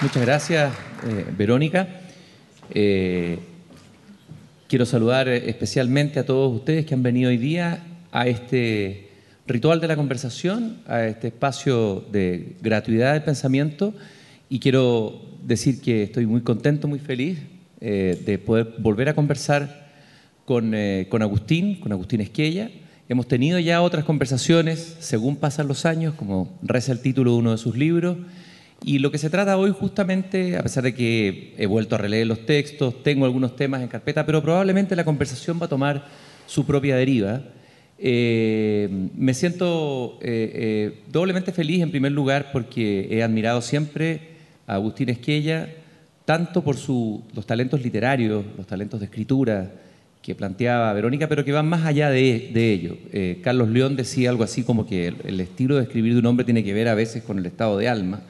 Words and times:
Muchas 0.00 0.22
gracias, 0.22 0.72
eh, 1.08 1.24
Verónica. 1.36 1.88
Eh, 2.70 3.40
quiero 4.68 4.86
saludar 4.86 5.26
especialmente 5.26 6.20
a 6.20 6.24
todos 6.24 6.54
ustedes 6.54 6.86
que 6.86 6.94
han 6.94 7.02
venido 7.02 7.30
hoy 7.30 7.36
día 7.36 7.82
a 8.12 8.28
este 8.28 9.08
ritual 9.48 9.80
de 9.80 9.88
la 9.88 9.96
conversación, 9.96 10.78
a 10.86 11.04
este 11.04 11.26
espacio 11.26 12.04
de 12.12 12.54
gratuidad 12.62 13.14
de 13.14 13.22
pensamiento 13.22 13.92
y 14.48 14.60
quiero 14.60 15.20
decir 15.42 15.80
que 15.80 16.04
estoy 16.04 16.26
muy 16.26 16.42
contento, 16.42 16.86
muy 16.86 17.00
feliz 17.00 17.40
eh, 17.80 18.22
de 18.24 18.38
poder 18.38 18.74
volver 18.78 19.08
a 19.08 19.14
conversar 19.14 19.88
con, 20.44 20.76
con 21.08 21.22
Agustín, 21.22 21.80
con 21.80 21.90
Agustín 21.90 22.20
Esquella. 22.20 22.70
Hemos 23.08 23.26
tenido 23.26 23.58
ya 23.58 23.82
otras 23.82 24.04
conversaciones 24.04 24.96
según 25.00 25.34
pasan 25.34 25.66
los 25.66 25.84
años, 25.86 26.14
como 26.14 26.56
reza 26.62 26.92
el 26.92 27.00
título 27.00 27.32
de 27.32 27.38
uno 27.38 27.50
de 27.50 27.58
sus 27.58 27.76
libros, 27.76 28.16
y 28.84 29.00
lo 29.00 29.10
que 29.10 29.18
se 29.18 29.28
trata 29.28 29.58
hoy 29.58 29.72
justamente, 29.72 30.56
a 30.56 30.62
pesar 30.62 30.84
de 30.84 30.94
que 30.94 31.54
he 31.58 31.66
vuelto 31.66 31.96
a 31.96 31.98
releer 31.98 32.26
los 32.26 32.46
textos, 32.46 33.02
tengo 33.02 33.24
algunos 33.24 33.56
temas 33.56 33.82
en 33.82 33.88
carpeta, 33.88 34.24
pero 34.24 34.42
probablemente 34.42 34.94
la 34.94 35.04
conversación 35.04 35.58
va 35.60 35.66
a 35.66 35.68
tomar 35.68 36.06
su 36.46 36.64
propia 36.64 36.96
deriva. 36.96 37.42
Eh, 37.98 38.88
me 39.16 39.34
siento 39.34 40.18
eh, 40.22 40.52
eh, 40.54 41.00
doblemente 41.10 41.52
feliz 41.52 41.82
en 41.82 41.90
primer 41.90 42.12
lugar 42.12 42.50
porque 42.52 43.08
he 43.10 43.24
admirado 43.24 43.60
siempre 43.60 44.20
a 44.68 44.74
Agustín 44.74 45.08
Esquella, 45.08 45.68
tanto 46.24 46.62
por 46.62 46.76
los 46.76 47.46
talentos 47.46 47.82
literarios, 47.82 48.44
los 48.56 48.66
talentos 48.66 49.00
de 49.00 49.06
escritura 49.06 49.72
que 50.22 50.34
planteaba 50.36 50.92
Verónica, 50.92 51.28
pero 51.28 51.44
que 51.44 51.52
van 51.52 51.68
más 51.68 51.84
allá 51.84 52.10
de, 52.10 52.52
ello. 52.54 52.96
Carlos 53.42 53.70
León 53.70 53.96
decía 53.96 54.28
algo 54.28 54.44
así 54.44 54.62
como 54.62 54.86
que 54.86 55.08
el 55.08 55.40
estilo 55.40 55.76
de 55.76 55.84
escribir 55.84 56.12
de 56.12 56.18
un 56.18 56.26
hombre 56.26 56.44
tiene 56.44 56.62
que 56.62 56.74
ver 56.74 56.88
a 56.88 56.94
veces 56.94 57.22
con 57.22 57.38
el 57.38 57.46
estado 57.46 57.78
de 57.78 57.88
alma. 57.88 58.20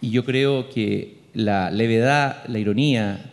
Y 0.00 0.10
yo 0.10 0.24
creo 0.24 0.68
que 0.70 1.18
la 1.34 1.70
levedad, 1.70 2.44
la 2.48 2.58
ironía, 2.58 3.32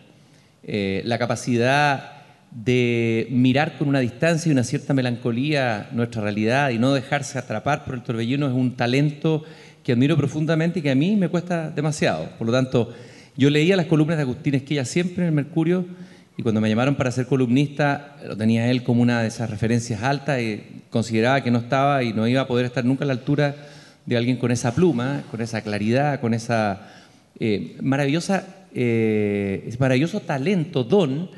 eh, 0.64 1.02
la 1.06 1.18
capacidad 1.18 2.12
de 2.52 3.28
mirar 3.32 3.78
con 3.78 3.88
una 3.88 4.00
distancia 4.00 4.50
y 4.50 4.54
una 4.54 4.64
cierta 4.64 4.94
melancolía 4.94 5.90
nuestra 5.92 6.22
realidad 6.22 6.70
y 6.70 6.78
no 6.78 6.94
dejarse 6.94 7.40
atrapar 7.40 7.84
por 7.84 7.96
el 7.96 8.04
torbellino 8.04 8.48
es 8.48 8.54
un 8.54 8.76
talento 8.76 9.44
que 9.84 9.94
admiro 9.94 10.16
profundamente 10.16 10.80
y 10.80 10.82
que 10.82 10.92
a 10.92 10.96
mí 10.96 11.16
me 11.16 11.30
cuesta 11.30 11.70
demasiado. 11.72 12.30
Por 12.38 12.48
lo 12.48 12.54
tanto, 12.54 12.94
yo 13.36 13.50
leía 13.50 13.76
las 13.76 13.88
columnas 13.88 14.18
de 14.18 14.24
Agustín 14.24 14.56
Esquilla 14.56 14.86
siempre 14.86 15.24
en 15.24 15.30
el 15.30 15.34
Mercurio 15.34 15.86
y 16.38 16.44
cuando 16.44 16.62
me 16.62 16.70
llamaron 16.70 16.96
para 16.96 17.12
ser 17.12 17.26
columnista 17.26 18.18
lo 18.26 18.38
tenía 18.38 18.70
él 18.70 18.84
como 18.84 19.02
una 19.02 19.22
de 19.22 19.28
esas 19.28 19.50
referencias 19.50 20.04
altas 20.04 20.40
y 20.42 20.64
consideraba 20.90 21.42
que 21.42 21.52
no 21.52 21.60
estaba 21.60 22.04
y 22.04 22.14
no 22.14 22.28
iba 22.28 22.42
a 22.42 22.48
poder 22.48 22.66
estar 22.66 22.86
nunca 22.86 23.04
a 23.04 23.08
la 23.08 23.14
altura 23.14 23.56
de 24.06 24.18
alguien 24.18 24.38
con 24.38 24.52
esa 24.52 24.74
pluma, 24.76 25.24
con 25.32 25.42
esa 25.42 25.62
claridad, 25.62 26.20
con 26.20 26.34
esa 26.34 26.90
eh, 27.40 27.78
maravillosa, 27.82 28.68
eh, 28.74 29.74
maravilloso 29.80 30.20
talento, 30.20 30.84
don, 30.84 31.30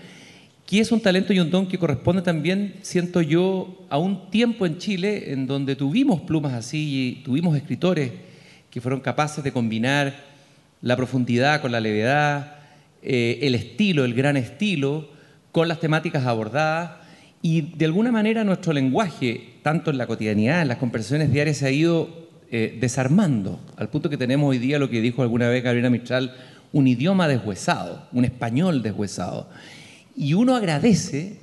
que 0.65 0.79
es 0.79 0.91
un 0.91 0.99
talento 0.99 1.31
y 1.31 1.39
un 1.39 1.51
don 1.51 1.67
que 1.67 1.77
corresponde 1.77 2.21
también, 2.21 2.75
siento 2.81 3.21
yo, 3.21 3.85
a 3.89 3.97
un 3.97 4.31
tiempo 4.31 4.65
en 4.65 4.79
Chile 4.79 5.31
en 5.31 5.45
donde 5.45 5.75
tuvimos 5.75 6.21
plumas 6.21 6.53
así 6.53 7.19
y 7.19 7.23
tuvimos 7.23 7.55
escritores 7.55 8.11
que 8.71 8.81
fueron 8.81 8.99
capaces 8.99 9.43
de 9.43 9.51
combinar 9.51 10.15
la 10.81 10.95
profundidad 10.95 11.61
con 11.61 11.71
la 11.71 11.79
levedad, 11.79 12.55
eh, 13.01 13.39
el 13.43 13.53
estilo, 13.55 14.05
el 14.05 14.15
gran 14.15 14.37
estilo, 14.37 15.09
con 15.51 15.67
las 15.67 15.79
temáticas 15.79 16.25
abordadas. 16.25 16.91
Y 17.41 17.61
de 17.61 17.85
alguna 17.85 18.11
manera 18.11 18.43
nuestro 18.43 18.73
lenguaje, 18.73 19.53
tanto 19.61 19.91
en 19.91 19.99
la 19.99 20.07
cotidianidad, 20.07 20.63
en 20.63 20.67
las 20.67 20.77
conversaciones 20.77 21.31
diarias, 21.31 21.57
se 21.57 21.67
ha 21.67 21.71
ido 21.71 22.24
eh, 22.51 22.77
desarmando, 22.79 23.59
al 23.75 23.89
punto 23.89 24.09
que 24.09 24.17
tenemos 24.17 24.49
hoy 24.49 24.59
día 24.59 24.77
lo 24.77 24.89
que 24.89 25.01
dijo 25.01 25.21
alguna 25.21 25.49
vez 25.49 25.63
Gabriela 25.63 25.89
Mistral, 25.89 26.35
un 26.71 26.87
idioma 26.87 27.27
deshuesado, 27.27 28.07
un 28.11 28.25
español 28.25 28.83
deshuesado. 28.83 29.49
Y 30.15 30.33
uno 30.33 30.55
agradece, 30.55 31.39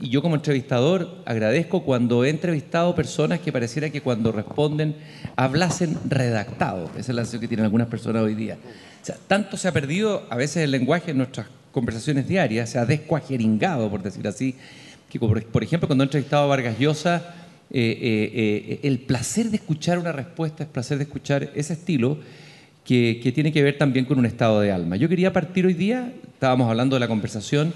y 0.00 0.08
yo 0.08 0.22
como 0.22 0.34
entrevistador 0.34 1.22
agradezco 1.26 1.84
cuando 1.84 2.24
he 2.24 2.30
entrevistado 2.30 2.94
personas 2.94 3.40
que 3.40 3.52
pareciera 3.52 3.90
que 3.90 4.00
cuando 4.00 4.32
responden 4.32 4.96
hablasen 5.36 5.98
redactado. 6.08 6.90
Esa 6.96 7.12
es 7.12 7.16
la 7.16 7.22
sensación 7.22 7.40
que 7.40 7.48
tienen 7.48 7.64
algunas 7.64 7.88
personas 7.88 8.22
hoy 8.22 8.34
día. 8.34 8.56
O 9.02 9.04
sea, 9.04 9.16
tanto 9.26 9.56
se 9.56 9.68
ha 9.68 9.72
perdido 9.72 10.26
a 10.30 10.36
veces 10.36 10.64
el 10.64 10.70
lenguaje 10.70 11.10
en 11.10 11.18
nuestras 11.18 11.48
conversaciones 11.70 12.26
diarias, 12.26 12.70
se 12.70 12.78
ha 12.78 12.86
descuajeringado, 12.86 13.90
por 13.90 14.02
decir 14.02 14.26
así, 14.26 14.56
que 15.10 15.20
por 15.20 15.62
ejemplo 15.62 15.86
cuando 15.86 16.04
he 16.04 16.06
entrevistado 16.06 16.44
a 16.44 16.46
Vargas 16.46 16.78
Llosa, 16.78 17.34
eh, 17.68 17.98
eh, 18.00 18.62
eh, 18.68 18.80
el 18.84 19.00
placer 19.00 19.50
de 19.50 19.56
escuchar 19.56 19.98
una 19.98 20.12
respuesta, 20.12 20.62
el 20.62 20.70
placer 20.70 20.98
de 20.98 21.04
escuchar 21.04 21.50
ese 21.56 21.72
estilo 21.72 22.18
que, 22.84 23.32
tiene 23.34 23.52
que 23.52 23.60
ver 23.60 23.76
también 23.76 24.04
con 24.04 24.20
un 24.20 24.26
estado 24.26 24.60
de 24.60 24.70
alma. 24.70 24.94
Yo 24.94 25.08
quería 25.08 25.32
partir 25.32 25.66
hoy 25.66 25.74
día, 25.74 26.12
estábamos 26.32 26.70
hablando 26.70 26.94
de 26.94 27.00
la 27.00 27.08
conversación, 27.08 27.74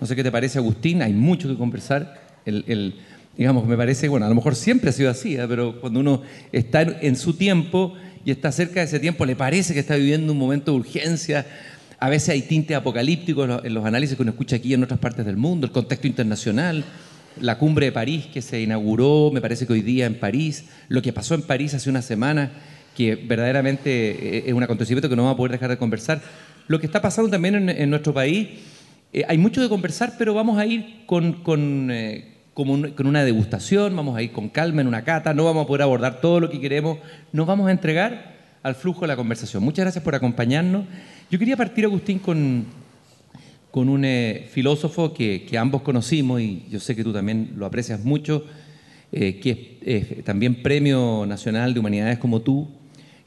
no 0.00 0.06
sé 0.06 0.14
qué 0.14 0.22
te 0.22 0.30
parece 0.30 0.58
Agustín, 0.58 1.02
hay 1.02 1.12
mucho 1.12 1.48
que 1.48 1.56
conversar, 1.56 2.22
el, 2.46 2.94
digamos, 3.36 3.66
me 3.66 3.76
parece, 3.76 4.08
bueno, 4.08 4.26
a 4.26 4.28
lo 4.28 4.36
mejor 4.36 4.54
siempre 4.54 4.90
ha 4.90 4.92
sido 4.92 5.10
así, 5.10 5.36
pero 5.48 5.80
cuando 5.80 5.98
uno 5.98 6.22
está 6.52 6.82
en, 6.82 7.16
su 7.16 7.34
tiempo 7.34 7.94
y 8.24 8.30
está 8.30 8.52
cerca 8.52 8.78
de 8.78 8.86
ese 8.86 9.00
tiempo, 9.00 9.26
le 9.26 9.34
parece 9.34 9.74
que 9.74 9.80
está 9.80 9.96
viviendo 9.96 10.32
un 10.32 10.38
momento 10.38 10.70
de 10.70 10.78
urgencia, 10.78 11.46
a 11.98 12.08
veces 12.08 12.28
hay 12.28 12.42
tinte 12.42 12.76
apocalíptico 12.76 13.44
en 13.64 13.74
los 13.74 13.84
análisis 13.84 14.16
que 14.16 14.22
uno 14.22 14.30
escucha 14.30 14.56
aquí 14.56 14.72
en 14.72 14.84
otras 14.84 15.00
partes 15.00 15.26
del 15.26 15.36
mundo, 15.36 15.66
el 15.66 15.72
contexto 15.72 16.06
internacional, 16.06 16.84
la 17.40 17.58
cumbre 17.58 17.86
de 17.86 17.92
París 17.92 18.26
que 18.32 18.42
se 18.42 18.60
inauguró, 18.60 19.30
me 19.32 19.40
parece 19.40 19.66
que 19.66 19.72
hoy 19.72 19.82
día 19.82 20.06
en 20.06 20.18
París, 20.18 20.66
lo 20.88 21.02
que 21.02 21.12
pasó 21.12 21.34
en 21.34 21.42
París 21.42 21.74
hace 21.74 21.90
una 21.90 22.02
semana, 22.02 22.52
que 22.96 23.16
verdaderamente 23.16 24.38
eh, 24.38 24.44
es 24.46 24.52
un 24.52 24.62
acontecimiento 24.62 25.08
que 25.08 25.16
no 25.16 25.22
vamos 25.22 25.34
a 25.34 25.36
poder 25.36 25.52
dejar 25.52 25.70
de 25.70 25.78
conversar. 25.78 26.20
Lo 26.68 26.78
que 26.78 26.86
está 26.86 27.00
pasando 27.00 27.30
también 27.30 27.68
en, 27.68 27.90
nuestro 27.90 28.14
país, 28.14 28.48
eh, 29.12 29.24
hay 29.26 29.38
mucho 29.38 29.60
de 29.60 29.68
conversar, 29.68 30.14
pero 30.18 30.34
vamos 30.34 30.58
a 30.58 30.66
ir 30.66 31.04
con, 31.06 31.42
con, 31.42 31.90
eh, 31.90 32.32
con, 32.54 33.06
una 33.06 33.24
degustación, 33.24 33.96
vamos 33.96 34.16
a 34.16 34.22
ir 34.22 34.32
con 34.32 34.48
calma 34.48 34.80
en 34.80 34.86
una 34.86 35.02
cata, 35.02 35.34
no 35.34 35.44
vamos 35.44 35.64
a 35.64 35.66
poder 35.66 35.82
abordar 35.82 36.20
todo 36.20 36.40
lo 36.40 36.50
que 36.50 36.60
queremos, 36.60 36.98
nos 37.32 37.46
vamos 37.46 37.68
a 37.68 37.72
entregar 37.72 38.32
al 38.62 38.74
flujo 38.74 39.00
de 39.02 39.08
la 39.08 39.16
conversación. 39.16 39.62
Muchas 39.62 39.84
gracias 39.84 40.04
por 40.04 40.14
acompañarnos. 40.14 40.84
Yo 41.30 41.38
quería 41.38 41.56
partir, 41.56 41.84
Agustín, 41.84 42.18
con, 42.18 42.66
con 43.72 43.88
un 43.88 44.04
eh, 44.04 44.48
filósofo 44.50 45.14
que, 45.14 45.48
ambos 45.58 45.80
conocimos 45.80 46.42
y 46.42 46.62
yo 46.70 46.78
sé 46.78 46.94
que 46.94 47.02
tú 47.02 47.12
también 47.12 47.54
lo 47.56 47.64
aprecias 47.64 48.04
mucho, 48.04 48.44
eh, 49.10 49.40
que 49.40 49.78
es 49.82 50.22
también 50.24 50.62
Premio 50.62 51.24
Nacional 51.26 51.72
de 51.72 51.80
Humanidades 51.80 52.18
como 52.18 52.42
tú, 52.42 52.68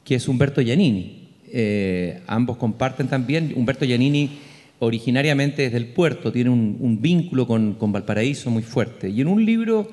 que 0.04 0.14
es 0.14 0.28
Humberto 0.28 0.62
Giannini. 0.62 1.30
Eh, 1.52 2.20
ambos 2.28 2.58
comparten 2.58 3.08
también, 3.08 3.54
Humberto 3.56 3.84
Giannini 3.84 4.38
originariamente 4.78 5.66
es 5.66 5.72
del 5.72 5.86
puerto, 5.86 6.30
tiene 6.30 6.50
un, 6.50 7.02
vínculo 7.02 7.48
con, 7.48 7.74
con, 7.74 7.90
Valparaíso 7.90 8.48
muy 8.48 8.62
fuerte. 8.62 9.10
Y 9.10 9.20
en 9.22 9.26
un 9.26 9.44
libro, 9.44 9.90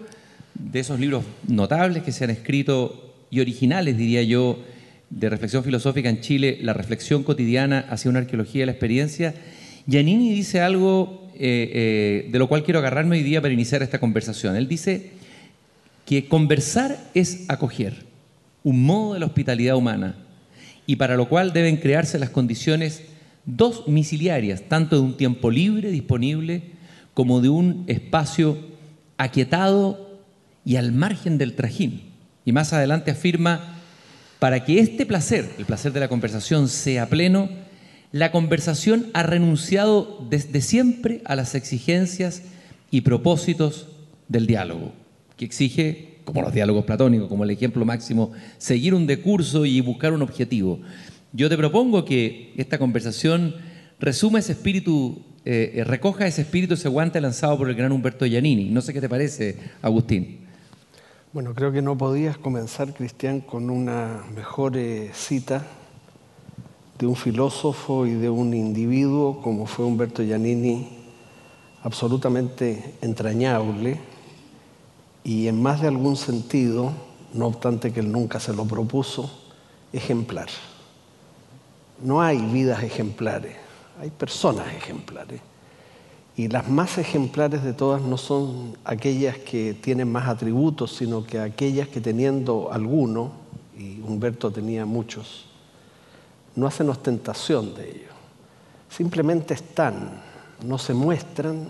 de 0.53 0.79
esos 0.79 0.99
libros 0.99 1.23
notables 1.47 2.03
que 2.03 2.11
se 2.11 2.25
han 2.25 2.29
escrito 2.29 3.15
y 3.31 3.39
originales, 3.39 3.97
diría 3.97 4.21
yo, 4.21 4.59
de 5.09 5.29
reflexión 5.31 5.63
filosófica 5.63 6.09
en 6.09 6.21
Chile, 6.21 6.59
La 6.61 6.73
reflexión 6.73 7.23
cotidiana 7.23 7.85
hacia 7.89 8.11
una 8.11 8.19
arqueología 8.19 8.61
de 8.61 8.65
la 8.67 8.71
experiencia, 8.73 9.33
Giannini 9.85 10.33
dice 10.33 10.61
algo 10.61 11.29
eh, 11.35 11.71
eh, 12.25 12.29
de 12.31 12.39
lo 12.39 12.47
cual 12.47 12.63
quiero 12.63 12.79
agarrarme 12.79 13.17
hoy 13.17 13.23
día 13.23 13.41
para 13.41 13.53
iniciar 13.53 13.81
esta 13.81 13.99
conversación. 13.99 14.55
Él 14.55 14.67
dice 14.67 15.11
que 16.05 16.27
conversar 16.27 16.97
es 17.13 17.45
acoger, 17.47 18.05
un 18.63 18.85
modo 18.85 19.13
de 19.13 19.19
la 19.19 19.25
hospitalidad 19.25 19.75
humana, 19.75 20.15
y 20.85 20.97
para 20.97 21.15
lo 21.15 21.27
cual 21.27 21.53
deben 21.53 21.77
crearse 21.77 22.19
las 22.19 22.29
condiciones 22.29 23.03
dos 23.45 23.85
domiciliarias, 23.85 24.63
tanto 24.67 24.95
de 24.95 25.01
un 25.01 25.17
tiempo 25.17 25.49
libre 25.49 25.91
disponible 25.91 26.63
como 27.13 27.41
de 27.41 27.49
un 27.49 27.83
espacio 27.87 28.57
aquietado 29.17 30.19
y 30.65 30.75
al 30.75 30.91
margen 30.91 31.37
del 31.37 31.55
trajín. 31.55 32.03
Y 32.45 32.51
más 32.51 32.73
adelante 32.73 33.11
afirma, 33.11 33.79
para 34.39 34.65
que 34.65 34.79
este 34.79 35.05
placer, 35.05 35.49
el 35.57 35.65
placer 35.65 35.93
de 35.93 36.01
la 36.01 36.09
conversación, 36.09 36.67
sea 36.67 37.07
pleno, 37.07 37.49
la 38.13 38.31
conversación 38.31 39.07
ha 39.13 39.23
renunciado 39.23 40.23
desde 40.29 40.61
siempre 40.61 41.21
a 41.25 41.35
las 41.35 41.55
exigencias 41.55 42.43
y 42.91 43.01
propósitos 43.01 43.87
del 44.27 44.45
diálogo, 44.45 44.93
que 45.35 45.45
exige, 45.45 46.19
como 46.23 46.43
los 46.43 46.53
diálogos 46.53 46.85
platónicos, 46.85 47.27
como 47.27 47.43
el 47.43 47.49
ejemplo 47.49 47.83
máximo, 47.85 48.31
seguir 48.59 48.93
un 48.93 49.07
decurso 49.07 49.65
y 49.65 49.81
buscar 49.81 50.13
un 50.13 50.21
objetivo. 50.21 50.79
Yo 51.31 51.49
te 51.49 51.57
propongo 51.57 52.05
que 52.05 52.53
esta 52.55 52.77
conversación 52.77 53.55
resuma 53.99 54.37
ese 54.37 54.51
espíritu, 54.51 55.23
eh, 55.43 55.73
eh, 55.77 55.83
recoja 55.83 56.27
ese 56.27 56.43
espíritu, 56.43 56.75
ese 56.75 56.89
guante 56.89 57.19
lanzado 57.19 57.57
por 57.57 57.67
el 57.67 57.75
gran 57.75 57.91
Humberto 57.91 58.27
Giannini. 58.27 58.69
No 58.69 58.81
sé 58.81 58.93
qué 58.93 59.01
te 59.01 59.09
parece, 59.09 59.57
Agustín. 59.81 60.41
Bueno, 61.33 61.55
creo 61.55 61.71
que 61.71 61.81
no 61.81 61.97
podías 61.97 62.37
comenzar, 62.37 62.93
Cristian, 62.93 63.41
con 63.41 63.71
una 63.71 64.23
mejor 64.35 64.77
eh, 64.77 65.09
cita 65.15 65.65
de 66.99 67.07
un 67.07 67.15
filósofo 67.15 68.05
y 68.05 68.13
de 68.13 68.29
un 68.29 68.53
individuo 68.53 69.41
como 69.41 69.65
fue 69.65 69.85
Humberto 69.85 70.23
Giannini, 70.23 70.87
absolutamente 71.83 72.95
entrañable 73.01 73.99
y 75.23 75.47
en 75.47 75.61
más 75.61 75.81
de 75.81 75.87
algún 75.87 76.15
sentido, 76.15 76.91
no 77.33 77.47
obstante 77.47 77.93
que 77.93 78.01
él 78.01 78.11
nunca 78.11 78.39
se 78.39 78.53
lo 78.53 78.65
propuso, 78.65 79.31
ejemplar. 79.91 80.49
no 82.01 82.21
hay 82.21 82.37
vidas 82.37 82.83
ejemplares, 82.83 83.55
hay 84.01 84.09
personas 84.09 84.67
ejemplares. 84.75 85.39
Y 86.35 86.47
las 86.47 86.67
más 86.67 86.97
ejemplares 86.97 87.63
de 87.63 87.73
todas 87.73 88.01
no 88.01 88.17
son 88.17 88.75
aquellas 88.83 89.37
que 89.37 89.75
tienen 89.75 90.11
más 90.11 90.27
atributos, 90.27 90.95
sino 90.95 91.23
que 91.23 91.39
aquellas 91.39 91.87
que 91.87 92.01
teniendo 92.01 92.71
alguno, 92.73 93.31
y 93.77 94.01
Humberto 94.01 94.51
tenía 94.51 94.85
muchos, 94.85 95.45
no 96.55 96.67
hacen 96.67 96.89
ostentación 96.89 97.73
de 97.75 97.89
ello. 97.89 98.13
Simplemente 98.89 99.53
están, 99.53 100.21
no 100.65 100.77
se 100.77 100.93
muestran, 100.93 101.69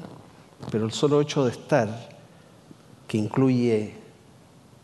pero 0.71 0.85
el 0.85 0.91
solo 0.91 1.21
hecho 1.21 1.45
de 1.45 1.51
estar, 1.51 2.09
que 3.07 3.17
incluye 3.17 3.93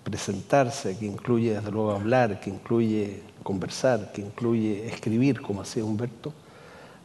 presentarse, 0.04 0.98
que 0.98 1.06
incluye 1.06 1.54
desde 1.54 1.72
luego 1.72 1.92
hablar, 1.92 2.40
que 2.40 2.50
incluye 2.50 3.22
conversar, 3.44 4.12
que 4.12 4.22
incluye 4.22 4.88
escribir, 4.88 5.42
como 5.42 5.62
hacía 5.62 5.84
Humberto, 5.84 6.34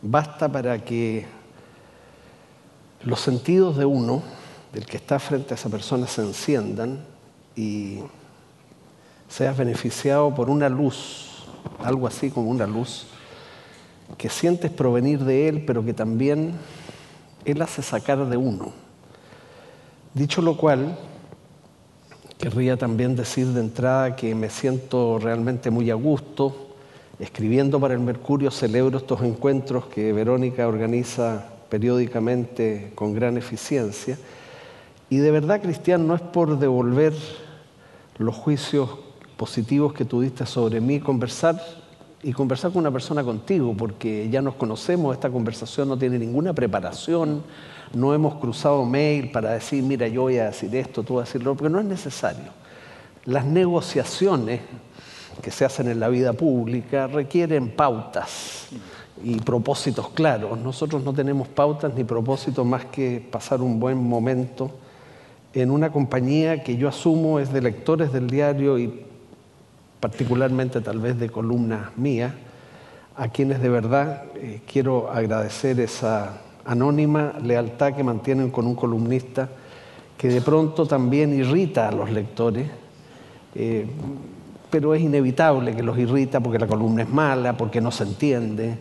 basta 0.03 0.49
para 0.51 0.85
que 0.85 1.27
los 3.03 3.21
sentidos 3.21 3.77
de 3.77 3.85
uno, 3.85 4.23
del 4.73 4.87
que 4.87 4.97
está 4.97 5.19
frente 5.19 5.55
a 5.55 5.57
esa 5.57 5.69
persona, 5.69 6.07
se 6.07 6.23
enciendan 6.23 7.05
y 7.57 7.99
seas 9.29 9.57
beneficiado 9.57 10.35
por 10.35 10.51
una 10.51 10.69
luz, 10.69 11.34
algo 11.83 12.07
así 12.07 12.31
como 12.31 12.51
una 12.51 12.67
luz, 12.67 13.07
que 14.19 14.29
sientes 14.29 14.71
provenir 14.71 15.25
de 15.25 15.49
Él, 15.49 15.65
pero 15.67 15.85
que 15.85 15.95
también 15.95 16.55
Él 17.45 17.63
hace 17.63 17.83
sacar 17.83 18.27
de 18.27 18.37
uno. 18.37 18.73
Dicho 20.15 20.43
lo 20.43 20.57
cual, 20.57 20.97
querría 22.39 22.77
también 22.77 23.17
decir 23.17 23.49
de 23.49 23.61
entrada 23.61 24.17
que 24.17 24.35
me 24.35 24.51
siento 24.51 25.19
realmente 25.19 25.71
muy 25.71 25.91
a 25.91 25.95
gusto. 25.95 26.69
Escribiendo 27.19 27.81
para 27.81 27.95
el 27.95 28.01
Mercurio 28.01 28.51
celebro 28.51 28.99
estos 28.99 29.23
encuentros 29.23 29.87
que 29.87 30.13
Verónica 30.13 30.67
organiza 30.67 31.47
periódicamente 31.69 32.93
con 32.95 33.15
gran 33.15 33.37
eficiencia. 33.37 34.19
Y 35.11 35.19
de 35.19 35.31
verdad, 35.31 35.63
Cristian, 35.63 36.07
no 36.07 36.15
es 36.15 36.21
por 36.21 36.59
devolver 36.59 37.13
los 38.19 38.35
juicios 38.35 38.91
positivos 39.37 39.93
que 39.93 40.05
tuviste 40.05 40.47
sobre 40.47 40.81
mí, 40.81 41.01
conversar 41.01 41.61
y 42.23 42.33
conversar 42.33 42.73
con 42.73 42.81
una 42.81 42.91
persona 42.91 43.23
contigo, 43.23 43.75
porque 43.77 44.29
ya 44.31 44.41
nos 44.41 44.55
conocemos, 44.55 45.15
esta 45.15 45.31
conversación 45.31 45.89
no 45.89 45.99
tiene 45.99 46.19
ninguna 46.19 46.55
preparación, 46.55 47.43
no 47.93 48.15
hemos 48.15 48.37
cruzado 48.37 48.85
mail 48.85 49.31
para 49.31 49.51
decir, 49.51 49.83
mira, 49.83 50.09
yo 50.09 50.23
voy 50.23 50.39
a 50.39 50.47
decir 50.47 50.75
esto, 50.75 51.03
tú 51.03 51.17
vas 51.17 51.25
a 51.25 51.27
decirlo, 51.27 51.55
porque 51.55 51.71
no 51.71 51.81
es 51.81 51.87
necesario. 51.87 52.53
Las 53.25 53.45
negociaciones 53.45 54.61
que 55.43 55.51
se 55.51 55.65
hacen 55.65 55.89
en 55.89 56.01
la 56.01 56.09
vida 56.09 56.33
pública 56.33 57.07
requieren 57.07 57.71
pautas 57.71 58.69
y 59.23 59.37
propósitos 59.37 60.09
claros. 60.11 60.59
Nosotros 60.59 61.03
no 61.05 61.13
tenemos 61.13 61.49
pautas 61.49 61.93
ni 61.95 62.05
propósitos 62.05 62.65
más 62.65 62.87
que 62.87 63.27
pasar 63.31 63.61
un 63.61 63.79
buen 63.79 63.99
momento 63.99 64.71
en 65.53 65.71
una 65.71 65.93
compañía 65.93 66.63
que 66.63 66.77
yo 66.77 66.89
asumo 66.89 67.39
es 67.39 67.53
de 67.53 67.63
lectores 67.63 68.13
del 68.13 68.29
diario 68.29 68.79
y 68.79 69.05
particularmente 70.05 70.83
tal 70.83 70.99
vez 70.99 71.19
de 71.19 71.31
columnas 71.31 71.97
mías, 71.97 72.35
a 73.17 73.29
quienes 73.29 73.63
de 73.63 73.71
verdad 73.71 74.25
eh, 74.35 74.61
quiero 74.71 75.11
agradecer 75.11 75.81
esa 75.81 76.43
anónima 76.67 77.33
lealtad 77.43 77.95
que 77.95 78.05
mantienen 78.05 78.51
con 78.51 78.67
un 78.67 78.75
columnista 78.75 79.49
que 80.19 80.29
de 80.29 80.43
pronto 80.43 80.85
también 80.85 81.33
irrita 81.33 81.89
a 81.89 81.93
los 81.93 82.11
lectores, 82.11 82.69
eh, 83.55 83.87
pero 84.69 84.95
es 84.95 85.01
inevitable 85.01 85.75
que 85.75 85.83
los 85.83 85.97
irrita 85.97 86.39
porque 86.39 86.59
la 86.59 86.67
columna 86.67 87.05
es 87.05 87.09
mala, 87.09 87.57
porque 87.57 87.81
no 87.81 87.91
se 87.91 88.05
entiende, 88.05 88.77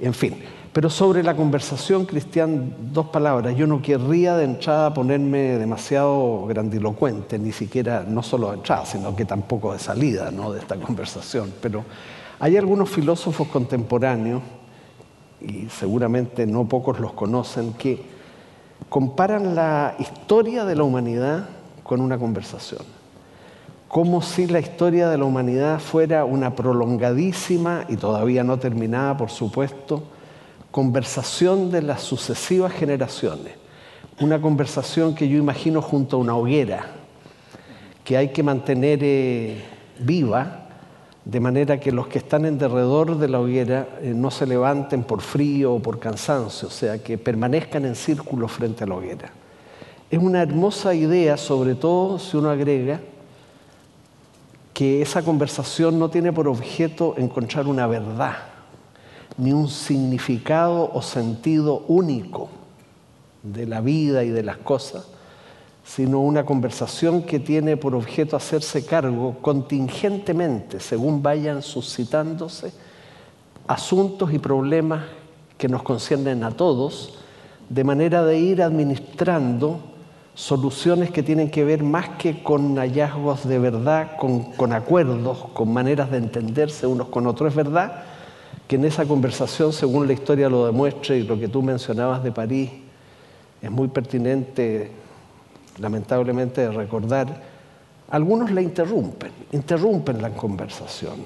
en 0.00 0.14
fin. 0.14 0.36
Pero 0.72 0.90
sobre 0.90 1.22
la 1.22 1.34
conversación, 1.34 2.04
Cristian, 2.04 2.92
dos 2.92 3.06
palabras. 3.06 3.56
Yo 3.56 3.66
no 3.66 3.80
querría 3.80 4.36
de 4.36 4.44
entrada 4.44 4.92
ponerme 4.92 5.58
demasiado 5.58 6.46
grandilocuente, 6.46 7.38
ni 7.38 7.52
siquiera, 7.52 8.04
no 8.06 8.22
solo 8.22 8.50
de 8.50 8.56
entrada, 8.56 8.84
sino 8.84 9.16
que 9.16 9.24
tampoco 9.24 9.72
de 9.72 9.78
salida 9.78 10.30
¿no? 10.30 10.52
de 10.52 10.60
esta 10.60 10.76
conversación. 10.80 11.52
Pero 11.62 11.84
hay 12.38 12.56
algunos 12.56 12.90
filósofos 12.90 13.48
contemporáneos 13.48 14.42
y 15.40 15.68
seguramente 15.70 16.46
no 16.46 16.68
pocos 16.68 17.00
los 17.00 17.12
conocen, 17.12 17.72
que 17.72 18.02
comparan 18.88 19.54
la 19.54 19.94
historia 19.98 20.64
de 20.64 20.76
la 20.76 20.82
humanidad 20.82 21.48
con 21.82 22.00
una 22.00 22.18
conversación. 22.18 22.82
Como 23.88 24.20
si 24.20 24.46
la 24.46 24.60
historia 24.60 25.08
de 25.08 25.16
la 25.16 25.24
humanidad 25.24 25.80
fuera 25.80 26.26
una 26.26 26.54
prolongadísima 26.54 27.86
y 27.88 27.96
todavía 27.96 28.44
no 28.44 28.58
terminada, 28.58 29.16
por 29.16 29.30
supuesto, 29.30 30.02
conversación 30.70 31.70
de 31.70 31.82
las 31.82 32.02
sucesivas 32.02 32.72
generaciones. 32.72 33.54
Una 34.20 34.40
conversación 34.40 35.14
que 35.14 35.28
yo 35.28 35.38
imagino 35.38 35.80
junto 35.80 36.16
a 36.16 36.20
una 36.20 36.34
hoguera, 36.34 36.86
que 38.04 38.16
hay 38.16 38.28
que 38.28 38.42
mantener 38.42 39.00
eh, 39.02 39.62
viva 39.98 40.64
de 41.24 41.40
manera 41.40 41.78
que 41.78 41.92
los 41.92 42.08
que 42.08 42.18
están 42.18 42.46
en 42.46 42.56
derredor 42.56 43.18
de 43.18 43.28
la 43.28 43.38
hoguera 43.38 43.86
eh, 44.00 44.14
no 44.14 44.30
se 44.30 44.46
levanten 44.46 45.04
por 45.04 45.20
frío 45.20 45.74
o 45.74 45.78
por 45.78 45.98
cansancio, 45.98 46.68
o 46.68 46.70
sea, 46.70 47.02
que 47.02 47.18
permanezcan 47.18 47.84
en 47.84 47.94
círculo 47.94 48.48
frente 48.48 48.84
a 48.84 48.86
la 48.86 48.94
hoguera. 48.94 49.30
Es 50.10 50.18
una 50.18 50.40
hermosa 50.40 50.94
idea, 50.94 51.36
sobre 51.36 51.74
todo 51.74 52.18
si 52.18 52.38
uno 52.38 52.48
agrega 52.48 53.00
que 54.72 55.02
esa 55.02 55.22
conversación 55.22 55.98
no 55.98 56.08
tiene 56.08 56.32
por 56.32 56.48
objeto 56.48 57.14
encontrar 57.18 57.66
una 57.66 57.86
verdad, 57.86 58.36
ni 59.38 59.52
un 59.52 59.68
significado 59.68 60.90
o 60.92 61.00
sentido 61.00 61.84
único 61.86 62.48
de 63.42 63.66
la 63.66 63.80
vida 63.80 64.24
y 64.24 64.30
de 64.30 64.42
las 64.42 64.58
cosas, 64.58 65.06
sino 65.84 66.20
una 66.20 66.44
conversación 66.44 67.22
que 67.22 67.38
tiene 67.38 67.76
por 67.76 67.94
objeto 67.94 68.36
hacerse 68.36 68.84
cargo 68.84 69.36
contingentemente, 69.40 70.80
según 70.80 71.22
vayan 71.22 71.62
suscitándose, 71.62 72.72
asuntos 73.68 74.32
y 74.34 74.38
problemas 74.38 75.04
que 75.56 75.68
nos 75.68 75.82
conciernen 75.82 76.42
a 76.42 76.50
todos, 76.50 77.14
de 77.68 77.84
manera 77.84 78.24
de 78.24 78.38
ir 78.38 78.62
administrando 78.62 79.78
soluciones 80.34 81.10
que 81.10 81.22
tienen 81.22 81.50
que 81.50 81.64
ver 81.64 81.82
más 81.82 82.08
que 82.10 82.42
con 82.42 82.76
hallazgos 82.76 83.46
de 83.46 83.58
verdad, 83.58 84.16
con, 84.16 84.52
con 84.52 84.72
acuerdos, 84.72 85.38
con 85.52 85.72
maneras 85.72 86.10
de 86.10 86.18
entenderse 86.18 86.86
unos 86.86 87.08
con 87.08 87.26
otros. 87.26 87.50
Es 87.50 87.56
verdad 87.56 88.04
que 88.68 88.76
en 88.76 88.84
esa 88.84 89.06
conversación, 89.06 89.72
según 89.72 90.06
la 90.06 90.12
historia 90.12 90.48
lo 90.50 90.66
demuestra 90.66 91.16
y 91.16 91.22
lo 91.22 91.38
que 91.40 91.48
tú 91.48 91.62
mencionabas 91.62 92.22
de 92.22 92.30
París, 92.30 92.70
es 93.62 93.70
muy 93.70 93.88
pertinente 93.88 94.92
lamentablemente, 95.80 96.70
recordar, 96.70 97.28
algunos 98.10 98.50
la 98.50 98.60
interrumpen, 98.60 99.32
interrumpen 99.52 100.20
la 100.20 100.30
conversación. 100.30 101.16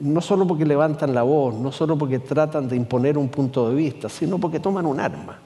No 0.00 0.20
solo 0.20 0.46
porque 0.46 0.66
levantan 0.66 1.14
la 1.14 1.22
voz, 1.22 1.54
no 1.54 1.72
solo 1.72 1.96
porque 1.96 2.18
tratan 2.18 2.68
de 2.68 2.76
imponer 2.76 3.16
un 3.16 3.28
punto 3.28 3.68
de 3.68 3.74
vista, 3.74 4.08
sino 4.08 4.38
porque 4.38 4.60
toman 4.60 4.86
un 4.86 5.00
arma. 5.00 5.38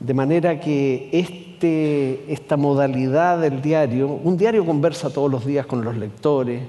De 0.00 0.14
manera 0.14 0.58
que 0.58 1.10
este, 1.12 2.32
esta 2.32 2.56
modalidad 2.56 3.38
del 3.38 3.62
diario, 3.62 4.08
un 4.08 4.36
diario 4.36 4.64
conversa 4.66 5.10
todos 5.10 5.30
los 5.30 5.46
días 5.46 5.66
con 5.66 5.84
los 5.84 5.96
lectores, 5.96 6.62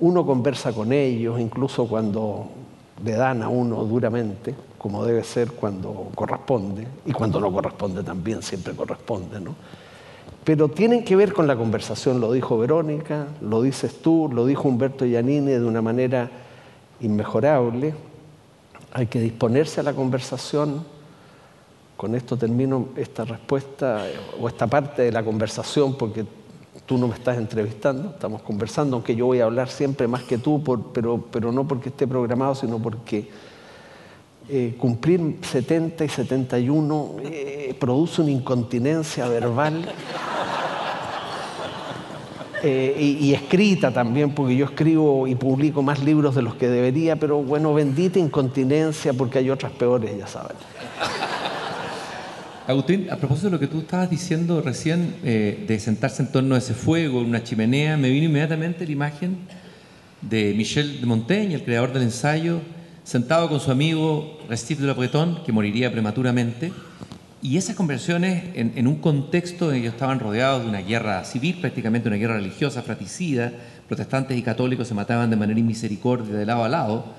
uno 0.00 0.26
conversa 0.26 0.72
con 0.72 0.92
ellos, 0.92 1.38
incluso 1.38 1.86
cuando 1.86 2.48
le 3.04 3.12
dan 3.12 3.42
a 3.42 3.48
uno 3.48 3.84
duramente, 3.84 4.54
como 4.78 5.04
debe 5.04 5.24
ser 5.24 5.52
cuando 5.52 6.08
corresponde, 6.14 6.86
y 7.06 7.12
cuando 7.12 7.40
no 7.40 7.52
corresponde 7.52 8.02
también 8.02 8.42
siempre 8.42 8.74
corresponde, 8.74 9.40
¿no? 9.40 9.54
pero 10.44 10.68
tienen 10.68 11.04
que 11.04 11.16
ver 11.16 11.32
con 11.32 11.46
la 11.46 11.56
conversación, 11.56 12.20
lo 12.20 12.32
dijo 12.32 12.58
Verónica, 12.58 13.26
lo 13.40 13.62
dices 13.62 14.00
tú, 14.00 14.30
lo 14.32 14.46
dijo 14.46 14.68
Humberto 14.68 15.04
Giannini 15.04 15.52
de 15.52 15.64
una 15.64 15.82
manera 15.82 16.30
inmejorable. 17.00 17.94
Hay 18.92 19.06
que 19.06 19.20
disponerse 19.20 19.80
a 19.80 19.82
la 19.82 19.92
conversación. 19.92 20.84
Con 21.96 22.14
esto 22.14 22.38
termino 22.38 22.88
esta 22.96 23.24
respuesta 23.24 24.04
o 24.40 24.48
esta 24.48 24.66
parte 24.66 25.02
de 25.02 25.12
la 25.12 25.22
conversación 25.22 25.94
porque 25.96 26.24
tú 26.86 26.98
no 26.98 27.08
me 27.08 27.14
estás 27.14 27.36
entrevistando, 27.36 28.10
estamos 28.10 28.42
conversando, 28.42 28.96
aunque 28.96 29.14
yo 29.14 29.26
voy 29.26 29.40
a 29.40 29.44
hablar 29.44 29.68
siempre 29.68 30.08
más 30.08 30.22
que 30.22 30.38
tú, 30.38 30.62
pero, 30.92 31.24
pero 31.30 31.52
no 31.52 31.66
porque 31.66 31.88
esté 31.88 32.06
programado, 32.06 32.54
sino 32.54 32.78
porque 32.78 33.28
eh, 34.48 34.74
cumplir 34.78 35.38
70 35.42 36.04
y 36.04 36.08
71 36.08 37.16
eh, 37.22 37.76
produce 37.78 38.22
una 38.22 38.32
incontinencia 38.32 39.28
verbal 39.28 39.84
eh, 42.62 42.96
y, 42.98 43.26
y, 43.26 43.34
escrita 43.34 43.92
también, 43.92 44.34
porque 44.34 44.56
yo 44.56 44.64
escribo 44.64 45.28
y 45.28 45.36
publico 45.36 45.82
más 45.82 46.02
libros 46.02 46.34
de 46.34 46.42
los 46.42 46.56
que 46.56 46.68
debería, 46.68 47.16
pero 47.16 47.42
bueno, 47.42 47.72
bendita 47.74 48.18
incontinencia 48.18 49.12
porque 49.12 49.38
hay 49.38 49.50
otras 49.50 49.70
peores, 49.70 50.18
ya 50.18 50.26
saben. 50.26 50.56
Agustín, 52.70 53.08
a 53.10 53.16
propósito 53.16 53.48
de 53.48 53.52
lo 53.52 53.60
que 53.60 53.66
tú 53.66 53.80
estabas 53.80 54.08
diciendo 54.08 54.62
recién, 54.62 55.14
de 55.22 55.78
sentarse 55.80 56.22
en 56.22 56.30
torno 56.30 56.54
a 56.54 56.58
ese 56.58 56.74
fuego, 56.74 57.20
en 57.20 57.26
una 57.26 57.42
chimenea, 57.42 57.96
me 57.96 58.10
vino 58.10 58.26
inmediatamente 58.26 58.86
la 58.86 58.92
imagen 58.92 59.38
de 60.20 60.54
Michel 60.56 61.00
de 61.00 61.06
Montaigne, 61.06 61.54
el 61.54 61.64
creador 61.64 61.92
del 61.92 62.04
ensayo, 62.04 62.60
sentado 63.02 63.48
con 63.48 63.58
su 63.60 63.70
amigo 63.70 64.38
Restif 64.48 64.78
de 64.78 64.86
la 64.86 64.92
Breton, 64.92 65.42
que 65.44 65.52
moriría 65.52 65.90
prematuramente, 65.90 66.72
y 67.42 67.56
esas 67.56 67.74
conversaciones 67.74 68.44
en, 68.54 68.86
un 68.86 68.96
contexto 68.96 69.66
en 69.66 69.72
que 69.72 69.78
ellos 69.80 69.94
estaban 69.94 70.20
rodeados 70.20 70.62
de 70.62 70.68
una 70.68 70.82
guerra 70.82 71.24
civil, 71.24 71.56
prácticamente 71.60 72.08
una 72.08 72.18
guerra 72.18 72.36
religiosa, 72.36 72.82
fratricida, 72.82 73.50
protestantes 73.88 74.36
y 74.36 74.42
católicos 74.42 74.86
se 74.86 74.94
mataban 74.94 75.30
de 75.30 75.36
manera 75.36 75.58
inmisericordia 75.58 76.34
de 76.34 76.46
lado 76.46 76.64
a 76.64 76.68
lado, 76.68 77.14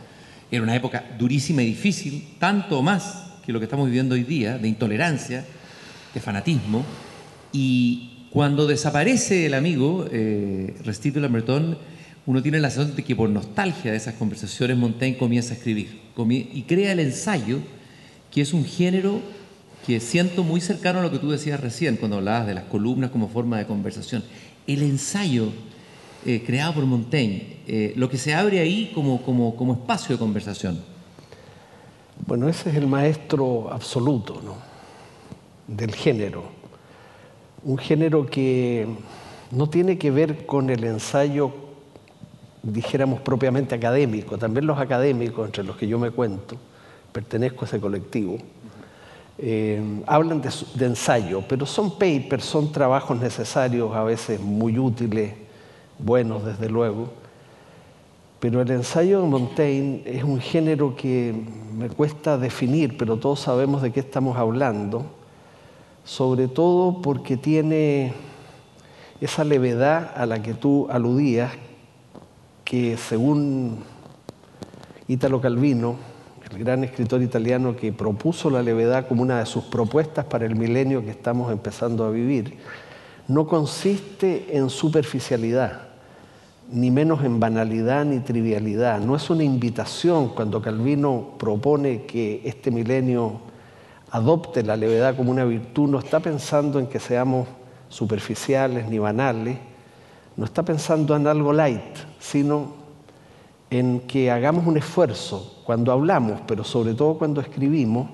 era 0.51 0.62
una 0.62 0.75
época 0.75 1.03
durísima 1.17 1.63
y 1.63 1.67
difícil, 1.67 2.36
tanto 2.39 2.81
más 2.81 3.30
que 3.45 3.51
lo 3.51 3.60
que 3.60 3.65
estamos 3.65 3.88
viviendo 3.88 4.15
hoy 4.15 4.24
día, 4.24 4.57
de 4.57 4.67
intolerancia, 4.67 5.45
de 6.13 6.19
fanatismo, 6.19 6.86
y 7.51 8.27
cuando 8.31 8.67
desaparece 8.67 9.45
el 9.45 9.53
amigo, 9.53 10.07
eh, 10.12 10.75
Restito 10.86 11.19
Lambertón, 11.19 11.77
uno 12.25 12.41
tiene 12.41 12.60
la 12.60 12.69
sensación 12.69 12.95
de 12.95 13.03
que 13.03 13.15
por 13.15 13.29
nostalgia 13.29 13.91
de 13.91 13.98
esas 13.98 14.13
conversaciones 14.15 14.77
Montaigne 14.77 15.17
comienza 15.17 15.53
a 15.53 15.57
escribir 15.57 16.01
y 16.29 16.62
crea 16.63 16.91
el 16.91 17.00
ensayo, 17.00 17.60
que 18.29 18.41
es 18.41 18.53
un 18.53 18.63
género 18.63 19.21
que 19.86 20.00
siento 20.00 20.43
muy 20.43 20.62
cercano 20.62 21.00
a 21.00 21.01
lo 21.01 21.12
que 21.12 21.17
tú 21.17 21.31
decías 21.31 21.60
recién 21.60 21.98
cuando 21.98 22.17
hablabas 22.17 22.48
de 22.48 22.53
las 22.53 22.65
columnas 22.65 23.10
como 23.10 23.27
forma 23.27 23.57
de 23.57 23.65
conversación. 23.65 24.24
El 24.67 24.83
ensayo 24.83 25.50
eh, 26.25 26.43
creado 26.45 26.75
por 26.75 26.86
Montaigne, 26.86 27.57
eh, 27.67 27.93
lo 27.95 28.10
que 28.10 28.17
se 28.17 28.36
abre 28.36 28.60
ahí 28.60 28.91
como, 28.93 29.24
como, 29.24 29.55
como 29.55 29.74
espacio 29.74 30.15
de 30.15 30.19
conversación. 30.19 30.90
Bueno, 32.27 32.47
ese 32.47 32.69
es 32.69 32.75
el 32.75 32.87
maestro 32.87 33.69
absoluto 33.71 34.41
¿no? 34.43 34.55
del 35.67 35.93
género. 35.95 36.43
Un 37.63 37.77
género 37.77 38.25
que 38.25 38.87
no 39.51 39.67
tiene 39.67 39.97
que 39.97 40.11
ver 40.11 40.45
con 40.45 40.69
el 40.69 40.83
ensayo, 40.83 41.51
dijéramos 42.63 43.21
propiamente 43.21 43.75
académico. 43.75 44.37
También 44.37 44.65
los 44.65 44.79
académicos, 44.79 45.45
entre 45.45 45.63
los 45.63 45.75
que 45.75 45.87
yo 45.87 45.99
me 45.99 46.11
cuento, 46.11 46.57
pertenezco 47.11 47.65
a 47.65 47.67
ese 47.67 47.79
colectivo, 47.79 48.37
eh, 49.37 49.81
hablan 50.05 50.41
de, 50.41 50.49
de, 50.75 50.85
ensayo, 50.85 51.43
pero 51.47 51.65
son 51.65 51.97
papers, 51.97 52.45
son 52.45 52.71
trabajos 52.71 53.19
necesarios, 53.19 53.93
a 53.95 54.03
veces 54.03 54.39
muy 54.39 54.77
útiles, 54.77 55.33
buenos 55.97 56.45
desde 56.45 56.69
luego. 56.69 57.20
Pero 58.41 58.60
el 58.60 58.71
ensayo 58.71 59.21
de 59.21 59.27
Montaigne 59.27 60.01
es 60.03 60.24
un 60.24 60.39
género 60.39 60.95
que 60.95 61.31
me 61.77 61.89
cuesta 61.89 62.39
definir, 62.39 62.98
pero 62.98 63.17
todos 63.17 63.39
sabemos 63.39 63.83
de 63.83 63.91
qué 63.91 64.00
estamos 64.00 64.36
hablando, 64.36 65.05
sobre 66.03 66.48
todo 66.48 67.03
porque 67.03 67.38
tiene 67.38 68.13
esa 69.21 69.43
levedad 69.43 70.12
a 70.15 70.25
la 70.25 70.41
que 70.41 70.55
tú 70.55 70.88
aludías, 70.89 71.51
que 72.65 72.98
según 72.98 73.83
Italo 75.07 75.39
Calvino, 75.39 75.98
el 76.50 76.57
gran 76.57 76.83
escritor 76.83 77.21
italiano 77.21 77.75
que 77.75 77.93
propuso 77.93 78.50
la 78.50 78.63
levedad 78.63 79.07
como 79.07 79.21
una 79.21 79.38
de 79.38 79.45
sus 79.45 79.65
propuestas 79.65 80.25
para 80.25 80.48
el 80.48 80.55
milenio 80.55 81.03
que 81.05 81.12
estamos 81.12 81.51
empezando 81.51 82.05
a 82.05 82.10
vivir, 82.10 82.57
no 83.27 83.45
consiste 83.45 84.57
en 84.57 84.71
superficialidad, 84.71 85.90
ni 86.71 86.89
menos 86.89 87.23
en 87.23 87.39
banalidad 87.39 88.05
ni 88.05 88.19
trivialidad. 88.19 88.99
No 88.99 89.15
es 89.15 89.29
una 89.29 89.43
invitación 89.43 90.29
cuando 90.29 90.61
Calvino 90.61 91.31
propone 91.37 92.03
que 92.03 92.41
este 92.45 92.71
milenio 92.71 93.41
adopte 94.11 94.63
la 94.63 94.75
levedad 94.75 95.15
como 95.15 95.31
una 95.31 95.45
virtud, 95.45 95.89
no 95.89 95.99
está 95.99 96.19
pensando 96.19 96.79
en 96.79 96.87
que 96.87 96.99
seamos 96.99 97.47
superficiales 97.89 98.87
ni 98.89 98.99
banales, 98.99 99.57
no 100.35 100.45
está 100.45 100.63
pensando 100.63 101.15
en 101.15 101.27
algo 101.27 101.53
light, 101.53 101.97
sino 102.19 102.73
en 103.69 104.01
que 104.01 104.31
hagamos 104.31 104.67
un 104.67 104.77
esfuerzo 104.77 105.61
cuando 105.65 105.91
hablamos, 105.91 106.41
pero 106.45 106.63
sobre 106.63 106.93
todo 106.93 107.17
cuando 107.17 107.39
escribimos, 107.39 108.09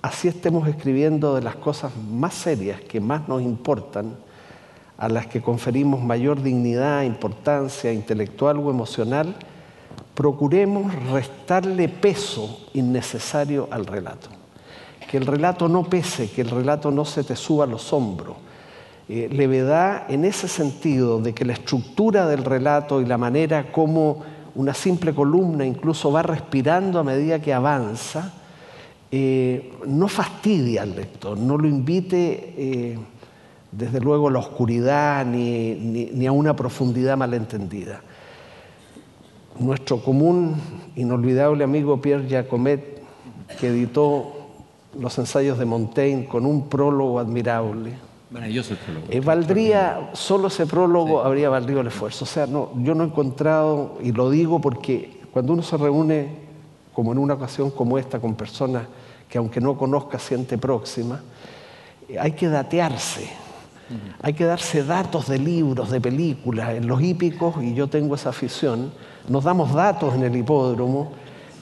así 0.00 0.28
estemos 0.28 0.68
escribiendo 0.68 1.34
de 1.34 1.42
las 1.42 1.56
cosas 1.56 1.92
más 2.10 2.34
serias 2.34 2.80
que 2.80 3.00
más 3.00 3.28
nos 3.28 3.42
importan, 3.42 4.16
a 4.98 5.08
las 5.08 5.26
que 5.26 5.42
conferimos 5.42 6.02
mayor 6.02 6.42
dignidad, 6.42 7.02
importancia 7.02 7.92
intelectual 7.92 8.58
o 8.58 8.70
emocional, 8.70 9.36
procuremos 10.14 10.94
restarle 11.10 11.88
peso 11.88 12.68
innecesario 12.72 13.68
al 13.70 13.86
relato. 13.86 14.28
Que 15.10 15.18
el 15.18 15.26
relato 15.26 15.68
no 15.68 15.84
pese, 15.84 16.30
que 16.30 16.40
el 16.40 16.50
relato 16.50 16.90
no 16.90 17.04
se 17.04 17.22
te 17.22 17.36
suba 17.36 17.64
a 17.64 17.68
los 17.68 17.92
hombros. 17.92 18.36
Eh, 19.08 19.28
levedad 19.30 20.10
en 20.10 20.24
ese 20.24 20.48
sentido 20.48 21.20
de 21.20 21.32
que 21.32 21.44
la 21.44 21.52
estructura 21.52 22.26
del 22.26 22.44
relato 22.44 23.00
y 23.00 23.04
la 23.04 23.18
manera 23.18 23.70
como 23.70 24.24
una 24.56 24.74
simple 24.74 25.14
columna 25.14 25.64
incluso 25.64 26.10
va 26.10 26.22
respirando 26.22 26.98
a 26.98 27.04
medida 27.04 27.40
que 27.40 27.52
avanza, 27.52 28.32
eh, 29.12 29.72
no 29.86 30.08
fastidia 30.08 30.82
al 30.82 30.96
lector, 30.96 31.36
no 31.36 31.58
lo 31.58 31.68
invite... 31.68 32.54
Eh, 32.56 32.98
desde 33.72 34.00
luego 34.00 34.30
la 34.30 34.38
oscuridad 34.38 35.24
ni, 35.24 36.26
a 36.26 36.32
una 36.32 36.54
profundidad 36.54 37.16
malentendida. 37.16 38.00
Nuestro 39.58 40.02
común, 40.02 40.56
inolvidable 40.96 41.64
amigo 41.64 42.00
Pierre 42.00 42.28
Jacomet, 42.28 43.02
que 43.58 43.68
editó 43.68 44.32
los 44.98 45.18
ensayos 45.18 45.58
de 45.58 45.64
Montaigne 45.64 46.26
con 46.26 46.46
un 46.46 46.68
prólogo 46.68 47.18
admirable. 47.18 47.92
Maravilloso 48.30 48.72
el 48.72 48.78
prólogo. 48.78 49.06
Eh, 49.08 49.20
valdría, 49.20 50.10
solo 50.12 50.48
ese 50.48 50.66
prólogo 50.66 51.22
habría 51.22 51.48
valido 51.48 51.80
el 51.80 51.86
esfuerzo. 51.86 52.24
O 52.24 52.28
sea, 52.28 52.46
no, 52.46 52.70
yo 52.82 52.94
no 52.94 53.04
he 53.04 53.06
encontrado, 53.06 53.98
y 54.02 54.12
lo 54.12 54.30
digo 54.30 54.60
porque 54.60 55.20
cuando 55.32 55.52
uno 55.52 55.62
se 55.62 55.76
reúne, 55.76 56.28
como 56.92 57.12
en 57.12 57.18
una 57.18 57.34
ocasión 57.34 57.70
como 57.70 57.98
esta, 57.98 58.20
con 58.20 58.34
personas 58.34 58.84
que 59.28 59.38
aunque 59.38 59.60
no 59.60 59.76
conozca 59.76 60.18
siente 60.18 60.58
próxima, 60.58 61.20
eh, 62.08 62.18
hay 62.18 62.32
que 62.32 62.48
datearse 62.48 63.45
hay 64.20 64.32
que 64.32 64.44
darse 64.44 64.82
datos 64.84 65.28
de 65.28 65.38
libros, 65.38 65.90
de 65.90 66.00
películas. 66.00 66.70
En 66.70 66.86
los 66.86 67.00
hípicos, 67.00 67.54
y 67.62 67.74
yo 67.74 67.86
tengo 67.86 68.14
esa 68.14 68.30
afición, 68.30 68.92
nos 69.28 69.44
damos 69.44 69.72
datos 69.72 70.14
en 70.14 70.24
el 70.24 70.36
hipódromo. 70.36 71.12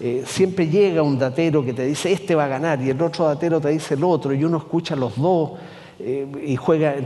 Eh, 0.00 0.25
siempre 0.26 0.69
llega 0.69 1.02
un 1.02 1.19
datero 1.19 1.64
que 1.64 1.73
te 1.73 1.85
dice 1.85 2.11
este 2.12 2.35
va 2.35 2.47
a 2.47 2.49
ganar 2.49 2.83
y 2.83 2.90
el 2.90 3.00
otro 3.00 3.26
datero 3.26 3.61
te 3.61 3.69
dice 3.69 3.95
el 3.95 4.02
otro 4.02 4.35
y 4.35 4.43
uno 4.43 4.57
escucha 4.59 4.97
los 4.97 5.16
dos 5.16 5.52
eh, 6.00 6.26
y 6.45 6.57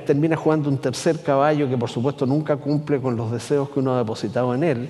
termina 0.07 0.37
jugando 0.37 0.71
un 0.71 0.79
tercer 0.79 1.23
caballo 1.23 1.69
que 1.69 1.77
por 1.77 1.91
supuesto 1.91 2.25
nunca 2.25 2.57
cumple 2.57 2.99
con 2.99 3.15
los 3.15 3.31
deseos 3.31 3.69
que 3.69 3.81
uno 3.81 3.95
ha 3.95 3.99
depositado 3.99 4.55
en 4.55 4.65
él. 4.65 4.89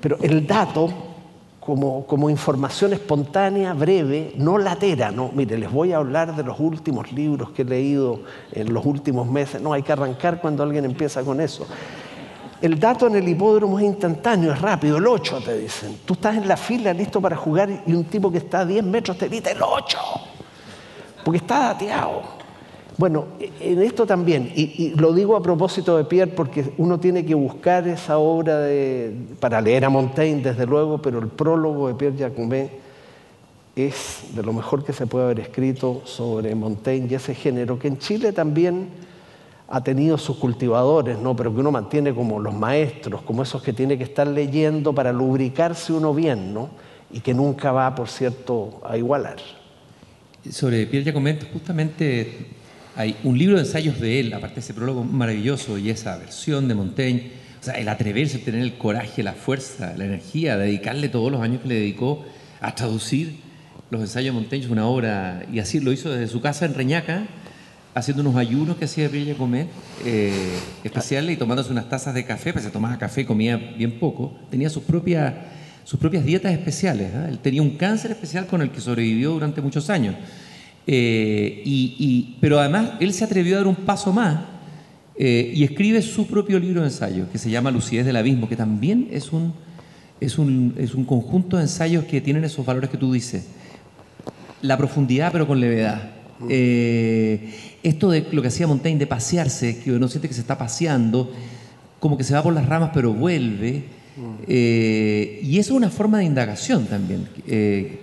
Pero 0.00 0.16
el 0.22 0.46
dato 0.46 0.88
como, 1.66 2.30
información 2.30 2.92
espontánea, 2.92 3.74
breve, 3.74 4.32
no 4.36 4.56
latera. 4.56 5.10
No, 5.10 5.30
mire, 5.34 5.58
les 5.58 5.70
voy 5.70 5.92
a 5.92 5.96
hablar 5.96 6.36
de 6.36 6.44
los 6.44 6.60
últimos 6.60 7.10
libros 7.12 7.50
que 7.50 7.62
he 7.62 7.64
leído 7.64 8.20
en 8.52 8.72
los 8.72 8.86
últimos 8.86 9.26
meses. 9.26 9.60
No, 9.60 9.72
hay 9.72 9.82
que 9.82 9.92
arrancar 9.92 10.40
cuando 10.40 10.62
alguien 10.62 10.84
empieza 10.84 11.22
con 11.22 11.40
eso. 11.40 11.66
El 12.62 12.78
dato 12.78 13.08
en 13.08 13.16
el 13.16 13.28
hipódromo 13.28 13.78
es 13.80 13.84
instantáneo, 13.84 14.52
es 14.52 14.60
rápido, 14.60 14.96
el 14.96 15.06
8 15.06 15.40
te 15.44 15.58
dicen. 15.58 15.98
Tú 16.04 16.14
estás 16.14 16.36
en 16.36 16.46
la 16.46 16.56
fila 16.56 16.92
listo 16.92 17.20
para 17.20 17.36
jugar 17.36 17.82
y 17.84 17.92
un 17.92 18.04
tipo 18.04 18.30
que 18.30 18.38
está 18.38 18.60
a 18.60 18.64
10 18.64 18.84
metros 18.84 19.18
te 19.18 19.28
grita 19.28 19.50
el 19.50 19.60
8, 19.60 19.98
porque 21.24 21.38
está 21.38 21.58
dateado. 21.58 22.35
Bueno, 22.98 23.26
en 23.60 23.82
esto 23.82 24.06
también, 24.06 24.50
y, 24.54 24.94
lo 24.96 25.12
digo 25.12 25.36
a 25.36 25.42
propósito 25.42 25.98
de 25.98 26.04
Pierre 26.04 26.32
porque 26.32 26.72
uno 26.78 26.98
tiene 26.98 27.26
que 27.26 27.34
buscar 27.34 27.86
esa 27.86 28.16
obra 28.16 28.58
de, 28.60 29.14
para 29.38 29.60
leer 29.60 29.84
a 29.84 29.90
Montaigne, 29.90 30.40
desde 30.42 30.64
luego, 30.64 31.02
pero 31.02 31.18
el 31.18 31.28
prólogo 31.28 31.88
de 31.88 31.94
Pierre 31.94 32.16
Jacomet 32.16 32.70
es 33.76 34.24
de 34.34 34.42
lo 34.42 34.54
mejor 34.54 34.82
que 34.82 34.94
se 34.94 35.06
puede 35.06 35.26
haber 35.26 35.40
escrito 35.40 36.00
sobre 36.06 36.54
Montaigne 36.54 37.08
y 37.10 37.14
ese 37.16 37.34
género, 37.34 37.78
que 37.78 37.88
en 37.88 37.98
Chile 37.98 38.32
también 38.32 38.88
ha 39.68 39.84
tenido 39.84 40.16
sus 40.16 40.38
cultivadores, 40.38 41.18
¿no? 41.18 41.36
pero 41.36 41.52
que 41.52 41.60
uno 41.60 41.70
mantiene 41.70 42.14
como 42.14 42.40
los 42.40 42.54
maestros, 42.54 43.20
como 43.22 43.42
esos 43.42 43.62
que 43.62 43.74
tiene 43.74 43.98
que 43.98 44.04
estar 44.04 44.26
leyendo 44.26 44.94
para 44.94 45.12
lubricarse 45.12 45.92
uno 45.92 46.14
bien, 46.14 46.54
¿no? 46.54 46.70
y 47.12 47.20
que 47.20 47.34
nunca 47.34 47.72
va, 47.72 47.94
por 47.94 48.08
cierto, 48.08 48.80
a 48.84 48.96
igualar. 48.96 49.36
Sobre 50.48 50.86
Pierre 50.86 51.06
Jacomet, 51.06 51.52
justamente 51.52 52.55
hay 52.96 53.16
un 53.24 53.38
libro 53.38 53.56
de 53.56 53.62
ensayos 53.62 54.00
de 54.00 54.20
él, 54.20 54.32
aparte 54.32 54.56
de 54.56 54.60
ese 54.62 54.74
prólogo 54.74 55.04
maravilloso 55.04 55.76
y 55.76 55.90
esa 55.90 56.16
versión 56.16 56.66
de 56.66 56.74
Montaigne, 56.74 57.30
o 57.60 57.64
sea, 57.64 57.74
el 57.74 57.88
atreverse, 57.88 58.38
a 58.38 58.40
tener 58.40 58.62
el 58.62 58.78
coraje, 58.78 59.22
la 59.22 59.34
fuerza, 59.34 59.94
la 59.96 60.06
energía, 60.06 60.56
dedicarle 60.56 61.08
todos 61.10 61.30
los 61.30 61.42
años 61.42 61.60
que 61.60 61.68
le 61.68 61.74
dedicó 61.74 62.24
a 62.60 62.74
traducir 62.74 63.36
los 63.90 64.00
ensayos 64.00 64.34
de 64.34 64.40
Montaigne, 64.40 64.64
es 64.64 64.70
una 64.72 64.86
obra, 64.86 65.44
y 65.52 65.58
así 65.58 65.78
lo 65.78 65.92
hizo 65.92 66.10
desde 66.10 66.26
su 66.26 66.40
casa 66.40 66.64
en 66.64 66.74
Reñaca, 66.74 67.26
haciendo 67.94 68.22
unos 68.22 68.36
ayunos 68.36 68.76
que 68.76 68.86
hacía 68.86 69.08
Villa 69.08 69.34
Comer 69.34 69.66
eh, 70.04 70.32
especiales 70.82 71.34
y 71.34 71.38
tomándose 71.38 71.72
unas 71.72 71.88
tazas 71.88 72.14
de 72.14 72.24
café, 72.24 72.52
pues 72.52 72.64
se 72.64 72.70
tomaba 72.70 72.98
café 72.98 73.26
comía 73.26 73.56
bien 73.56 73.98
poco, 73.98 74.38
tenía 74.50 74.70
sus 74.70 74.82
propias, 74.82 75.34
sus 75.84 75.98
propias 75.98 76.24
dietas 76.24 76.52
especiales. 76.52 77.12
¿ah? 77.14 77.26
Él 77.28 77.38
tenía 77.38 77.62
un 77.62 77.76
cáncer 77.76 78.10
especial 78.10 78.46
con 78.46 78.60
el 78.60 78.70
que 78.70 78.80
sobrevivió 78.80 79.32
durante 79.32 79.62
muchos 79.62 79.88
años. 79.88 80.14
Eh, 80.86 81.62
y, 81.64 82.36
pero 82.40 82.60
además 82.60 82.92
él 83.00 83.12
se 83.12 83.24
atrevió 83.24 83.56
a 83.56 83.58
dar 83.58 83.66
un 83.66 83.74
paso 83.74 84.12
más 84.12 84.38
eh, 85.18 85.52
y 85.52 85.64
escribe 85.64 86.00
su 86.00 86.26
propio 86.26 86.58
libro 86.58 86.82
de 86.82 86.88
ensayo, 86.88 87.30
que 87.30 87.38
se 87.38 87.50
llama 87.50 87.70
Lucidez 87.70 88.06
del 88.06 88.16
Abismo, 88.16 88.48
que 88.48 88.56
también 88.56 89.08
es 89.10 89.32
un, 89.32 89.52
es 90.20 90.38
un, 90.38 90.74
es 90.78 90.94
un 90.94 91.04
conjunto 91.04 91.56
de 91.56 91.64
ensayos 91.64 92.04
que 92.04 92.20
tienen 92.20 92.44
esos 92.44 92.64
valores 92.64 92.90
que 92.90 92.98
tú 92.98 93.12
dices. 93.12 93.46
La 94.62 94.76
profundidad 94.76 95.32
pero 95.32 95.46
con 95.46 95.60
levedad. 95.60 96.10
Eh, 96.48 97.50
esto 97.82 98.10
de 98.10 98.26
lo 98.32 98.42
que 98.42 98.48
hacía 98.48 98.66
Montaigne 98.66 98.98
de 98.98 99.06
pasearse, 99.06 99.78
que 99.78 99.92
uno 99.92 100.08
siente 100.08 100.28
que 100.28 100.34
se 100.34 100.40
está 100.40 100.58
paseando, 100.58 101.32
como 101.98 102.16
que 102.16 102.24
se 102.24 102.34
va 102.34 102.42
por 102.42 102.54
las 102.54 102.66
ramas 102.66 102.90
pero 102.92 103.12
vuelve. 103.12 103.84
Eh, 104.48 105.40
y 105.42 105.58
eso 105.58 105.74
es 105.74 105.76
una 105.76 105.90
forma 105.90 106.18
de 106.18 106.24
indagación 106.24 106.86
también, 106.86 107.28
eh, 107.46 108.00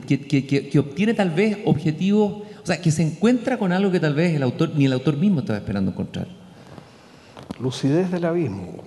que, 0.00 0.46
que, 0.46 0.68
que, 0.70 0.78
obtiene 0.78 1.12
tal 1.12 1.30
vez 1.30 1.58
objetivos, 1.66 2.42
o 2.62 2.66
sea, 2.66 2.80
que 2.80 2.90
se 2.90 3.02
encuentra 3.02 3.58
con 3.58 3.72
algo 3.72 3.90
que 3.90 4.00
tal 4.00 4.14
vez 4.14 4.34
el 4.34 4.42
autor, 4.42 4.70
ni 4.74 4.86
el 4.86 4.92
autor 4.94 5.18
mismo 5.18 5.40
estaba 5.40 5.58
esperando 5.58 5.90
encontrar. 5.90 6.28
Lucidez 7.60 8.10
del 8.10 8.24
abismo. 8.24 8.82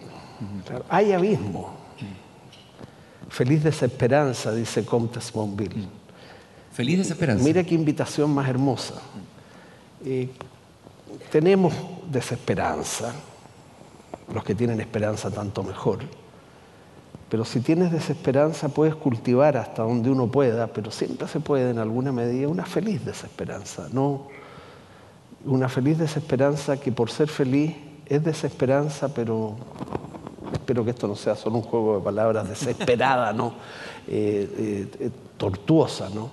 Hay 0.90 1.12
abismo. 1.12 1.76
Feliz 3.30 3.64
desesperanza, 3.64 4.52
dice 4.54 4.84
Comte 4.84 5.22
Sponville. 5.22 5.88
Feliz 6.74 6.98
desesperanza. 6.98 7.44
Mira 7.44 7.64
qué 7.64 7.76
invitación 7.76 8.34
más 8.34 8.50
hermosa. 8.50 8.96
Eh, 10.04 10.30
tenemos 11.32 11.74
desesperanza, 12.10 13.14
los 14.34 14.44
que 14.44 14.56
tienen 14.56 14.80
esperanza 14.80 15.30
tanto 15.30 15.64
mejor. 15.64 16.00
Pero 17.36 17.44
si 17.44 17.60
tienes 17.60 17.92
desesperanza 17.92 18.70
puedes 18.70 18.96
cultivar 18.96 19.58
hasta 19.58 19.84
donde 19.84 20.10
uno 20.10 20.28
pueda, 20.28 20.68
pero 20.68 20.90
siempre 20.90 21.28
se 21.28 21.42
puede 21.42 21.72
en 21.72 21.80
alguna 21.80 22.14
medida 22.14 22.48
una 22.48 22.64
feliz 22.64 23.04
desesperanza, 23.04 23.90
no 23.92 24.28
una 25.44 25.68
feliz 25.68 25.98
desesperanza 25.98 26.80
que 26.80 26.94
por 26.94 27.12
ser 27.12 27.28
feliz 27.28 27.76
es 28.06 28.24
desesperanza, 28.24 29.14
pero 29.14 29.58
espero 30.54 30.86
que 30.86 30.92
esto 30.92 31.10
no 31.10 31.16
sea 31.18 31.36
solo 31.36 31.58
un 31.58 31.64
juego 31.64 31.98
de 31.98 32.06
palabras 32.06 32.48
desesperada, 32.48 33.34
¿no? 33.34 33.54
Eh, 34.08 34.88
eh, 34.98 35.10
tortuosa, 35.36 36.08
¿no? 36.16 36.30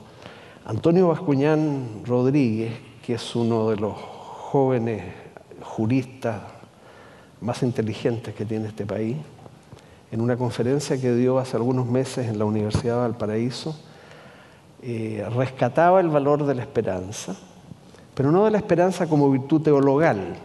Antonio 0.67 1.09
Bascuñán 1.09 2.05
Rodríguez, 2.05 2.75
que 3.05 3.15
es 3.15 3.35
uno 3.35 3.71
de 3.71 3.77
los 3.77 3.95
jóvenes 3.95 5.03
juristas 5.63 6.43
más 7.41 7.61
inteligentes 7.65 8.37
que 8.37 8.45
tiene 8.45 8.69
este 8.69 8.87
país, 8.87 9.17
en 10.13 10.21
una 10.21 10.37
conferencia 10.37 11.01
que 11.01 11.15
dio 11.15 11.39
hace 11.39 11.57
algunos 11.57 11.87
meses 11.87 12.29
en 12.29 12.39
la 12.39 12.45
Universidad 12.45 12.97
de 12.97 13.01
Valparaíso, 13.01 13.75
eh, 14.83 15.27
rescataba 15.35 16.01
el 16.01 16.09
valor 16.09 16.45
de 16.45 16.55
la 16.55 16.61
esperanza, 16.61 17.35
pero 18.15 18.31
no 18.31 18.45
de 18.45 18.51
la 18.51 18.59
esperanza 18.59 19.09
como 19.09 19.31
virtud 19.31 19.63
teologal, 19.63 20.37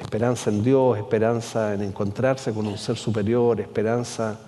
esperanza 0.00 0.48
en 0.48 0.64
Dios, 0.64 0.96
esperanza 0.96 1.74
en 1.74 1.82
encontrarse 1.82 2.52
con 2.54 2.66
un 2.66 2.78
ser 2.78 2.96
superior, 2.96 3.60
esperanza 3.60 4.38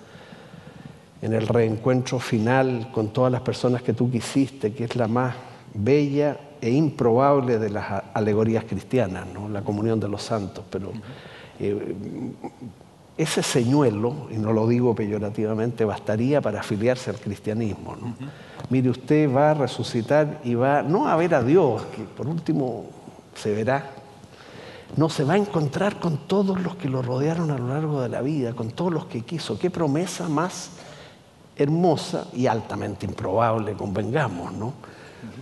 en 1.21 1.33
el 1.33 1.47
reencuentro 1.47 2.17
final 2.17 2.89
con 2.91 3.13
todas 3.13 3.31
las 3.31 3.41
personas 3.41 3.83
que 3.83 3.93
tú 3.93 4.09
quisiste, 4.09 4.73
que 4.73 4.85
es 4.85 4.95
la 4.95 5.07
más 5.07 5.35
bella 5.73 6.37
e 6.59 6.71
improbable 6.71 7.59
de 7.59 7.69
las 7.69 8.03
alegorías 8.13 8.63
cristianas, 8.63 9.27
¿no? 9.31 9.47
la 9.49 9.61
comunión 9.61 9.99
de 9.99 10.07
los 10.07 10.23
santos. 10.23 10.65
Pero 10.69 10.91
eh, 11.59 11.95
ese 13.17 13.43
señuelo, 13.43 14.27
y 14.31 14.37
no 14.37 14.53
lo 14.53 14.67
digo 14.67 14.95
peyorativamente, 14.95 15.85
bastaría 15.85 16.41
para 16.41 16.61
afiliarse 16.61 17.11
al 17.11 17.17
cristianismo. 17.17 17.95
¿no? 17.95 18.15
Mire, 18.69 18.89
usted 18.89 19.31
va 19.33 19.51
a 19.51 19.53
resucitar 19.53 20.39
y 20.43 20.55
va 20.55 20.81
no 20.81 21.07
a 21.07 21.15
ver 21.15 21.35
a 21.35 21.43
Dios, 21.43 21.83
que 21.95 22.03
por 22.03 22.27
último 22.27 22.85
se 23.35 23.53
verá, 23.53 23.91
no 24.97 25.09
se 25.09 25.23
va 25.23 25.33
a 25.33 25.37
encontrar 25.37 25.99
con 25.99 26.17
todos 26.27 26.59
los 26.61 26.75
que 26.75 26.89
lo 26.89 27.01
rodearon 27.01 27.51
a 27.51 27.57
lo 27.57 27.67
largo 27.67 28.01
de 28.01 28.09
la 28.09 28.21
vida, 28.21 28.53
con 28.53 28.71
todos 28.71 28.91
los 28.91 29.05
que 29.05 29.21
quiso. 29.21 29.59
Qué 29.59 29.69
promesa 29.69 30.27
más 30.27 30.71
hermosa 31.55 32.27
y 32.33 32.47
altamente 32.47 33.05
improbable, 33.05 33.73
convengamos, 33.73 34.53
¿no? 34.53 34.73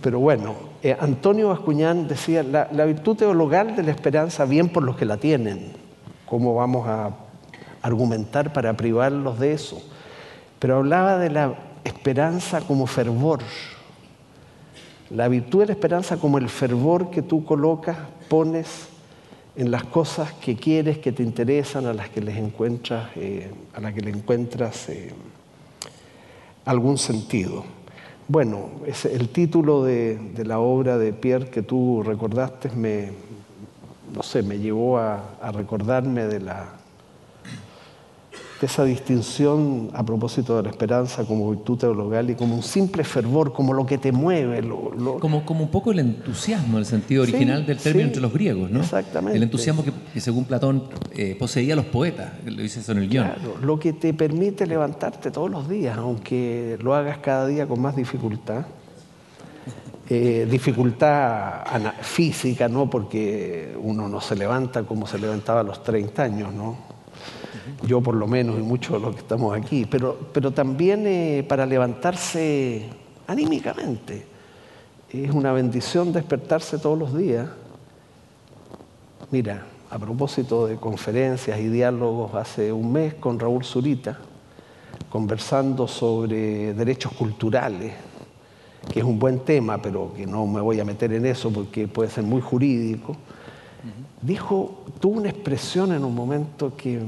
Pero 0.00 0.20
bueno, 0.20 0.54
eh, 0.82 0.96
Antonio 0.98 1.48
Bascuñán 1.48 2.06
decía, 2.06 2.42
la, 2.42 2.68
la, 2.70 2.84
virtud 2.84 3.16
teologal 3.16 3.74
de 3.74 3.82
la 3.82 3.90
esperanza, 3.90 4.44
bien 4.44 4.68
por 4.68 4.82
los 4.82 4.96
que 4.96 5.04
la 5.04 5.16
tienen, 5.16 5.72
¿cómo 6.26 6.54
vamos 6.54 6.86
a 6.86 7.10
argumentar 7.82 8.52
para 8.52 8.76
privarlos 8.76 9.38
de 9.38 9.52
eso? 9.52 9.82
Pero 10.58 10.76
hablaba 10.76 11.18
de 11.18 11.30
la 11.30 11.54
esperanza 11.84 12.60
como 12.60 12.86
fervor, 12.86 13.40
la 15.10 15.28
virtud 15.28 15.60
de 15.60 15.66
la 15.66 15.72
esperanza 15.72 16.16
como 16.16 16.38
el 16.38 16.48
fervor 16.48 17.10
que 17.10 17.20
tú 17.20 17.44
colocas, 17.44 17.98
pones 18.28 18.88
en 19.56 19.70
las 19.70 19.84
cosas 19.84 20.32
que 20.32 20.56
quieres, 20.56 20.98
que 20.98 21.12
te 21.12 21.22
interesan, 21.22 21.86
a 21.86 21.92
las 21.92 22.08
que 22.08 22.20
les 22.20 22.36
encuentras, 22.36 23.10
eh, 23.16 23.50
a 23.74 23.80
las 23.80 23.92
que 23.92 24.00
le 24.00 24.10
encuentras 24.10 24.88
eh, 24.88 25.12
algún 26.64 26.96
sentido. 26.96 27.64
Bueno, 28.28 28.70
es 28.86 29.04
el 29.04 29.28
título 29.28 29.84
de, 29.84 30.16
de, 30.16 30.44
la 30.44 30.60
obra 30.60 30.96
de 30.96 31.12
Pierre 31.12 31.50
que 31.50 31.60
tú 31.62 32.02
recordaste 32.02 32.70
me, 32.70 33.10
no 34.14 34.22
sé, 34.22 34.42
me 34.42 34.58
llevó 34.58 34.96
a, 34.96 35.34
a 35.42 35.52
recordarme 35.52 36.26
de 36.26 36.40
la 36.40 36.81
de 38.62 38.66
esa 38.66 38.84
distinción 38.84 39.90
a 39.92 40.06
propósito 40.06 40.56
de 40.56 40.62
la 40.62 40.70
esperanza 40.70 41.24
como 41.24 41.50
virtud 41.50 41.76
teologal 41.78 42.30
y 42.30 42.36
como 42.36 42.54
un 42.54 42.62
simple 42.62 43.02
fervor, 43.02 43.52
como 43.52 43.74
lo 43.74 43.84
que 43.84 43.98
te 43.98 44.12
mueve. 44.12 44.62
Lo, 44.62 44.92
lo... 44.92 45.18
Como, 45.18 45.44
como 45.44 45.64
un 45.64 45.70
poco 45.70 45.90
el 45.90 45.98
entusiasmo, 45.98 46.78
el 46.78 46.86
sentido 46.86 47.24
original 47.24 47.62
Sí, 47.62 47.66
del 47.66 47.78
término 47.78 48.04
sí, 48.04 48.06
entre 48.06 48.22
los 48.22 48.32
griegos, 48.32 48.70
¿no? 48.70 48.80
exactamente. 48.80 49.36
El 49.36 49.42
entusiasmo 49.42 49.82
que, 49.82 49.90
que 50.14 50.20
según 50.20 50.44
Platón 50.44 50.84
eh, 51.10 51.34
poseía 51.36 51.74
los 51.74 51.86
poetas, 51.86 52.34
lo 52.44 52.62
dice 52.62 52.78
eso 52.78 52.92
en 52.92 52.98
el 52.98 53.08
guion. 53.08 53.24
Claro, 53.24 53.56
lo 53.60 53.80
que 53.80 53.94
te 53.94 54.14
permite 54.14 54.64
levantarte 54.64 55.32
todos 55.32 55.50
los 55.50 55.68
días, 55.68 55.98
aunque 55.98 56.78
lo 56.80 56.94
hagas 56.94 57.18
cada 57.18 57.48
día 57.48 57.66
con 57.66 57.80
más 57.80 57.96
dificultad. 57.96 58.64
Eh, 60.08 60.46
dificultad 60.48 61.64
física, 62.02 62.68
¿no? 62.68 62.88
Porque 62.88 63.74
uno 63.82 64.08
no 64.08 64.20
se 64.20 64.36
levanta 64.36 64.84
como 64.84 65.08
se 65.08 65.18
levantaba 65.18 65.60
a 65.60 65.62
los 65.64 65.82
30 65.82 66.22
años, 66.22 66.54
¿no? 66.54 66.91
Yo 67.86 68.00
por 68.00 68.14
lo 68.14 68.26
menos 68.26 68.58
y 68.58 68.62
muchos 68.62 68.94
de 68.94 69.00
los 69.00 69.14
que 69.14 69.20
estamos 69.20 69.56
aquí, 69.56 69.86
pero, 69.86 70.18
pero 70.32 70.50
también 70.50 71.06
eh, 71.06 71.44
para 71.48 71.66
levantarse 71.66 72.88
anímicamente. 73.26 74.26
Es 75.10 75.30
una 75.30 75.52
bendición 75.52 76.12
despertarse 76.12 76.78
todos 76.78 76.98
los 76.98 77.16
días. 77.16 77.48
Mira, 79.30 79.66
a 79.90 79.98
propósito 79.98 80.66
de 80.66 80.76
conferencias 80.76 81.60
y 81.60 81.68
diálogos, 81.68 82.34
hace 82.34 82.72
un 82.72 82.92
mes 82.92 83.14
con 83.14 83.38
Raúl 83.38 83.64
Zurita, 83.64 84.18
conversando 85.10 85.86
sobre 85.86 86.72
derechos 86.72 87.12
culturales, 87.12 87.92
que 88.90 89.00
es 89.00 89.04
un 89.04 89.18
buen 89.18 89.40
tema, 89.40 89.80
pero 89.80 90.12
que 90.14 90.26
no 90.26 90.46
me 90.46 90.62
voy 90.62 90.80
a 90.80 90.84
meter 90.84 91.12
en 91.12 91.26
eso 91.26 91.52
porque 91.52 91.86
puede 91.88 92.08
ser 92.08 92.24
muy 92.24 92.40
jurídico, 92.40 93.16
dijo, 94.22 94.84
tuvo 95.00 95.20
una 95.20 95.28
expresión 95.28 95.92
en 95.92 96.04
un 96.04 96.14
momento 96.14 96.74
que, 96.76 96.98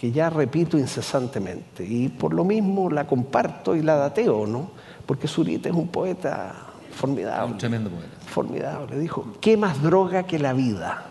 que 0.00 0.10
ya 0.10 0.30
repito 0.30 0.78
incesantemente, 0.78 1.84
y 1.84 2.08
por 2.08 2.32
lo 2.32 2.42
mismo 2.42 2.88
la 2.88 3.06
comparto 3.06 3.76
y 3.76 3.82
la 3.82 3.96
dateo, 3.96 4.46
¿no? 4.46 4.70
Porque 5.04 5.28
Zurita 5.28 5.68
es 5.68 5.74
un 5.74 5.88
poeta 5.88 6.54
formidable. 6.90 7.52
Un 7.52 7.58
tremendo 7.58 7.90
poeta. 7.90 8.08
Formidable. 8.26 8.98
Dijo, 8.98 9.26
¿qué 9.42 9.58
más 9.58 9.82
droga 9.82 10.22
que 10.22 10.38
la 10.38 10.54
vida? 10.54 11.04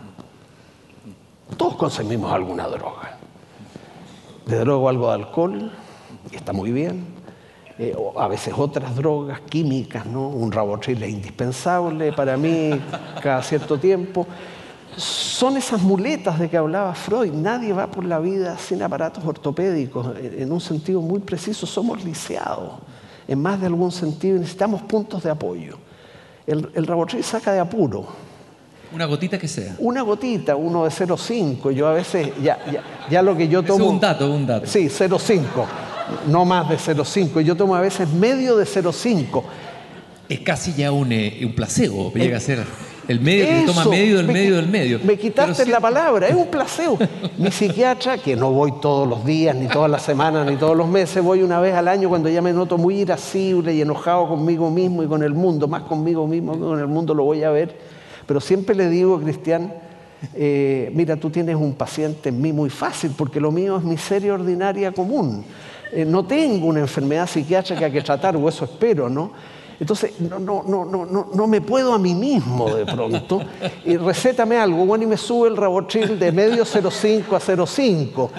Todos 1.56 1.76
consumimos 1.76 2.34
alguna 2.34 2.68
droga. 2.68 3.16
De 4.48 4.58
droga 4.58 4.90
algo 4.90 5.10
de 5.10 5.14
alcohol, 5.14 5.72
y 6.32 6.36
está 6.36 6.52
muy 6.52 6.72
bien. 6.72 7.06
Eh, 7.78 7.94
o 7.96 8.20
a 8.20 8.28
veces 8.28 8.56
otras 8.58 8.96
drogas 8.96 9.42
químicas, 9.42 10.08
¿no? 10.08 10.30
Un 10.30 10.52
rabotril 10.52 11.04
es 11.04 11.12
indispensable 11.12 12.12
para 12.12 12.38
mí 12.38 12.72
cada 13.22 13.44
cierto 13.44 13.78
tiempo. 13.78 14.26
Son 14.98 15.56
esas 15.56 15.82
muletas 15.82 16.40
de 16.40 16.50
que 16.50 16.58
hablaba 16.58 16.94
Freud. 16.94 17.32
Nadie 17.32 17.72
va 17.74 17.88
por 17.88 18.04
la 18.04 18.20
vida 18.20 18.58
sin 18.58 18.82
aparatos 18.82 19.24
ortopédicos. 19.26 20.08
En 20.18 20.52
un 20.52 20.60
sentido 20.60 21.02
muy 21.02 21.20
preciso, 21.20 21.66
somos 21.66 22.04
lisiados. 22.04 22.74
En 23.28 23.42
más 23.42 23.62
de 23.62 23.68
algún 23.68 23.92
sentido 23.92 24.38
necesitamos 24.40 24.82
puntos 24.82 25.24
de 25.24 25.30
apoyo. 25.30 25.78
El, 26.46 26.70
el 26.74 26.88
Rabotril 26.88 27.24
saca 27.24 27.54
de 27.54 27.60
apuro. 27.60 28.08
Una 28.92 29.06
gotita 29.06 29.38
que 29.38 29.48
sea. 29.48 29.76
Una 29.78 30.02
gotita, 30.02 30.56
uno 30.56 30.84
de 30.84 30.90
0,5. 30.90 31.72
Yo 31.72 31.88
a 31.88 31.94
veces, 31.94 32.32
ya, 32.42 32.58
ya, 32.72 32.84
ya 33.10 33.22
lo 33.22 33.38
que 33.38 33.48
yo 33.48 33.60
Eso 33.60 33.74
es 33.74 33.78
tomo. 33.80 33.92
un 33.92 34.00
dato, 34.00 34.32
un 34.34 34.48
dato. 34.48 34.66
Sí, 34.66 34.88
0,5. 34.88 35.46
No 36.28 36.44
más 36.44 36.68
de 36.68 36.78
0,5. 36.78 37.42
Yo 37.42 37.56
tomo 37.56 37.76
a 37.76 37.82
veces 37.82 38.10
medio 38.10 38.58
de 38.58 38.66
0,5. 38.66 39.44
Es 40.28 40.40
casi 40.40 40.74
ya 40.74 40.92
un, 40.92 41.12
eh, 41.12 41.40
un 41.44 41.54
placebo, 41.54 42.12
llega 42.14 42.38
a 42.38 42.40
ser 42.40 42.66
el 43.10 43.20
medio 43.22 43.46
que 43.48 43.60
se 43.62 43.66
toma 43.66 43.82
Eso, 43.82 43.90
medio 43.90 44.18
del 44.18 44.28
me 44.28 44.34
medio 44.34 44.56
del 44.58 44.68
medio. 44.68 45.00
Me 45.04 45.18
quitaste 45.18 45.66
la 45.66 45.80
palabra, 45.80 46.28
es 46.28 46.36
un 46.36 46.46
placebo. 46.46 47.00
Mi 47.40 47.50
psiquiatra, 47.50 48.20
que 48.20 48.36
no 48.36 48.52
voy 48.52 48.72
todos 48.80 49.08
los 49.10 49.26
días, 49.26 49.56
ni 49.56 49.68
todas 49.68 49.90
las 49.90 50.04
semanas, 50.04 50.46
ni 50.46 50.58
todos 50.58 50.78
los 50.78 50.88
meses, 50.88 51.24
voy 51.24 51.42
una 51.42 51.60
vez 51.60 51.74
al 51.74 51.88
año 51.88 52.08
cuando 52.08 52.30
ya 52.30 52.40
me 52.44 52.54
noto 52.54 52.78
muy 52.78 53.02
irascible 53.02 53.74
y 53.74 53.82
enojado 53.82 54.28
conmigo 54.30 54.70
mismo 54.70 55.02
y 55.02 55.08
con 55.08 55.24
el 55.24 55.34
mundo, 55.34 55.68
más 55.68 55.82
conmigo 55.84 56.28
mismo 56.28 56.54
que 56.54 56.60
con 56.60 56.80
el 56.80 56.86
mundo 56.86 57.16
lo 57.16 57.24
voy 57.24 57.42
a 57.42 57.50
ver. 57.50 57.76
Pero 58.28 58.40
siempre 58.40 58.76
le 58.76 58.88
digo, 58.90 59.20
Cristian, 59.20 59.74
eh, 60.36 60.92
mira, 60.94 61.16
tú 61.16 61.32
tienes 61.32 61.56
un 61.56 61.74
paciente 61.74 62.30
en 62.30 62.40
mí 62.40 62.54
muy 62.54 62.70
fácil, 62.70 63.14
porque 63.18 63.40
lo 63.40 63.52
mío 63.52 63.78
es 63.78 63.84
miseria 63.84 64.36
ordinaria 64.36 64.92
común. 64.92 65.44
Eh, 65.92 66.06
no 66.06 66.28
tengo 66.28 66.68
una 66.68 66.82
enfermedad 66.82 67.28
psiquiátrica 67.28 67.90
que 67.90 68.04
tratar, 68.04 68.36
o 68.36 68.48
eso 68.48 68.66
espero, 68.66 69.10
¿no? 69.10 69.32
Entonces, 69.80 70.20
no, 70.20 70.40
no, 70.40 70.64
no, 70.64 70.86
no, 70.86 71.30
no 71.34 71.48
me 71.48 71.62
puedo 71.62 71.94
a 71.94 71.98
mí 71.98 72.14
mismo 72.14 72.76
de 72.76 72.86
pronto. 72.86 73.42
Y 73.86 73.96
recétame 73.96 74.58
algo, 74.58 74.86
bueno, 74.86 75.06
y 75.06 75.08
me 75.08 75.18
sube 75.18 75.48
el 75.48 75.56
rabotril 75.56 76.20
de 76.20 76.32
medio 76.32 76.66
0,5 76.66 77.34
a 77.34 77.40
0,5. 77.40 78.30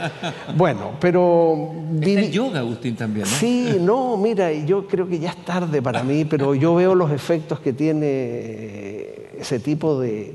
Bueno, 0.55 0.92
pero... 1.00 1.72
El 2.00 2.31
yoga, 2.31 2.61
Agustín, 2.61 2.94
también, 2.94 3.26
¿no? 3.26 3.37
Sí, 3.37 3.76
no, 3.81 4.16
mira, 4.18 4.53
yo 4.53 4.87
creo 4.87 5.09
que 5.09 5.18
ya 5.18 5.31
es 5.31 5.44
tarde 5.44 5.81
para 5.81 6.03
mí, 6.03 6.26
pero 6.26 6.55
yo 6.55 6.74
veo 6.74 6.94
los 6.94 7.11
efectos 7.11 7.61
que 7.61 7.72
tiene 7.72 9.31
ese 9.38 9.61
tipo 9.61 9.98
de, 9.98 10.35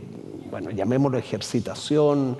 bueno, 0.49 0.71
llamémoslo 0.71 1.19
ejercitación, 1.19 2.37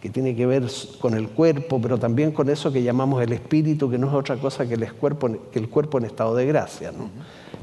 que 0.00 0.10
tiene 0.10 0.34
que 0.34 0.46
ver 0.46 0.64
con 1.00 1.14
el 1.14 1.28
cuerpo, 1.28 1.80
pero 1.80 1.98
también 1.98 2.32
con 2.32 2.48
eso 2.50 2.72
que 2.72 2.82
llamamos 2.82 3.22
el 3.22 3.32
espíritu, 3.32 3.90
que 3.90 3.98
no 3.98 4.08
es 4.08 4.14
otra 4.14 4.36
cosa 4.36 4.66
que 4.66 4.74
el 4.74 4.92
cuerpo, 4.94 5.28
que 5.52 5.58
el 5.58 5.68
cuerpo 5.68 5.98
en 5.98 6.04
estado 6.04 6.34
de 6.34 6.46
gracia. 6.46 6.92
¿no? 6.92 7.10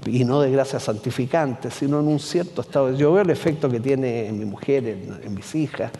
Y 0.05 0.23
no 0.23 0.41
de 0.41 0.51
gracia 0.51 0.79
santificante, 0.79 1.71
sino 1.71 1.99
en 1.99 2.08
un 2.08 2.19
cierto 2.19 2.62
estado. 2.62 2.91
Yo 2.93 3.13
veo 3.13 3.23
el 3.23 3.29
efecto 3.29 3.69
que 3.69 3.79
tiene 3.79 4.27
en 4.27 4.38
mi 4.38 4.45
mujer, 4.45 4.86
en, 4.88 5.34
mis 5.34 5.55
hijas, 5.55 5.91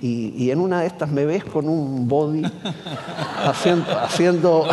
y, 0.00 0.50
en 0.50 0.60
una 0.60 0.80
de 0.80 0.86
estas 0.86 1.10
me 1.10 1.24
ves 1.24 1.44
con 1.44 1.68
un 1.68 2.06
body 2.06 2.42
haciendo... 3.44 3.92
haciendo 3.98 4.66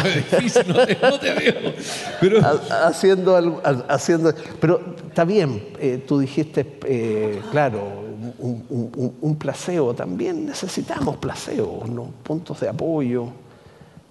no, 1.02 1.20
te, 1.20 1.34
veo. 1.34 1.74
Pero... 2.20 2.40
haciendo, 2.86 3.62
haciendo, 3.88 4.34
pero 4.60 4.96
está 5.08 5.24
bien, 5.24 5.64
eh, 5.80 6.04
tú 6.06 6.20
dijiste, 6.20 6.80
eh, 6.86 7.42
claro, 7.52 8.02
un, 8.40 9.18
un, 9.22 9.36
placebo, 9.36 9.94
también 9.94 10.46
necesitamos 10.46 11.18
placebos, 11.18 11.90
¿no? 11.90 12.12
puntos 12.24 12.60
de 12.60 12.70
apoyo. 12.70 13.28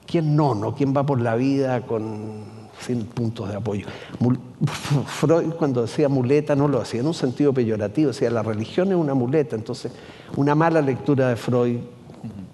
¿Quién 0.07 0.35
no, 0.35 0.55
no? 0.55 0.75
¿Quién 0.75 0.97
va 0.97 1.07
por 1.07 1.21
la 1.21 1.37
vida 1.37 1.83
con 1.83 2.60
sin 2.81 3.05
puntos 3.05 3.49
de 3.49 3.57
apoyo. 3.57 3.87
Freud 5.07 5.53
cuando 5.59 5.83
decía 5.83 6.09
muleta 6.09 6.57
no 6.57 6.69
lo 6.69 6.81
hacía 6.81 7.01
en 7.01 7.07
un 7.07 7.15
sentido 7.15 7.53
peyorativo, 7.53 8.09
decía 8.09 8.31
la 8.31 8.43
religión 8.43 8.89
es 8.89 8.95
una 8.95 9.15
muleta, 9.15 9.57
entonces 9.57 9.93
una 10.37 10.55
mala 10.55 10.81
lectura 10.81 11.29
de 11.29 11.37
Freud 11.37 11.79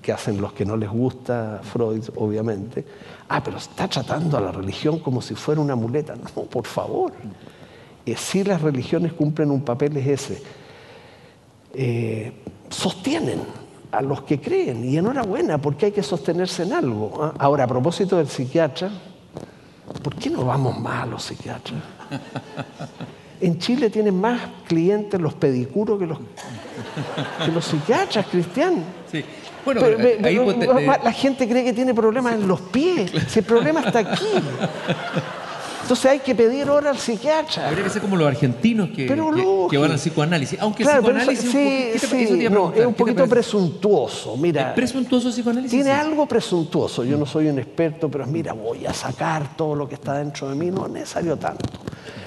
que 0.03 0.13
hacen 0.13 0.41
los 0.41 0.53
que 0.53 0.65
no 0.65 0.77
les 0.77 0.89
gusta 0.89 1.61
Freud, 1.63 2.05
obviamente. 2.17 2.85
Ah, 3.29 3.43
pero 3.43 3.57
está 3.57 3.89
tratando 3.89 4.37
a 4.37 4.41
la 4.41 4.53
religión 4.53 5.01
como 5.01 5.21
si 5.21 5.35
fuera 5.35 5.61
una 5.61 5.75
muleta. 5.75 6.15
No, 6.37 6.43
por 6.43 6.67
favor. 6.67 7.13
Eh, 8.05 8.15
si 8.17 8.45
las 8.45 8.63
religiones 8.63 9.13
cumplen 9.13 9.51
un 9.51 9.63
papel 9.63 9.97
es 9.97 10.07
ese. 10.07 10.43
Eh, 11.75 12.33
sostienen 12.69 13.41
a 13.91 14.01
los 14.01 14.23
que 14.23 14.41
creen 14.41 14.85
y 14.85 14.97
enhorabuena 14.97 15.59
porque 15.59 15.87
hay 15.87 15.93
que 15.93 16.03
sostenerse 16.03 16.63
en 16.63 16.73
algo. 16.73 17.13
¿ah? 17.21 17.35
Ahora, 17.39 17.65
a 17.65 17.67
propósito 17.67 18.17
del 18.17 18.29
psiquiatra, 18.29 18.91
¿por 20.03 20.15
qué 20.17 20.31
no 20.31 20.45
vamos 20.45 20.79
más 20.79 21.03
a 21.05 21.07
los 21.07 21.23
psiquiatras? 21.23 21.81
En 23.41 23.59
Chile 23.59 23.91
tienen 23.91 24.19
más 24.19 24.41
clientes 24.67 25.21
los 25.21 25.35
pedicuros 25.35 25.99
que 25.99 26.07
los, 26.07 26.19
que 27.45 27.53
los 27.53 27.65
psiquiatras, 27.65 28.27
Cristian. 28.27 28.83
Sí. 29.11 29.25
Bueno, 29.65 29.81
la 29.81 31.13
gente 31.13 31.49
cree 31.49 31.65
que 31.65 31.73
tiene 31.73 31.93
problemas 31.93 32.35
en 32.35 32.47
los 32.47 32.61
pies. 32.61 33.11
Si 33.29 33.41
el 33.41 33.45
problema 33.45 33.81
está 33.81 33.99
aquí. 33.99 34.25
Entonces 35.87 36.11
hay 36.11 36.19
que 36.19 36.35
pedir 36.35 36.69
hora 36.69 36.91
al 36.91 36.99
psiquiatra. 36.99 37.69
Habría 37.69 37.85
que 37.85 37.91
ser 37.91 38.03
como 38.03 38.17
los 38.17 38.27
argentinos 38.27 38.89
que, 38.89 39.07
que, 39.07 39.79
van 39.79 39.93
al 39.93 39.99
psicoanálisis. 39.99 40.59
Aunque 40.61 40.83
el 40.83 40.89
psicoanálisis 40.89 41.55
es 41.55 42.13
un 42.85 42.95
poquito 42.95 43.29
presuntuoso. 43.29 44.37
Mira, 44.37 44.75
presuntuoso 44.75 45.31
psicoanálisis? 45.31 45.71
Tiene 45.71 45.93
algo 45.93 46.27
presuntuoso. 46.27 47.05
Yo 47.05 47.17
no 47.17 47.25
soy 47.25 47.47
un 47.47 47.61
experto, 47.61 48.11
pero 48.11 48.27
mira, 48.27 48.53
voy 48.53 48.85
a 48.85 48.93
sacar 48.93 49.57
todo 49.57 49.77
lo 49.77 49.89
que 49.89 49.95
está 49.95 50.15
dentro 50.15 50.49
de 50.49 50.57
mí. 50.57 50.73
No 50.73 50.87
es 50.87 50.93
necesario 50.93 51.37
tanto. 51.37 51.65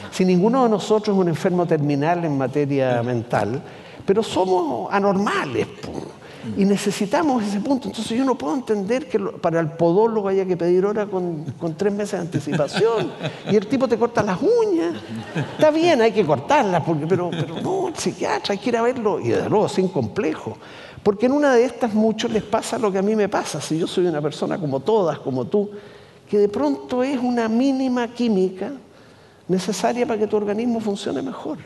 Si 0.10 0.24
ninguno 0.24 0.64
de 0.64 0.70
nosotros 0.70 1.14
es 1.14 1.22
un 1.22 1.28
enfermo 1.28 1.66
terminal 1.66 2.24
en 2.24 2.38
materia 2.38 3.04
mental, 3.04 3.62
pero 4.06 4.24
somos 4.24 4.88
anormales. 4.94 5.68
Y 6.58 6.66
necesitamos 6.66 7.44
ese 7.44 7.60
punto. 7.60 7.90
Entonces 7.90 8.18
yo 8.18 8.24
no 8.24 8.38
puedo 8.38 8.56
entender 8.56 9.08
que 9.08 9.20
para 9.20 9.60
el 9.60 9.72
podólogo 9.72 10.30
haya 10.30 10.46
que 10.46 10.56
pedir 10.56 10.86
hora 10.86 11.06
con, 11.06 11.46
tres 11.78 11.94
meses 11.94 12.14
de 12.14 12.20
anticipación. 12.20 13.12
Y 13.52 13.56
el 13.56 13.68
tipo 13.68 13.88
te 13.88 13.98
corta 13.98 14.24
las 14.24 14.40
uñas. 14.42 14.96
Está 15.54 15.72
bien, 15.72 16.02
hay 16.02 16.12
que 16.12 16.26
cortarlas, 16.26 16.84
porque, 16.84 17.06
pero, 17.08 17.30
pero 17.30 17.62
no, 17.62 17.90
el 17.90 17.96
psiquiatra, 17.96 18.54
hay 18.54 18.58
que 18.58 18.70
ir 18.70 18.78
a 18.78 18.82
verlo. 18.82 19.20
Y 19.20 19.30
desde 19.30 19.50
luego, 19.50 19.68
sin 19.68 19.90
complejo. 19.90 20.58
Porque 21.04 21.26
en 21.26 21.34
una 21.34 21.54
de 21.54 21.66
estas 21.66 21.94
muchos 21.94 22.32
les 22.32 22.44
pasa 22.44 22.78
lo 22.78 22.92
que 22.92 22.98
a 22.98 23.02
mí 23.02 23.16
me 23.16 23.30
pasa. 23.30 23.60
Si 23.62 23.78
yo 23.78 23.88
soy 23.88 24.06
una 24.08 24.22
persona 24.22 24.58
como 24.58 24.80
todas, 24.80 25.20
como 25.20 25.46
tú, 25.46 25.70
que 26.30 26.38
de 26.38 26.50
pronto 26.50 27.04
es 27.04 27.20
una 27.20 27.48
mínima 27.48 28.08
química 28.08 28.72
necesaria 29.48 30.06
para 30.06 30.20
que 30.20 30.28
tu 30.28 30.38
organismo 30.38 30.80
funcione 30.80 31.22
mejor. 31.22 31.58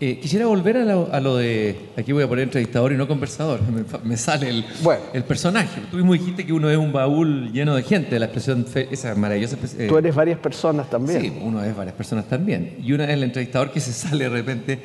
Eh, 0.00 0.20
quisiera 0.20 0.46
volver 0.46 0.76
a 0.76 1.20
lo, 1.20 1.36
de. 1.36 1.76
Aquí 1.96 2.12
voy 2.12 2.22
a 2.22 2.28
poner 2.28 2.44
entrevistador 2.44 2.92
y 2.92 2.96
no 2.96 3.08
conversador. 3.08 3.60
Me, 4.04 4.16
sale 4.16 4.48
el, 4.48 4.64
el 5.12 5.24
personaje. 5.24 5.80
Tú 5.90 5.96
mismo 5.96 6.12
dijiste 6.12 6.46
que 6.46 6.52
uno 6.52 6.70
es 6.70 6.78
un 6.78 6.92
baúl 6.92 7.50
lleno 7.52 7.74
de 7.74 7.82
gente, 7.82 8.16
la 8.18 8.26
expresión. 8.26 8.64
esa 8.74 9.14
maravillosa. 9.16 9.56
Eh, 9.76 9.86
Tú 9.88 9.98
eres 9.98 10.14
varias 10.14 10.38
personas 10.38 10.88
también. 10.88 11.20
Sí, 11.20 11.32
uno 11.42 11.64
es 11.64 11.76
varias 11.76 11.96
personas 11.96 12.28
también. 12.28 12.76
Y 12.80 12.92
una 12.92 13.04
es 13.04 13.10
el 13.10 13.24
entrevistador 13.24 13.72
que 13.72 13.80
se 13.80 13.92
sale 13.92 14.24
de 14.24 14.30
repente. 14.30 14.78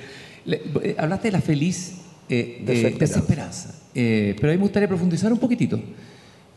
Eh, 0.48 0.96
hablaste 0.98 1.28
de 1.28 1.32
la 1.34 1.42
feliz 1.42 2.00
desesperanza. 2.28 3.76
pero 3.94 4.50
a 4.50 4.52
mí 4.52 4.58
me 4.58 4.64
gustaría 4.64 4.88
profundizar 4.88 5.32
un 5.32 5.38
poquitito, 5.38 5.80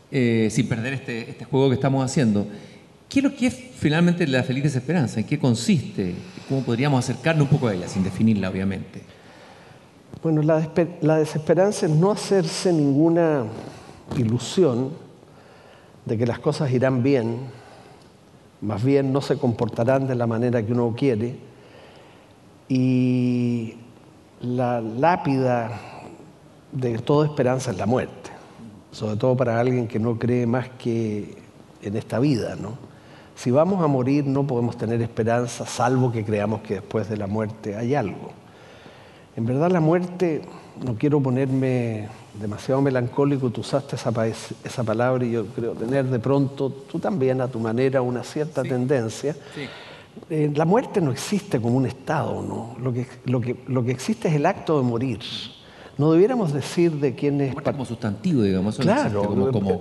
sin 0.09 0.67
perder 0.67 0.93
este, 0.93 1.29
este 1.29 1.45
juego 1.45 1.69
que 1.69 1.75
estamos 1.75 2.03
haciendo. 2.03 2.47
¿Qué 3.09 3.19
es 3.19 3.23
lo 3.23 3.33
que 3.33 3.47
es 3.47 3.55
finalmente 3.55 4.27
la 4.27 4.43
feliz 4.43 4.63
desesperanza? 4.63 5.21
¿En 5.21 5.25
qué 5.25 5.39
consiste? 5.39 6.13
¿Cómo 6.49 6.61
podríamos 6.61 6.99
acercarnos 6.99 7.43
un 7.43 7.49
poco 7.49 7.67
a 7.67 7.73
ella, 7.73 7.87
sin 7.87 8.03
definirla, 8.03 8.49
obviamente? 8.49 9.01
Bueno, 10.21 10.41
la, 10.41 11.17
desesperanza 11.17 11.85
es 11.85 11.91
no 11.91 12.11
hacerse 12.11 12.73
ninguna 12.73 13.45
ilusión 14.17 14.91
de 16.05 16.17
que 16.17 16.25
las 16.25 16.39
cosas 16.39 16.69
irán 16.71 17.01
bien, 17.01 17.37
más 18.59 18.83
bien 18.83 19.13
no 19.13 19.21
se 19.21 19.37
comportarán 19.37 20.07
de 20.07 20.15
la 20.15 20.27
manera 20.27 20.65
que 20.65 20.73
uno 20.73 20.93
quiere. 20.97 21.37
Y 22.67 23.75
la 24.41 24.81
lápida 24.81 25.79
de 26.73 26.97
toda 26.97 27.25
esperanza 27.25 27.71
es 27.71 27.77
la 27.77 27.85
muerte, 27.85 28.31
sobre 28.91 29.15
todo 29.15 29.37
para 29.37 29.57
alguien 29.57 29.87
que 29.87 29.99
no 29.99 30.19
cree 30.19 30.45
más 30.45 30.67
que 30.77 31.37
en 31.81 31.95
esta 31.95 32.19
vida, 32.19 32.57
¿no? 32.57 32.86
Si 33.37 33.51
vamos 33.51 33.83
a 33.83 33.87
morir 33.87 34.25
no 34.25 34.45
podemos 34.47 34.77
tener 34.77 34.99
esperanza 35.01 35.65
salvo 35.67 36.11
que 36.11 36.25
creamos 36.25 36.61
que 36.61 36.75
después 36.75 37.07
de 37.07 37.17
la 37.17 37.27
muerte 37.27 37.75
hay 37.75 37.93
algo. 37.93 38.31
En 39.35 39.45
verdad 39.45 39.69
la 39.69 39.79
muerte, 39.79 40.41
no 40.83 40.95
quiero 40.95 41.21
ponerme 41.21 42.09
demasiado 42.41 42.81
melancólico, 42.81 43.51
tú 43.51 43.61
usaste 43.61 43.95
esa, 43.95 44.83
palabra 44.83 45.23
y 45.23 45.31
yo 45.31 45.45
creo 45.45 45.73
tener 45.73 46.05
de 46.05 46.17
pronto, 46.17 46.71
tú 46.71 46.97
también 46.97 47.39
a 47.39 47.47
tu 47.47 47.59
manera, 47.59 48.01
una 48.01 48.23
cierta 48.23 48.63
tendencia. 48.63 49.35
Eh, 50.31 50.51
la 50.55 50.65
muerte 50.65 50.99
no 50.99 51.11
existe 51.11 51.61
como 51.61 51.77
un 51.77 51.85
estado, 51.85 52.41
¿no? 52.41 52.75
Lo 52.81 52.91
que, 52.91 53.05
lo, 53.25 53.39
que, 53.39 53.57
lo 53.67 53.83
que 53.85 53.91
existe 53.91 54.29
es 54.29 54.33
el 54.33 54.47
acto 54.47 54.77
de 54.77 54.83
morir. 54.83 55.19
No 55.97 56.11
debiéramos 56.11 56.53
decir 56.53 56.91
de 56.93 57.15
quién 57.15 57.41
es... 57.41 57.55
Como 57.55 57.85
sustantivo, 57.85 58.43
digamos. 58.43 58.77
Claro. 58.77 59.23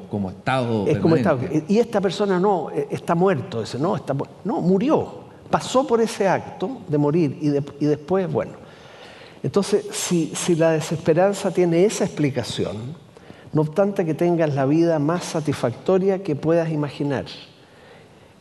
Como, 0.09 0.31
estado 0.31 0.87
Es 0.87 0.99
como 0.99 1.17
estado. 1.17 1.41
Y 1.69 1.79
esta 1.79 2.01
persona 2.01 2.41
no, 2.41 2.71
eh, 2.71 2.89
está 2.91 3.15
muerto. 3.15 3.63
Ese, 3.63 3.79
no, 3.79 3.97
está, 3.97 4.15
no, 4.45 4.61
murió. 4.63 5.27
Pasó 5.51 5.87
por 5.87 6.01
ese 6.01 6.27
acto 6.27 6.79
de 6.89 6.99
morir 6.99 7.39
y, 7.41 7.49
y 7.85 7.87
después, 7.87 8.33
bueno. 8.33 8.53
Entonces, 9.43 9.87
si, 9.93 10.33
si 10.35 10.57
la 10.57 10.73
desesperanza 10.73 11.51
tiene 11.51 11.85
esa 11.85 12.05
explicación, 12.05 12.77
no 13.53 13.61
obstante 13.61 14.05
que 14.05 14.15
tengas 14.15 14.55
la 14.55 14.67
vida 14.67 14.99
más 14.99 15.25
satisfactoria 15.25 16.23
que 16.23 16.35
puedas 16.35 16.71
imaginar, 16.71 17.27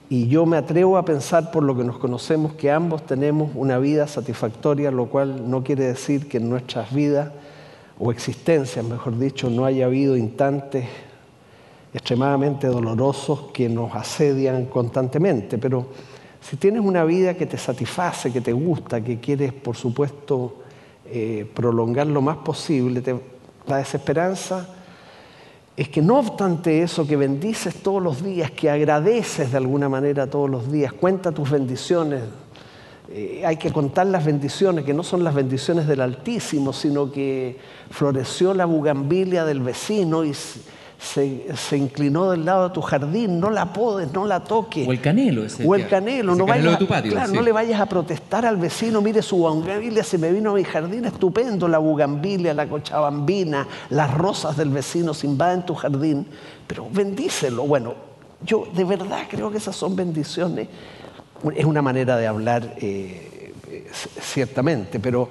y 0.09 0.27
yo 0.27 0.45
me 0.45 0.57
atrevo 0.57 0.97
a 0.97 1.05
pensar 1.05 1.51
por 1.51 1.63
lo 1.63 1.75
que 1.75 1.83
nos 1.83 1.97
conocemos 1.97 2.53
que 2.53 2.71
ambos 2.71 3.05
tenemos 3.05 3.51
una 3.55 3.79
vida 3.79 4.07
satisfactoria, 4.07 4.91
lo 4.91 5.07
cual 5.07 5.49
no 5.49 5.63
quiere 5.63 5.85
decir 5.85 6.27
que 6.27 6.37
en 6.37 6.49
nuestras 6.49 6.93
vidas 6.93 7.31
o 7.99 8.11
existencia, 8.11 8.83
mejor 8.83 9.17
dicho, 9.17 9.49
no 9.49 9.65
haya 9.65 9.85
habido 9.85 10.17
instantes 10.17 10.85
extremadamente 11.93 12.67
dolorosos 12.67 13.51
que 13.53 13.69
nos 13.69 13.95
asedian 13.95 14.65
constantemente, 14.65 15.57
pero 15.57 15.87
si 16.41 16.57
tienes 16.57 16.81
una 16.81 17.05
vida 17.05 17.33
que 17.33 17.45
te 17.45 17.57
satisface, 17.57 18.31
que 18.31 18.41
te 18.41 18.53
gusta, 18.53 19.01
que 19.01 19.19
quieres, 19.19 19.53
por 19.53 19.75
supuesto, 19.75 20.57
eh, 21.05 21.49
prolongar 21.53 22.07
lo 22.07 22.21
más 22.21 22.37
posible, 22.37 23.01
la 23.65 23.77
desesperanza 23.77 24.67
es 25.77 25.89
que 25.89 26.01
no 26.01 26.19
obstante 26.19 26.81
eso, 26.81 27.05
que 27.05 27.17
bendices 27.17 27.75
todos 27.75 28.01
los 28.01 28.23
días, 28.23 28.51
que 28.51 28.69
agradeces 28.69 29.51
de 29.51 29.57
alguna 29.57 29.89
manera 29.89 30.29
todos 30.29 30.49
los 30.49 30.71
días, 30.71 30.93
cuenta 30.93 31.31
tus 31.31 31.49
bendiciones, 31.49 32.21
eh, 33.11 33.43
hay 33.45 33.57
que 33.57 33.71
contar 33.71 34.07
las 34.07 34.25
bendiciones, 34.25 34.83
que 34.83 34.93
no 34.93 35.03
son 35.03 35.23
las 35.23 35.35
bendiciones 35.35 35.87
del 35.87 36.01
Altísimo, 36.01 36.73
sino 36.73 37.11
que 37.11 37.57
floreció 37.91 38.53
la 38.53 38.65
bugambilia 38.65 39.45
del 39.45 39.61
vecino 39.61 40.23
y 40.23 40.33
se, 40.33 41.77
inclinó 41.77 42.31
del 42.31 42.45
lado 42.45 42.69
de 42.69 42.73
tu 42.73 42.81
jardín, 42.81 43.39
no 43.39 43.51
la 43.51 43.71
podes, 43.71 44.11
no 44.11 44.25
la 44.25 44.39
toques. 44.39 44.87
O 44.87 44.91
el 44.91 45.01
canelo. 45.01 45.43
Ese 45.43 45.67
o 45.67 45.75
el 45.75 45.87
canelo, 45.87 46.35
no, 46.35 46.47
vayas, 46.47 46.77
claro, 46.77 47.33
no 47.33 47.41
le 47.41 47.51
vayas 47.51 47.79
a 47.79 47.85
protestar 47.85 48.45
al 48.45 48.57
vecino, 48.57 49.01
mire 49.01 49.21
su 49.21 49.37
bugambilia 49.37 50.03
se 50.03 50.17
me 50.17 50.31
vino 50.31 50.51
a 50.51 50.53
mi 50.55 50.63
jardín, 50.63 51.05
estupendo, 51.05 51.67
la 51.67 51.77
bugambilia, 51.77 52.55
la 52.55 52.67
cochabambina, 52.67 53.67
las 53.91 54.13
rosas 54.15 54.57
del 54.57 54.69
vecino 54.69 55.13
se 55.13 55.27
invaden 55.27 55.63
tu 55.63 55.75
jardín, 55.75 56.25
pero 56.65 56.87
bendícelo. 56.91 57.67
Bueno, 57.67 57.93
yo 58.43 58.67
de 58.73 58.83
verdad 58.83 59.23
creo 59.29 59.51
que 59.51 59.57
esas 59.57 59.75
son 59.75 59.95
bendiciones 59.95 60.67
es 61.55 61.65
una 61.65 61.81
manera 61.81 62.17
de 62.17 62.27
hablar 62.27 62.75
eh, 62.77 63.51
ciertamente, 64.21 64.99
pero 64.99 65.29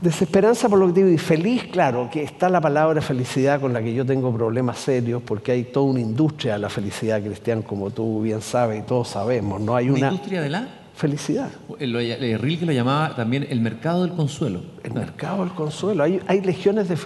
desesperanza 0.00 0.68
por 0.68 0.78
lo 0.78 0.86
que 0.86 0.92
digo 0.92 1.08
y 1.08 1.18
feliz, 1.18 1.64
claro, 1.64 2.08
que 2.10 2.22
está 2.22 2.48
la 2.48 2.60
palabra 2.60 3.00
felicidad 3.00 3.60
con 3.60 3.72
la 3.72 3.82
que 3.82 3.92
yo 3.92 4.06
tengo 4.06 4.32
problemas 4.32 4.78
serios 4.78 5.22
porque 5.22 5.52
hay 5.52 5.64
toda 5.64 5.86
una 5.86 6.00
industria 6.00 6.54
de 6.54 6.58
la 6.60 6.68
felicidad 6.68 7.22
cristiana, 7.22 7.62
como 7.62 7.90
tú 7.90 8.22
bien 8.22 8.40
sabes 8.40 8.80
y 8.80 8.82
todos 8.82 9.08
sabemos, 9.08 9.60
¿no? 9.60 9.74
Hay 9.74 9.90
una... 9.90 10.08
industria 10.08 10.42
de 10.42 10.50
la? 10.50 10.68
Felicidad. 10.94 11.50
Eh, 11.80 12.38
Rilke 12.40 12.66
lo 12.66 12.72
llamaba 12.72 13.16
también 13.16 13.44
el 13.50 13.60
mercado 13.60 14.04
del 14.04 14.14
consuelo. 14.14 14.60
El 14.84 14.92
mercado 14.92 15.44
del 15.44 15.52
consuelo. 15.52 16.04
Hay, 16.04 16.40
legiones 16.40 16.88
de, 16.88 16.96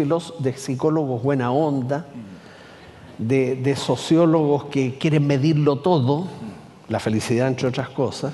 de 0.40 0.53
psicólogos 0.53 1.23
buena 1.23 1.51
onda, 1.53 2.05
de, 3.16 3.57
de 3.57 3.77
sociólogos 3.77 4.66
que 4.66 4.99
quieren 4.99 5.27
medirlo 5.27 5.77
todo 5.77 6.29
la 6.88 7.01
felicidad 7.01 7.48
entre 7.48 7.68
otras 7.68 7.88
cosas, 7.90 8.33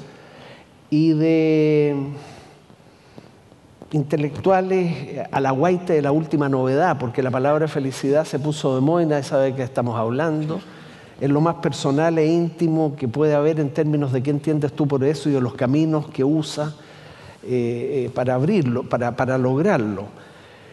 y 0.90 1.12
de 1.12 1.96
intelectuales 3.92 5.26
a 5.30 5.40
la 5.40 5.52
guaita 5.52 5.92
de 5.92 6.02
la 6.02 6.12
última 6.12 6.48
novedad, 6.48 6.98
porque 6.98 7.22
la 7.22 7.30
palabra 7.30 7.68
felicidad 7.68 8.24
se 8.24 8.38
puso 8.38 8.74
de 8.74 8.80
moda 8.80 9.02
y 9.02 9.06
nadie 9.06 9.22
sabe 9.22 9.44
de 9.46 9.54
qué 9.54 9.62
estamos 9.62 9.96
hablando. 9.96 10.60
Es 11.20 11.30
lo 11.30 11.40
más 11.40 11.56
personal 11.56 12.18
e 12.18 12.26
íntimo 12.26 12.96
que 12.96 13.06
puede 13.06 13.34
haber 13.34 13.60
en 13.60 13.70
términos 13.70 14.12
de 14.12 14.22
qué 14.22 14.30
entiendes 14.30 14.72
tú 14.72 14.88
por 14.88 15.04
eso 15.04 15.28
y 15.28 15.32
de 15.32 15.40
los 15.40 15.54
caminos 15.54 16.08
que 16.08 16.24
usas 16.24 16.74
eh, 17.44 18.06
eh, 18.06 18.10
para 18.12 18.34
abrirlo, 18.34 18.82
para, 18.82 19.16
para 19.16 19.38
lograrlo. 19.38 20.06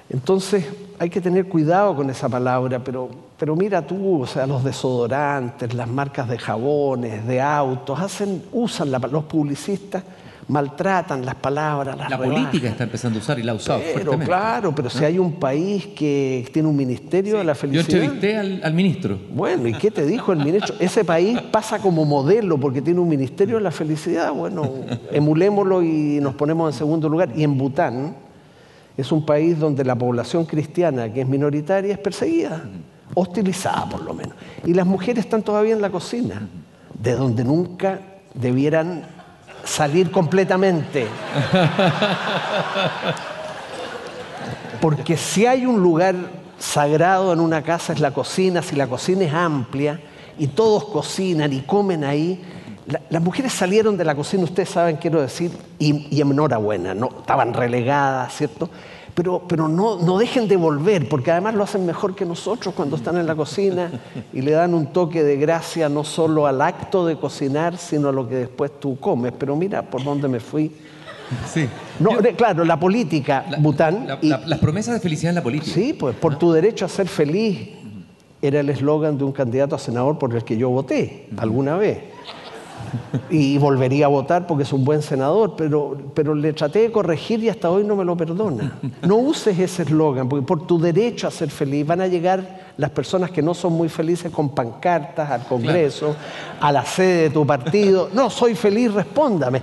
Entonces 0.10 0.65
hay 0.98 1.10
que 1.10 1.22
tener 1.22 1.48
cuidado 1.48 1.96
con 1.96 2.10
esa 2.10 2.28
palabra, 2.28 2.80
pero, 2.84 3.10
pero 3.41 3.56
mira 3.56 3.82
tú, 3.82 4.21
o 4.21 4.27
sea, 4.27 4.45
los 4.45 4.63
desodorantes, 4.63 5.73
las 5.73 5.88
marcas 5.88 6.30
de 6.30 6.38
jabones, 6.38 7.25
de 7.25 7.41
autos, 7.41 7.99
hacen, 7.99 8.43
usan 8.51 8.91
los 8.91 9.23
publicistas 9.23 10.04
maltratan 10.47 11.25
las 11.25 11.34
palabras, 11.34 11.97
las 11.97 12.08
La 12.08 12.19
política 12.19 12.67
está 12.67 12.84
empezando 12.84 13.17
a 13.17 13.21
usar 13.23 13.39
y 13.39 13.43
la 13.43 13.54
ha 13.54 13.56
usado 13.56 13.82
pero, 13.95 14.19
Claro, 14.19 14.75
pero 14.75 14.91
si 14.91 15.04
hay 15.04 15.17
un 15.17 15.39
país 15.39 15.88
que 15.88 16.47
tiene 16.54 16.69
un 16.69 16.75
ministerio 16.75 17.39
de 17.39 17.43
la 17.43 17.56
felicidad... 17.56 17.88
Yo 17.88 18.04
entrevisté 18.04 18.38
al, 18.38 18.73
ministro. 18.75 19.17
Bueno, 19.34 19.67
¿y 19.67 19.73
qué 19.73 19.89
te 19.89 20.06
dijo 20.06 20.34
el 20.34 20.38
ministro? 20.38 20.75
Ese 20.80 21.04
país 21.04 21.41
pasa 21.41 21.80
como 21.80 22.06
modelo 22.06 22.60
porque 22.60 22.80
tiene 22.80 22.99
un 22.99 23.10
ministerio 23.10 23.56
de 23.56 23.63
la 23.63 23.71
felicidad. 23.71 24.32
Bueno, 24.34 24.71
emulémoslo 25.12 25.82
y 25.82 26.19
nos 26.21 26.36
ponemos 26.36 26.71
en 26.71 26.77
segundo 26.77 27.10
lugar. 27.10 27.30
Y 27.36 27.43
en 27.43 27.58
Bután 27.58 28.15
es 28.95 29.12
un 29.12 29.25
país 29.25 29.58
donde 29.58 29.84
la 29.84 29.95
población 29.95 30.45
cristiana, 30.45 31.12
que 31.12 31.21
es 31.21 31.27
minoritaria, 31.27 31.93
es 31.93 31.99
perseguida, 31.99 32.65
hostilizada 33.13 33.88
por 33.89 34.02
lo 34.02 34.13
menos. 34.13 34.36
Y 34.65 34.74
las 34.74 34.86
mujeres 34.86 35.26
están 35.26 35.41
todavía 35.43 35.74
en 35.74 35.82
la 35.82 35.89
cocina, 35.89 36.47
de 36.93 37.15
donde 37.15 37.43
nunca 37.43 38.00
debieran 38.34 39.04
salir 39.63 40.12
completamente. 40.12 41.08
Porque 44.80 45.17
si 45.17 45.45
hay 45.45 45.65
un 45.65 45.82
lugar 45.82 46.15
sagrado 46.58 47.34
en 47.34 47.39
una 47.39 47.62
casa 47.62 47.93
es 47.93 48.00
la 48.00 48.12
cocina, 48.12 48.62
si 48.62 48.76
la 48.76 48.88
cocina 48.88 49.26
es 49.26 49.34
amplia 49.34 50.00
y 50.38 50.47
todos 50.47 50.86
cocinan 50.86 51.54
y 51.54 51.62
comen 51.62 52.04
ahí, 52.04 52.41
las 53.10 53.21
mujeres 53.21 53.54
salieron 53.54 53.95
de 53.95 54.04
la 54.04 54.15
cocina, 54.15 54.43
ustedes 54.43 54.69
saben, 54.69 54.97
quiero 54.97 55.21
decir, 55.21 55.52
y, 55.78 56.08
y 56.15 56.21
enhorabuena, 56.21 56.93
¿no? 56.93 57.10
estaban 57.19 57.54
relegadas, 57.54 58.36
¿cierto? 58.36 58.69
Pero, 59.13 59.43
pero 59.47 59.67
no, 59.67 59.97
no, 59.97 60.17
dejen 60.17 60.47
de 60.47 60.56
volver, 60.56 61.10
porque 61.10 61.32
además 61.32 61.56
lo 61.56 61.63
hacen 61.63 61.86
mejor 61.86 62.15
que 62.15 62.26
nosotros 62.26 62.74
cuando 62.74 62.95
están 62.95 63.17
en 63.17 63.28
la 63.28 63.36
cocina 63.36 63.91
y 64.32 64.41
le 64.41 64.52
dan 64.52 64.74
un 64.74 64.88
toque 64.88 65.24
de 65.24 65.38
gracia 65.38 65.89
no 65.89 66.04
solo 66.04 66.47
al 66.47 66.62
acto 66.62 67.06
de 67.06 67.17
cocinar, 67.17 67.78
sino 67.78 68.10
a 68.10 68.12
lo 68.12 68.28
que 68.28 68.36
después 68.36 68.80
tú 68.80 69.00
comes. 69.00 69.34
Pero 69.38 69.56
mira 69.56 69.82
por 69.82 70.04
dónde 70.04 70.28
me 70.28 70.39
fui. 70.39 70.71
Sí. 71.52 71.67
No, 72.00 72.12
claro, 72.36 72.65
la 72.65 72.80
política, 72.80 73.45
Bután. 73.60 74.08
las 74.21 74.60
promesas 74.60 74.93
de 74.95 75.00
felicidad 75.00 75.30
en 75.30 75.36
la 75.36 75.43
política. 75.43 75.74
Sí, 75.74 75.93
pues 75.93 76.15
por 76.15 76.38
tu 76.38 76.52
derecho 76.52 76.86
a 76.86 76.89
ser 76.89 77.08
feliz 77.08 77.69
era 78.41 78.60
el 78.60 78.69
eslogan 78.69 79.17
de 79.17 79.24
un 79.24 79.32
candidato 79.32 79.76
a 79.76 79.80
senador 79.80 80.17
por 80.17 80.36
el 80.36 80.43
que 80.43 80.58
yo 80.58 80.69
voté 80.69 81.28
alguna 81.38 81.78
vez 81.78 82.00
y 83.30 83.58
volvería 83.58 84.06
a 84.06 84.10
votar 84.10 84.47
porque 84.47 84.63
es 84.63 84.73
un 84.73 84.84
buen 84.84 85.01
senador, 85.01 85.56
pero, 85.56 85.97
pero 86.13 86.36
le 86.36 86.54
traté 86.54 86.80
de 86.80 86.91
corregir 86.91 87.43
y 87.43 87.49
hasta 87.49 87.69
hoy 87.69 87.84
no 87.84 87.95
me 87.95 88.06
lo 88.06 88.15
perdona. 88.15 88.80
No 89.01 89.15
uses 89.17 89.58
ese 89.58 89.84
eslogan, 89.84 90.27
porque 90.27 90.45
por 90.45 90.67
tu 90.67 90.80
derecho 90.80 91.27
a 91.27 91.32
ser 91.32 91.49
feliz 91.49 91.86
van 91.86 92.01
a 92.01 92.08
llegar 92.08 92.71
las 92.77 92.89
personas 92.89 93.32
que 93.32 93.41
no 93.41 93.54
son 93.54 93.73
muy 93.73 93.89
felices 93.89 94.32
con 94.32 94.49
pancartas 94.49 95.30
al 95.30 95.43
Congreso, 95.43 96.15
a 96.60 96.71
la 96.71 96.86
sede 96.86 97.23
de 97.23 97.30
tu 97.30 97.45
partido. 97.45 98.10
No, 98.13 98.30
soy 98.30 98.56
feliz, 98.56 98.93
respóndame. 98.93 99.62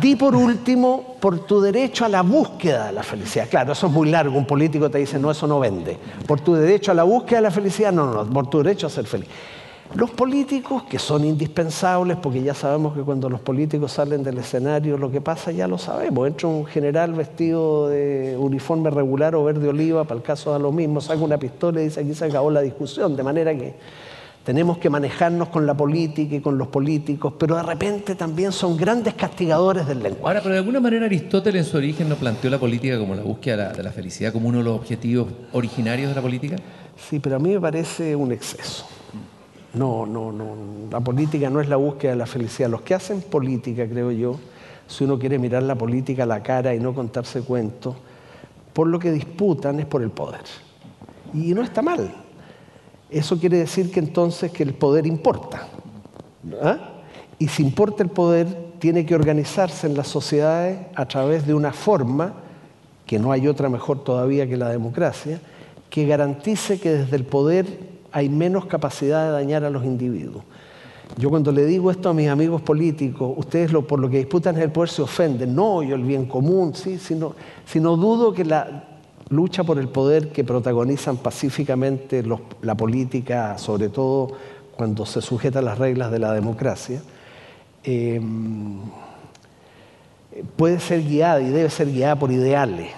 Di 0.00 0.16
por 0.16 0.34
último, 0.34 1.16
por 1.20 1.40
tu 1.46 1.60
derecho 1.60 2.04
a 2.04 2.08
la 2.08 2.22
búsqueda 2.22 2.86
de 2.86 2.92
la 2.92 3.02
felicidad. 3.02 3.48
Claro, 3.48 3.72
eso 3.72 3.86
es 3.86 3.92
muy 3.92 4.08
largo, 4.10 4.38
un 4.38 4.46
político 4.46 4.90
te 4.90 4.98
dice, 4.98 5.18
no, 5.18 5.30
eso 5.30 5.46
no 5.46 5.60
vende. 5.60 5.96
Por 6.26 6.40
tu 6.40 6.54
derecho 6.54 6.92
a 6.92 6.94
la 6.94 7.02
búsqueda 7.02 7.38
de 7.38 7.42
la 7.42 7.50
felicidad, 7.50 7.92
no, 7.92 8.06
no, 8.06 8.24
no, 8.24 8.30
por 8.30 8.48
tu 8.48 8.58
derecho 8.58 8.86
a 8.86 8.90
ser 8.90 9.06
feliz. 9.06 9.28
Los 9.94 10.10
políticos, 10.10 10.82
que 10.82 10.98
son 10.98 11.24
indispensables, 11.24 12.18
porque 12.18 12.42
ya 12.42 12.52
sabemos 12.52 12.94
que 12.94 13.00
cuando 13.00 13.30
los 13.30 13.40
políticos 13.40 13.92
salen 13.92 14.22
del 14.22 14.36
escenario 14.36 14.98
lo 14.98 15.10
que 15.10 15.22
pasa 15.22 15.50
ya 15.50 15.66
lo 15.66 15.78
sabemos. 15.78 16.28
Entra 16.28 16.46
un 16.46 16.66
general 16.66 17.14
vestido 17.14 17.88
de 17.88 18.36
uniforme 18.38 18.90
regular 18.90 19.34
o 19.34 19.44
verde 19.44 19.66
oliva, 19.66 20.04
para 20.04 20.18
el 20.18 20.22
caso 20.22 20.50
da 20.50 20.58
lo 20.58 20.72
mismo, 20.72 21.00
saca 21.00 21.22
una 21.22 21.38
pistola 21.38 21.80
y 21.80 21.84
dice 21.84 22.00
aquí 22.00 22.14
se 22.14 22.26
acabó 22.26 22.50
la 22.50 22.60
discusión, 22.60 23.16
de 23.16 23.22
manera 23.22 23.56
que 23.56 23.76
tenemos 24.44 24.76
que 24.76 24.90
manejarnos 24.90 25.48
con 25.48 25.66
la 25.66 25.74
política 25.74 26.36
y 26.36 26.40
con 26.40 26.58
los 26.58 26.68
políticos, 26.68 27.32
pero 27.38 27.56
de 27.56 27.62
repente 27.62 28.14
también 28.14 28.52
son 28.52 28.76
grandes 28.76 29.14
castigadores 29.14 29.86
del 29.86 30.02
lenguaje. 30.02 30.26
Ahora, 30.26 30.40
pero 30.42 30.52
de 30.52 30.58
alguna 30.58 30.80
manera 30.80 31.06
Aristóteles 31.06 31.64
en 31.64 31.70
su 31.70 31.78
origen 31.78 32.10
no 32.10 32.16
planteó 32.16 32.50
la 32.50 32.58
política 32.58 32.98
como 32.98 33.14
la 33.14 33.22
búsqueda 33.22 33.72
de 33.72 33.82
la 33.82 33.92
felicidad, 33.92 34.34
como 34.34 34.48
uno 34.48 34.58
de 34.58 34.64
los 34.64 34.76
objetivos 34.76 35.28
originarios 35.52 36.10
de 36.10 36.14
la 36.14 36.22
política. 36.22 36.56
Sí, 36.96 37.18
pero 37.20 37.36
a 37.36 37.38
mí 37.38 37.50
me 37.50 37.60
parece 37.60 38.14
un 38.14 38.32
exceso. 38.32 38.86
No, 39.78 40.04
no, 40.04 40.32
no. 40.32 40.56
La 40.90 41.00
política 41.00 41.48
no 41.48 41.60
es 41.60 41.68
la 41.68 41.76
búsqueda 41.76 42.12
de 42.12 42.18
la 42.18 42.26
felicidad. 42.26 42.68
Los 42.68 42.82
que 42.82 42.94
hacen 42.94 43.22
política, 43.22 43.88
creo 43.88 44.10
yo, 44.10 44.36
si 44.88 45.04
uno 45.04 45.18
quiere 45.18 45.38
mirar 45.38 45.62
la 45.62 45.76
política 45.76 46.24
a 46.24 46.26
la 46.26 46.42
cara 46.42 46.74
y 46.74 46.80
no 46.80 46.94
contarse 46.94 47.42
cuentos, 47.42 47.94
por 48.72 48.88
lo 48.88 48.98
que 48.98 49.12
disputan 49.12 49.78
es 49.78 49.86
por 49.86 50.02
el 50.02 50.10
poder. 50.10 50.42
Y 51.32 51.54
no 51.54 51.62
está 51.62 51.80
mal. 51.80 52.12
Eso 53.08 53.38
quiere 53.38 53.58
decir 53.58 53.92
que 53.92 54.00
entonces 54.00 54.50
que 54.50 54.64
el 54.64 54.74
poder 54.74 55.06
importa. 55.06 55.68
¿ah? 56.60 56.78
Y 57.38 57.48
si 57.48 57.62
importa 57.62 58.02
el 58.02 58.10
poder, 58.10 58.72
tiene 58.78 59.06
que 59.06 59.14
organizarse 59.14 59.86
en 59.86 59.96
las 59.96 60.08
sociedades 60.08 60.78
a 60.94 61.06
través 61.06 61.46
de 61.46 61.54
una 61.54 61.72
forma, 61.72 62.34
que 63.06 63.18
no 63.18 63.30
hay 63.30 63.46
otra 63.46 63.68
mejor 63.68 64.02
todavía 64.02 64.48
que 64.48 64.56
la 64.56 64.70
democracia, 64.70 65.40
que 65.88 66.06
garantice 66.06 66.80
que 66.80 66.90
desde 66.90 67.16
el 67.16 67.24
poder 67.24 67.87
hay 68.12 68.28
menos 68.28 68.66
capacidad 68.66 69.26
de 69.26 69.32
dañar 69.32 69.64
a 69.64 69.70
los 69.70 69.84
individuos. 69.84 70.44
Yo 71.16 71.30
cuando 71.30 71.50
le 71.52 71.64
digo 71.64 71.90
esto 71.90 72.10
a 72.10 72.14
mis 72.14 72.28
amigos 72.28 72.60
políticos, 72.62 73.32
ustedes 73.36 73.72
por 73.72 73.98
lo 73.98 74.10
que 74.10 74.18
disputan 74.18 74.56
el 74.58 74.70
poder 74.70 74.90
se 74.90 75.02
ofenden, 75.02 75.54
no 75.54 75.82
yo 75.82 75.94
el 75.94 76.02
bien 76.02 76.26
común, 76.26 76.74
¿sí? 76.74 76.98
sino, 76.98 77.34
sino 77.64 77.96
dudo 77.96 78.32
que 78.32 78.44
la 78.44 78.84
lucha 79.30 79.64
por 79.64 79.78
el 79.78 79.88
poder 79.88 80.30
que 80.30 80.44
protagonizan 80.44 81.16
pacíficamente 81.16 82.22
la 82.62 82.76
política, 82.76 83.58
sobre 83.58 83.88
todo 83.88 84.32
cuando 84.76 85.04
se 85.06 85.20
sujeta 85.20 85.58
a 85.58 85.62
las 85.62 85.78
reglas 85.78 86.10
de 86.10 86.18
la 86.18 86.32
democracia, 86.32 87.02
eh, 87.82 88.20
puede 90.56 90.78
ser 90.78 91.02
guiada 91.02 91.40
y 91.40 91.48
debe 91.48 91.70
ser 91.70 91.90
guiada 91.90 92.16
por 92.16 92.30
ideales. 92.30 92.90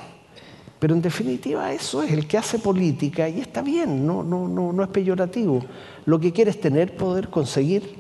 Pero 0.80 0.94
en 0.94 1.02
definitiva 1.02 1.72
eso 1.72 2.02
es 2.02 2.10
el 2.10 2.26
que 2.26 2.38
hace 2.38 2.58
política 2.58 3.28
y 3.28 3.40
está 3.40 3.60
bien, 3.60 4.06
no, 4.06 4.24
no, 4.24 4.48
no, 4.48 4.72
no 4.72 4.82
es 4.82 4.88
peyorativo. 4.88 5.62
Lo 6.06 6.18
que 6.18 6.32
quiere 6.32 6.50
es 6.50 6.60
tener 6.60 6.96
poder, 6.96 7.28
conseguir, 7.28 7.96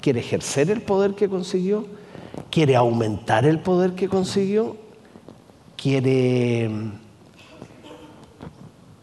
quiere 0.00 0.18
ejercer 0.18 0.68
el 0.70 0.82
poder 0.82 1.14
que 1.14 1.28
consiguió, 1.28 1.86
quiere 2.50 2.74
aumentar 2.74 3.46
el 3.46 3.60
poder 3.60 3.94
que 3.94 4.08
consiguió, 4.08 4.76
quiere 5.76 6.68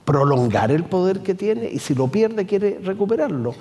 prolongar 0.06 0.72
el 0.72 0.84
poder 0.84 1.20
que 1.20 1.36
tiene 1.36 1.70
y 1.70 1.80
si 1.80 1.94
lo 1.94 2.08
pierde 2.08 2.46
quiere 2.46 2.80
recuperarlo. 2.84 3.54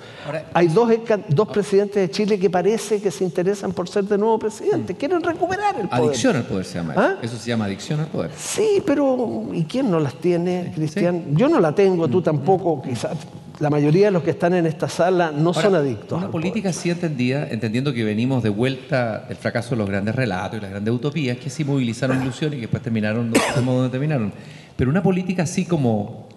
Hay 0.53 0.67
dos, 0.67 0.89
dos 1.27 1.47
presidentes 1.49 1.95
de 1.95 2.09
Chile 2.09 2.39
que 2.39 2.49
parece 2.49 3.01
que 3.01 3.11
se 3.11 3.23
interesan 3.23 3.73
por 3.73 3.87
ser 3.87 4.05
de 4.05 4.17
nuevo 4.17 4.39
presidente, 4.39 4.95
quieren 4.95 5.21
recuperar 5.21 5.79
el 5.79 5.87
poder. 5.87 6.03
Adicción 6.03 6.35
al 6.35 6.43
poder 6.43 6.65
se 6.65 6.75
llama. 6.75 6.93
¿Ah? 6.97 7.15
Eso 7.21 7.37
se 7.37 7.47
llama 7.47 7.65
adicción 7.65 7.99
al 7.99 8.07
poder. 8.07 8.31
Sí, 8.35 8.81
pero 8.85 9.45
¿y 9.53 9.63
quién 9.65 9.91
no 9.91 9.99
las 9.99 10.15
tiene, 10.15 10.71
Cristian? 10.73 11.35
Yo 11.35 11.47
no 11.47 11.59
la 11.59 11.73
tengo, 11.73 12.07
tú 12.07 12.21
tampoco, 12.21 12.81
quizás 12.81 13.17
la 13.61 13.69
mayoría 13.69 14.07
de 14.07 14.11
los 14.11 14.23
que 14.23 14.31
están 14.31 14.55
en 14.55 14.65
esta 14.65 14.89
sala 14.89 15.31
no 15.31 15.53
son 15.53 15.75
adictos. 15.75 16.17
Una 16.17 16.31
política 16.31 16.73
sí 16.73 16.89
entendida, 16.89 17.47
entendiendo 17.47 17.93
que 17.93 18.03
venimos 18.03 18.41
de 18.41 18.49
vuelta 18.49 19.19
del 19.27 19.37
fracaso 19.37 19.71
de 19.71 19.75
los 19.77 19.87
grandes 19.87 20.15
relatos 20.15 20.57
y 20.57 20.61
las 20.61 20.71
grandes 20.71 20.91
utopías, 20.91 21.37
que 21.37 21.51
sí 21.51 21.63
movilizaron 21.63 22.21
ilusiones 22.23 22.57
y 22.57 22.61
que 22.61 22.61
después 22.63 22.81
terminaron 22.81 23.31
de 23.31 23.39
modo 23.63 23.83
donde 23.83 23.91
terminaron. 23.91 24.33
Pero 24.75 24.89
una 24.89 25.03
política 25.03 25.43
así 25.43 25.65
como 25.65 26.27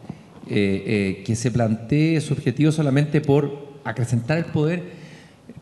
eh, 0.46 0.82
eh, 0.86 1.22
que 1.24 1.36
se 1.36 1.50
plantee 1.50 2.20
su 2.20 2.34
objetivo 2.34 2.70
solamente 2.70 3.20
por 3.22 3.80
acrecentar 3.84 4.36
el 4.36 4.44
poder, 4.44 4.82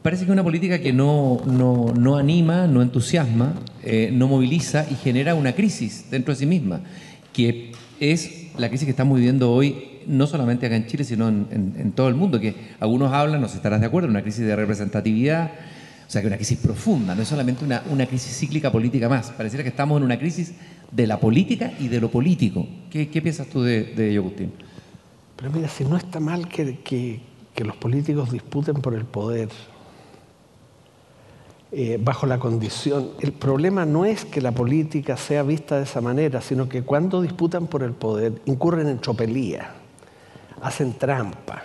parece 0.02 0.24
que 0.24 0.30
es 0.30 0.32
una 0.32 0.42
política 0.42 0.80
que 0.80 0.92
no, 0.92 1.40
no, 1.46 2.16
anima, 2.16 2.66
no 2.66 2.82
entusiasma, 2.82 3.54
eh, 3.84 4.10
no 4.12 4.26
moviliza 4.26 4.86
y 4.90 4.96
genera 4.96 5.34
una 5.34 5.52
crisis 5.52 6.06
dentro 6.10 6.34
de 6.34 6.40
sí 6.40 6.46
misma, 6.46 6.80
que 7.32 7.70
es 8.00 8.48
la 8.58 8.68
crisis 8.68 8.86
que 8.86 8.90
estamos 8.90 9.16
viviendo 9.16 9.52
hoy 9.52 10.00
no 10.08 10.26
solamente 10.26 10.66
acá 10.66 10.74
en 10.74 10.88
Chile, 10.88 11.04
sino 11.04 11.28
en, 11.28 11.92
todo 11.94 12.08
el 12.08 12.16
mundo, 12.16 12.40
que 12.40 12.54
algunos 12.80 13.12
hablan, 13.12 13.40
no 13.40 13.46
estarás 13.46 13.80
de 13.80 13.86
acuerdo, 13.86 14.08
una 14.08 14.22
crisis 14.22 14.44
de 14.44 14.56
representatividad, 14.56 15.52
o 16.08 16.10
sea, 16.10 16.20
que 16.20 16.26
una 16.26 16.36
crisis 16.36 16.58
profunda, 16.58 17.14
no 17.14 17.22
es 17.22 17.28
solamente 17.28 17.64
una, 17.64 17.84
una 17.88 18.06
crisis 18.06 18.36
cíclica 18.36 18.72
política 18.72 19.08
más, 19.08 19.30
pareciera 19.30 19.62
que 19.62 19.68
estamos 19.68 19.98
en 19.98 20.02
una 20.02 20.18
crisis 20.18 20.54
de 20.90 21.06
la 21.06 21.20
política 21.20 21.72
y 21.78 21.86
de 21.86 22.00
lo 22.00 22.10
político. 22.10 22.66
¿Qué, 22.90 23.06
piensas 23.06 23.46
tú 23.46 23.62
de, 23.62 23.84
de 23.84 24.10
ello, 24.10 24.22
Agustín? 24.22 24.50
Pero 25.42 25.54
mira, 25.54 25.68
si 25.68 25.84
no 25.84 25.96
está 25.96 26.20
mal 26.20 26.46
que, 26.46 27.20
los 27.56 27.76
políticos 27.76 28.30
disputen 28.30 28.76
por 28.76 28.94
el 28.94 29.04
poder, 29.04 29.48
eh, 31.72 31.98
bajo 32.00 32.26
la 32.26 32.38
condición. 32.38 33.10
El 33.18 33.32
problema 33.32 33.84
no 33.84 34.04
es 34.04 34.24
que 34.24 34.40
la 34.40 34.52
política 34.52 35.16
sea 35.16 35.42
vista 35.42 35.78
de 35.78 35.82
esa 35.82 36.00
manera, 36.00 36.40
sino 36.42 36.68
que 36.68 36.84
cuando 36.84 37.20
disputan 37.20 37.66
por 37.66 37.82
el 37.82 37.90
poder 37.90 38.40
incurren 38.44 38.86
en 38.86 39.00
tropelía 39.00 39.72
hacen 40.60 40.92
trampa, 40.92 41.64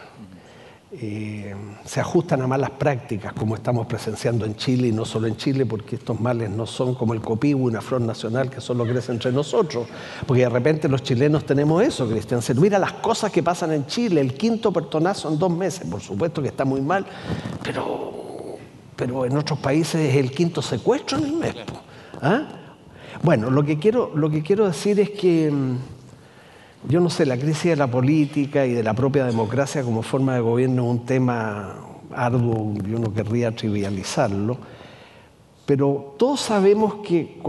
eh, 0.99 1.55
se 1.85 1.99
ajustan 1.99 2.41
a 2.41 2.47
malas 2.47 2.71
prácticas, 2.71 3.33
como 3.33 3.55
estamos 3.55 3.85
presenciando 3.85 4.45
en 4.45 4.55
Chile 4.55 4.87
y 4.87 4.91
no 4.91 5.05
solo 5.05 5.27
en 5.27 5.37
Chile, 5.37 5.65
porque 5.65 5.97
estos 5.97 6.19
males 6.19 6.49
no 6.49 6.65
son 6.65 6.95
como 6.95 7.13
el 7.13 7.21
copivo, 7.21 7.65
una 7.65 7.81
flor 7.81 8.01
nacional 8.01 8.49
que 8.49 8.61
solo 8.61 8.83
crece 8.83 9.11
entre 9.11 9.31
nosotros, 9.31 9.87
porque 10.25 10.41
de 10.41 10.49
repente 10.49 10.89
los 10.89 11.03
chilenos 11.03 11.45
tenemos 11.45 11.83
eso, 11.83 12.07
Cristian. 12.07 12.41
Mira 12.59 12.79
las 12.79 12.93
cosas 12.93 13.31
que 13.31 13.43
pasan 13.43 13.73
en 13.73 13.85
Chile, 13.85 14.21
el 14.21 14.33
quinto 14.33 14.73
pertonazo 14.73 15.31
en 15.31 15.37
dos 15.37 15.51
meses, 15.51 15.87
por 15.87 16.01
supuesto 16.01 16.41
que 16.41 16.47
está 16.47 16.65
muy 16.65 16.81
mal, 16.81 17.05
pero, 17.63 18.57
pero 18.95 19.25
en 19.25 19.37
otros 19.37 19.59
países 19.59 20.09
es 20.09 20.15
el 20.15 20.31
quinto 20.31 20.63
secuestro 20.63 21.19
en 21.19 21.25
el 21.25 21.33
mes. 21.33 21.55
¿ah? 22.21 22.47
Bueno, 23.21 23.51
lo 23.51 23.63
que, 23.63 23.77
quiero, 23.77 24.11
lo 24.15 24.29
que 24.29 24.41
quiero 24.41 24.65
decir 24.65 24.99
es 24.99 25.11
que 25.11 25.51
mm, 25.51 25.96
yo 26.87 26.99
no 26.99 27.09
sé, 27.09 27.25
la 27.25 27.37
crisis 27.37 27.71
de 27.71 27.75
la 27.75 27.87
política 27.87 28.65
y 28.65 28.73
de 28.73 28.83
la 28.83 28.93
propia 28.93 29.25
democracia 29.25 29.83
como 29.83 30.01
forma 30.01 30.35
de 30.35 30.41
gobierno 30.41 30.83
es 30.83 30.89
un 30.89 31.05
tema 31.05 31.75
arduo, 32.13 32.73
yo 32.87 32.99
no 32.99 33.13
querría 33.13 33.55
trivializarlo, 33.55 34.57
pero 35.65 36.15
todos 36.17 36.39
sabemos 36.39 36.95
que, 37.05 37.41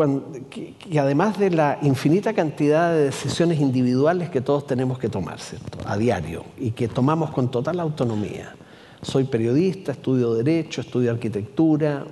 además 0.99 1.39
de 1.39 1.51
la 1.51 1.79
infinita 1.83 2.33
cantidad 2.33 2.93
de 2.93 3.05
decisiones 3.05 3.61
individuales 3.61 4.29
que 4.29 4.41
todos 4.41 4.67
tenemos 4.67 4.99
que 4.99 5.09
tomar, 5.09 5.39
¿cierto? 5.39 5.79
A 5.87 5.97
diario, 5.97 6.45
y 6.59 6.73
que 6.73 6.89
tomamos 6.89 7.31
con 7.31 7.49
total 7.49 7.79
autonomía. 7.79 8.57
Soy 9.03 9.23
periodista, 9.25 9.93
estudio 9.93 10.35
derecho, 10.35 10.81
estudio 10.81 11.13
arquitectura, 11.13 12.05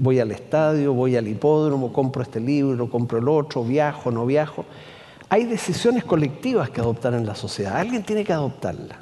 voy 0.00 0.18
al 0.18 0.32
estadio, 0.32 0.94
voy 0.94 1.14
al 1.14 1.28
hipódromo, 1.28 1.92
compro 1.92 2.22
este 2.22 2.40
libro, 2.40 2.90
compro 2.90 3.18
el 3.18 3.28
otro, 3.28 3.62
viajo, 3.62 4.10
no 4.10 4.26
viajo 4.26 4.64
hay 5.32 5.46
decisiones 5.46 6.04
colectivas 6.04 6.68
que 6.68 6.82
adoptar 6.82 7.14
en 7.14 7.24
la 7.24 7.34
sociedad. 7.34 7.78
Alguien 7.78 8.02
tiene 8.02 8.22
que 8.22 8.34
adoptarlas. 8.34 8.98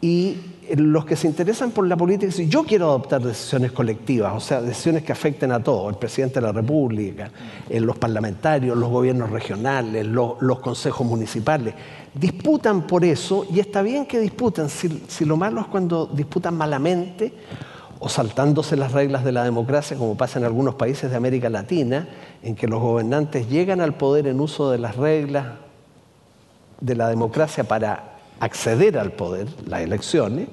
Y 0.00 0.38
los 0.76 1.04
que 1.04 1.14
se 1.14 1.28
interesan 1.28 1.70
por 1.70 1.86
la 1.86 1.96
política 1.96 2.26
dicen, 2.26 2.50
yo 2.50 2.64
quiero 2.64 2.86
adoptar 2.86 3.22
decisiones 3.22 3.70
colectivas, 3.70 4.34
o 4.34 4.40
sea, 4.40 4.60
decisiones 4.60 5.04
que 5.04 5.12
afecten 5.12 5.52
a 5.52 5.62
todos, 5.62 5.92
el 5.92 6.00
presidente 6.00 6.40
de 6.40 6.46
la 6.46 6.52
República, 6.52 7.30
eh, 7.70 7.78
los 7.78 7.96
parlamentarios, 7.96 8.76
los 8.76 8.90
gobiernos 8.90 9.30
regionales, 9.30 10.04
los, 10.04 10.58
consejos 10.58 11.06
municipales. 11.06 11.74
Disputan 12.12 12.84
por 12.84 13.04
eso 13.04 13.46
y 13.48 13.60
está 13.60 13.82
bien 13.82 14.04
que 14.04 14.18
disputan, 14.18 14.68
si 14.68 15.24
lo 15.24 15.36
malo 15.36 15.60
es 15.60 15.68
cuando 15.68 16.06
disputan 16.06 16.56
malamente 16.56 17.32
o 17.98 18.08
saltándose 18.08 18.76
las 18.76 18.92
reglas 18.92 19.24
de 19.24 19.32
la 19.32 19.44
democracia, 19.44 19.96
como 19.96 20.16
pasa 20.16 20.38
en 20.38 20.44
algunos 20.44 20.74
países 20.74 21.10
de 21.10 21.16
América 21.16 21.48
Latina, 21.48 22.08
en 22.42 22.54
que 22.54 22.66
los 22.66 22.80
gobernantes 22.80 23.48
llegan 23.48 23.80
al 23.80 23.94
poder 23.94 24.26
en 24.26 24.40
uso 24.40 24.70
de 24.70 24.78
las 24.78 24.96
reglas 24.96 25.46
de 26.80 26.94
la 26.94 27.08
democracia 27.08 27.64
para 27.64 28.16
acceder 28.40 28.98
al 28.98 29.12
poder, 29.12 29.48
las 29.66 29.80
elecciones, 29.80 30.48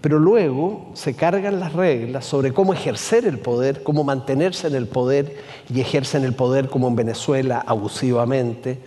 pero 0.00 0.18
luego 0.18 0.90
se 0.94 1.14
cargan 1.14 1.60
las 1.60 1.72
reglas 1.72 2.24
sobre 2.24 2.52
cómo 2.52 2.72
ejercer 2.72 3.26
el 3.26 3.38
poder, 3.38 3.82
cómo 3.82 4.04
mantenerse 4.04 4.68
en 4.68 4.76
el 4.76 4.86
poder 4.86 5.36
y 5.72 5.80
ejercen 5.80 6.24
el 6.24 6.34
poder 6.34 6.68
como 6.68 6.88
en 6.88 6.96
Venezuela 6.96 7.62
abusivamente, 7.66 8.78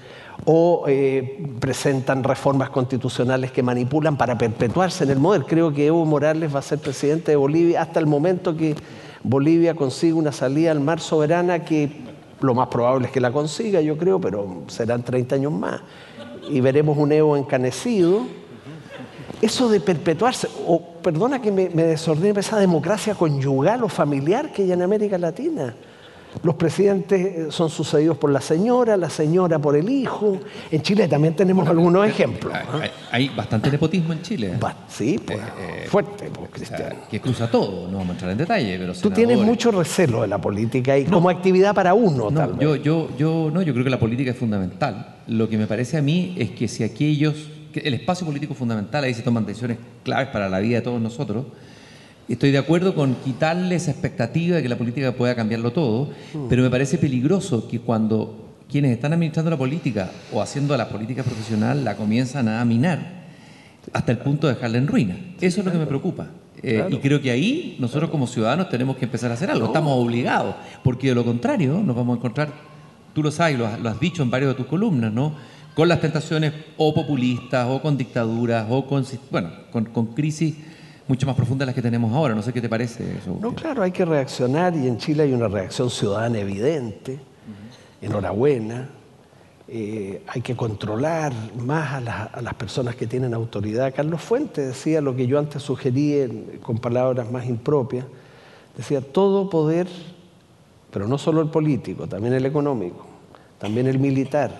o 0.46 0.86
eh, 0.88 1.44
presentan 1.60 2.24
reformas 2.24 2.70
constitucionales 2.70 3.52
que 3.52 3.62
manipulan 3.62 4.18
para 4.18 4.38
perpetuarse 4.38 5.04
en 5.04 5.12
el 5.12 5.18
poder. 5.18 5.44
Creo 5.44 5.74
que 5.74 5.88
Evo 5.88 6.06
Morales 6.06 6.54
va 6.54 6.60
a 6.60 6.64
ser 6.64 6.80
presidente 6.80 7.32
de 7.32 7.36
Bolivia 7.36 7.82
hasta 7.82 8.00
el 8.00 8.08
momento 8.08 8.56
que 8.56 8.76
Bolivia 9.24 9.76
consiga 9.76 10.16
una 10.16 10.32
salida 10.32 10.72
al 10.72 10.80
mar 10.80 11.00
soberana 11.00 11.64
que 11.64 12.12
lo 12.40 12.56
más 12.56 12.70
probable 12.70 13.06
es 13.08 13.14
que 13.14 13.20
la 13.20 13.32
consiga, 13.32 13.82
yo 13.82 13.98
creo, 13.98 14.20
pero 14.20 14.64
serán 14.68 15.04
30 15.04 15.36
años 15.36 15.52
más. 15.52 15.82
Y 16.50 16.60
veremos 16.60 16.98
un 16.98 17.12
Evo 17.12 17.38
encanecido. 17.38 18.22
Eso 19.44 19.70
de 19.70 19.80
perpetuarse, 19.80 20.48
o 20.68 20.82
perdona 20.82 21.42
que 21.42 21.52
me, 21.52 21.70
me 21.70 21.84
desordene 21.84 22.40
esa 22.40 22.60
democracia 22.60 23.14
conyugal 23.16 23.84
o 23.84 23.90
familiar 23.90 24.52
que 24.52 24.64
hay 24.64 24.72
en 24.72 24.82
América 24.82 25.18
Latina. 25.18 25.76
Los 26.44 26.56
presidentes 26.56 27.20
eh, 27.20 27.48
son 27.50 27.70
sucedidos 27.70 28.18
por 28.18 28.32
la 28.32 28.42
señora, 28.42 28.98
la 28.98 29.10
señora 29.10 29.60
por 29.60 29.76
el 29.76 29.90
hijo. 29.90 30.40
En 30.72 30.82
Chile 30.82 31.08
también 31.08 31.36
tenemos 31.36 31.68
algunos 31.68 32.08
ejemplos. 32.08 32.54
Hay, 33.12 33.30
bastante 33.30 33.70
nepotismo 33.70 34.14
en 34.14 34.22
Chile. 34.22 34.54
sí, 34.88 35.20
pues, 35.26 35.40
eh, 35.60 35.86
fuerte, 35.88 36.30
pues, 36.34 36.50
Cristian. 36.52 36.94
que 37.10 37.20
cruza 37.20 37.50
todo, 37.50 37.88
no 37.88 37.98
vamos 37.98 38.10
a 38.10 38.14
entrar 38.14 38.32
en 38.32 38.38
detalle. 38.38 38.78
Pero 38.80 38.94
Tú 38.94 39.12
tienes 39.12 39.38
mucho 39.38 39.72
recelo 39.72 40.22
de 40.22 40.28
la 40.28 40.40
política 40.40 40.98
y 40.98 41.06
como 41.06 41.30
actividad 41.30 41.76
para 41.76 41.94
uno, 41.94 42.32
no, 42.32 42.60
Yo, 42.60 42.76
yo, 42.76 43.10
yo, 43.18 43.50
no, 43.54 43.62
yo 43.62 43.74
creo 43.74 43.84
que 43.84 43.92
la 43.92 44.00
política 44.00 44.32
es 44.32 44.38
fundamental. 44.38 45.18
Lo 45.28 45.50
que 45.50 45.58
me 45.58 45.68
parece 45.68 45.98
a 45.98 46.02
mí 46.02 46.36
es 46.38 46.52
que 46.52 46.68
si 46.68 46.84
aquellos, 46.84 47.36
el 47.74 47.94
espacio 47.94 48.26
político 48.26 48.54
es 48.54 48.60
fundamental, 48.60 49.04
ahí 49.04 49.14
se 49.14 49.22
toman 49.22 49.46
decisiones 49.46 49.78
claves 50.04 50.30
para 50.30 50.50
la 50.50 50.60
vida 50.60 50.78
de 50.78 50.82
todos 50.82 51.02
nosotros 51.02 51.46
Estoy 52.32 52.52
de 52.52 52.60
acuerdo 52.60 52.96
con 52.96 53.16
quitarle 53.16 53.76
esa 53.76 53.92
expectativa 53.92 54.56
de 54.56 54.64
que 54.64 54.70
la 54.70 54.78
política 54.78 55.12
pueda 55.12 55.36
cambiarlo 55.36 55.74
todo, 55.74 56.12
mm. 56.34 56.48
pero 56.48 56.64
me 56.64 56.70
parece 56.70 56.98
peligroso 56.98 57.68
que 57.68 57.80
cuando 57.80 58.56
quienes 58.70 58.92
están 58.92 59.12
administrando 59.12 59.52
la 59.52 59.58
política 59.58 60.10
o 60.32 60.42
haciendo 60.42 60.78
la 60.78 60.88
política 60.88 61.24
profesional 61.24 61.84
la 61.84 61.98
comienzan 61.98 62.48
a 62.48 62.64
minar 62.64 63.22
hasta 63.92 64.14
el 64.14 64.20
punto 64.20 64.48
de 64.48 64.54
dejarla 64.54 64.78
en 64.78 64.88
ruina. 64.88 65.18
Eso 65.42 65.60
es 65.60 65.66
lo 65.66 65.74
que 65.74 65.78
me 65.78 65.86
preocupa. 65.86 66.28
Eh, 66.64 66.88
y 66.90 66.98
creo 66.98 67.22
que 67.22 67.32
ahí 67.32 67.76
nosotros 67.80 68.10
como 68.10 68.28
ciudadanos 68.28 68.70
tenemos 68.70 68.96
que 68.96 69.06
empezar 69.06 69.30
a 69.32 69.34
hacer 69.34 69.52
algo. 69.52 69.66
Estamos 69.66 69.92
obligados, 69.98 70.56
porque 70.86 71.10
de 71.10 71.16
lo 71.16 71.26
contrario 71.26 71.82
nos 71.84 71.96
vamos 71.98 72.16
a 72.16 72.18
encontrar, 72.20 72.54
tú 73.14 73.24
lo 73.24 73.32
sabes, 73.32 73.60
lo 73.60 73.68
has, 73.68 74.00
dicho 74.00 74.24
en 74.24 74.30
varias 74.30 74.52
de 74.52 74.56
tus 74.56 74.68
columnas, 74.68 75.12
¿no? 75.12 75.36
Con 75.76 75.90
las 75.90 76.00
tentaciones 76.00 76.54
o 76.78 76.94
populistas 76.94 77.68
o 77.70 77.82
con 77.82 77.98
dictaduras 77.98 78.68
o 78.70 78.86
con, 78.88 79.06
bueno, 79.32 79.50
con, 79.72 79.86
con 79.86 80.08
crisis 80.14 80.56
mucho 81.12 81.28
más 81.28 81.36
profundas 81.36 81.66
las 81.66 81.76
que 81.76 81.82
tenemos 81.82 82.14
ahora. 82.14 82.34
No 82.34 82.42
sé 82.42 82.54
qué 82.54 82.62
te 82.62 82.70
parece 82.70 83.18
eso. 83.18 83.38
No, 83.42 83.54
claro, 83.54 83.84
hay 83.84 83.92
que 83.92 84.06
reaccionar 84.06 84.74
y 84.74 84.88
en 84.88 84.98
Chile 84.98 85.24
hay 85.24 85.34
una 85.34 85.50
reacción 85.50 85.90
ciudadana 85.90 86.40
evidente. 86.40 87.20
Enhorabuena. 88.02 88.90
Eh, 89.68 90.24
hay 90.28 90.42
que 90.42 90.56
controlar 90.56 91.34
más 91.58 91.94
a, 91.94 92.42
las 92.42 92.54
personas 92.54 92.96
que 92.96 93.08
tienen 93.08 93.34
autoridad. 93.34 93.94
Carlos 93.94 94.22
Fuentes 94.22 94.68
decía 94.68 95.02
lo 95.02 95.14
que 95.14 95.28
yo 95.28 95.38
antes 95.38 95.62
sugerí 95.62 96.60
con 96.62 96.78
palabras 96.78 97.30
más 97.30 97.46
impropias. 97.46 98.06
Decía, 98.78 99.02
todo 99.02 99.50
poder, 99.50 99.88
pero 100.92 101.08
no 101.08 101.18
solo 101.18 101.42
el 101.42 101.50
político, 101.50 102.08
también 102.08 102.34
el 102.34 102.46
económico, 102.46 103.06
también 103.60 103.88
el 103.88 104.00
militar, 104.00 104.58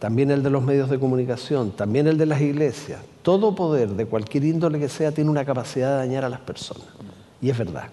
también 0.00 0.30
el 0.30 0.42
de 0.42 0.48
los 0.48 0.64
medios 0.64 0.88
de 0.88 0.98
comunicación, 0.98 1.72
también 1.72 2.08
el 2.08 2.16
de 2.16 2.24
las 2.24 2.40
iglesias. 2.40 3.00
Todo 3.22 3.54
poder, 3.54 3.90
de 3.90 4.06
cualquier 4.06 4.44
índole 4.44 4.80
que 4.80 4.88
sea, 4.88 5.12
tiene 5.12 5.30
una 5.30 5.44
capacidad 5.44 5.90
de 5.90 5.96
dañar 5.98 6.24
a 6.24 6.30
las 6.30 6.40
personas. 6.40 6.86
Y 7.42 7.50
es 7.50 7.58
verdad. 7.58 7.84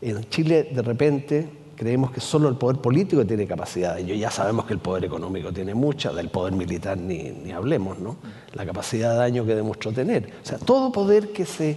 En 0.00 0.24
Chile, 0.30 0.70
de 0.74 0.80
repente, 0.80 1.46
creemos 1.76 2.10
que 2.10 2.22
solo 2.22 2.48
el 2.48 2.56
poder 2.56 2.78
político 2.78 3.24
tiene 3.26 3.46
capacidad 3.46 3.98
ello. 3.98 4.14
Ya 4.14 4.30
sabemos 4.30 4.64
que 4.64 4.72
el 4.72 4.78
poder 4.78 5.04
económico 5.04 5.52
tiene 5.52 5.74
mucha, 5.74 6.10
del 6.10 6.30
poder 6.30 6.54
militar 6.54 6.96
ni, 6.96 7.24
ni 7.24 7.52
hablemos, 7.52 7.98
¿no? 7.98 8.16
La 8.54 8.64
capacidad 8.64 9.12
de 9.12 9.18
daño 9.18 9.44
que 9.44 9.54
demostró 9.54 9.92
tener. 9.92 10.32
O 10.42 10.46
sea, 10.46 10.56
todo 10.56 10.90
poder 10.90 11.32
que 11.32 11.44
se, 11.44 11.76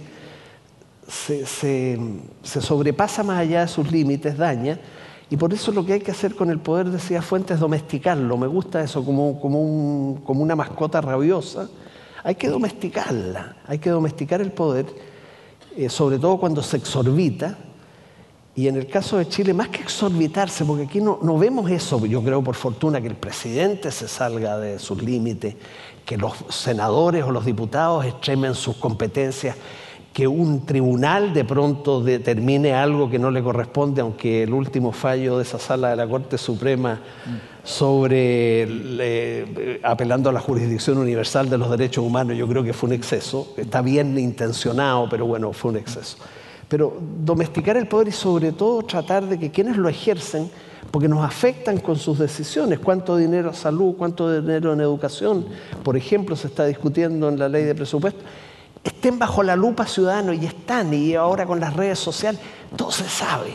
se, 1.06 1.44
se 1.44 2.60
sobrepasa 2.62 3.22
más 3.22 3.40
allá 3.40 3.60
de 3.60 3.68
sus 3.68 3.92
límites 3.92 4.38
daña. 4.38 4.80
Y 5.34 5.36
por 5.36 5.52
eso 5.52 5.72
lo 5.72 5.84
que 5.84 5.94
hay 5.94 6.00
que 6.00 6.12
hacer 6.12 6.36
con 6.36 6.48
el 6.48 6.60
poder, 6.60 6.90
decía 6.90 7.20
Fuentes, 7.20 7.56
es 7.56 7.60
domesticarlo. 7.60 8.36
Me 8.36 8.46
gusta 8.46 8.80
eso, 8.80 9.04
como, 9.04 9.40
como, 9.40 9.60
un, 9.60 10.20
como 10.22 10.44
una 10.44 10.54
mascota 10.54 11.00
rabiosa. 11.00 11.68
Hay 12.22 12.36
que 12.36 12.48
domesticarla, 12.48 13.56
hay 13.66 13.80
que 13.80 13.90
domesticar 13.90 14.40
el 14.40 14.52
poder, 14.52 14.86
eh, 15.76 15.88
sobre 15.88 16.20
todo 16.20 16.38
cuando 16.38 16.62
se 16.62 16.76
exorbita. 16.76 17.58
Y 18.54 18.68
en 18.68 18.76
el 18.76 18.86
caso 18.86 19.18
de 19.18 19.26
Chile, 19.26 19.52
más 19.52 19.70
que 19.70 19.82
exorbitarse, 19.82 20.64
porque 20.64 20.84
aquí 20.84 21.00
no, 21.00 21.18
no 21.20 21.36
vemos 21.36 21.68
eso, 21.68 22.06
yo 22.06 22.22
creo 22.22 22.40
por 22.40 22.54
fortuna 22.54 23.00
que 23.00 23.08
el 23.08 23.16
presidente 23.16 23.90
se 23.90 24.06
salga 24.06 24.56
de 24.58 24.78
sus 24.78 25.02
límites, 25.02 25.56
que 26.06 26.16
los 26.16 26.32
senadores 26.50 27.24
o 27.24 27.32
los 27.32 27.44
diputados 27.44 28.04
extremen 28.04 28.54
sus 28.54 28.76
competencias 28.76 29.56
que 30.14 30.28
un 30.28 30.64
tribunal 30.64 31.34
de 31.34 31.44
pronto 31.44 32.00
determine 32.00 32.72
algo 32.72 33.10
que 33.10 33.18
no 33.18 33.32
le 33.32 33.42
corresponde, 33.42 34.00
aunque 34.00 34.44
el 34.44 34.54
último 34.54 34.92
fallo 34.92 35.38
de 35.38 35.42
esa 35.42 35.58
sala 35.58 35.90
de 35.90 35.96
la 35.96 36.06
Corte 36.06 36.38
Suprema 36.38 37.00
sobre 37.64 38.64
le, 38.64 39.80
apelando 39.82 40.30
a 40.30 40.32
la 40.32 40.38
jurisdicción 40.38 40.98
universal 40.98 41.50
de 41.50 41.58
los 41.58 41.68
derechos 41.68 42.04
humanos, 42.04 42.36
yo 42.36 42.46
creo 42.46 42.62
que 42.62 42.72
fue 42.72 42.90
un 42.90 42.92
exceso. 42.92 43.54
Está 43.56 43.82
bien 43.82 44.16
intencionado, 44.16 45.08
pero 45.10 45.26
bueno, 45.26 45.52
fue 45.52 45.72
un 45.72 45.78
exceso. 45.78 46.16
Pero 46.68 46.96
domesticar 47.24 47.76
el 47.76 47.88
poder 47.88 48.06
y 48.08 48.12
sobre 48.12 48.52
todo 48.52 48.84
tratar 48.84 49.26
de 49.26 49.36
que 49.36 49.50
quienes 49.50 49.76
lo 49.76 49.88
ejercen, 49.88 50.48
porque 50.92 51.08
nos 51.08 51.24
afectan 51.24 51.78
con 51.78 51.96
sus 51.96 52.20
decisiones, 52.20 52.78
cuánto 52.78 53.16
dinero 53.16 53.50
a 53.50 53.54
salud, 53.54 53.96
cuánto 53.98 54.40
dinero 54.40 54.74
en 54.74 54.80
educación, 54.80 55.44
por 55.82 55.96
ejemplo, 55.96 56.36
se 56.36 56.46
está 56.46 56.66
discutiendo 56.66 57.28
en 57.28 57.36
la 57.36 57.48
ley 57.48 57.64
de 57.64 57.74
presupuesto, 57.74 58.20
estén 58.90 59.18
bajo 59.18 59.42
la 59.42 59.56
lupa 59.56 59.86
ciudadanos 59.86 60.36
y 60.40 60.46
están, 60.46 60.92
y 60.94 61.14
ahora 61.14 61.46
con 61.46 61.58
las 61.60 61.74
redes 61.74 61.98
sociales, 61.98 62.40
todo 62.76 62.90
se 62.90 63.08
sabe. 63.08 63.50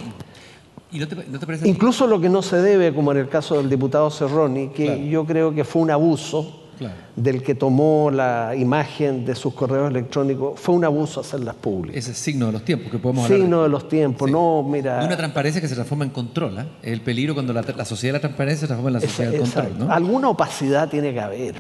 ¿Y 0.91 0.97
no 0.99 1.07
te, 1.07 1.15
no 1.15 1.39
te 1.39 1.45
parece 1.45 1.67
Incluso 1.69 2.07
lo 2.07 2.19
que 2.19 2.29
no 2.29 2.41
se 2.41 2.57
debe, 2.57 2.93
como 2.93 3.11
en 3.11 3.19
el 3.19 3.29
caso 3.29 3.55
del 3.57 3.69
diputado 3.69 4.09
Cerroni, 4.09 4.69
que 4.69 4.85
Claro. 4.85 5.01
yo 5.01 5.25
creo 5.25 5.53
que 5.53 5.63
fue 5.63 5.81
un 5.83 5.91
abuso 5.91 6.55
Claro. 6.79 6.95
del 7.17 7.43
que 7.43 7.55
tomó 7.55 8.09
la 8.09 8.55
imagen 8.55 9.25
de 9.25 9.35
sus 9.35 9.53
correos 9.53 9.89
electrónicos, 9.91 10.57
fue 10.59 10.73
un 10.73 10.85
abuso 10.85 11.19
hacerlas 11.19 11.53
públicas. 11.55 11.97
ese 12.07 12.13
signo 12.15 12.45
de 12.47 12.53
los 12.53 12.63
tiempos 12.63 12.89
que 12.89 12.97
podemos 12.97 13.25
hablar? 13.25 13.39
Signo 13.39 13.63
de 13.63 13.69
los 13.69 13.87
tiempos, 13.89 14.27
Sí. 14.27 14.31
no, 14.31 14.63
mira. 14.63 15.03
una 15.03 15.17
transparencia 15.17 15.61
que 15.61 15.67
se 15.67 15.75
transforma 15.75 16.05
en 16.05 16.11
control. 16.11 16.57
Es 16.81 16.93
el 16.93 17.01
peligro 17.01 17.33
cuando 17.33 17.51
la, 17.53 17.61
la 17.61 17.83
sociedad 17.85 18.13
de 18.13 18.17
la 18.17 18.21
transparencia 18.21 18.61
se 18.61 18.67
transforma 18.67 18.89
en 18.89 18.93
la 18.93 19.07
sociedad 19.07 19.31
del 19.31 19.41
control. 19.41 19.73
¿no? 19.77 19.91
Alguna 19.93 20.29
opacidad 20.29 20.87
tiene 20.89 21.11
que 21.13 21.19
haber. 21.19 21.55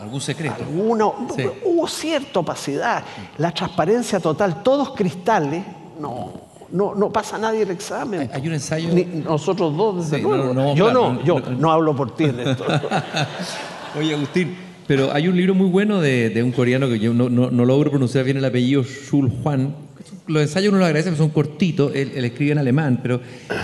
Algún 0.00 0.20
secreto. 0.20 0.54
Alguna, 0.58 1.04
Sí. 1.34 1.42
Hubo 1.64 1.86
cierta 1.88 2.40
opacidad. 2.40 3.02
La 3.38 3.50
transparencia 3.52 4.20
total, 4.20 4.62
todos 4.62 4.94
cristales, 4.94 5.62
no, 6.00 6.32
no, 6.72 6.94
no 6.94 7.10
pasa 7.10 7.38
nadie 7.38 7.62
el 7.62 7.70
examen. 7.70 8.28
Hay- 8.32 8.46
un 8.46 8.54
ensayo- 8.54 8.92
Ni 8.92 9.04
nosotros 9.04 9.76
dos, 9.76 10.04
desde 10.04 10.16
Sí, 10.18 10.22
luego. 10.22 10.44
no, 10.44 10.54
no, 10.54 10.74
yo 10.74 10.84
claro, 10.86 11.12
no, 11.14 11.24
yo 11.24 11.40
no, 11.40 11.72
hablo 11.72 11.96
por 11.96 12.14
ti 12.14 12.24
en 12.24 12.40
esto. 12.40 12.64
Oye, 13.98 14.14
Agustín, 14.14 14.54
pero 14.86 15.12
hay 15.12 15.28
un 15.28 15.36
libro 15.36 15.54
muy 15.54 15.68
bueno 15.68 16.00
de, 16.00 16.30
de 16.30 16.42
un 16.42 16.52
coreano 16.52 16.88
que 16.88 16.98
yo 16.98 17.14
no, 17.14 17.28
logro 17.50 17.90
pronunciar 17.90 18.24
bien 18.24 18.36
el 18.36 18.44
apellido, 18.44 18.82
Shul 18.82 19.30
Juan. 19.42 19.74
Los 20.28 20.42
ensayos 20.42 20.70
uno 20.70 20.78
lo 20.78 20.84
agradece 20.86 21.10
porque 21.10 21.18
son 21.22 21.30
cortitos, 21.30 21.92
él, 21.94 22.12
él 22.14 22.24
escribe 22.24 22.52
en 22.52 22.58
alemán, 22.58 23.00
pero 23.02 23.20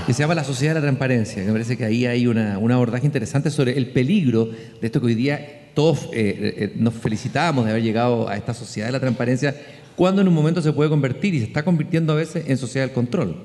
que 0.07 0.13
se 0.13 0.21
llama 0.21 0.35
La 0.35 0.45
Sociedad 0.45 0.75
de 0.75 0.81
la 0.81 0.87
Transparencia. 0.87 1.37
que 1.43 1.47
Me 1.47 1.53
parece 1.53 1.77
que 1.77 1.85
ahí 1.85 2.07
hay 2.07 2.27
una, 2.27 2.57
un 2.59 2.71
abordaje 2.73 3.05
interesante 3.05 3.51
sobre 3.51 3.77
el 3.77 3.89
peligro 3.91 4.47
de 4.47 4.87
esto 4.87 5.01
que 5.01 5.07
hoy 5.07 5.15
día 5.15 5.62
todos 5.75 6.05
eh, 6.07 6.11
eh, 6.13 6.73
nos 6.77 6.95
felicitábamos 6.95 7.65
de 7.65 7.71
haber 7.73 7.83
llegado 7.83 8.29
a 8.29 8.37
esta 8.37 8.55
sociedad 8.55 8.89
de 8.89 8.93
la 8.93 9.01
transparencia, 9.01 9.55
cuando 9.97 10.23
en 10.23 10.29
un 10.29 10.35
momento 10.35 10.61
se 10.63 10.73
puede 10.73 10.91
convertir 10.91 11.35
y 11.35 11.39
se 11.41 11.47
está 11.47 11.65
convirtiendo 11.65 12.13
a 12.13 12.17
veces 12.17 12.45
en 12.49 12.57
sociedad 12.57 12.87
del 12.87 12.95
control. 12.95 13.37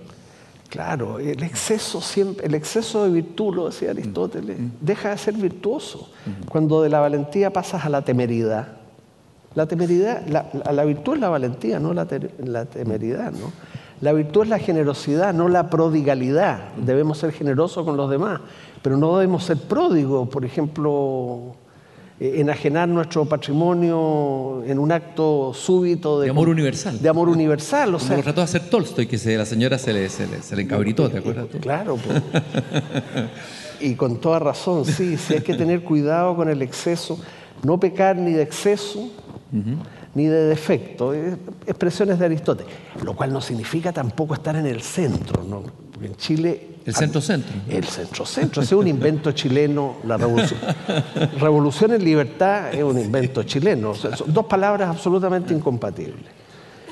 Claro, 0.69 1.19
el 1.19 1.41
exceso 1.43 2.01
siempre, 2.01 2.45
el 2.45 2.53
exceso 2.53 3.05
de 3.05 3.11
virtud, 3.11 3.55
lo 3.55 3.65
decía 3.67 3.91
Aristóteles, 3.91 4.57
deja 4.81 5.11
de 5.11 5.17
ser 5.17 5.33
virtuoso. 5.35 6.09
Cuando 6.49 6.81
de 6.81 6.89
la 6.89 6.99
valentía 6.99 7.51
pasas 7.53 7.85
a 7.85 7.89
la 7.89 8.01
temeridad. 8.03 8.67
La 9.55 9.65
temeridad, 9.65 10.25
la, 10.27 10.49
la- 10.65 10.71
la 10.73 10.83
virtud 10.83 11.15
es 11.15 11.19
la 11.21 11.29
valentía, 11.29 11.79
no 11.79 11.93
la, 11.93 12.05
te- 12.05 12.29
la 12.43 12.65
temeridad, 12.65 13.31
¿no? 13.31 13.51
La 14.01 14.13
virtud 14.13 14.43
es 14.43 14.49
la 14.49 14.59
generosidad, 14.59 15.33
no 15.33 15.47
la 15.47 15.69
prodigalidad. 15.69 16.73
Debemos 16.75 17.17
ser 17.17 17.31
generosos 17.31 17.83
con 17.85 17.97
los 17.97 18.09
demás, 18.11 18.41
pero 18.83 18.97
no 18.97 19.17
debemos 19.17 19.45
ser 19.45 19.57
pródigos, 19.57 20.27
por 20.29 20.45
ejemplo, 20.45 21.55
eh, 21.55 21.66
enajenar 22.19 22.89
nuestro 22.89 23.25
patrimonio 23.25 24.63
en 24.65 24.79
un 24.79 24.91
acto 24.91 25.53
súbito 25.53 26.19
de, 26.19 26.25
De 26.25 26.31
amor 26.31 26.49
universal. 26.49 26.99
De 26.99 27.09
amor 27.09 27.29
universal, 27.29 27.89
o 27.89 27.97
Como 27.97 28.07
sea, 28.07 28.17
lo 28.17 28.23
trató 28.23 28.41
de 28.41 28.45
hacer 28.45 28.69
Tolstoy, 28.69 29.05
que 29.07 29.17
se, 29.17 29.37
la 29.37 29.45
señora 29.45 29.77
se 29.77 29.93
le, 29.93 30.09
se 30.09 30.27
le, 30.27 30.41
se 30.41 30.55
le 30.55 30.63
encabritó, 30.63 31.09
¿te 31.09 31.19
acuerdas 31.19 31.47
tú? 31.49 31.57
Claro, 31.61 31.97
pues. 31.97 32.23
y 33.79 33.93
con 33.95 34.19
toda 34.19 34.39
razón, 34.39 34.85
sí, 34.85 35.17
sí 35.17 35.35
hay 35.35 35.41
que 35.41 35.53
tener 35.53 35.83
cuidado 35.83 36.35
con 36.35 36.49
el 36.49 36.61
exceso, 36.61 37.19
no 37.63 37.79
pecar 37.79 38.15
ni 38.15 38.31
de 38.31 38.41
exceso 38.41 39.11
ni 40.15 40.25
de 40.25 40.45
defecto, 40.45 41.13
eh, 41.13 41.37
expresiones 41.67 42.17
de 42.17 42.25
Aristóteles, 42.25 42.73
lo 43.03 43.15
cual 43.15 43.31
no 43.31 43.39
significa 43.39 43.93
tampoco 43.93 44.33
estar 44.33 44.55
en 44.55 44.65
el 44.65 44.81
centro, 44.81 45.43
¿no? 45.43 45.63
Porque 45.91 46.07
en 46.07 46.15
Chile... 46.15 46.67
El 46.87 46.95
centro-centro. 46.95 47.53
El 47.69 47.83
centro-centro, 47.83 48.61
ese 48.63 48.73
es 48.73 48.79
un 48.79 48.87
invento 48.87 49.31
chileno, 49.33 49.97
la 50.05 50.15
revolución. 50.17 50.59
Revolución 51.39 51.91
en 51.93 52.03
libertad 52.03 52.73
es 52.73 52.81
un 52.83 52.97
invento 52.97 53.43
chileno, 53.43 53.89
o 53.91 53.95
sea, 53.95 54.15
son 54.15 54.33
dos 54.33 54.45
palabras 54.45 54.89
absolutamente 54.89 55.53
incompatibles 55.53 56.23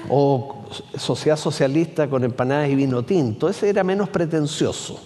o 0.09 0.65
sociedad 0.97 1.37
socialista 1.37 2.07
con 2.09 2.23
empanadas 2.23 2.69
y 2.69 2.75
vino 2.75 3.03
tinto. 3.03 3.47
Ese 3.49 3.69
era 3.69 3.83
menos 3.83 4.09
pretencioso, 4.09 4.99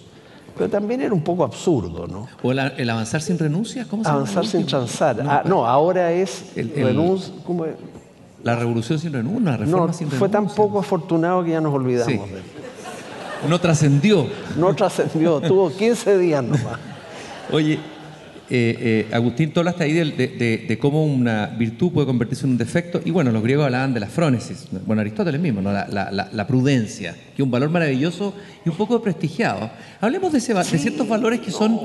pero 0.58 0.68
también 0.68 1.00
era 1.02 1.14
un 1.14 1.22
poco 1.22 1.44
absurdo, 1.44 2.06
¿no? 2.08 2.26
¿O 2.42 2.52
la- 2.52 2.68
el 2.68 2.90
avanzar 2.90 3.22
sin 3.22 3.38
renuncias? 3.38 3.86
¿Cómo 3.86 4.02
se 4.02 4.08
llama? 4.08 4.20
Avanzar 4.22 4.46
sin 4.46 4.66
transar. 4.66 5.22
Ah, 5.26 5.42
no, 5.46 5.66
ahora 5.66 6.10
es 6.12 6.46
El- 6.56 6.72
el- 6.74 6.84
renuncia. 6.86 7.32
¿cómo 7.46 7.64
es? 7.64 7.76
La 8.42 8.56
revolución 8.56 8.98
sin 8.98 9.12
renuncia, 9.12 9.38
una 9.40 9.56
reforma 9.56 9.86
No, 9.86 9.92
sin 9.92 10.10
fue 10.10 10.28
tan 10.28 10.48
poco 10.48 10.80
afortunado 10.80 11.44
que 11.44 11.50
ya 11.50 11.60
nos 11.60 11.72
olvidamos 11.72 12.12
Sí. 12.12 12.18
de 12.18 12.24
él. 12.38 12.42
No 13.48 13.58
trascendió. 13.60 14.26
No 14.56 14.74
trascendió, 14.74 15.40
tuvo 15.40 15.70
15 15.74 16.18
días 16.18 16.42
nomás. 16.42 16.78
Oye, 17.52 17.74
eh, 18.52 19.06
eh, 19.10 19.14
Agustín, 19.14 19.52
tú 19.52 19.60
hablaste 19.60 19.84
ahí 19.84 19.92
del- 19.92 20.16
de, 20.16 20.28
de- 20.28 20.64
de 20.68 20.78
cómo 20.78 21.04
una 21.04 21.46
virtud 21.46 21.92
puede 21.92 22.06
convertirse 22.06 22.44
en 22.46 22.52
un 22.52 22.58
defecto. 22.58 23.00
Y 23.04 23.10
bueno, 23.10 23.30
los 23.32 23.42
griegos 23.42 23.64
hablaban 23.64 23.94
de 23.94 24.00
la 24.00 24.06
frónesis. 24.08 24.66
Bueno, 24.86 25.00
Aristóteles 25.00 25.40
mismo, 25.40 25.60
¿no? 25.62 25.72
la, 25.72 25.86
la- 25.88 26.10
la- 26.10 26.28
la 26.32 26.46
prudencia, 26.46 27.12
que 27.14 27.42
es 27.42 27.44
un 27.44 27.50
valor 27.50 27.70
maravilloso 27.70 28.34
y 28.64 28.68
un 28.68 28.76
poco 28.76 28.94
desprestigiado. 28.94 29.70
Hablemos 30.00 30.32
de, 30.32 30.38
ese 30.38 30.78
ciertos 30.78 31.08
valores 31.08 31.40
que 31.40 31.50
son 31.50 31.78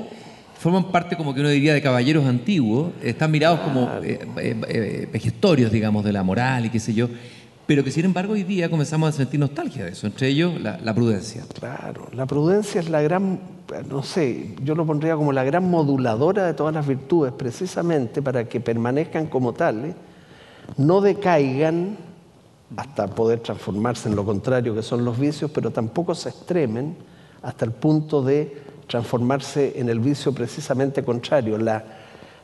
forman 0.58 0.92
parte, 0.92 1.16
como 1.18 1.34
que 1.34 1.42
uno 1.42 1.50
diría, 1.50 1.74
de 1.74 1.82
caballeros 1.82 2.26
antiguos. 2.26 2.92
Están 3.04 3.30
mirados 3.30 3.60
como 3.60 3.90
eh, 4.04 4.20
eh, 4.38 4.56
eh, 4.68 5.08
vejestorios, 5.12 5.72
digamos, 5.72 6.04
de 6.04 6.12
la 6.14 6.24
moral 6.24 6.66
y 6.66 6.70
qué 6.70 6.80
sé 6.80 6.94
yo. 6.94 7.08
Pero 7.68 7.84
que, 7.84 7.92
sin 7.92 8.06
embargo, 8.06 8.34
hoy 8.34 8.44
día 8.44 8.70
comenzamos 8.70 9.10
a 9.10 9.12
sentir 9.12 9.40
nostalgia 9.40 9.86
de 9.86 9.92
eso. 9.92 10.06
Entre 10.06 10.28
ellos, 10.28 10.62
la, 10.62 10.94
prudencia. 10.94 11.44
Claro, 11.58 12.08
la 12.14 12.28
prudencia 12.28 12.80
es 12.80 12.90
la 12.90 13.02
gran, 13.02 13.40
no 13.90 14.04
sé, 14.04 14.56
yo 14.64 14.76
lo 14.76 14.86
pondría 14.86 15.16
como 15.16 15.34
la 15.34 15.44
gran 15.44 15.70
moduladora 15.70 16.46
de 16.46 16.54
todas 16.54 16.76
las 16.76 16.86
virtudes, 16.86 17.34
precisamente 17.34 18.22
para 18.22 18.48
que 18.48 18.60
permanezcan 18.60 19.28
como 19.28 19.54
tales, 19.54 19.96
no 20.78 21.02
decaigan 21.02 21.98
hasta 22.78 23.08
poder 23.08 23.40
transformarse 23.40 24.10
en 24.10 24.16
lo 24.16 24.26
contrario 24.26 24.76
que 24.76 24.84
son 24.84 25.04
los 25.04 25.18
vicios, 25.18 25.50
pero 25.52 25.72
tampoco 25.72 26.14
se 26.14 26.30
extremen 26.30 26.96
hasta 27.42 27.66
el 27.66 27.72
punto 27.72 28.22
de 28.22 28.62
transformarse 28.88 29.74
en 29.80 29.90
el 29.90 30.00
vicio 30.00 30.34
precisamente 30.34 31.04
contrario. 31.04 31.58
La 31.58 31.84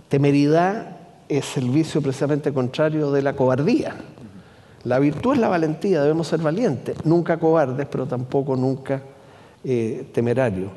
temeridad 0.10 0.98
es 1.30 1.58
el 1.58 1.70
vicio 1.70 2.02
precisamente 2.02 2.52
contrario 2.52 3.12
de 3.12 3.22
la 3.22 3.36
cobardía. 3.36 3.96
La 4.84 5.00
virtud 5.00 5.34
es 5.34 5.40
la 5.40 5.48
valentía, 5.48 6.02
debemos 6.02 6.28
ser 6.28 6.40
valientes, 6.40 6.96
nunca 7.06 7.38
cobardes, 7.38 7.88
pero 7.90 8.08
tampoco 8.08 8.56
nunca 8.56 9.02
eh, 9.64 10.10
temerarios. 10.12 10.72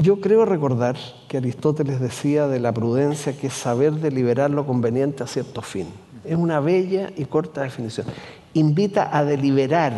Yo 0.00 0.20
creo 0.20 0.44
recordar 0.44 0.96
que 1.26 1.38
Aristóteles 1.38 2.00
decía 2.00 2.46
de 2.46 2.60
la 2.60 2.72
prudencia 2.72 3.36
que 3.36 3.48
es 3.48 3.52
saber 3.52 3.94
deliberar 3.94 4.50
lo 4.50 4.64
conveniente 4.64 5.24
a 5.24 5.26
cierto 5.26 5.62
fin. 5.62 5.88
Es 6.24 6.36
una 6.36 6.60
bella 6.60 7.10
y 7.16 7.24
corta 7.24 7.62
definición. 7.62 8.06
Invita 8.54 9.16
a 9.16 9.24
deliberar, 9.24 9.92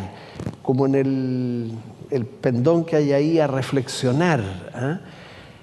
como 0.63 0.87
en 0.87 0.95
el, 0.95 2.27
pendón 2.41 2.85
que 2.87 2.97
hay 2.97 3.13
ahí, 3.13 3.39
a 3.39 3.47
reflexionar. 3.47 4.41
¿ah? 4.75 5.01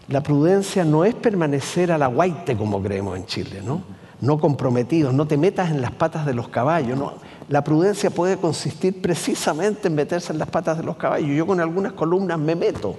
La 0.07 0.21
prudencia 0.21 0.85
no 0.85 1.05
es 1.05 1.15
permanecer 1.15 1.91
a 1.91 1.97
la 1.97 2.11
como 2.57 2.81
creemos 2.83 3.17
en 3.17 3.25
Chile, 3.25 3.61
¿no? 3.65 3.81
No 4.21 4.37
comprometidos, 4.39 5.13
no 5.13 5.25
te 5.27 5.37
metas 5.37 5.71
en 5.71 5.81
las 5.81 5.91
patas 5.91 6.25
de 6.25 6.33
los 6.33 6.49
caballos, 6.49 6.99
¿no? 6.99 7.13
La 7.49 7.63
prudencia 7.63 8.09
puede 8.09 8.37
consistir 8.37 9.01
precisamente 9.01 9.87
en 9.87 9.95
meterse 9.95 10.31
en 10.31 10.39
las 10.39 10.49
patas 10.49 10.77
de 10.77 10.83
los 10.83 10.97
caballos. 10.97 11.29
Yo 11.29 11.45
con 11.45 11.59
algunas 11.59 11.93
columnas 11.93 12.39
me 12.39 12.55
meto 12.55 12.97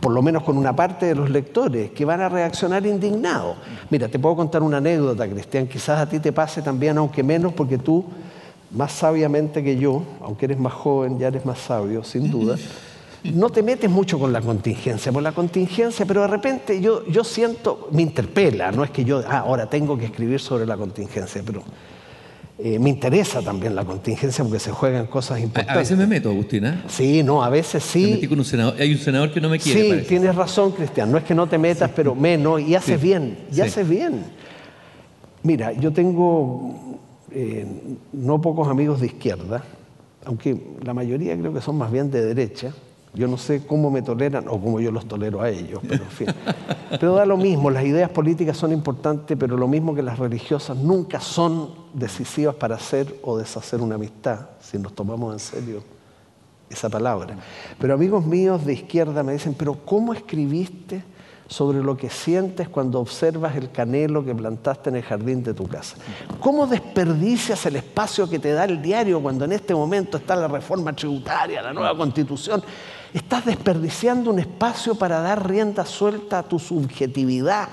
por 0.00 0.12
lo 0.12 0.22
menos 0.22 0.42
con 0.42 0.56
una 0.56 0.74
parte 0.74 1.06
de 1.06 1.14
los 1.14 1.30
lectores, 1.30 1.90
que 1.90 2.04
van 2.04 2.20
a 2.20 2.28
reaccionar 2.28 2.84
indignados. 2.86 3.56
Mira, 3.90 4.08
te 4.08 4.18
puedo 4.18 4.36
contar 4.36 4.62
una 4.62 4.78
anécdota, 4.78 5.28
Cristian, 5.28 5.66
quizás 5.66 5.98
a 6.00 6.08
ti 6.08 6.18
te 6.18 6.32
pase 6.32 6.62
también, 6.62 6.98
aunque 6.98 7.22
menos, 7.22 7.52
porque 7.52 7.78
tú, 7.78 8.04
más 8.70 8.92
sabiamente 8.92 9.62
que 9.62 9.76
yo, 9.76 10.02
aunque 10.20 10.46
eres 10.46 10.58
más 10.58 10.72
joven, 10.72 11.18
ya 11.18 11.28
eres 11.28 11.44
más 11.44 11.58
sabio, 11.58 12.04
sin 12.04 12.30
duda, 12.30 12.56
no 13.24 13.50
te 13.50 13.62
metes 13.62 13.90
mucho 13.90 14.18
con 14.18 14.32
la 14.32 14.40
contingencia, 14.40 15.10
por 15.10 15.22
la 15.22 15.32
contingencia, 15.32 16.06
pero 16.06 16.22
de 16.22 16.28
repente 16.28 16.80
yo, 16.80 17.04
yo 17.06 17.24
siento, 17.24 17.88
me 17.90 18.02
interpela, 18.02 18.70
no 18.70 18.84
es 18.84 18.90
que 18.90 19.04
yo, 19.04 19.22
ah, 19.26 19.38
ahora 19.38 19.68
tengo 19.68 19.98
que 19.98 20.04
escribir 20.04 20.38
sobre 20.38 20.66
la 20.66 20.76
contingencia, 20.76 21.42
pero 21.44 21.62
eh, 22.60 22.76
me 22.80 22.90
interesa 22.90 23.40
también 23.40 23.76
la 23.76 23.84
contingencia 23.84 24.42
porque 24.42 24.58
se 24.58 24.72
juegan 24.72 25.06
cosas 25.06 25.38
importantes. 25.38 25.76
A, 25.76 25.78
veces 25.78 25.96
me 25.96 26.08
meto, 26.08 26.28
Agustina. 26.28 26.82
¿eh? 26.84 26.88
Sí, 26.88 27.22
no, 27.22 27.44
a 27.44 27.48
veces 27.50 27.84
sí. 27.84 28.02
Me 28.02 28.10
metí 28.12 28.26
con 28.26 28.40
un 28.40 28.44
senador. 28.44 28.74
Hay 28.80 28.92
un 28.92 28.98
senador 28.98 29.32
que 29.32 29.40
no 29.40 29.48
me 29.48 29.60
quiere. 29.60 30.00
Sí, 30.00 30.08
tienes 30.08 30.34
razón, 30.34 30.72
Cristian. 30.72 31.12
No 31.12 31.18
es 31.18 31.24
que 31.24 31.36
no 31.36 31.46
te 31.46 31.56
metas, 31.56 31.88
pero 31.94 32.16
menos, 32.16 32.60
y 32.60 32.74
haces 32.74 33.00
bien, 33.00 33.38
y 33.54 33.60
haces 33.60 33.88
bien. 33.88 34.24
Mira, 35.44 35.72
yo 35.72 35.92
tengo 35.92 36.98
eh, 37.30 37.64
no 38.12 38.40
pocos 38.40 38.66
amigos 38.66 39.00
de 39.00 39.06
izquierda, 39.06 39.62
aunque 40.24 40.60
la 40.82 40.92
mayoría 40.94 41.38
creo 41.38 41.54
que 41.54 41.60
son 41.60 41.78
más 41.78 41.92
bien 41.92 42.10
de 42.10 42.24
derecha. 42.24 42.72
Yo 43.14 43.26
no 43.26 43.38
sé 43.38 43.66
cómo 43.66 43.90
me 43.90 44.02
toleran 44.02 44.48
o 44.48 44.60
cómo 44.60 44.80
yo 44.80 44.90
los 44.90 45.06
tolero 45.06 45.40
a 45.40 45.48
ellos, 45.50 45.80
pero 45.88 46.04
en 46.04 46.10
fin. 46.10 46.28
Pero 46.90 47.14
da 47.14 47.24
lo 47.24 47.36
mismo, 47.36 47.70
las 47.70 47.84
ideas 47.84 48.10
políticas 48.10 48.56
son 48.56 48.72
importantes, 48.72 49.36
pero 49.38 49.56
lo 49.56 49.66
mismo 49.66 49.94
que 49.94 50.02
las 50.02 50.18
religiosas 50.18 50.76
nunca 50.76 51.20
son 51.20 51.70
decisivas 51.94 52.54
para 52.54 52.76
hacer 52.76 53.18
o 53.22 53.38
deshacer 53.38 53.80
una 53.80 53.94
amistad, 53.94 54.40
si 54.60 54.78
nos 54.78 54.94
tomamos 54.94 55.32
en 55.32 55.38
serio 55.38 55.98
esa 56.70 56.88
palabra. 56.88 57.36
Pero 57.78 57.94
amigos 57.94 58.26
míos 58.26 58.64
de 58.64 58.74
izquierda 58.74 59.22
me 59.22 59.32
dicen, 59.32 59.54
pero 59.54 59.74
¿cómo 59.84 60.12
escribiste 60.12 61.02
sobre 61.48 61.82
lo 61.82 61.96
que 61.96 62.10
sientes 62.10 62.68
cuando 62.68 63.00
observas 63.00 63.56
el 63.56 63.70
canelo 63.70 64.22
que 64.22 64.34
plantaste 64.34 64.90
en 64.90 64.96
el 64.96 65.02
jardín 65.02 65.42
de 65.42 65.54
tu 65.54 65.66
casa? 65.66 65.96
¿Cómo 66.40 66.66
desperdicias 66.66 67.64
el 67.66 67.76
espacio 67.76 68.28
que 68.28 68.38
te 68.38 68.52
da 68.52 68.64
el 68.64 68.82
diario 68.82 69.20
cuando 69.22 69.46
en 69.46 69.52
este 69.52 69.74
momento 69.74 70.18
está 70.18 70.36
la 70.36 70.48
reforma 70.48 70.94
tributaria, 70.94 71.62
la 71.62 71.72
nueva 71.72 71.96
constitución? 71.96 72.62
Estás 73.14 73.46
desperdiciando 73.46 74.30
un 74.30 74.38
espacio 74.38 74.94
para 74.94 75.20
dar 75.20 75.48
rienda 75.48 75.86
suelta 75.86 76.40
a 76.40 76.42
tu 76.42 76.58
subjetividad. 76.58 77.68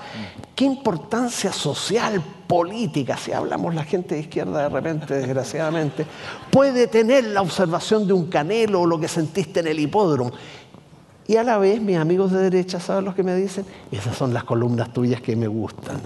¿Qué 0.54 0.64
importancia 0.64 1.52
social, 1.52 2.22
política, 2.46 3.18
si 3.18 3.32
hablamos 3.32 3.74
la 3.74 3.84
gente 3.84 4.14
de 4.14 4.22
izquierda 4.22 4.62
de 4.62 4.70
repente, 4.70 5.12
desgraciadamente, 5.14 6.06
puede 6.50 6.86
tener 6.86 7.24
la 7.24 7.42
observación 7.42 8.06
de 8.06 8.14
un 8.14 8.28
canelo 8.28 8.80
o 8.82 8.86
lo 8.86 8.98
que 8.98 9.08
sentiste 9.08 9.60
en 9.60 9.66
el 9.66 9.78
hipódromo? 9.78 10.32
Y 11.28 11.36
a 11.36 11.42
la 11.42 11.58
vez, 11.58 11.82
mis 11.82 11.98
amigos 11.98 12.32
de 12.32 12.38
derecha, 12.38 12.80
¿saben 12.80 13.04
lo 13.04 13.14
que 13.14 13.22
me 13.22 13.34
dicen? 13.34 13.66
Esas 13.90 14.16
son 14.16 14.32
las 14.32 14.44
columnas 14.44 14.90
tuyas 14.92 15.20
que 15.20 15.36
me 15.36 15.48
gustan. 15.48 15.96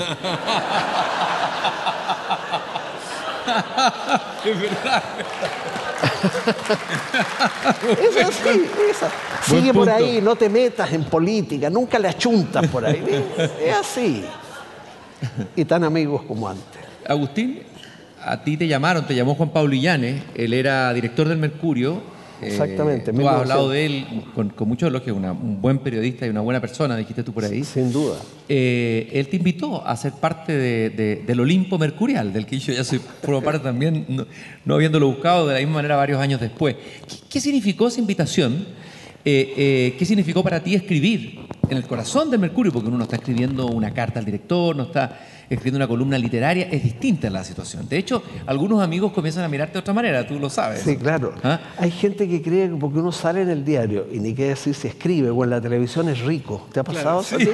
es 4.45 4.61
verdad. 4.61 5.03
es 8.03 8.25
así, 8.25 8.67
Sigue 9.43 9.73
por 9.73 9.89
ahí, 9.89 10.21
no 10.23 10.37
te 10.37 10.49
metas 10.49 10.93
en 10.93 11.05
política, 11.05 11.71
nunca 11.71 11.99
le 11.99 12.09
achuntas 12.09 12.67
por 12.69 12.85
ahí. 12.85 13.03
Es 13.65 13.75
así. 13.75 14.25
Y 15.57 15.65
tan 15.65 15.85
amigos 15.85 16.23
como 16.27 16.49
antes. 16.49 16.81
Agustín, 17.07 17.63
a 18.23 18.43
ti 18.43 18.57
te 18.57 18.67
llamaron, 18.67 19.07
te 19.07 19.15
llamó 19.15 19.35
Juan 19.35 19.51
Pablo 19.51 19.75
Illanes, 19.75 20.23
él 20.35 20.53
era 20.53 20.93
director 20.93 21.29
del 21.29 21.39
Mercurio 21.39 22.03
Exactamente. 22.43 23.11
Eh, 23.11 23.15
tú 23.15 23.29
has 23.29 23.41
hablado 23.41 23.71
de 23.71 23.87
él 23.87 24.07
con, 24.35 24.51
con 24.51 24.69
mucho 24.69 24.87
elogio, 24.87 25.15
una, 25.15 25.33
un 25.33 25.61
buen 25.61 25.79
periodista 25.79 26.27
y 26.27 26.31
una 26.31 26.41
buena 26.41 26.61
persona, 26.61 26.97
dijiste 26.97 27.23
tú 27.23 27.33
por 27.33 27.45
ahí. 27.45 27.65
Sin 27.65 27.93
duda. 27.93 28.17
Eh, 28.49 29.09
él 29.13 29.29
te 29.29 29.37
invitó 29.37 29.87
a 29.87 29.97
ser 29.97 30.13
parte 30.13 30.53
de, 30.53 31.23
del 31.27 31.41
Olimpo 31.41 31.79
Mercurial, 31.79 32.33
del 32.33 32.47
que 32.47 32.59
yo 32.59 32.73
ya 32.73 32.85
soy 32.85 33.01
formo 33.23 33.43
parte 33.43 33.61
también, 33.61 34.07
no, 34.65 34.75
habiéndolo 34.75 35.07
buscado 35.09 35.47
de 35.47 35.55
la 35.55 35.61
misma 35.61 35.75
manera 35.75 35.97
varios 35.97 36.21
años 36.21 36.41
después. 36.41 36.77
¿Qué, 37.29 37.41
significó 37.41 37.89
esa 37.89 38.01
invitación? 38.01 38.67
Eh, 39.25 39.95
¿Qué 39.99 40.05
significó 40.05 40.43
para 40.43 40.63
ti 40.63 40.75
escribir 40.75 41.39
en 41.71 41.77
el 41.77 41.87
corazón 41.87 42.31
de 42.31 42.39
Mercurio? 42.39 42.73
Porque 42.73 42.89
uno 42.89 42.99
no 42.99 43.05
está 43.05 43.17
escribiendo 43.17 43.67
una 43.67 43.93
carta 43.93 44.19
al 44.19 44.25
director, 44.25 44.77
no 44.77 44.85
está 44.85 45.19
escribiendo 45.49 45.79
una 45.79 45.89
columna 45.89 46.19
literaria, 46.19 46.69
es 46.71 46.83
distinta 46.83 47.29
la 47.31 47.43
situación. 47.43 47.89
De 47.89 47.99
hecho, 47.99 48.23
algunos 48.47 48.83
amigos 48.83 49.13
comienzan 49.13 49.45
a 49.45 49.49
mirarte 49.49 49.75
de 49.75 49.79
otra 49.81 49.95
manera, 49.95 50.27
tú 50.27 50.39
lo 50.39 50.49
sabes. 50.49 50.83
Sí, 50.83 50.97
claro. 50.97 51.35
¿Ah? 51.43 51.61
Hay 51.79 51.91
gente 51.91 52.29
que 52.29 52.41
cree 52.41 52.69
que 52.69 52.77
porque 52.77 53.01
uno 53.01 53.11
sale 53.13 53.43
en 53.43 53.51
el 53.51 53.65
diario 53.65 54.07
y 54.13 54.21
ni 54.21 54.35
qué 54.35 54.49
decir 54.49 54.75
si 54.75 54.89
escribe 54.89 55.31
o 55.31 55.45
en 55.45 55.51
la 55.51 55.61
televisión 55.61 56.09
es 56.09 56.21
rico. 56.21 56.69
¿Te 56.73 56.81
ha 56.81 56.85
pasado 56.85 57.21
eso 57.21 57.37
a 57.37 57.39
ti? 57.39 57.51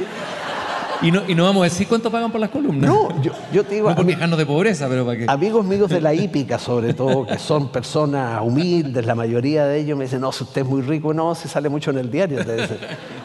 Y 1.03 1.11
no, 1.11 1.23
y 1.29 1.35
no 1.35 1.45
vamos 1.45 1.63
a 1.63 1.65
decir 1.65 1.87
cuánto 1.87 2.11
pagan 2.11 2.33
por 2.33 2.41
las 2.41 2.51
columnas. 2.51 2.89
No, 2.89 3.09
yo, 3.53 3.65
te 3.65 3.77
digo. 3.77 3.91
No 3.91 3.97
por 3.97 4.07
quejarnos 4.07 4.39
de 4.39 4.47
pobreza, 4.47 4.89
pero 4.89 5.05
para 5.05 5.19
qué. 5.19 5.27
Amigos 5.29 5.65
míos 5.65 5.91
de 5.91 6.01
la 6.01 6.15
hípica, 6.15 6.59
sobre 6.59 6.95
todo, 6.95 7.27
que 7.27 7.39
son 7.39 7.69
personas 7.69 8.41
humildes, 8.43 9.05
la 9.05 9.15
mayoría 9.15 9.67
de 9.67 9.81
ellos 9.81 9.97
me 9.99 10.05
dicen, 10.05 10.21
no, 10.21 10.33
si 10.33 10.45
usted 10.45 10.63
es 10.63 10.67
muy 10.67 10.83
rico, 10.83 11.13
no, 11.13 11.35
si 11.35 11.49
sale 11.49 11.69
mucho 11.69 11.91
en 11.91 11.99
el 11.99 12.11
diario. 12.11 12.39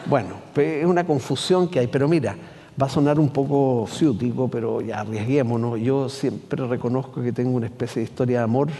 Bueno, 0.06 0.34
es 0.56 0.84
una 0.84 1.04
confusión 1.04 1.68
que 1.68 1.78
hay, 1.78 1.86
pero 1.86 2.08
mira, 2.08 2.36
Va 2.80 2.86
a 2.86 2.88
sonar 2.88 3.18
un 3.20 3.28
poco 3.28 3.86
ciútico, 3.86 4.48
pero 4.48 4.80
ya 4.80 5.00
arriesguémonos. 5.00 5.78
Yo 5.80 6.08
siempre 6.08 6.66
reconozco 6.66 7.22
que 7.22 7.30
tengo 7.30 7.50
una 7.50 7.66
especie 7.66 8.00
de 8.00 8.04
historia 8.04 8.38
de 8.38 8.44
amor 8.44 8.70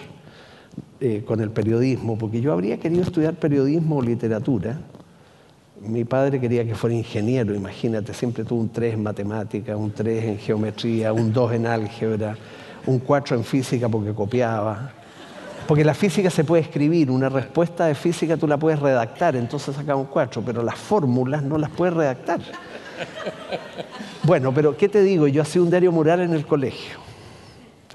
eh, 0.98 1.22
con 1.26 1.40
el 1.40 1.50
periodismo, 1.50 2.16
porque 2.16 2.40
yo 2.40 2.54
habría 2.54 2.78
querido 2.78 3.02
estudiar 3.02 3.34
periodismo 3.34 3.98
o 3.98 4.02
literatura. 4.02 4.78
Mi 5.80 6.04
padre 6.04 6.38
quería 6.38 6.64
que 6.64 6.74
fuera 6.74 6.94
ingeniero, 6.94 7.54
imagínate, 7.54 8.14
siempre 8.14 8.44
tuvo 8.44 8.60
un 8.60 8.68
3 8.70 8.94
en 8.94 9.02
matemática, 9.02 9.76
un 9.76 9.90
3 9.90 10.24
en 10.24 10.38
geometría, 10.38 11.12
un 11.12 11.32
2 11.32 11.52
en 11.52 11.66
álgebra, 11.66 12.36
un 12.86 12.98
4 13.00 13.36
en 13.36 13.44
física 13.44 13.88
porque 13.88 14.12
copiaba. 14.12 14.92
Porque 15.66 15.84
la 15.84 15.94
física 15.94 16.30
se 16.30 16.44
puede 16.44 16.62
escribir, 16.62 17.10
una 17.10 17.28
respuesta 17.28 17.86
de 17.86 17.94
física 17.94 18.36
tú 18.36 18.46
la 18.46 18.58
puedes 18.58 18.78
redactar, 18.78 19.34
entonces 19.34 19.74
saca 19.74 19.96
un 19.96 20.06
4, 20.06 20.42
pero 20.44 20.62
las 20.62 20.76
fórmulas 20.76 21.42
no 21.42 21.58
las 21.58 21.70
puedes 21.70 21.94
redactar. 21.94 22.40
Bueno, 24.22 24.52
pero 24.54 24.76
¿qué 24.76 24.88
te 24.88 25.02
digo? 25.02 25.26
Yo 25.26 25.42
hacía 25.42 25.62
un 25.62 25.70
diario 25.70 25.90
mural 25.90 26.20
en 26.20 26.32
el 26.32 26.46
colegio. 26.46 27.11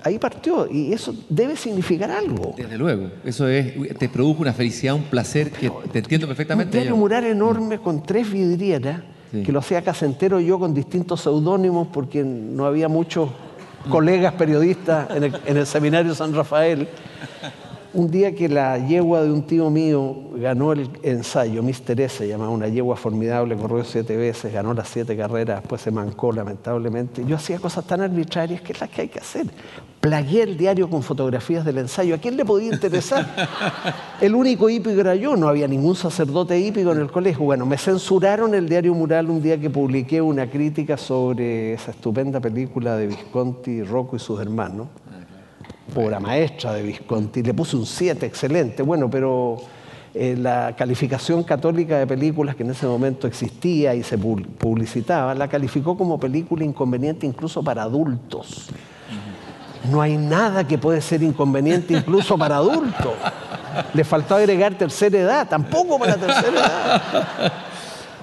Ahí 0.07 0.19
partió 0.19 0.71
y 0.71 0.93
eso 0.93 1.13
debe 1.27 1.57
significar 1.57 2.09
algo. 2.09 2.53
Desde 2.55 2.77
luego, 2.77 3.11
eso 3.25 3.45
es, 3.47 3.73
te 3.97 4.07
produjo 4.07 4.41
una 4.41 4.53
felicidad, 4.53 4.95
un 4.95 5.03
placer 5.03 5.51
que 5.51 5.69
te 5.91 5.99
entiendo 5.99 6.25
perfectamente. 6.27 6.89
Un 6.89 6.99
mural 6.99 7.25
enorme 7.25 7.79
con 7.79 8.03
tres 8.03 8.31
vidrieras 8.31 9.01
que 9.31 9.51
lo 9.51 9.59
hacía 9.59 9.81
Casentero 9.81 10.39
yo 10.39 10.57
con 10.59 10.73
distintos 10.73 11.21
seudónimos 11.21 11.89
porque 11.91 12.23
no 12.23 12.65
había 12.65 12.87
muchos 12.87 13.29
colegas 13.89 14.33
periodistas 14.35 15.09
en 15.11 15.25
el, 15.25 15.35
en 15.45 15.57
el 15.57 15.65
seminario 15.67 16.15
San 16.15 16.33
Rafael 16.33 16.87
un 17.93 18.11
día 18.11 18.35
que 18.35 18.49
la 18.49 18.77
yegua 18.77 19.21
de 19.21 19.31
un 19.31 19.43
tío 19.43 19.69
mío 19.69 20.15
ganó 20.35 20.73
el 20.73 20.89
ensayo, 21.03 21.63
Mister 21.63 21.99
S, 22.01 22.17
se 22.17 22.27
llamaba 22.27 22.51
una 22.51 22.67
yegua 22.67 22.95
formidable, 22.95 23.55
corrió 23.55 23.83
siete 23.83 24.15
veces, 24.15 24.53
ganó 24.53 24.73
las 24.73 24.89
siete 24.89 25.15
carreras, 25.15 25.61
después 25.61 25.81
se 25.81 25.91
mancó 25.91 26.31
lamentablemente. 26.31 27.23
Yo 27.25 27.35
hacía 27.35 27.59
cosas 27.59 27.85
tan 27.85 28.01
arbitrarias 28.01 28.61
que 28.61 28.73
es 28.73 28.81
las 28.81 28.89
que 28.89 29.01
hay 29.01 29.07
que 29.07 29.19
hacer. 29.19 29.47
Plagué 30.01 30.43
el 30.43 30.57
diario 30.57 30.89
con 30.89 31.01
fotografías 31.01 31.65
del 31.65 31.79
ensayo. 31.79 32.15
¿A 32.15 32.17
quién 32.17 32.37
le 32.37 32.45
podía 32.45 32.71
interesar? 32.71 33.27
El 34.21 34.35
único 34.35 34.69
hípico 34.69 34.99
era 34.99 35.15
yo, 35.15 35.35
no 35.35 35.47
había 35.47 35.67
ningún 35.67 35.95
sacerdote 35.95 36.57
hípico 36.59 36.91
en 36.91 36.99
el 36.99 37.11
colegio. 37.11 37.43
Bueno, 37.43 37.65
me 37.65 37.77
censuraron 37.77 38.55
el 38.55 38.69
diario 38.69 38.93
Mural 38.93 39.29
un 39.29 39.41
día 39.41 39.59
que 39.59 39.69
publiqué 39.69 40.21
una 40.21 40.49
crítica 40.49 40.97
sobre 40.97 41.73
esa 41.73 41.91
estupenda 41.91 42.39
película 42.39 42.95
de 42.95 43.07
Visconti, 43.07 43.83
Rocco 43.83 44.15
y 44.15 44.19
sus 44.19 44.39
hermanos 44.39 44.87
obra 45.95 46.19
maestra 46.19 46.73
de 46.73 46.83
Visconti, 46.83 47.43
le 47.43 47.53
puse 47.53 47.75
un 47.75 47.85
7, 47.85 48.25
excelente, 48.25 48.83
bueno, 48.83 49.09
pero 49.09 49.57
eh, 50.13 50.35
la 50.37 50.75
calificación 50.75 51.43
católica 51.43 51.99
de 51.99 52.07
películas 52.07 52.55
que 52.55 52.63
en 52.63 52.71
ese 52.71 52.87
momento 52.87 53.27
existía 53.27 53.93
y 53.93 54.03
se 54.03 54.17
publicitaba, 54.17 55.35
la 55.35 55.47
calificó 55.47 55.97
como 55.97 56.19
película 56.19 56.63
inconveniente 56.63 57.25
incluso 57.25 57.63
para 57.63 57.83
adultos. 57.83 58.69
No 59.91 60.01
hay 60.01 60.17
nada 60.17 60.67
que 60.67 60.77
puede 60.77 61.01
ser 61.01 61.23
inconveniente 61.23 61.93
incluso 61.93 62.37
para 62.37 62.57
adultos. 62.57 63.13
Le 63.93 64.03
faltó 64.03 64.35
agregar 64.35 64.73
tercera 64.75 65.17
edad, 65.17 65.47
tampoco 65.47 65.99
para 65.99 66.15
tercera 66.15 66.49
edad. 66.49 67.51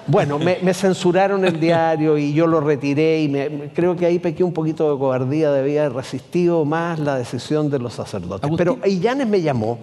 Bueno, 0.06 0.38
me, 0.38 0.74
censuraron 0.74 1.44
el 1.44 1.58
diario 1.58 2.18
y 2.18 2.32
yo 2.32 2.46
lo 2.46 2.60
retiré 2.60 3.22
y 3.22 3.28
me, 3.28 3.48
creo 3.74 3.96
que 3.96 4.06
ahí 4.06 4.18
pequé 4.18 4.44
un 4.44 4.52
poquito 4.52 4.92
de 4.92 4.98
cobardía, 4.98 5.50
debía 5.50 5.86
haber 5.86 5.96
resistido 5.96 6.64
más 6.64 6.98
la 6.98 7.16
decisión 7.16 7.70
de 7.70 7.78
los 7.78 7.94
sacerdotes. 7.94 8.50
Pero 8.56 8.78
Illanes 8.84 9.26
me 9.26 9.40
llamó. 9.40 9.78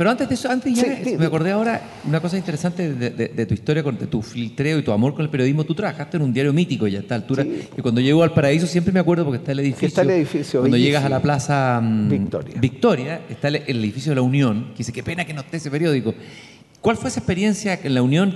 Pero 0.00 0.08
antes 0.08 0.30
de 0.30 0.34
eso, 0.34 0.50
antes 0.50 0.74
ya 0.74 0.86
me 1.18 1.26
acordé 1.26 1.50
ahora 1.50 1.82
una 2.06 2.20
cosa 2.20 2.38
interesante 2.38 2.94
de, 2.94 3.44
tu 3.46 3.52
historia, 3.52 3.82
de 3.82 4.06
tu 4.06 4.22
filtreo 4.22 4.78
y 4.78 4.82
tu 4.82 4.92
amor 4.92 5.12
con 5.12 5.26
el 5.26 5.30
periodismo. 5.30 5.64
Tú 5.64 5.74
trabajaste 5.74 6.16
en 6.16 6.22
un 6.22 6.32
diario 6.32 6.54
mítico 6.54 6.86
ya 6.86 7.00
a 7.00 7.02
esta 7.02 7.16
altura. 7.16 7.44
Y 7.44 7.82
cuando 7.82 8.00
llego 8.00 8.22
al 8.22 8.32
paraíso 8.32 8.66
siempre 8.66 8.94
me 8.94 9.00
acuerdo 9.00 9.24
porque 9.26 9.36
está 9.36 9.52
el 9.52 9.58
edificio. 9.58 9.88
Está 9.88 10.00
el 10.00 10.10
edificio. 10.12 10.60
Cuando 10.60 10.78
llegas 10.78 11.04
a 11.04 11.10
la 11.10 11.20
plaza 11.20 11.78
mm, 11.82 12.08
Victoria. 12.08 12.54
Victoria, 12.58 13.20
está 13.28 13.48
el, 13.48 13.56
edificio 13.56 14.12
de 14.12 14.16
la 14.16 14.22
Unión, 14.22 14.68
que 14.70 14.78
dice, 14.78 14.92
qué 14.94 15.02
pena 15.02 15.26
que 15.26 15.34
no 15.34 15.42
esté 15.42 15.58
ese 15.58 15.70
periódico. 15.70 16.14
¿Cuál 16.80 16.96
fue 16.96 17.10
esa 17.10 17.20
experiencia 17.20 17.78
en 17.82 17.94
la 17.94 18.00
Unión 18.00 18.34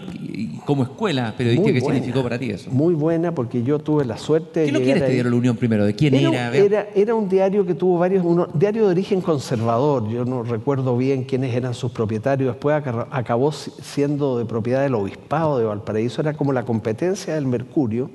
como 0.66 0.82
escuela 0.82 1.34
periodística? 1.34 1.72
¿Qué 1.72 1.80
significó 1.80 2.22
para 2.22 2.38
ti 2.38 2.50
eso? 2.50 2.70
Muy 2.70 2.92
buena, 2.92 3.34
porque 3.34 3.62
yo 3.62 3.78
tuve 3.78 4.04
la 4.04 4.18
suerte 4.18 4.60
de. 4.60 4.66
¿Qué 4.66 4.72
lo 4.72 4.80
quiere 4.80 5.00
este 5.00 5.12
diario 5.12 5.30
La 5.30 5.36
Unión 5.38 5.56
primero? 5.56 5.86
¿De 5.86 5.94
quién 5.94 6.14
era? 6.14 6.54
Era, 6.54 6.88
era, 6.94 7.14
un 7.14 7.26
diario 7.26 7.64
que 7.64 7.74
tuvo 7.74 7.98
varios. 7.98 8.22
Un 8.22 8.46
diario 8.52 8.84
de 8.84 8.90
origen 8.90 9.22
conservador. 9.22 10.10
Yo 10.10 10.26
no 10.26 10.42
recuerdo 10.42 10.94
bien 10.94 11.24
quiénes 11.24 11.54
eran 11.54 11.72
sus 11.72 11.90
propietarios. 11.90 12.52
Después 12.52 12.76
acabó 13.10 13.50
siendo 13.50 14.38
de 14.38 14.44
propiedad 14.44 14.82
del 14.82 14.94
Obispado 14.94 15.58
de 15.58 15.64
Valparaíso. 15.64 16.20
Era 16.20 16.34
como 16.34 16.52
la 16.52 16.64
competencia 16.66 17.34
del 17.34 17.46
Mercurio. 17.46 18.10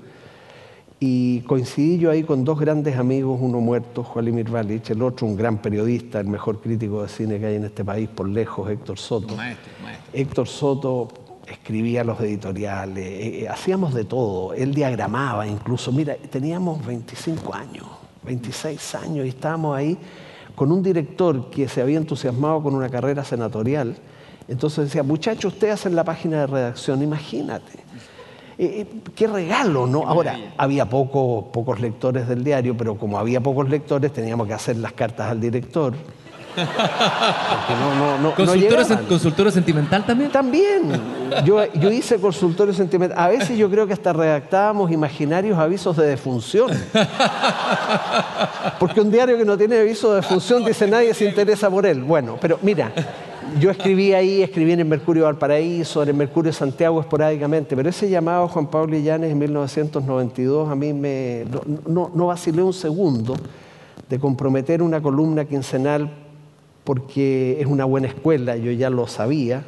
Y 1.02 1.42
coincidí 1.42 1.98
yo 1.98 2.12
ahí 2.12 2.24
con 2.24 2.44
dos 2.44 2.60
grandes 2.60 2.98
amigos, 2.98 3.40
uno 3.42 3.62
muerto, 3.62 4.04
Juan 4.04 4.44
Valich, 4.52 4.90
el 4.90 5.02
otro 5.02 5.28
un 5.28 5.38
gran 5.38 5.58
periodista, 5.60 6.20
el 6.20 6.28
mejor 6.28 6.60
crítico 6.60 7.02
de 7.04 7.08
cine 7.08 7.40
que 7.40 7.46
hay 7.46 7.56
en 7.56 7.64
este 7.64 7.86
país, 7.86 8.10
por 8.10 8.28
lejos, 8.28 8.70
Héctor 8.70 9.00
Soto. 9.00 9.36
Héctor 10.12 10.48
Soto 10.48 11.08
escribía 11.48 12.04
los 12.04 12.20
editoriales, 12.20 13.06
eh, 13.06 13.44
eh, 13.44 13.50
hacíamos 13.50 13.94
de 13.94 14.04
todo, 14.04 14.54
él 14.54 14.74
diagramaba 14.74 15.48
incluso, 15.48 15.92
mira, 15.92 16.16
teníamos 16.30 16.86
25 16.86 17.56
años, 17.56 17.86
26 18.24 18.96
años 18.96 19.26
y 19.26 19.30
estábamos 19.30 19.76
ahí 19.76 19.98
con 20.54 20.72
un 20.72 20.84
director 20.84 21.50
que 21.50 21.68
se 21.68 21.82
había 21.82 21.98
entusiasmado 21.98 22.62
con 22.62 22.76
una 22.76 22.90
carrera 22.90 23.24
senatorial, 23.24 23.96
entonces 24.48 24.86
decía, 24.86 25.04
muchachos, 25.04 25.54
ustedes 25.54 25.76
hacen 25.76 25.96
la 25.96 26.04
página 26.04 26.42
de 26.42 26.48
redacción, 26.48 27.02
imagínate. 27.02 27.80
Eh, 28.62 28.86
qué 29.16 29.26
regalo, 29.26 29.88
¿no? 29.88 30.06
Ahora, 30.06 30.38
había 30.58 30.90
pocos 30.90 31.80
lectores 31.80 32.28
del 32.28 32.44
diario, 32.44 32.76
pero 32.76 32.98
como 32.98 33.18
había 33.18 33.40
pocos 33.40 33.70
lectores, 33.70 34.12
teníamos 34.12 34.48
que 34.48 34.54
hacer 34.54 34.76
las 34.76 34.92
cartas 34.92 35.32
al 35.32 35.40
director. 35.40 35.94
¿Consultorio, 38.36 39.52
sentimental 39.52 40.06
también? 40.06 40.30
También. 40.30 41.02
Yo, 41.46 41.64
hice 41.90 42.20
consultorio 42.20 42.74
sentimental. 42.74 43.18
A 43.18 43.30
veces 43.30 43.58
yo 43.58 43.70
creo 43.70 43.88
que 43.88 43.94
hasta 43.94 44.12
redactábamos 44.12 44.92
imaginarios 44.92 45.58
avisos 45.58 45.96
de 45.96 46.08
defunción. 46.08 46.70
Porque 48.78 49.00
un 49.00 49.10
diario 49.10 49.38
que 49.38 49.46
no 49.46 49.58
tiene 49.58 49.80
aviso 49.80 50.10
de 50.10 50.18
defunción 50.18 50.66
dice 50.66 50.86
nadie 50.86 51.14
se 51.14 51.24
interesa 51.24 51.70
por 51.70 51.86
él. 51.86 52.04
Bueno, 52.04 52.38
pero 52.42 52.60
mira, 52.62 52.92
yo 53.60 53.72
escribí 53.72 54.14
ahí, 54.14 54.42
escribí 54.42 54.74
en 54.74 54.80
el 54.80 54.86
Mercurio 54.86 55.24
Valparaíso, 55.24 56.04
en 56.04 56.10
el 56.10 56.16
Mercurio 56.16 56.54
Santiago 56.54 57.00
esporádicamente, 57.00 57.76
pero 57.76 57.90
ese 57.90 58.10
llamado 58.10 58.48
Juan 58.48 58.68
Pablo 58.68 58.96
Illanes 58.96 59.32
en 59.32 59.40
1992 59.40 60.70
a 60.70 60.76
mí 60.76 60.94
me, 60.94 61.46
no, 61.88 62.12
no, 62.14 62.28
vacilé 62.28 62.62
un 62.62 62.74
segundo 62.74 63.36
de 64.08 64.20
comprometer 64.20 64.82
una 64.82 65.02
columna 65.02 65.46
quincenal 65.46 66.12
porque 66.84 67.58
es 67.60 67.66
una 67.66 67.86
buena 67.86 68.08
escuela, 68.08 68.56
yo 68.58 68.72
ya 68.72 68.90
lo 68.90 69.08
sabía. 69.08 69.66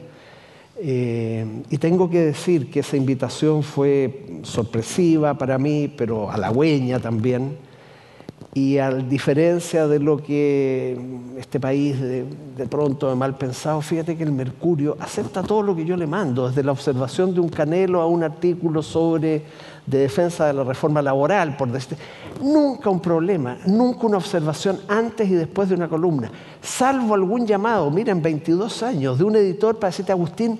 Eh, 0.77 1.45
y 1.69 1.77
tengo 1.77 2.09
que 2.09 2.19
decir 2.21 2.71
que 2.71 2.79
esa 2.79 2.97
invitación 2.97 3.61
fue 3.61 4.25
sorpresiva 4.43 5.36
para 5.36 5.57
mí, 5.57 5.93
pero 5.95 6.32
halagüeña 6.32 6.99
también 6.99 7.57
y 8.54 8.80
a 8.80 8.91
diferencia 8.91 9.88
de 9.88 9.99
lo 9.99 10.18
que 10.18 10.99
este 11.38 11.60
país 11.60 11.99
de, 11.99 12.26
pronto 12.70 13.10
de 13.10 13.16
mal 13.16 13.38
pensado, 13.38 13.82
fíjate 13.82 14.18
que 14.18 14.24
el 14.24 14.34
Mercurio 14.34 14.97
acepta 14.99 15.41
todo 15.41 15.62
lo 15.62 15.74
que 15.76 15.86
yo 15.86 15.95
le 15.95 16.06
mando, 16.06 16.49
desde 16.49 16.64
la 16.64 16.74
observación 16.74 17.34
de 17.34 17.39
un 17.39 17.47
canelo 17.47 18.02
a 18.02 18.08
un 18.08 18.24
artículo 18.24 18.84
sobre 18.84 19.43
de 19.86 19.97
defensa 19.97 20.45
de 20.47 20.54
la 20.54 20.64
reforma 20.64 21.02
laboral, 21.02 21.56
por 21.56 21.72
decir, 21.72 21.97
nunca 22.41 22.89
un 22.89 22.99
problema, 22.99 23.58
nunca 23.66 24.06
una 24.06 24.18
observación 24.18 24.80
antes 24.88 25.30
y 25.30 25.34
después 25.34 25.70
de 25.70 25.76
una 25.76 25.88
columna, 25.88 26.30
salvo 26.62 27.16
algún 27.16 27.47
llamado, 27.47 27.89
mira, 27.89 28.12
en 28.12 28.22
22 28.22 28.84
años, 28.84 29.18
de 29.18 29.24
un 29.24 29.36
editor 29.38 29.80
para 29.80 29.89
decirte, 29.89 30.12
Agustín, 30.12 30.60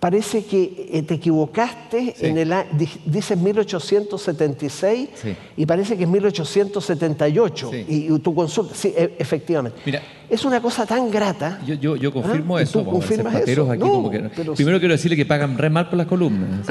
parece 0.00 0.44
que 0.44 0.88
eh, 0.92 1.02
te 1.02 1.14
equivocaste 1.14 2.14
en 2.20 2.38
el 2.38 2.54
dices 3.04 3.36
1876 3.36 5.08
y 5.56 5.66
parece 5.66 5.96
que 5.96 6.04
es 6.04 6.08
1878 6.08 7.70
y, 7.88 8.18
tu 8.20 8.34
consulta 8.34 8.74
sí 8.74 8.94
e, 8.96 9.16
efectivamente. 9.18 9.78
Mira, 9.84 10.02
es 10.30 10.44
una 10.44 10.60
cosa 10.60 10.86
tan 10.86 11.10
grata. 11.10 11.60
Yo, 11.66 11.96
yo, 11.96 12.12
confirmo 12.12 12.56
¿Ah? 12.56 12.62
eso, 12.62 12.84
confirmas 12.84 13.34
eso? 13.48 13.70
Aquí 13.70 13.80
como 13.80 14.10
que, 14.10 14.20
primero 14.54 14.78
quiero 14.78 14.94
decirle 14.94 15.16
que 15.16 15.26
pagan 15.26 15.58
re 15.58 15.70
mal 15.70 15.88
por 15.88 15.98
las 15.98 16.06
columnas 16.06 16.66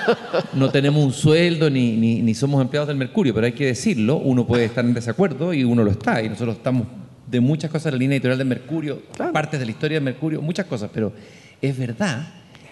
no, 0.54 0.70
tenemos 0.70 1.04
un 1.04 1.12
sueldo 1.12 1.68
ni, 1.68 1.96
ni, 1.96 2.34
somos 2.34 2.62
empleados 2.62 2.88
del 2.88 2.96
Mercurio 2.96 3.34
pero 3.34 3.46
hay 3.46 3.52
que 3.52 3.66
decirlo 3.66 4.16
uno 4.16 4.46
puede 4.46 4.64
estar 4.64 4.84
en 4.84 4.94
desacuerdo 4.94 5.52
y 5.52 5.64
uno 5.64 5.82
lo 5.82 5.90
está 5.90 6.22
y 6.22 6.28
nosotros 6.28 6.56
estamos 6.56 6.86
de 7.26 7.40
muchas 7.40 7.70
cosas 7.70 7.86
en 7.86 7.92
la 7.92 7.98
línea 7.98 8.16
editorial 8.16 8.38
del 8.38 8.46
Mercurio 8.46 9.02
partes 9.32 9.58
de 9.58 9.66
la 9.66 9.70
historia 9.72 9.96
del 9.96 10.04
Mercurio 10.04 10.40
muchas 10.40 10.66
cosas 10.66 10.90
pero 10.92 11.12
es 11.60 11.76
verdad 11.76 12.28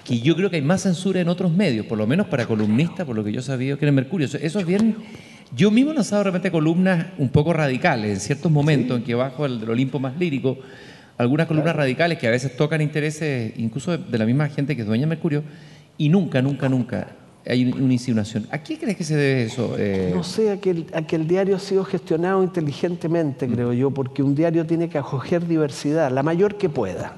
que 0.08 0.20
yo 0.20 0.34
creo 0.34 0.48
que 0.48 0.56
hay 0.56 0.62
más 0.62 0.82
censura 0.82 1.20
en 1.20 1.28
otros 1.28 1.52
medios, 1.52 1.84
por 1.84 1.98
lo 1.98 2.06
menos 2.06 2.28
para 2.28 2.46
columnistas, 2.46 3.04
por 3.04 3.14
lo 3.14 3.22
que 3.22 3.30
yo 3.30 3.42
sabía 3.42 3.76
que 3.76 3.84
en 3.84 3.90
el 3.90 3.94
Mercurio. 3.94 4.26
Eso 4.26 4.58
es 4.58 4.66
bien. 4.66 4.96
Yo 5.54 5.70
mismo 5.70 5.90
he 5.90 5.94
lanzado 5.94 6.20
de 6.20 6.24
repente 6.24 6.50
columnas 6.50 7.08
un 7.18 7.28
poco 7.28 7.52
radicales, 7.52 8.10
en 8.10 8.20
ciertos 8.20 8.50
momentos 8.50 8.96
en 8.96 9.04
que 9.04 9.14
bajo 9.14 9.44
el 9.44 9.60
del 9.60 9.68
Olimpo 9.68 9.98
más 9.98 10.16
lírico, 10.18 10.58
algunas 11.18 11.46
columnas 11.46 11.76
radicales 11.76 12.18
que 12.18 12.26
a 12.26 12.30
veces 12.30 12.56
tocan 12.56 12.80
intereses 12.80 13.52
incluso 13.58 13.98
de, 13.98 14.18
la 14.18 14.24
misma 14.24 14.48
gente 14.48 14.74
que 14.74 14.82
es 14.82 14.88
dueña 14.88 15.02
de 15.02 15.08
Mercurio, 15.08 15.42
y 15.98 16.08
nunca, 16.08 16.40
nunca, 16.40 16.70
nunca 16.70 17.08
hay 17.46 17.70
una 17.70 17.92
insinuación. 17.92 18.46
¿A 18.50 18.62
qué 18.62 18.78
crees 18.78 18.96
que 18.96 19.04
se 19.04 19.14
debe 19.14 19.42
eso? 19.42 19.74
Eh? 19.76 20.12
No 20.14 20.24
sé, 20.24 20.52
a 20.52 20.56
que, 20.56 20.70
el, 20.70 21.28
diario 21.28 21.56
ha 21.56 21.60
sido 21.60 21.84
gestionado 21.84 22.42
inteligentemente, 22.42 23.46
mm. 23.46 23.52
creo 23.52 23.72
yo, 23.74 23.90
porque 23.90 24.22
un 24.22 24.34
diario 24.34 24.64
tiene 24.64 24.88
que 24.88 24.96
acoger 24.96 25.46
diversidad, 25.46 26.10
la 26.10 26.22
mayor 26.22 26.56
que 26.56 26.70
pueda. 26.70 27.14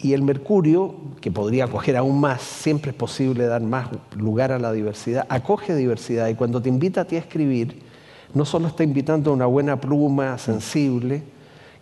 Y 0.00 0.12
el 0.12 0.22
mercurio, 0.22 0.94
que 1.20 1.30
podría 1.30 1.64
acoger 1.64 1.96
aún 1.96 2.20
más, 2.20 2.40
siempre 2.42 2.92
es 2.92 2.96
posible 2.96 3.46
dar 3.46 3.62
más 3.62 3.88
lugar 4.16 4.52
a 4.52 4.58
la 4.58 4.72
diversidad, 4.72 5.26
acoge 5.28 5.74
diversidad 5.74 6.28
y 6.28 6.34
cuando 6.34 6.62
te 6.62 6.68
invita 6.68 7.00
a 7.00 7.04
ti 7.04 7.16
a 7.16 7.18
escribir, 7.18 7.80
no 8.32 8.44
solo 8.44 8.68
está 8.68 8.84
invitando 8.84 9.30
a 9.30 9.34
una 9.34 9.46
buena 9.46 9.80
pluma, 9.80 10.38
sensible, 10.38 11.22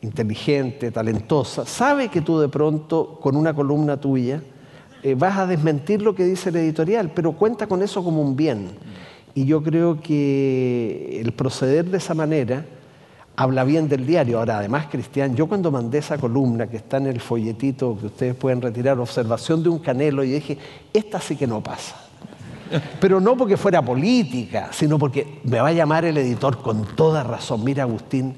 inteligente, 0.01 0.91
talentosa, 0.91 1.67
sabe 1.67 2.09
que 2.09 2.23
tú 2.23 2.39
de 2.39 2.49
pronto 2.49 3.19
con 3.21 3.37
una 3.37 3.53
columna 3.53 3.99
tuya 3.99 4.43
eh, 5.03 5.14
vas 5.14 5.37
a 5.39 5.47
desmentir 5.47 6.01
lo 6.01 6.14
que 6.14 6.25
dice 6.25 6.49
el 6.49 6.57
editorial, 6.57 7.11
pero 7.14 7.33
cuenta 7.33 7.67
con 7.67 7.83
eso 7.83 8.03
como 8.03 8.23
un 8.23 8.35
bien. 8.35 8.71
Y 9.35 9.45
yo 9.45 9.62
creo 9.62 10.01
que 10.01 11.21
el 11.21 11.33
proceder 11.33 11.85
de 11.85 11.99
esa 11.99 12.14
manera 12.14 12.64
habla 13.37 13.64
bien 13.64 13.89
del 13.89 14.07
diario. 14.07 14.39
Ahora, 14.39 14.59
además, 14.59 14.87
Cristian, 14.91 15.37
yo 15.37 15.47
cuando 15.47 15.70
mandé 15.70 15.99
esa 15.99 16.18
columna 16.18 16.66
que 16.66 16.78
está 16.78 16.97
en 16.97 17.07
el 17.07 17.20
folletito 17.20 17.97
que 17.99 18.07
ustedes 18.07 18.34
pueden 18.34 18.62
retirar, 18.62 18.99
observación 18.99 19.62
de 19.62 19.68
un 19.68 19.78
canelo, 19.78 20.24
y 20.24 20.32
dije, 20.32 20.59
esta 20.93 21.20
sí 21.20 21.37
que 21.37 21.47
no 21.47 21.62
pasa. 21.62 21.97
Pero 23.01 23.20
no 23.20 23.37
porque 23.37 23.57
fuera 23.57 23.82
política, 23.82 24.70
sino 24.72 24.99
porque 24.99 25.41
me 25.45 25.61
va 25.61 25.68
a 25.68 25.72
llamar 25.72 26.05
el 26.05 26.16
editor 26.16 26.62
con 26.62 26.84
toda 26.97 27.22
razón. 27.22 27.62
Mira, 27.62 27.84
Agustín, 27.84 28.37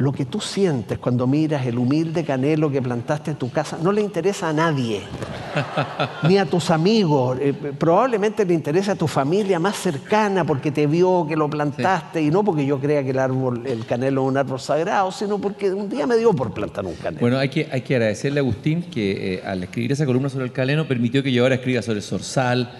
lo 0.00 0.12
que 0.12 0.24
tú 0.24 0.40
sientes 0.40 0.98
cuando 0.98 1.26
miras 1.26 1.66
el 1.66 1.76
humilde 1.76 2.24
canelo 2.24 2.70
que 2.70 2.80
plantaste 2.80 3.32
en 3.32 3.36
tu 3.36 3.50
casa 3.50 3.78
no 3.82 3.92
le 3.92 4.00
interesa 4.00 4.48
a 4.48 4.52
nadie, 4.52 5.02
ni 6.26 6.38
a 6.38 6.46
tus 6.46 6.70
amigos. 6.70 7.36
Eh, 7.38 7.52
probablemente 7.52 8.46
le 8.46 8.54
interesa 8.54 8.92
a 8.92 8.94
tu 8.94 9.06
familia 9.06 9.58
más 9.58 9.76
cercana 9.76 10.44
porque 10.44 10.70
te 10.70 10.86
vio 10.86 11.26
que 11.28 11.36
lo 11.36 11.50
plantaste 11.50 12.22
y 12.22 12.30
no 12.30 12.42
porque 12.42 12.64
yo 12.64 12.80
crea 12.80 13.04
que 13.04 13.10
el 13.10 13.18
árbol, 13.18 13.66
el 13.66 13.84
canelo 13.84 14.22
es 14.22 14.28
un 14.28 14.36
árbol 14.38 14.58
sagrado, 14.58 15.12
sino 15.12 15.38
porque 15.38 15.70
un 15.70 15.90
día 15.90 16.06
me 16.06 16.16
dio 16.16 16.32
por 16.32 16.54
plantar 16.54 16.86
un 16.86 16.94
canelo. 16.94 17.20
Bueno, 17.20 17.36
hay 17.36 17.50
que, 17.50 17.68
hay 17.70 17.82
que 17.82 17.96
agradecerle 17.96 18.40
a 18.40 18.42
Agustín 18.42 18.84
que 18.84 19.34
eh, 19.34 19.42
al 19.44 19.62
escribir 19.62 19.92
esa 19.92 20.06
columna 20.06 20.30
sobre 20.30 20.46
el 20.46 20.52
canelo 20.52 20.88
permitió 20.88 21.22
que 21.22 21.30
yo 21.30 21.42
ahora 21.42 21.56
escriba 21.56 21.82
sobre 21.82 21.98
el 21.98 22.04
zorzal, 22.04 22.72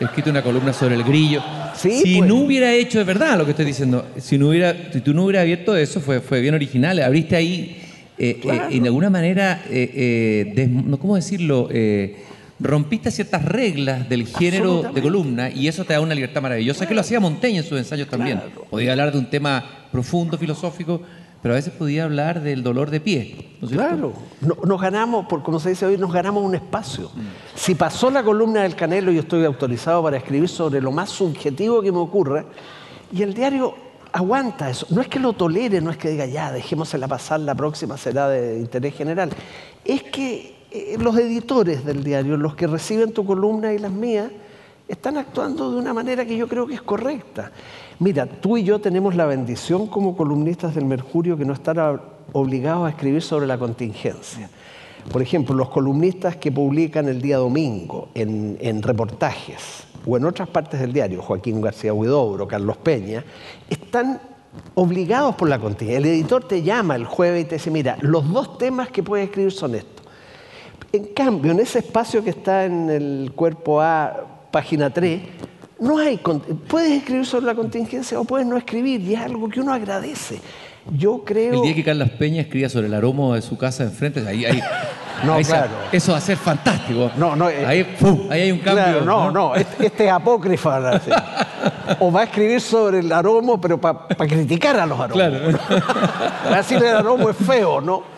escrito 0.00 0.30
una 0.30 0.42
columna 0.42 0.72
sobre 0.72 0.94
el 0.94 1.04
grillo. 1.04 1.42
si 1.74 1.88
pues. 2.18 2.28
no 2.28 2.36
hubiera 2.36 2.72
hecho 2.72 2.98
de 2.98 3.04
verdad 3.04 3.38
lo 3.38 3.44
que 3.44 3.52
estoy 3.52 3.66
diciendo, 3.66 4.06
si, 4.18 4.38
no 4.38 4.48
hubiera, 4.48 4.74
si 4.92 5.00
tú 5.00 5.14
no 5.14 5.24
hubieras 5.24 5.42
abierto 5.42 5.76
eso, 5.76 6.00
fue, 6.00 6.20
fue 6.20 6.40
bien 6.40 6.54
original. 6.54 7.00
Abriste 7.00 7.36
ahí, 7.36 7.82
eh, 8.18 8.40
eh, 8.42 8.60
en 8.70 8.84
alguna 8.86 9.10
manera, 9.10 9.62
eh, 9.70 10.68
¿cómo 11.00 11.16
decirlo? 11.16 11.68
rompiste 12.58 13.10
ciertas 13.10 13.44
reglas 13.44 14.08
del 14.08 14.26
género 14.26 14.90
de 14.94 15.02
columna 15.02 15.50
y 15.50 15.68
eso 15.68 15.84
te 15.84 15.92
da 15.92 16.00
una 16.00 16.14
libertad 16.14 16.40
maravillosa, 16.40 16.88
que 16.88 16.94
lo 16.94 17.02
hacía 17.02 17.20
Montaigne 17.20 17.58
en 17.58 17.64
sus 17.64 17.78
ensayos 17.78 18.08
también. 18.08 18.40
Podía 18.70 18.92
hablar 18.92 19.12
de 19.12 19.18
un 19.18 19.28
tema 19.28 19.62
profundo, 19.92 20.38
filosófico, 20.38 21.02
pero 21.46 21.54
a 21.54 21.58
veces 21.58 21.74
podía 21.74 22.02
hablar 22.02 22.42
del 22.42 22.64
dolor 22.64 22.90
de 22.90 22.98
pie. 22.98 23.50
claro, 23.68 24.14
nos 24.40 24.80
ganamos, 24.80 25.28
como 25.28 25.60
se 25.60 25.68
dice 25.68 25.86
hoy, 25.86 25.96
nos 25.96 26.12
ganamos 26.12 26.42
un 26.42 26.56
espacio. 26.56 27.08
Si 27.54 27.76
pasó 27.76 28.10
la 28.10 28.24
columna 28.24 28.64
del 28.64 28.74
Canelo, 28.74 29.12
yo 29.12 29.20
estoy 29.20 29.44
autorizado 29.44 30.02
para 30.02 30.16
escribir 30.16 30.48
sobre 30.48 30.80
lo 30.80 30.90
más 30.90 31.08
subjetivo 31.08 31.82
que 31.82 31.92
me 31.92 31.98
ocurra, 31.98 32.46
y 33.12 33.22
el 33.22 33.32
diario 33.32 33.76
aguanta 34.10 34.68
eso. 34.68 34.88
No 34.90 35.00
es 35.00 35.06
que 35.06 35.20
lo 35.20 35.34
tolere, 35.34 35.80
no 35.80 35.92
es 35.92 35.98
que 35.98 36.10
diga, 36.10 36.26
ya, 36.26 36.50
dejémosela 36.50 37.06
pasar, 37.06 37.38
la 37.38 37.54
próxima 37.54 37.96
será 37.96 38.28
de 38.28 38.58
interés 38.58 38.96
general. 38.96 39.30
Es 39.84 40.02
que 40.02 40.56
eh, 40.72 40.96
los 40.98 41.16
editores 41.16 41.84
del 41.84 42.02
diario, 42.02 42.36
los 42.36 42.56
que 42.56 42.66
reciben 42.66 43.12
tu 43.12 43.24
columna 43.24 43.72
y 43.72 43.78
las 43.78 43.92
mías, 43.92 44.32
están 44.88 45.16
actuando 45.16 45.70
de 45.70 45.78
una 45.78 45.92
manera 45.92 46.24
que 46.24 46.36
yo 46.36 46.46
creo 46.46 46.66
que 46.66 46.74
es 46.74 46.82
correcta. 46.82 47.50
Mira, 47.98 48.26
tú 48.26 48.56
y 48.56 48.64
yo 48.64 48.80
tenemos 48.80 49.14
la 49.14 49.26
bendición 49.26 49.86
como 49.86 50.16
columnistas 50.16 50.74
del 50.74 50.84
Mercurio 50.84 51.36
que 51.36 51.44
no 51.44 51.52
estar 51.52 52.02
obligados 52.32 52.86
a 52.86 52.90
escribir 52.90 53.22
sobre 53.22 53.46
la 53.46 53.58
contingencia. 53.58 54.48
Por 55.10 55.22
ejemplo, 55.22 55.54
los 55.54 55.70
columnistas 55.70 56.36
que 56.36 56.50
publican 56.52 57.08
el 57.08 57.22
día 57.22 57.38
domingo 57.38 58.08
en, 58.14 58.58
en 58.60 58.82
reportajes 58.82 59.84
o 60.04 60.16
en 60.16 60.24
otras 60.24 60.48
partes 60.48 60.80
del 60.80 60.92
diario, 60.92 61.22
Joaquín 61.22 61.60
García 61.60 61.92
Huidobro, 61.92 62.46
Carlos 62.46 62.76
Peña, 62.76 63.24
están 63.68 64.20
obligados 64.74 65.34
por 65.34 65.48
la 65.48 65.58
contingencia. 65.58 65.98
El 65.98 66.06
editor 66.06 66.46
te 66.46 66.62
llama 66.62 66.96
el 66.96 67.04
jueves 67.06 67.44
y 67.44 67.48
te 67.48 67.54
dice, 67.56 67.70
mira, 67.70 67.96
los 68.00 68.30
dos 68.32 68.58
temas 68.58 68.88
que 68.90 69.02
puedes 69.02 69.26
escribir 69.26 69.52
son 69.52 69.74
estos. 69.74 70.06
En 70.92 71.06
cambio, 71.06 71.52
en 71.52 71.60
ese 71.60 71.80
espacio 71.80 72.22
que 72.22 72.30
está 72.30 72.64
en 72.64 72.88
el 72.90 73.32
cuerpo 73.34 73.80
A, 73.80 74.35
página 74.50 74.90
3, 74.90 75.20
no 75.78 75.98
hay, 75.98 76.18
puedes 76.68 76.92
escribir 76.92 77.26
sobre 77.26 77.46
la 77.46 77.54
contingencia 77.54 78.18
o 78.18 78.24
puedes 78.24 78.46
no 78.46 78.56
escribir, 78.56 79.00
y 79.02 79.14
es 79.14 79.20
algo 79.20 79.48
que 79.48 79.60
uno 79.60 79.72
agradece. 79.72 80.40
Yo 80.90 81.22
creo... 81.24 81.54
El 81.54 81.62
día 81.62 81.74
que 81.74 81.84
Carlos 81.84 82.10
Peña 82.10 82.42
escribía 82.42 82.68
sobre 82.68 82.86
el 82.86 82.94
aroma 82.94 83.34
de 83.34 83.42
su 83.42 83.58
casa 83.58 83.82
enfrente, 83.82 84.26
ahí, 84.26 84.44
ahí, 84.44 84.62
no, 85.24 85.36
claro. 85.40 85.70
eso 85.92 86.12
va 86.12 86.18
a 86.18 86.20
ser 86.20 86.36
fantástico. 86.36 87.10
No, 87.16 87.34
no, 87.34 87.50
eh, 87.50 87.66
ahí, 87.66 87.96
ahí, 88.30 88.40
hay 88.42 88.52
un 88.52 88.60
cambio. 88.60 89.02
no, 89.02 89.30
no, 89.30 89.54
este, 89.54 89.86
este, 89.86 90.06
es 90.06 90.12
apócrifa. 90.12 91.00
o 92.00 92.12
va 92.12 92.20
a 92.20 92.24
escribir 92.24 92.60
sobre 92.60 93.00
el 93.00 93.12
aroma, 93.12 93.60
pero 93.60 93.80
para 93.80 94.06
criticar 94.16 94.78
a 94.78 94.86
los 94.86 94.98
aromas. 94.98 95.28
Claro. 95.28 95.58
Para 96.44 96.56
decirle 96.58 96.88
el 96.90 96.96
aroma 96.96 97.30
es 97.30 97.36
feo, 97.36 97.80
¿no? 97.80 98.15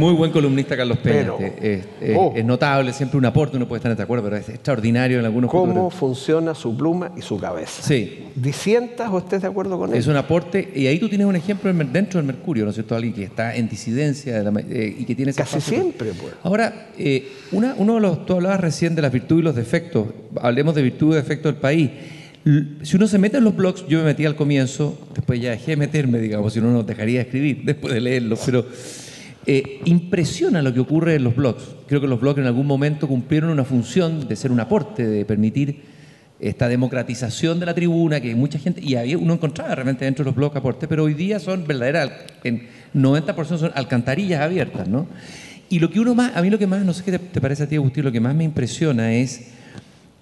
Muy 0.00 0.14
buen 0.14 0.30
columnista 0.30 0.76
Carlos 0.76 0.98
Peña. 0.98 1.32
Oh. 1.32 2.32
es, 2.34 2.44
notable, 2.44 2.92
siempre 2.92 3.18
un 3.18 3.24
aporte, 3.24 3.56
uno 3.56 3.66
puede 3.66 3.78
estar 3.78 3.96
de 3.96 4.02
acuerdo, 4.02 4.24
pero 4.24 4.36
es 4.36 4.48
extraordinario 4.48 5.18
en 5.18 5.24
algunos 5.24 5.50
¿Cómo 5.50 5.90
funciona 5.90 6.54
su 6.54 6.76
pluma 6.76 7.12
y 7.16 7.22
su 7.22 7.38
cabeza? 7.38 7.82
Sí. 7.82 8.26
¿Disientas 8.34 9.10
o 9.10 9.18
estés 9.18 9.42
de 9.42 9.48
acuerdo 9.48 9.78
con 9.78 9.90
él? 9.90 9.96
Es 9.96 10.06
un 10.06 10.16
aporte, 10.16 10.72
y 10.74 10.86
ahí 10.86 10.98
tú 10.98 11.08
tienes 11.08 11.26
un 11.26 11.36
ejemplo 11.36 11.72
dentro 11.72 12.18
del 12.18 12.26
Mercurio, 12.26 12.64
¿no 12.64 12.70
es 12.70 12.76
cierto? 12.76 12.94
Alguien 12.94 13.14
que 13.14 13.24
está 13.24 13.54
en 13.54 13.68
disidencia 13.68 14.40
eh, 14.40 14.96
y 14.98 15.04
que 15.04 15.14
tiene 15.14 15.32
Casi 15.32 15.60
siempre, 15.60 16.12
pues. 16.12 16.34
Ahora, 16.42 16.88
eh, 16.98 17.28
uno 17.52 17.94
de 17.94 18.00
los, 18.00 18.26
tú 18.26 18.34
hablabas 18.34 18.60
recién 18.60 18.94
de 18.94 19.02
las 19.02 19.12
virtudes 19.12 19.40
y 19.40 19.44
los 19.44 19.56
defectos, 19.56 20.06
hablemos 20.40 20.74
de 20.74 20.82
virtudes 20.82 21.20
y 21.20 21.22
defectos 21.22 21.52
del 21.52 21.60
país. 21.60 21.90
Si 22.82 22.96
uno 22.96 23.08
se 23.08 23.18
mete 23.18 23.38
en 23.38 23.44
los 23.44 23.56
blogs, 23.56 23.86
yo 23.88 23.98
me 23.98 24.04
metí 24.04 24.24
al 24.24 24.36
comienzo, 24.36 24.96
después 25.14 25.40
ya 25.40 25.50
dejé 25.50 25.72
de 25.72 25.76
meterme, 25.78 26.20
digamos, 26.20 26.52
si 26.52 26.60
uno 26.60 26.70
no 26.70 26.82
dejaría 26.84 27.18
de 27.18 27.22
escribir 27.22 27.62
después 27.64 27.92
de 27.92 28.00
leerlo, 28.00 28.38
pero 28.46 28.64
eh, 29.46 29.80
impresiona 29.84 30.60
lo 30.62 30.74
que 30.74 30.80
ocurre 30.80 31.14
en 31.14 31.24
los 31.24 31.36
blogs. 31.36 31.62
Creo 31.86 32.00
que 32.00 32.08
los 32.08 32.20
blogs 32.20 32.38
en 32.38 32.46
algún 32.46 32.66
momento 32.66 33.06
cumplieron 33.06 33.50
una 33.50 33.64
función 33.64 34.26
de 34.26 34.36
ser 34.36 34.50
un 34.50 34.60
aporte, 34.60 35.06
de 35.06 35.24
permitir 35.24 35.82
esta 36.38 36.68
democratización 36.68 37.60
de 37.60 37.66
la 37.66 37.74
tribuna, 37.74 38.20
que 38.20 38.34
mucha 38.34 38.58
gente, 38.58 38.80
y 38.82 38.96
había, 38.96 39.16
uno 39.16 39.34
encontraba 39.34 39.74
realmente 39.74 40.04
dentro 40.04 40.24
de 40.24 40.30
los 40.30 40.36
blogs 40.36 40.56
aportes, 40.56 40.88
pero 40.88 41.04
hoy 41.04 41.14
día 41.14 41.38
son 41.38 41.66
verdaderas, 41.66 42.10
en 42.44 42.66
90% 42.94 43.58
son 43.58 43.72
alcantarillas 43.74 44.40
abiertas, 44.40 44.88
¿no? 44.88 45.06
Y 45.68 45.78
lo 45.78 45.90
que 45.90 45.98
uno 45.98 46.14
más, 46.14 46.36
a 46.36 46.42
mí 46.42 46.50
lo 46.50 46.58
que 46.58 46.66
más, 46.66 46.84
no 46.84 46.92
sé 46.92 47.02
qué 47.04 47.18
te, 47.18 47.40
parece 47.40 47.64
a 47.64 47.68
ti, 47.68 47.76
Agustín, 47.76 48.04
lo 48.04 48.12
que 48.12 48.20
más 48.20 48.34
me 48.34 48.44
impresiona 48.44 49.14
es 49.14 49.48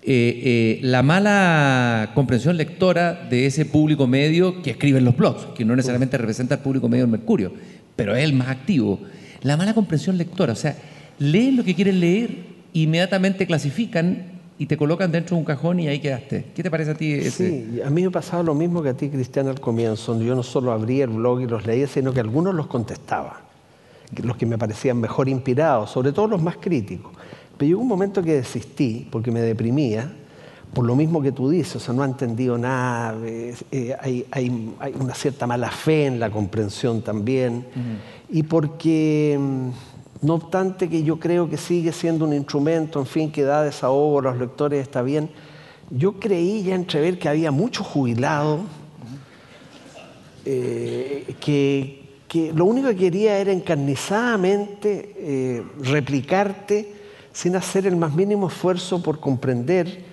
eh, 0.07 0.43
eh, 0.45 0.81
la 0.83 1.03
mala 1.03 2.13
comprensión 2.15 2.57
lectora 2.57 3.27
de 3.31 3.47
ese 3.47 3.65
público 3.65 4.07
medio 4.07 4.63
que 4.63 4.71
escribe 4.71 4.99
en 4.99 5.05
los 5.05 5.17
blogs, 5.17 5.47
que 5.57 5.65
no 5.65 5.75
necesariamente 5.75 6.19
representa 6.19 6.57
al 6.57 6.61
público 6.61 6.89
medio 6.89 7.05
del 7.05 7.11
Mercurio 7.11 7.53
pero 7.97 8.15
es 8.15 8.25
el 8.25 8.35
más 8.35 8.49
activo. 8.49 9.01
La 9.43 9.57
mala 9.57 9.75
comprensión 9.75 10.17
lectora, 10.17 10.53
o 10.53 10.57
sea, 10.57 10.77
leen 11.19 11.57
lo 11.57 11.65
que 11.65 11.75
quieren 11.75 12.01
leer, 12.01 12.31
inmediatamente 12.73 13.47
clasifican 13.47 14.33
y 14.59 14.67
te 14.67 14.77
colocan 14.77 15.11
dentro 15.13 15.37
de 15.37 15.41
un 15.41 15.45
cajón 15.45 15.81
y 15.81 15.89
ahí 15.89 16.01
quedaste. 16.01 16.47
¿Qué 16.55 16.63
te 16.63 16.71
parece 16.71 16.93
a 16.93 16.95
ti 16.95 17.13
ese? 17.13 17.31
Sí, 17.49 17.81
a 17.83 17.91
mí 17.91 18.03
me 18.03 18.11
pasaba 18.11 18.43
lo 18.43 18.55
mismo 18.55 18.83
que 18.83 18.91
a 18.91 18.95
ti, 18.95 19.09
Cristian, 19.09 19.49
al 19.49 19.61
comienzo. 19.61 20.21
Yo 20.21 20.35
no 20.35 20.43
solo 20.43 20.73
abría 20.73 21.05
el 21.05 21.11
blog 21.11 21.43
y 21.43 21.47
los 21.47 21.67
leía, 21.67 21.87
sino 21.87 22.13
que 22.13 22.21
algunos 22.21 22.55
los 22.55 22.67
contestaba, 22.69 23.43
los 24.23 24.37
que 24.37 24.47
me 24.47 24.57
parecían 24.57 24.99
mejor 24.99 25.29
inspirados, 25.29 25.91
sobre 25.91 26.13
todo 26.13 26.29
los 26.29 26.43
más 26.43 26.57
críticos. 26.57 27.13
Pero 27.57 27.69
llegó 27.69 27.81
un 27.81 27.89
momento 27.89 28.23
que 28.23 28.35
desistí 28.35 29.07
porque 29.11 29.31
me 29.31 29.41
deprimía 29.41 30.11
por 30.75 30.85
lo 30.85 30.97
mismo 30.97 31.23
que 31.23 31.33
tú 31.33 31.49
dices, 31.49 31.77
o 31.77 31.81
sea, 31.81 31.95
no 31.95 32.03
ha 32.03 32.07
entendido 32.07 32.59
nada, 32.59 33.17
eh, 33.25 33.97
hay, 34.01 34.77
una 34.99 35.15
cierta 35.15 35.47
mala 35.47 35.71
fe 35.71 36.07
en 36.07 36.19
la 36.19 36.31
comprensión 36.31 37.01
también, 37.01 37.65
y 38.29 38.43
porque, 38.43 39.39
mm, 39.39 40.27
no 40.27 40.35
obstante 40.35 40.89
que 40.89 41.05
yo 41.05 41.21
creo 41.21 41.49
que 41.49 41.57
sigue 41.57 41.93
siendo 41.93 42.25
un 42.25 42.33
instrumento, 42.33 42.99
en 42.99 43.07
fin, 43.07 43.31
que 43.31 43.45
da 43.45 43.63
desahogo 43.63 44.19
a 44.19 44.23
los 44.23 44.39
lectores, 44.39 44.83
está 44.83 45.03
bien, 45.03 45.31
yo 45.91 46.15
creí 46.15 46.65
ya 46.65 46.75
entrever 46.75 47.19
que 47.19 47.29
había 47.29 47.53
muchos 47.53 47.87
jubilados 47.87 48.63
eh, 50.45 51.35
que, 51.41 52.03
lo 52.53 52.65
único 52.65 52.89
que 52.89 52.97
quería 52.97 53.39
era 53.39 53.53
encarnizadamente 53.53 55.15
eh, 55.17 55.63
replicarte 55.83 56.94
sin 57.35 57.57
hacer 57.57 57.87
el 57.87 57.97
más 57.97 58.15
mínimo 58.15 58.47
esfuerzo 58.47 59.03
por 59.03 59.19
comprender 59.19 60.05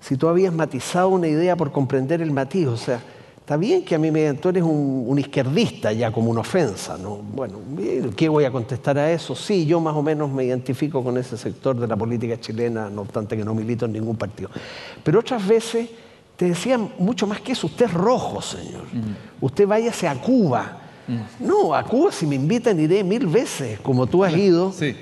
si 0.00 0.16
tú 0.16 0.26
habías 0.26 0.52
matizado 0.52 1.10
una 1.10 1.28
idea 1.28 1.54
por 1.54 1.70
comprender 1.70 2.22
el 2.22 2.30
matiz. 2.30 2.66
O 2.66 2.78
sea, 2.78 2.98
está 3.36 3.58
bien 3.58 3.84
que 3.84 3.94
a 3.94 3.98
mí 3.98 4.10
me 4.10 4.32
tú 4.34 4.48
eres 4.48 4.62
un, 4.62 5.16
izquierdista 5.18 5.92
ya 5.92 6.10
como 6.10 6.30
una 6.30 6.40
ofensa, 6.40 6.96
¿no? 6.96 7.16
Bueno, 7.16 7.58
¿qué 8.16 8.28
voy 8.28 8.44
a 8.44 8.50
contestar 8.50 8.98
a 8.98 9.12
eso? 9.12 9.36
Sí, 9.36 9.66
yo 9.66 9.80
más 9.80 9.94
o 9.94 10.02
menos 10.02 10.30
me 10.30 10.44
identifico 10.44 11.04
con 11.04 11.18
ese 11.18 11.36
sector 11.36 11.78
de 11.78 11.86
la 11.86 11.94
política 11.94 12.40
chilena, 12.40 12.88
no 12.88 13.02
obstante 13.02 13.36
que 13.36 13.44
no 13.44 13.54
milito 13.54 13.84
en 13.84 13.92
ningún 13.92 14.16
partido. 14.16 14.48
Pero 15.04 15.20
otras 15.20 15.46
veces 15.46 15.90
te 16.36 16.46
decían 16.46 16.90
mucho 16.98 17.26
más 17.26 17.42
que 17.42 17.52
eso, 17.52 17.66
usted 17.66 17.84
es 17.84 17.92
rojo, 17.92 18.40
señor. 18.40 18.84
Usted 19.42 19.68
váyase 19.68 20.08
a 20.08 20.14
Cuba. 20.14 20.78
No, 21.38 21.74
a 21.74 21.84
Cuba 21.84 22.10
si 22.10 22.26
me 22.26 22.36
invitan 22.36 22.80
iré 22.80 23.04
mil 23.04 23.26
veces, 23.26 23.78
como 23.80 24.06
tú 24.06 24.24
has 24.24 24.34
ido. 24.34 24.72
Sí 24.72 24.96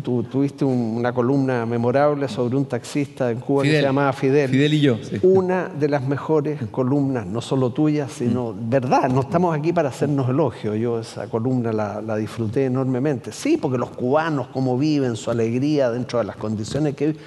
Tú, 0.00 0.24
tuviste 0.24 0.64
una 0.64 1.12
columna 1.12 1.64
memorable 1.66 2.26
sobre 2.28 2.56
un 2.56 2.64
taxista 2.64 3.30
en 3.30 3.38
Cuba 3.38 3.62
que 3.62 3.70
se 3.70 3.82
llamaba 3.82 4.12
Fidel. 4.12 4.50
Fidel 4.50 4.74
y 4.74 4.80
yo. 4.80 4.98
Una 5.22 5.68
de 5.68 5.88
las 5.88 6.02
mejores 6.02 6.60
columnas, 6.70 7.26
no 7.26 7.40
solo 7.40 7.70
tuyas, 7.70 8.10
sino, 8.10 8.52
mm. 8.52 8.70
verdad, 8.70 9.08
no 9.08 9.20
estamos 9.20 9.56
aquí 9.56 9.72
para 9.72 9.90
hacernos 9.90 10.28
elogio. 10.28 10.74
Yo 10.74 10.98
esa 10.98 11.28
columna 11.28 11.72
la, 11.72 12.16
disfruté 12.16 12.66
enormemente. 12.66 13.30
Sí, 13.30 13.56
porque 13.56 13.78
los 13.78 13.90
cubanos, 13.90 14.48
cómo 14.48 14.76
viven, 14.76 15.14
su 15.16 15.30
alegría 15.30 15.90
dentro 15.90 16.18
de 16.18 16.24
las 16.24 16.36
condiciones 16.36 16.94
que 16.94 17.06
viven. 17.06 17.22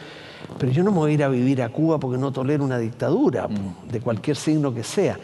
Pero 0.57 0.72
yo 0.72 0.84
no 0.84 0.91
me 0.91 0.97
voy 0.97 1.11
a 1.11 1.13
ir 1.13 1.24
a 1.24 1.30
vivir 1.30 1.61
a 1.61 1.70
Cuba 1.70 1.99
porque 1.99 2.18
no 2.18 2.32
tolero 2.32 2.63
una 2.63 2.80
dictadura, 2.80 3.47
mm. 3.47 3.91
de 3.91 4.01
cualquier 4.01 4.36
signo 4.36 4.74
que 4.74 4.84
sea. 4.84 5.18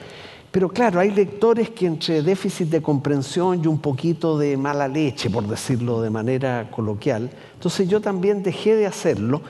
Pero 0.54 0.70
claro, 0.70 0.99
hay 0.99 1.10
lectores 1.10 1.72
que 1.72 1.88
entre 1.88 2.22
déficit 2.22 2.70
de 2.70 2.80
comprensión 2.80 3.60
y 3.64 3.66
un 3.66 3.80
poquito 3.80 4.38
de 4.38 4.56
mala 4.56 4.88
leche, 4.88 5.28
por 5.32 5.47
decirlo 5.47 5.99
de 5.99 6.12
manera 6.12 6.70
coloquial, 6.70 7.28
entonces 7.56 7.89
yo 7.89 7.99
también 7.99 8.43
dejé 8.43 8.76
de 8.76 8.86
hacerlo. 8.86 9.41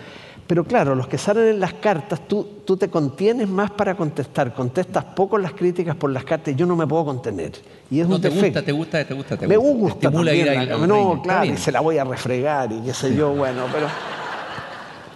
Pero 0.48 0.64
claro, 0.64 0.96
los 0.96 1.10
que 1.10 1.18
salen 1.18 1.50
en 1.50 1.60
las 1.60 1.74
cartas, 1.74 2.26
tú, 2.26 2.48
tú 2.64 2.78
te 2.78 2.88
contienes 2.88 3.50
más 3.50 3.72
para 3.72 3.98
contestar, 3.98 4.54
contestas 4.54 5.04
poco 5.04 5.38
las 5.38 5.52
críticas 5.52 5.98
por 5.98 6.10
las 6.10 6.24
cartas, 6.24 6.54
y 6.54 6.56
yo 6.56 6.66
no 6.66 6.78
me 6.78 6.88
puedo 6.88 7.04
contener. 7.04 7.52
Y 7.92 8.00
es 8.00 8.08
no, 8.08 8.16
un 8.16 8.22
te 8.22 8.30
gusta, 8.30 8.62
te 8.62 8.72
gusta, 8.72 9.06
te 9.06 9.14
gusta, 9.14 9.36
te 9.36 9.46
me 9.46 9.58
gusta. 9.58 10.10
no, 10.10 11.22
claro, 11.22 11.44
y 11.44 11.58
se 11.58 11.74
la 11.74 11.82
voy 11.82 11.98
a 11.98 12.06
refregar 12.06 12.72
y 12.72 12.80
qué 12.80 12.94
sé 12.94 13.14
yo, 13.14 13.34
bueno, 13.34 13.64
pero 13.74 13.88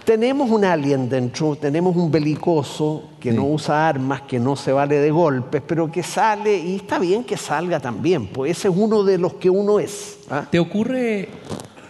tenemos 0.08 0.50
un 0.50 0.64
alien 0.64 1.06
dentro, 1.06 1.54
tenemos 1.56 1.94
un 1.94 2.10
belicoso 2.10 3.10
que 3.20 3.30
no 3.30 3.44
usa 3.44 3.86
armas, 3.86 4.22
que 4.22 4.40
no 4.40 4.56
se 4.56 4.72
vale 4.72 4.96
de 5.00 5.10
golpes, 5.10 5.60
pero 5.66 5.92
que 5.92 6.02
sale, 6.02 6.56
y 6.56 6.76
está 6.76 6.98
bien 6.98 7.24
que 7.24 7.36
salga 7.36 7.78
también, 7.78 8.28
pues 8.28 8.56
ese 8.56 8.68
es 8.68 8.74
uno 8.74 9.04
de 9.04 9.18
los 9.18 9.34
que 9.34 9.50
uno 9.50 9.78
es. 9.78 10.20
¿ah? 10.30 10.46
¿Te 10.50 10.58
ocurre 10.58 11.28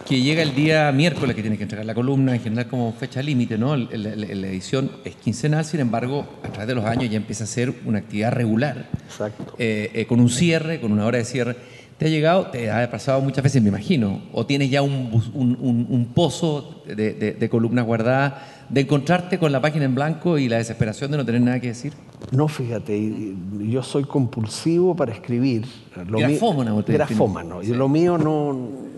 que 0.05 0.19
llega 0.19 0.43
el 0.43 0.53
día 0.53 0.91
miércoles 0.91 1.33
que 1.33 1.41
tienes 1.41 1.57
que 1.57 1.63
entregar 1.63 1.85
la 1.85 1.93
columna, 1.93 2.35
en 2.35 2.41
general 2.41 2.67
como 2.67 2.91
fecha 2.91 3.21
límite, 3.21 3.57
¿no? 3.57 3.77
La, 3.77 4.09
edición 4.49 4.91
es 5.05 5.15
quincenal, 5.15 5.63
sin 5.63 5.79
embargo, 5.79 6.25
a 6.43 6.49
través 6.49 6.67
de 6.67 6.75
los 6.75 6.83
años 6.83 7.09
ya 7.09 7.15
empieza 7.15 7.45
a 7.45 7.47
ser 7.47 7.73
una 7.85 7.99
actividad 7.99 8.33
regular. 8.33 8.89
Exacto. 9.05 9.55
Eh, 9.57 9.91
eh, 9.93 10.05
con 10.07 10.19
un 10.19 10.29
cierre, 10.29 10.81
con 10.81 10.91
una 10.91 11.05
hora 11.05 11.19
de 11.19 11.25
cierre. 11.25 11.55
¿Te 11.99 12.05
ha 12.05 12.09
llegado, 12.09 12.47
te 12.47 12.71
ha 12.71 12.89
pasado 12.89 13.19
muchas 13.19 13.43
veces, 13.43 13.61
me 13.61 13.67
imagino, 13.67 14.21
o 14.31 14.45
tienes 14.45 14.69
ya 14.69 14.81
un, 14.81 16.11
pozo 16.15 16.81
de, 16.85 17.49
columnas 17.51 17.85
guardadas, 17.85 18.35
de 18.69 18.81
encontrarte 18.81 19.37
con 19.37 19.51
la 19.51 19.59
página 19.59 19.83
en 19.83 19.95
blanco 19.95 20.37
y 20.37 20.47
la 20.47 20.59
desesperación 20.59 21.11
de 21.11 21.17
no 21.17 21.25
tener 21.25 21.41
nada 21.41 21.59
que 21.59 21.67
decir? 21.67 21.91
No, 22.31 22.47
fíjate, 22.47 23.35
yo 23.59 23.83
soy 23.83 24.05
compulsivo 24.05 24.95
para 24.95 25.11
escribir. 25.11 25.65
Lo 26.07 26.19
grafómano. 26.19 26.81
grafómano. 26.87 27.61
Y 27.61 27.73
lo 27.73 27.89
mío 27.89 28.17
no, 28.17 28.53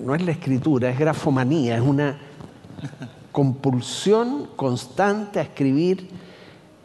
no 0.05 0.13
es 0.13 0.23
la 0.23 0.33
escritura, 0.33 0.91
es 0.91 0.99
grafomanía, 0.99 1.77
es 1.77 1.81
una 1.81 2.19
compulsión 3.31 4.49
constante 4.55 5.39
a 5.39 5.41
escribir 5.41 6.07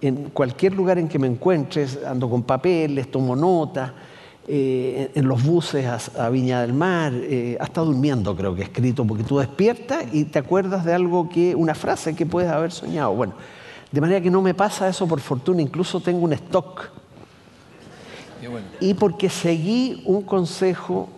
en 0.00 0.30
cualquier 0.30 0.72
lugar 0.72 0.96
en 0.98 1.08
que 1.08 1.18
me 1.18 1.26
encuentres, 1.26 1.98
ando 2.06 2.30
con 2.30 2.42
papeles, 2.42 3.10
tomo 3.10 3.36
notas 3.36 3.92
eh, 4.48 5.10
en 5.14 5.26
los 5.26 5.42
buses 5.42 5.86
a, 6.16 6.28
Viña 6.30 6.60
del 6.60 6.72
Mar, 6.72 7.12
eh, 7.12 7.56
hasta 7.60 7.80
durmiendo 7.80 8.36
creo 8.36 8.54
que 8.54 8.62
he 8.62 8.64
escrito, 8.64 9.04
porque 9.04 9.24
tú 9.24 9.38
despiertas 9.38 10.04
y 10.12 10.24
te 10.24 10.38
acuerdas 10.38 10.84
de 10.84 10.94
algo 10.94 11.28
que, 11.28 11.54
una 11.56 11.74
frase 11.74 12.14
que 12.14 12.26
puedes 12.26 12.50
haber 12.50 12.70
soñado. 12.70 13.12
Bueno, 13.12 13.32
de 13.90 14.00
manera 14.00 14.20
que 14.20 14.30
no 14.30 14.42
me 14.42 14.54
pasa 14.54 14.88
eso 14.88 15.08
por 15.08 15.20
fortuna, 15.20 15.62
incluso 15.62 16.00
tengo 16.00 16.20
un 16.20 16.32
stock. 16.34 16.90
Y 18.78 18.94
porque 18.94 19.28
seguí 19.28 20.02
un 20.04 20.22
consejo 20.22 21.08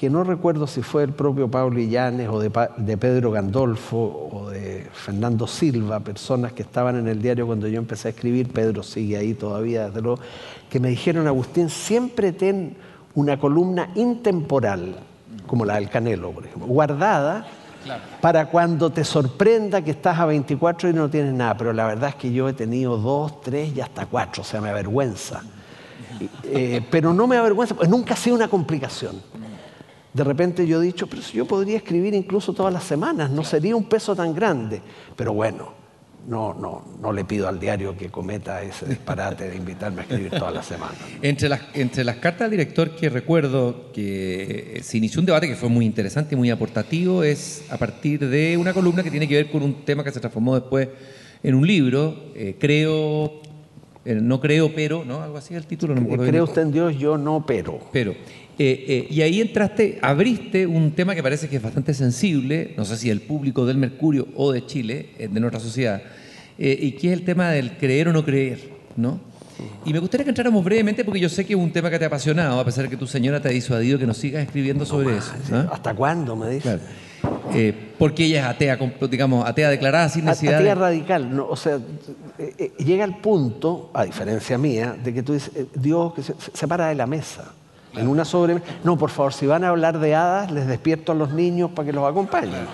que 0.00 0.08
no 0.08 0.24
recuerdo 0.24 0.66
si 0.66 0.80
fue 0.80 1.02
el 1.02 1.12
propio 1.12 1.50
Pablo 1.50 1.78
Illanes 1.78 2.26
o 2.30 2.40
de, 2.40 2.50
de, 2.78 2.96
Pedro 2.96 3.32
Gandolfo 3.32 4.30
o 4.32 4.48
de 4.48 4.86
Fernando 4.94 5.46
Silva, 5.46 6.00
personas 6.00 6.54
que 6.54 6.62
estaban 6.62 6.96
en 6.96 7.06
el 7.06 7.20
diario 7.20 7.46
cuando 7.46 7.68
yo 7.68 7.76
empecé 7.76 8.08
a 8.08 8.10
escribir, 8.12 8.50
Pedro 8.50 8.82
sigue 8.82 9.18
ahí 9.18 9.34
todavía, 9.34 9.88
desde 9.88 10.00
luego, 10.00 10.18
que 10.70 10.80
me 10.80 10.88
dijeron, 10.88 11.26
Agustín, 11.26 11.68
siempre 11.68 12.32
ten 12.32 12.78
una 13.14 13.38
columna 13.38 13.90
intemporal, 13.94 14.96
como 15.46 15.66
la 15.66 15.74
del 15.74 15.90
Canelo, 15.90 16.30
por 16.30 16.46
ejemplo, 16.46 16.66
guardada 16.66 17.46
para 18.22 18.46
cuando 18.46 18.88
te 18.88 19.04
sorprenda 19.04 19.82
que 19.82 19.90
estás 19.90 20.18
a 20.18 20.24
24 20.24 20.88
y 20.88 20.92
no 20.94 21.10
tienes 21.10 21.34
nada. 21.34 21.58
Pero 21.58 21.74
la 21.74 21.84
verdad 21.84 22.08
es 22.08 22.14
que 22.14 22.32
yo 22.32 22.48
he 22.48 22.54
tenido 22.54 22.96
dos, 22.96 23.42
tres 23.42 23.76
y 23.76 23.82
hasta 23.82 24.06
cuatro, 24.06 24.40
o 24.40 24.44
sea, 24.46 24.62
me 24.62 24.70
avergüenza. 24.70 25.42
Eh, 26.44 26.80
pero 26.90 27.12
no 27.12 27.26
me 27.26 27.36
avergüenza, 27.36 27.74
porque 27.74 27.90
nunca 27.90 28.14
ha 28.14 28.16
sido 28.16 28.36
una 28.36 28.48
complicación. 28.48 29.20
De 30.12 30.24
repente 30.24 30.66
yo 30.66 30.82
he 30.82 30.86
dicho, 30.86 31.06
pero 31.06 31.22
yo 31.22 31.46
podría 31.46 31.76
escribir 31.76 32.14
incluso 32.14 32.52
todas 32.52 32.72
las 32.72 32.84
semanas, 32.84 33.30
no 33.30 33.44
sería 33.44 33.76
un 33.76 33.84
peso 33.84 34.16
tan 34.16 34.34
grande. 34.34 34.82
Pero 35.16 35.32
bueno, 35.32 35.72
no, 36.26 36.54
no, 36.54 36.84
no 37.00 37.12
le 37.12 37.24
pido 37.24 37.48
al 37.48 37.58
diario 37.58 37.96
que 37.96 38.08
cometa 38.08 38.62
ese 38.62 38.86
disparate 38.86 39.48
de 39.48 39.56
invitarme 39.56 40.00
a 40.00 40.02
escribir 40.02 40.30
todas 40.30 40.52
las 40.52 40.66
semanas. 40.66 40.96
Entre 41.22 41.48
las, 41.48 41.60
entre 41.74 42.04
las 42.04 42.16
cartas 42.16 42.42
al 42.42 42.50
director 42.50 42.94
que 42.94 43.08
recuerdo 43.08 43.92
que 43.92 44.80
se 44.82 44.98
inició 44.98 45.20
un 45.20 45.26
debate 45.26 45.48
que 45.48 45.56
fue 45.56 45.68
muy 45.68 45.86
interesante 45.86 46.34
y 46.34 46.38
muy 46.38 46.50
aportativo 46.50 47.22
es 47.22 47.64
a 47.70 47.78
partir 47.78 48.28
de 48.28 48.56
una 48.56 48.74
columna 48.74 49.02
que 49.02 49.10
tiene 49.10 49.28
que 49.28 49.36
ver 49.36 49.50
con 49.50 49.62
un 49.62 49.84
tema 49.84 50.04
que 50.04 50.10
se 50.10 50.20
transformó 50.20 50.54
después 50.54 50.88
en 51.42 51.54
un 51.54 51.66
libro, 51.66 52.14
eh, 52.34 52.56
creo, 52.58 53.40
eh, 54.04 54.14
no 54.14 54.40
creo, 54.40 54.74
pero, 54.74 55.04
¿no? 55.04 55.22
Algo 55.22 55.38
así 55.38 55.54
el 55.54 55.66
título, 55.66 55.94
no 55.94 56.02
me 56.02 56.06
acuerdo. 56.06 56.26
Creo 56.26 56.44
usted 56.44 56.62
en 56.62 56.72
Dios, 56.72 56.98
yo 56.98 57.16
no, 57.16 57.44
pero. 57.46 57.80
Pero. 57.92 58.14
Eh, 58.62 59.06
y 59.08 59.22
ahí 59.22 59.40
entraste, 59.40 59.98
abriste 60.02 60.66
un 60.66 60.90
tema 60.90 61.14
que 61.14 61.22
parece 61.22 61.48
que 61.48 61.56
es 61.56 61.62
bastante 61.62 61.94
sensible, 61.94 62.74
no 62.76 62.84
sé 62.84 62.98
si 62.98 63.08
el 63.08 63.22
público 63.22 63.64
del 63.64 63.78
Mercurio 63.78 64.28
o 64.36 64.52
de 64.52 64.66
Chile, 64.66 65.12
de 65.18 65.40
nuestra 65.40 65.58
sociedad, 65.58 66.02
eh, 66.58 66.78
y 66.78 66.92
que 66.92 67.06
es 67.06 67.14
el 67.14 67.24
tema 67.24 67.48
del 67.52 67.78
creer 67.78 68.08
o 68.08 68.12
no 68.12 68.22
creer, 68.22 68.58
¿no? 68.96 69.18
Y 69.86 69.94
me 69.94 69.98
gustaría 69.98 70.24
que 70.24 70.30
entráramos 70.30 70.62
brevemente 70.62 71.06
porque 71.06 71.20
yo 71.20 71.30
sé 71.30 71.46
que 71.46 71.54
es 71.54 71.58
un 71.58 71.72
tema 71.72 71.88
que 71.88 71.98
te 71.98 72.04
ha 72.04 72.08
apasionado, 72.08 72.60
a 72.60 72.64
pesar 72.66 72.84
de 72.84 72.90
que 72.90 72.98
tu 72.98 73.06
señora 73.06 73.40
te 73.40 73.48
ha 73.48 73.50
disuadido 73.50 73.98
que 73.98 74.06
nos 74.06 74.18
sigas 74.18 74.42
escribiendo 74.42 74.84
sobre 74.84 75.16
eso. 75.16 75.32
¿Hasta 75.72 75.94
cuándo? 75.94 76.36
Me 76.36 76.50
dice. 76.50 76.78
Eh, 77.54 77.74
porque 77.98 78.26
ella 78.26 78.40
es 78.40 78.46
atea, 78.46 78.78
digamos, 79.10 79.48
atea 79.48 79.70
declarada 79.70 80.10
sin 80.10 80.26
necesidad. 80.26 80.60
Atea 80.60 80.74
radical, 80.74 81.34
no, 81.34 81.46
o 81.48 81.56
sea, 81.56 81.78
eh, 82.38 82.72
llega 82.76 83.04
al 83.04 83.22
punto, 83.22 83.90
a 83.94 84.04
diferencia 84.04 84.58
mía, 84.58 84.96
de 85.02 85.14
que 85.14 85.22
tú 85.22 85.32
dices, 85.32 85.50
Dios 85.74 86.12
que 86.12 86.22
se, 86.22 86.34
se 86.52 86.68
para 86.68 86.88
de 86.88 86.94
la 86.94 87.06
mesa. 87.06 87.54
En 87.96 88.08
una 88.08 88.24
sobremesa. 88.24 88.64
No, 88.84 88.96
por 88.96 89.10
favor, 89.10 89.32
si 89.32 89.46
van 89.46 89.64
a 89.64 89.70
hablar 89.70 89.98
de 89.98 90.14
hadas, 90.14 90.50
les 90.50 90.66
despierto 90.66 91.12
a 91.12 91.14
los 91.14 91.32
niños 91.32 91.70
para 91.74 91.86
que 91.86 91.92
los 91.92 92.08
acompañen. 92.08 92.66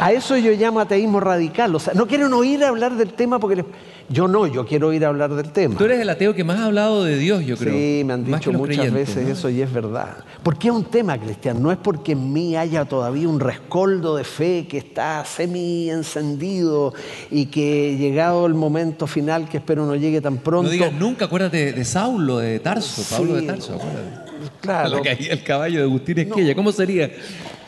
A 0.00 0.12
eso 0.12 0.36
yo 0.36 0.52
llamo 0.52 0.80
ateísmo 0.80 1.20
radical. 1.20 1.74
O 1.74 1.78
sea, 1.78 1.94
no 1.94 2.06
quieren 2.06 2.32
oír 2.32 2.64
hablar 2.64 2.96
del 2.96 3.12
tema 3.12 3.38
porque 3.38 3.64
yo 4.08 4.28
no, 4.28 4.46
yo 4.46 4.64
quiero 4.64 4.88
oír 4.88 5.04
hablar 5.04 5.34
del 5.34 5.50
tema. 5.50 5.76
Tú 5.76 5.84
eres 5.84 6.00
el 6.00 6.08
ateo 6.08 6.34
que 6.34 6.44
más 6.44 6.58
ha 6.58 6.66
hablado 6.66 7.02
de 7.04 7.18
Dios, 7.18 7.44
yo 7.44 7.56
creo. 7.56 7.72
Sí, 7.72 8.02
me 8.04 8.12
han 8.12 8.24
dicho 8.24 8.52
muchas 8.52 8.92
veces 8.92 9.28
eso 9.28 9.50
y 9.50 9.60
es 9.60 9.72
verdad. 9.72 10.18
¿Por 10.42 10.58
qué 10.58 10.68
es 10.68 10.74
un 10.74 10.84
tema, 10.84 11.18
Cristian? 11.18 11.60
No 11.62 11.72
es 11.72 11.78
porque 11.78 12.12
en 12.12 12.32
mí 12.32 12.56
haya 12.56 12.84
todavía 12.84 13.28
un 13.28 13.40
rescoldo 13.40 14.16
de 14.16 14.24
fe 14.24 14.66
que 14.68 14.78
está 14.78 15.24
semi 15.24 15.90
encendido 15.90 16.94
y 17.30 17.46
que 17.46 17.96
llegado 17.96 18.46
el 18.46 18.54
momento 18.54 19.06
final, 19.06 19.48
que 19.48 19.58
espero 19.58 19.84
no 19.86 19.96
llegue 19.96 20.20
tan 20.20 20.38
pronto. 20.38 20.64
No 20.64 20.70
digas 20.70 20.92
nunca, 20.92 21.24
acuérdate 21.24 21.72
de 21.72 21.84
Saulo, 21.84 22.38
de 22.38 22.60
Tarso, 22.60 23.02
Pablo 23.10 23.34
de 23.34 23.42
Tarso, 23.42 23.74
acuérdate. 23.74 24.25
Claro. 24.60 25.02
el 25.04 25.42
caballo 25.42 25.78
de 25.78 25.84
Agustín 25.84 26.18
Esquella. 26.18 26.54
¿Cómo 26.54 26.72
sería? 26.72 27.10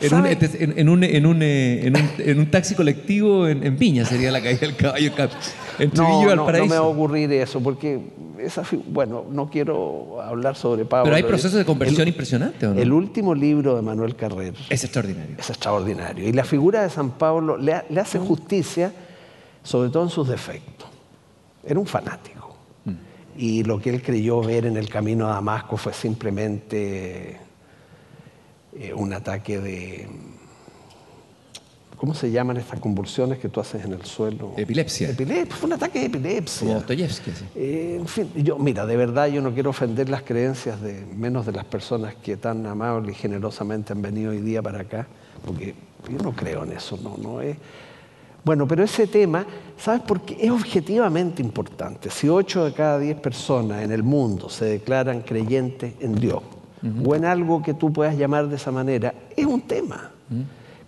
En 0.01 0.13
un, 0.13 0.25
este, 0.25 0.63
en, 0.63 0.89
un, 0.89 1.03
en, 1.03 1.25
un, 1.25 1.41
eh, 1.43 1.87
en, 1.87 1.97
un, 1.97 2.09
en, 2.19 2.39
un, 2.39 2.45
taxi 2.49 2.73
colectivo 2.73 3.47
en, 3.47 3.77
Viña 3.77 4.05
sería 4.05 4.31
la 4.31 4.41
caída 4.41 4.61
del 4.61 4.75
caballo 4.75 5.11
entre 5.77 5.99
no, 6.01 6.21
y 6.21 6.35
No, 6.35 6.35
no 6.35 6.51
me 6.51 6.67
va 6.67 6.77
a 6.77 6.81
ocurrir 6.83 7.31
eso, 7.33 7.59
porque 7.59 7.99
esa, 8.39 8.63
bueno, 8.87 9.25
no 9.29 9.49
quiero 9.49 10.21
hablar 10.21 10.55
sobre 10.55 10.85
Pablo. 10.85 11.05
Pero 11.05 11.15
hay 11.17 11.23
procesos 11.23 11.57
de 11.57 11.65
conversión 11.65 12.07
impresionantes, 12.07 12.63
¿o 12.63 12.73
no? 12.73 12.79
El 12.79 12.93
último 12.93 13.35
libro 13.35 13.75
de 13.75 13.81
Manuel 13.81 14.15
Carrer. 14.15 14.53
Es 14.69 14.83
extraordinario. 14.85 15.35
Es 15.37 15.49
extraordinario. 15.49 16.27
Y 16.27 16.31
la 16.31 16.45
figura 16.45 16.83
de 16.83 16.89
San 16.89 17.11
Pablo 17.11 17.57
le, 17.57 17.83
le 17.89 17.99
hace 17.99 18.19
justicia, 18.19 18.93
sobre 19.63 19.89
todo 19.89 20.03
en 20.03 20.09
sus 20.09 20.29
defectos. 20.29 20.87
Era 21.65 21.77
un 21.77 21.85
fanático 21.85 22.38
y 23.39 23.63
lo 23.63 23.79
que 23.79 23.89
él 23.89 24.01
creyó 24.01 24.41
ver 24.41 24.65
en 24.65 24.75
el 24.75 24.89
camino 24.89 25.29
a 25.29 25.35
Damasco 25.35 25.77
fue 25.77 25.93
simplemente 25.93 27.37
eh, 28.77 28.93
un 28.93 29.13
ataque 29.13 29.61
de... 29.61 30.09
¿Cómo 31.95 32.13
se 32.13 32.31
llaman 32.31 32.57
estas 32.57 32.81
convulsiones 32.81 33.39
que 33.39 33.47
tú 33.47 33.61
haces 33.61 33.85
en 33.85 33.93
el 33.93 34.03
suelo? 34.03 34.53
Epilepsia. 34.57 35.11
Epilepsia, 35.11 35.55
fue 35.55 35.67
un 35.67 35.73
ataque 35.73 35.99
de 35.99 36.05
epilepsia. 36.07 36.67
Como 36.67 36.73
Dostoyevsky, 36.79 37.31
eh, 37.55 37.97
en 38.01 38.07
fin, 38.09 38.29
yo, 38.35 38.59
mira, 38.59 38.85
de 38.85 38.97
verdad 38.97 39.27
yo 39.27 39.41
no 39.41 39.53
quiero 39.53 39.69
ofender 39.69 40.09
las 40.09 40.23
creencias 40.23 40.81
de 40.81 41.05
menos 41.15 41.45
de 41.45 41.53
las 41.53 41.63
personas 41.63 42.15
que 42.15 42.35
tan 42.35 42.65
amables 42.65 43.15
y 43.15 43.19
generosamente 43.19 43.93
han 43.93 44.01
venido 44.01 44.31
hoy 44.31 44.41
día 44.41 44.61
para 44.61 44.81
acá, 44.81 45.07
porque 45.45 45.75
yo 46.09 46.17
no 46.17 46.33
creo 46.33 46.65
en 46.65 46.73
eso, 46.73 46.99
no, 47.01 47.15
no 47.17 47.39
es... 47.39 47.55
Bueno, 48.43 48.67
pero 48.67 48.83
ese 48.83 49.05
tema, 49.07 49.45
¿sabes 49.77 50.01
por 50.01 50.21
qué? 50.21 50.37
Es 50.39 50.51
objetivamente 50.51 51.41
importante. 51.41 52.09
Si 52.09 52.29
ocho 52.29 52.65
de 52.65 52.73
cada 52.73 52.97
diez 52.97 53.19
personas 53.19 53.83
en 53.83 53.91
el 53.91 54.03
mundo 54.03 54.49
se 54.49 54.65
declaran 54.65 55.21
creyentes 55.21 55.93
en 55.99 56.15
Dios 56.15 56.41
o 57.05 57.15
en 57.15 57.25
algo 57.25 57.61
que 57.61 57.73
tú 57.73 57.91
puedas 57.91 58.17
llamar 58.17 58.47
de 58.47 58.55
esa 58.55 58.71
manera, 58.71 59.13
es 59.35 59.45
un 59.45 59.61
tema. 59.61 60.11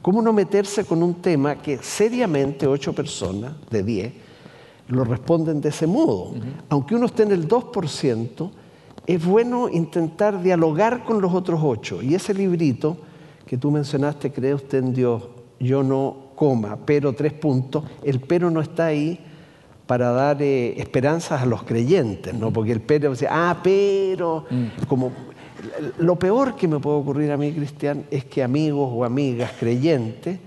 ¿Cómo 0.02 0.22
no 0.22 0.34
meterse 0.34 0.86
con 0.86 1.04
un 1.04 1.16
tema 1.16 1.56
que 1.56 1.78
seriamente 1.78 2.66
ocho 2.66 2.94
personas 2.94 3.54
de 3.70 3.84
diez 3.84 4.14
lo 4.88 5.04
responden 5.04 5.62
de 5.62 5.70
ese 5.70 5.86
modo? 5.86 6.34
Aunque 6.70 6.96
uno 6.96 7.06
esté 7.06 7.24
en 7.24 7.32
el 7.34 7.48
2%, 7.48 8.50
es 9.06 9.26
bueno 9.26 9.68
intentar 9.70 10.42
dialogar 10.42 11.04
con 11.04 11.22
los 11.22 11.34
otros 11.34 11.60
ocho. 11.64 12.02
Y 12.02 12.16
ese 12.16 12.34
librito 12.34 12.98
que 13.46 13.58
tú 13.58 13.70
mencionaste, 13.70 14.32
¿cree 14.32 14.54
usted 14.54 14.80
en 14.80 14.94
Dios? 14.94 15.24
Yo 15.60 15.84
no 15.84 16.31
coma, 16.42 16.76
pero 16.88 17.14
tres 17.14 17.34
puntos, 17.34 17.84
el 18.02 18.20
pero 18.20 18.50
no 18.50 18.62
está 18.62 18.88
ahí 18.88 19.20
para 19.86 20.10
dar 20.10 20.42
eh, 20.42 20.74
esperanzas 20.82 21.40
a 21.40 21.46
los 21.46 21.62
creyentes, 21.62 22.34
¿no? 22.34 22.52
Porque 22.52 22.72
el 22.72 22.82
pero 22.82 23.12
dice, 23.12 23.28
ah, 23.30 23.60
pero, 23.62 24.48
mm. 24.50 24.86
como 24.88 25.12
lo 26.00 26.18
peor 26.18 26.56
que 26.56 26.68
me 26.68 26.80
puede 26.80 26.98
ocurrir 26.98 27.32
a 27.32 27.38
mí, 27.38 27.52
Cristian, 27.52 28.06
es 28.10 28.26
que 28.26 28.42
amigos 28.42 28.90
o 28.92 29.06
amigas 29.06 29.52
creyentes 29.60 30.40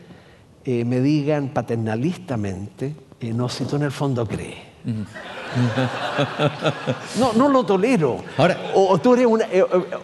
eh, 0.65 0.85
me 0.85 1.01
digan 1.01 1.51
paternalistamente, 1.51 2.97
eh, 3.21 3.33
no, 3.33 3.49
si 3.49 3.65
tú 3.65 3.77
en 3.77 3.83
el 3.83 3.93
fondo 3.93 4.27
crees. 4.27 4.74
No, 7.18 7.32
no 7.32 7.49
lo 7.49 7.64
tolero. 7.64 8.18
Ahora, 8.37 8.72
o, 8.74 8.99
tú 8.99 9.14
eres 9.14 9.26
una, 9.26 9.47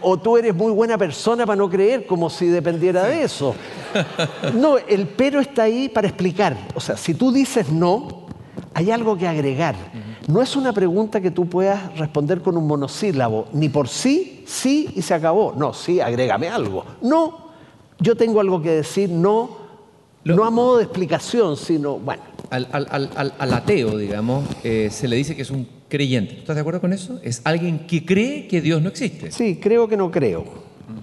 o, 0.00 0.16
tú 0.16 0.36
eres 0.36 0.54
muy 0.54 0.72
buena 0.72 0.96
persona 0.96 1.44
para 1.44 1.56
no 1.56 1.68
creer, 1.68 2.06
como 2.06 2.30
si 2.30 2.46
dependiera 2.46 3.04
de 3.04 3.24
eso. 3.24 3.54
No, 4.54 4.78
el 4.78 5.08
pero 5.08 5.40
está 5.40 5.64
ahí 5.64 5.88
para 5.88 6.08
explicar. 6.08 6.56
O 6.74 6.80
sea, 6.80 6.96
si 6.96 7.14
tú 7.14 7.32
dices 7.32 7.70
no, 7.70 8.26
hay 8.74 8.90
algo 8.90 9.16
que 9.16 9.26
agregar. 9.26 9.74
No 10.28 10.40
es 10.40 10.54
una 10.54 10.72
pregunta 10.72 11.20
que 11.20 11.30
tú 11.30 11.46
puedas 11.46 11.98
responder 11.98 12.40
con 12.40 12.56
un 12.56 12.66
monosílabo, 12.66 13.48
ni 13.52 13.68
por 13.68 13.88
sí, 13.88 14.44
sí 14.46 14.90
y 14.94 15.02
se 15.02 15.14
acabó. 15.14 15.54
No, 15.56 15.74
sí, 15.74 16.00
agrégame 16.00 16.48
algo. 16.48 16.84
No, 17.02 17.50
yo 17.98 18.16
tengo 18.16 18.40
algo 18.40 18.62
que 18.62 18.70
decir, 18.70 19.10
no, 19.10 19.50
no 20.24 20.44
a 20.44 20.50
modo 20.50 20.76
de 20.76 20.84
explicación, 20.84 21.56
sino, 21.56 21.98
bueno. 21.98 22.22
Al, 22.50 22.66
al, 22.72 23.54
ateo, 23.54 23.96
digamos, 23.96 24.44
eh, 24.64 24.88
se 24.90 25.06
le 25.06 25.14
dice 25.14 25.36
que 25.36 25.42
es 25.42 25.50
un 25.50 25.68
creyente. 25.88 26.34
¿Estás 26.38 26.56
de 26.56 26.60
acuerdo 26.60 26.80
con 26.80 26.92
eso? 26.92 27.20
Es 27.22 27.42
alguien 27.44 27.86
que 27.86 28.04
cree 28.04 28.48
que 28.48 28.60
Dios 28.60 28.82
no 28.82 28.88
existe. 28.88 29.30
Sí, 29.30 29.60
creo 29.62 29.86
que 29.86 29.96
no 29.96 30.10
creo. 30.10 30.44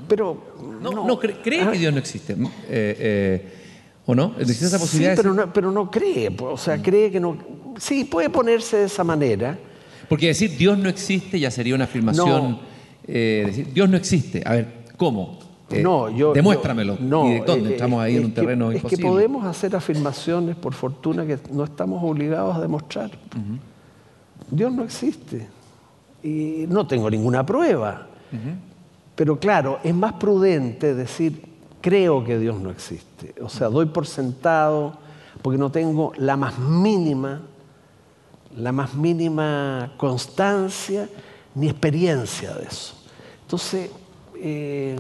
Pero 0.10 0.44
no, 0.82 1.20
cree, 1.20 1.36
que 1.42 1.78
Dios 1.78 1.94
no 1.94 2.00
existe. 2.00 2.34
Eh, 2.34 2.38
eh, 2.70 3.54
¿O 4.06 4.16
no? 4.16 4.36
¿Existe 4.40 4.66
esa 4.66 4.80
posibilidad? 4.80 5.16
Sí, 5.16 5.22
pero, 5.22 5.34
no, 5.34 5.54
pero 5.54 5.72
no 5.72 5.90
cree. 5.90 6.36
O 6.40 6.58
sea, 6.58 6.82
cree 6.82 7.12
que 7.12 7.20
no. 7.20 7.38
Sí, 7.78 8.04
puede 8.06 8.30
ponerse 8.30 8.78
de 8.78 8.86
esa 8.86 9.04
manera. 9.04 9.58
Porque 10.10 10.28
decir 10.28 10.58
Dios 10.58 10.78
no 10.78 10.90
existe 10.90 11.40
ya 11.40 11.52
sería 11.52 11.76
una 11.76 11.86
afirmación. 11.86 12.60
Eh, 13.08 13.44
decir 13.46 13.74
Dios 13.74 13.90
no 13.90 13.98
existe. 13.98 14.42
A 14.46 14.54
ver, 14.54 14.68
¿cómo? 14.98 15.40
No, 15.70 16.10
yo. 16.10 16.34
Demuéstramelo. 16.34 16.98
no, 17.00 17.28
¿Y 17.28 17.40
de 17.40 17.46
dónde? 17.46 17.72
Estamos 17.72 18.02
ahí 18.02 18.18
en 18.18 18.26
un 18.26 18.34
terreno 18.34 18.72
imposible. 18.72 18.96
Es 18.96 19.00
que 19.00 19.06
podemos 19.06 19.46
hacer 19.46 19.76
afirmaciones, 19.76 20.56
por 20.56 20.74
fortuna, 20.74 21.26
que 21.26 21.38
no 21.52 21.64
estamos 21.64 22.04
obligados 22.04 22.56
a 22.56 22.62
demostrar. 22.62 23.12
Dios 24.50 24.72
no 24.72 24.84
existe. 24.84 25.48
Y 26.24 26.66
no 26.68 26.88
tengo 26.88 27.10
ninguna 27.10 27.46
prueba. 27.46 28.08
Pero 29.16 29.40
claro, 29.40 29.80
es 29.84 29.94
más 29.94 30.14
prudente 30.14 30.94
decir, 30.94 31.42
creo 31.82 32.24
que 32.24 32.38
Dios 32.40 32.60
no 32.60 32.70
existe. 32.70 33.36
O 33.42 33.50
sea, 33.50 33.68
doy 33.68 33.88
por 33.88 34.06
sentado 34.06 34.98
porque 35.42 35.58
no 35.58 35.72
tengo 35.72 36.14
la 36.18 36.38
más 36.38 36.58
mínima, 36.60 37.42
la 38.56 38.72
más 38.72 38.94
mínima 38.94 39.94
constancia 39.98 41.10
ni 41.56 41.68
experiencia 41.68 42.54
de 42.54 42.66
eso. 42.66 42.94
Entonces, 43.44 43.90
eh, 44.36 44.96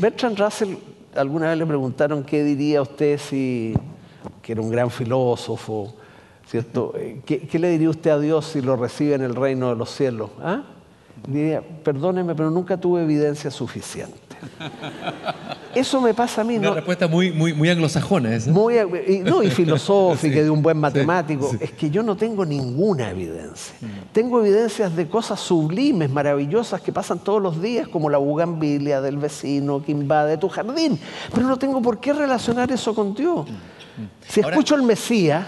Bertrand 0.00 0.38
Russell, 0.38 0.76
alguna 1.14 1.48
vez 1.48 1.58
le 1.58 1.66
preguntaron 1.66 2.24
qué 2.24 2.42
diría 2.44 2.82
usted 2.82 3.18
si, 3.18 3.74
que 4.42 4.52
era 4.52 4.60
un 4.60 4.70
gran 4.70 4.90
filósofo, 4.90 5.94
¿cierto? 6.46 6.92
Eh, 6.96 7.20
¿Qué, 7.24 7.58
le 7.58 7.70
diría 7.70 7.90
usted 7.90 8.10
a 8.10 8.18
Dios 8.18 8.46
si 8.46 8.60
lo 8.60 8.76
recibe 8.76 9.14
en 9.14 9.22
el 9.22 9.34
reino 9.34 9.70
de 9.70 9.76
los 9.76 9.90
cielos? 9.90 10.30
¿Ah? 10.42 10.62
Diría, 11.26 11.62
perdóneme, 11.62 12.34
pero 12.34 12.50
nunca 12.50 12.76
tuve 12.76 13.02
evidencia 13.02 13.50
suficiente. 13.50 14.18
Eso 15.74 16.00
me 16.00 16.14
pasa 16.14 16.40
a 16.40 16.44
mí. 16.44 16.56
Una 16.56 16.68
¿no? 16.68 16.74
respuesta 16.74 17.08
muy, 17.08 17.32
muy, 17.32 17.52
muy 17.52 17.68
anglosajona 17.70 18.34
esa. 18.34 18.50
Muy, 18.50 18.74
y, 19.08 19.18
no, 19.18 19.42
y 19.42 19.50
filosófica, 19.50 20.34
Sí, 20.34 20.40
de 20.40 20.50
un 20.50 20.62
buen 20.62 20.78
matemático. 20.78 21.50
sí. 21.50 21.58
Es 21.60 21.72
que 21.72 21.90
yo 21.90 22.02
no 22.02 22.16
tengo 22.16 22.44
ninguna 22.44 23.10
evidencia. 23.10 23.74
Tengo 24.12 24.40
evidencias 24.40 24.94
de 24.94 25.08
cosas 25.08 25.40
sublimes, 25.40 26.10
maravillosas 26.10 26.80
que 26.80 26.92
pasan 26.92 27.18
todos 27.18 27.42
los 27.42 27.60
días, 27.60 27.88
como 27.88 28.08
la 28.10 28.18
bugambilia 28.18 29.00
del 29.00 29.18
vecino 29.18 29.82
que 29.84 29.92
invade 29.92 30.36
tu 30.38 30.48
jardín. 30.48 30.98
Pero 31.34 31.46
no 31.46 31.56
tengo 31.58 31.80
por 31.82 31.98
qué 31.98 32.12
relacionar 32.12 32.70
eso 32.72 32.94
con 32.94 33.14
Dios. 33.14 33.46
Si 34.28 34.40
Ahora- 34.40 34.54
escucho 34.56 34.74
el 34.74 34.82
Mesías, 34.82 35.44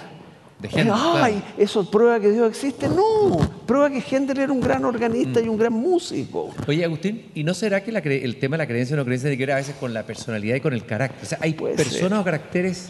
De 0.61 0.69
Händel, 0.69 0.93
¡ay! 0.95 1.33
claro. 1.35 1.45
¿Eso 1.59 1.91
prueba 1.91 2.19
que 2.19 2.31
Dios 2.33 2.49
existe? 2.49 2.89
No, 2.89 3.39
prueba 3.67 3.91
que 3.91 4.01
Händel 4.01 4.39
era 4.39 4.53
un 4.53 4.61
gran 4.61 4.85
organista 4.87 5.41
y 5.41 5.49
un 5.49 5.59
gran 5.59 5.75
músico. 5.75 6.55
Oye, 6.67 6.83
Agustín, 6.85 7.27
¿y 7.35 7.45
no 7.45 7.53
será 7.53 7.83
que 7.85 7.93
la 7.93 7.99
el 7.99 8.37
tema 8.39 8.57
de 8.57 8.63
la 8.63 8.67
creencia 8.67 8.95
o 8.95 8.97
no 8.97 9.05
creencia 9.05 9.29
tiene 9.29 9.37
que 9.37 9.43
ver 9.47 9.53
a 9.55 9.57
veces 9.59 9.75
con 9.79 9.93
la 9.93 10.05
personalidad 10.07 10.57
y 10.57 10.61
con 10.61 10.73
el 10.73 10.87
carácter? 10.87 11.23
O 11.23 11.27
sea, 11.27 11.39
hay 11.43 11.53
Puede 11.53 11.77
personas 11.77 12.11
ser. 12.11 12.19
o 12.21 12.25
caracteres 12.25 12.89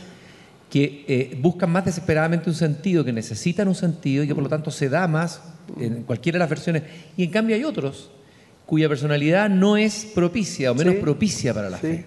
que 0.71 1.05
eh, 1.09 1.39
buscan 1.41 1.71
más 1.71 1.85
desesperadamente 1.85 2.49
un 2.51 2.55
sentido, 2.57 3.05
que 3.05 3.13
necesitan 3.13 3.67
un 3.67 3.75
sentido 3.75 4.23
y 4.23 4.29
que 4.29 4.35
por 4.35 4.45
lo 4.45 4.49
tanto 4.49 4.71
se 4.71 4.89
da 4.89 5.09
más 5.09 5.43
en 5.81 6.03
cualquiera 6.05 6.37
de 6.37 6.41
las 6.41 6.51
versiones. 6.51 6.85
Y 7.17 7.25
en 7.25 7.31
cambio 7.31 7.57
hay 7.57 7.65
otros 7.65 8.11
cuya 8.65 8.89
personalidad 8.89 9.49
no 9.49 9.77
es 9.77 10.07
propicia 10.15 10.71
o 10.71 10.75
menos 10.75 10.95
Sí. 10.95 11.01
propicia 11.01 11.53
para 11.55 11.69
la 11.71 11.79
Sí. 11.79 11.83
fe. 11.87 12.07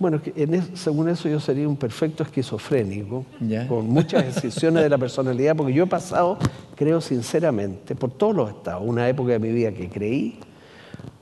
Bueno, 0.00 0.20
en 0.36 0.54
es- 0.54 0.70
según 0.74 1.08
eso 1.08 1.28
yo 1.28 1.40
sería 1.40 1.68
un 1.68 1.76
perfecto 1.76 2.22
esquizofrénico, 2.22 3.24
Ya. 3.40 3.66
con 3.68 3.88
muchas 3.88 4.24
decisiones 4.34 4.82
de 4.82 4.88
la 4.88 4.98
personalidad, 4.98 5.54
porque 5.56 5.72
yo 5.72 5.84
he 5.84 5.86
pasado, 5.88 6.38
creo 6.76 7.00
sinceramente, 7.00 7.94
por 7.94 8.10
todos 8.10 8.34
los 8.34 8.50
estados, 8.50 8.82
una 8.86 9.08
época 9.08 9.32
de 9.32 9.38
mi 9.38 9.50
vida 9.52 9.72
que 9.72 9.88
creí, 9.88 10.38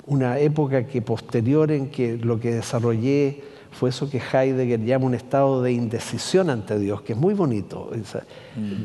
una 0.06 0.38
época 0.38 0.86
que 0.86 1.02
posterior 1.02 1.70
en 1.72 1.88
que 1.90 2.16
lo 2.16 2.38
que 2.38 2.54
desarrollé 2.54 3.42
fue 3.72 3.90
eso 3.90 4.08
que 4.08 4.18
Heidegger 4.32 4.82
llama 4.84 5.06
un 5.06 5.14
estado 5.14 5.60
de 5.62 5.72
indecisión 5.72 6.48
ante 6.48 6.78
Dios, 6.78 7.02
que 7.02 7.12
es 7.14 7.18
muy 7.18 7.34
bonito. 7.34 7.90
O 7.90 8.04
sea, 8.06 8.22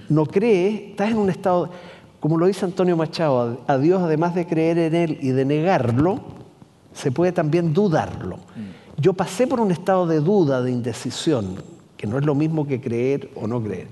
No 0.10 0.26
crees, 0.26 0.90
estás 0.92 1.12
en 1.12 1.18
un 1.18 1.30
estado, 1.30 1.70
como 2.20 2.38
lo 2.38 2.46
dice 2.48 2.66
Antonio 2.66 2.98
Machado, 2.98 3.62
a 3.68 3.74
a 3.74 3.78
Dios 3.78 4.02
además 4.02 4.34
de 4.36 4.46
creer 4.48 4.78
en 4.80 4.96
Él 4.96 5.18
y 5.22 5.30
de 5.30 5.46
negarlo, 5.46 6.20
se 6.94 7.12
puede 7.12 7.32
también 7.32 7.74
dudarlo. 7.74 8.40
Yo 9.02 9.14
pasé 9.14 9.48
por 9.48 9.60
un 9.60 9.72
estado 9.72 10.06
de 10.06 10.20
duda, 10.20 10.62
de 10.62 10.72
indecisión, 10.72 11.56
que 11.98 12.06
no 12.06 12.20
es 12.20 12.26
lo 12.26 12.36
mismo 12.36 12.68
que 12.68 12.80
creer 12.80 13.32
o 13.36 13.48
no 13.48 13.60
creer. 13.62 13.88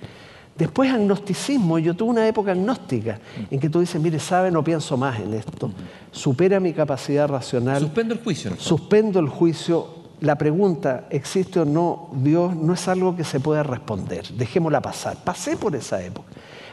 Después 0.56 0.92
agnosticismo, 0.92 1.80
yo 1.80 1.96
tuve 1.96 2.12
una 2.12 2.28
época 2.28 2.52
agnóstica 2.52 3.20
en 3.50 3.60
que 3.60 3.70
tú 3.70 3.80
dices, 3.80 4.00
mire, 4.00 4.20
sabe, 4.20 4.52
no 4.52 4.64
pienso 4.64 4.98
más 4.98 5.20
en 5.20 5.34
esto, 5.34 5.72
supera 6.12 6.60
mi 6.60 6.74
capacidad 6.74 7.28
racional, 7.28 7.80
Suspendo 7.82 8.14
el 8.14 8.20
juicio. 8.22 8.52
suspendo 8.58 9.20
el 9.20 9.30
juicio, 9.30 9.88
la 10.22 10.38
pregunta, 10.38 11.08
¿existe 11.10 11.62
o 11.62 11.66
no 11.66 12.10
Dios? 12.14 12.56
No 12.56 12.74
es 12.74 12.88
algo 12.88 13.16
que 13.16 13.24
se 13.24 13.40
pueda 13.40 13.64
responder, 13.64 14.28
dejémosla 14.34 14.82
pasar. 14.82 15.18
Pasé 15.24 15.58
por 15.58 15.76
esa 15.76 16.04
época, 16.04 16.28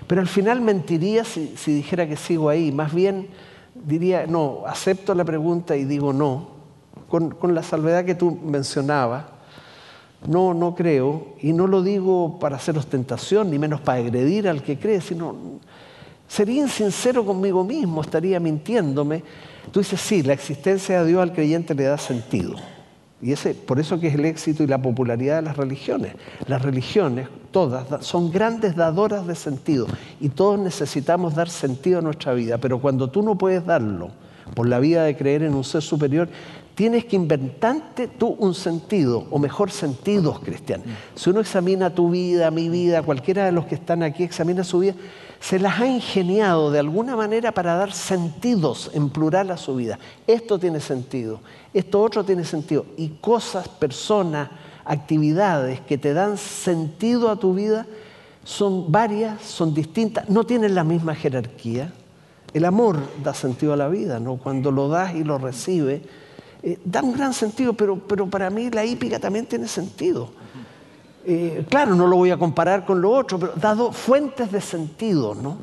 pero 0.07 0.21
al 0.21 0.29
final 0.29 0.61
mentiría 0.61 1.25
si, 1.25 1.55
si 1.57 1.73
dijera 1.73 2.07
que 2.07 2.17
sigo 2.17 2.51
ahí, 2.51 2.71
más 2.73 2.93
bien 2.93 3.29
diría, 3.73 4.27
no, 4.27 4.65
acepto 4.67 5.15
la 5.15 5.25
pregunta 5.25 5.77
y 5.77 5.85
digo 5.85 6.13
no, 6.13 6.56
con, 7.09 7.55
la 7.55 7.63
salvedad 7.63 8.05
que 8.05 8.15
tú 8.15 8.31
mencionabas, 8.45 9.25
no, 10.27 10.55
no 10.55 10.75
creo, 10.75 11.35
y 11.41 11.53
no 11.53 11.67
lo 11.67 11.83
digo 11.83 12.39
para 12.39 12.57
hacer 12.57 12.77
ostentación, 12.77 13.51
ni 13.51 13.59
menos 13.59 13.81
para 13.81 13.99
agredir 13.99 14.49
al 14.49 14.63
que 14.63 14.79
cree, 14.79 15.01
sino 15.01 15.37
sería 16.27 16.63
insincero 16.63 17.25
conmigo 17.25 17.63
mismo, 17.63 18.01
estaría 18.01 18.41
mintiéndome. 18.41 19.23
Tú 19.71 19.81
dices, 19.81 20.01
sí, 20.01 20.23
la 20.23 20.33
existencia 20.33 21.03
de 21.03 21.09
Dios 21.09 21.23
al 21.23 21.33
creyente 21.33 21.75
le 21.75 21.85
da 21.85 21.99
sentido. 21.99 22.55
Y 23.23 23.33
ese, 23.33 23.55
por 23.55 23.81
eso 23.81 23.99
que 23.99 24.09
es 24.09 24.15
el 24.15 24.25
éxito 24.27 24.63
y 24.63 24.67
la 24.67 24.81
popularidad 24.81 25.37
de 25.37 25.43
las 25.43 25.57
religiones. 25.57 26.15
Las 26.47 26.61
religiones, 26.63 27.29
todas, 27.51 27.89
da- 27.89 28.03
son 28.03 28.31
grandes 28.31 28.77
dadoras 28.77 29.27
de 29.27 29.35
sentido 29.35 29.87
y 30.21 30.29
todos 30.29 30.59
necesitamos 30.59 31.35
dar 31.35 31.49
sentido 31.49 32.01
a 32.01 32.03
nuestra 32.03 32.35
vida, 32.35 32.59
pero 32.59 32.79
cuando 32.79 33.09
tú 33.09 33.23
no 33.23 33.37
puedes 33.37 33.65
darlo 33.65 34.11
por 34.55 34.69
la 34.69 34.79
vida 34.81 35.05
de 35.05 35.17
creer 35.17 35.43
en 35.45 35.55
un 35.55 35.65
ser 35.65 35.83
superior, 35.83 36.29
tienes 36.77 37.07
que 37.07 37.17
inventarte 37.17 38.07
tú 38.07 38.37
un 38.39 38.55
sentido, 38.55 39.27
o 39.31 39.39
mejor 39.39 39.71
sentidos 39.71 40.41
cristianos. 40.41 40.87
Si 41.15 41.31
uno 41.31 41.41
examina 41.41 41.89
tu 41.89 42.11
vida, 42.11 42.51
mi 42.51 42.69
vida, 42.69 43.03
cualquiera 43.03 43.47
de 43.47 43.53
los 43.53 43.65
que 43.65 43.77
están 43.77 44.03
aquí 44.03 44.23
examina 44.23 44.63
su 44.63 44.81
vida, 44.81 44.95
se 45.41 45.59
las 45.59 45.81
ha 45.81 45.87
ingeniado 45.87 46.71
de 46.71 46.79
alguna 46.79 47.17
manera 47.17 47.51
para 47.53 47.77
dar 47.77 47.93
sentidos 47.93 48.91
en 48.93 49.09
plural 49.09 49.51
a 49.51 49.57
su 49.57 49.75
vida. 49.75 49.99
Esto 50.27 50.59
tiene 50.59 50.81
sentido, 50.81 51.41
esto 51.73 52.03
otro 52.03 52.25
tiene 52.25 52.45
sentido. 52.45 52.85
Y 52.99 53.09
cosas, 53.23 53.69
personas, 53.69 54.51
actividades 54.85 55.81
que 55.81 55.97
te 55.97 56.13
dan 56.13 56.37
sentido 56.37 57.31
a 57.31 57.37
tu 57.37 57.55
vida 57.55 57.87
son 58.45 58.93
varias, 58.93 59.41
son 59.41 59.73
distintas, 59.73 60.29
no 60.29 60.45
tienen 60.45 60.75
la 60.75 60.85
misma 60.85 61.15
jerarquía. 61.15 61.91
El 62.53 62.67
amor 62.67 62.99
da 63.25 63.33
sentido 63.33 63.73
a 63.73 63.77
la 63.77 63.89
vida, 63.89 64.21
¿no? 64.21 64.37
Cuando 64.37 64.71
lo 64.71 64.89
das 64.89 65.15
y 65.15 65.25
lo 65.25 65.39
recibes, 65.39 66.03
eh, 66.63 66.79
da 66.85 67.03
un 67.03 67.13
gran 67.13 67.33
sentido, 67.33 67.73
pero, 67.75 67.99
pero 67.99 68.27
para 68.29 68.51
mí 68.51 68.71
la 68.71 68.85
hípica 68.85 69.19
también 69.19 69.47
tiene 69.47 69.69
sentido. 69.69 70.31
Eh, 71.25 71.65
claro, 71.69 71.95
no 71.95 72.07
lo 72.07 72.17
voy 72.17 72.31
a 72.31 72.37
comparar 72.37 72.85
con 72.85 73.01
lo 73.01 73.11
otro, 73.11 73.39
pero 73.39 73.53
dado 73.57 73.91
fuentes 73.93 74.51
de 74.53 74.61
sentido, 74.61 75.35
¿no? 75.35 75.59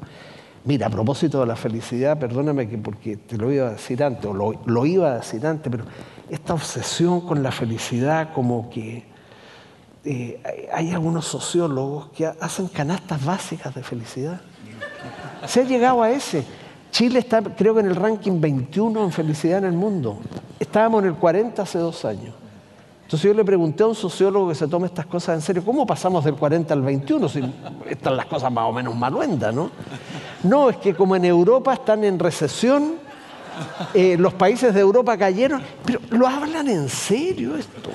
Mira, 0.65 0.87
a 0.87 0.89
propósito 0.89 1.39
de 1.41 1.45
la 1.47 1.55
felicidad, 1.55 2.17
perdóname 2.17 2.69
que 2.69 2.77
porque 2.77 3.17
te 3.17 3.37
lo 3.37 3.51
iba 3.51 3.67
a 3.67 3.71
decir 3.71 4.01
antes, 4.03 4.25
o 4.25 4.33
lo, 4.33 4.53
lo 4.65 4.85
iba 4.85 5.11
a 5.11 5.15
decir 5.15 5.45
antes, 5.45 5.69
pero 5.71 5.85
esta 6.29 6.53
obsesión 6.53 7.21
con 7.21 7.43
la 7.43 7.51
felicidad, 7.51 8.33
como 8.33 8.69
que 8.69 9.05
eh, 10.05 10.41
hay, 10.73 10.91
algunos 10.91 11.25
sociólogos 11.25 12.07
que 12.09 12.25
ha- 12.25 12.35
hacen 12.39 12.67
canastas 12.67 13.23
básicas 13.23 13.73
de 13.75 13.83
felicidad. 13.83 14.41
Se 15.47 15.61
ha 15.61 15.63
llegado 15.63 16.01
a 16.03 16.11
ese. 16.11 16.43
Chile 16.91 17.19
está, 17.19 17.41
creo 17.41 17.73
que 17.73 17.79
en 17.81 17.87
el 17.87 17.95
ranking 17.95 18.39
21 18.39 19.03
en 19.03 19.11
felicidad 19.11 19.59
en 19.59 19.65
el 19.65 19.73
mundo. 19.73 20.19
Estábamos 20.73 21.03
en 21.03 21.09
el 21.09 21.15
40 21.17 21.61
hace 21.61 21.77
dos 21.77 22.03
años. 22.03 22.33
Entonces 23.03 23.21
yo 23.27 23.35
le 23.35 23.45
pregunté 23.45 23.83
a 23.83 23.85
un 23.85 23.93
sociólogo 23.93 24.49
que 24.49 24.55
se 24.55 24.67
toma 24.67 24.87
estas 24.87 25.05
cosas 25.05 25.35
en 25.35 25.41
serio, 25.43 25.63
¿cómo 25.63 25.85
pasamos 25.85 26.25
del 26.25 26.33
40 26.33 26.73
al 26.73 26.81
21? 26.81 27.29
Si 27.29 27.43
están 27.87 28.17
las 28.17 28.25
cosas 28.25 28.51
más 28.51 28.65
o 28.67 28.71
menos 28.71 28.95
maluendas, 28.95 29.53
¿no? 29.53 29.69
No, 30.41 30.71
es 30.71 30.77
que 30.77 30.95
como 30.95 31.15
en 31.15 31.25
Europa 31.25 31.75
están 31.75 32.03
en 32.03 32.17
recesión, 32.17 32.95
eh, 33.93 34.17
los 34.17 34.33
países 34.33 34.73
de 34.73 34.79
Europa 34.79 35.15
cayeron, 35.15 35.61
pero 35.85 35.99
lo 36.09 36.27
hablan 36.27 36.67
en 36.67 36.89
serio 36.89 37.55
esto. 37.55 37.91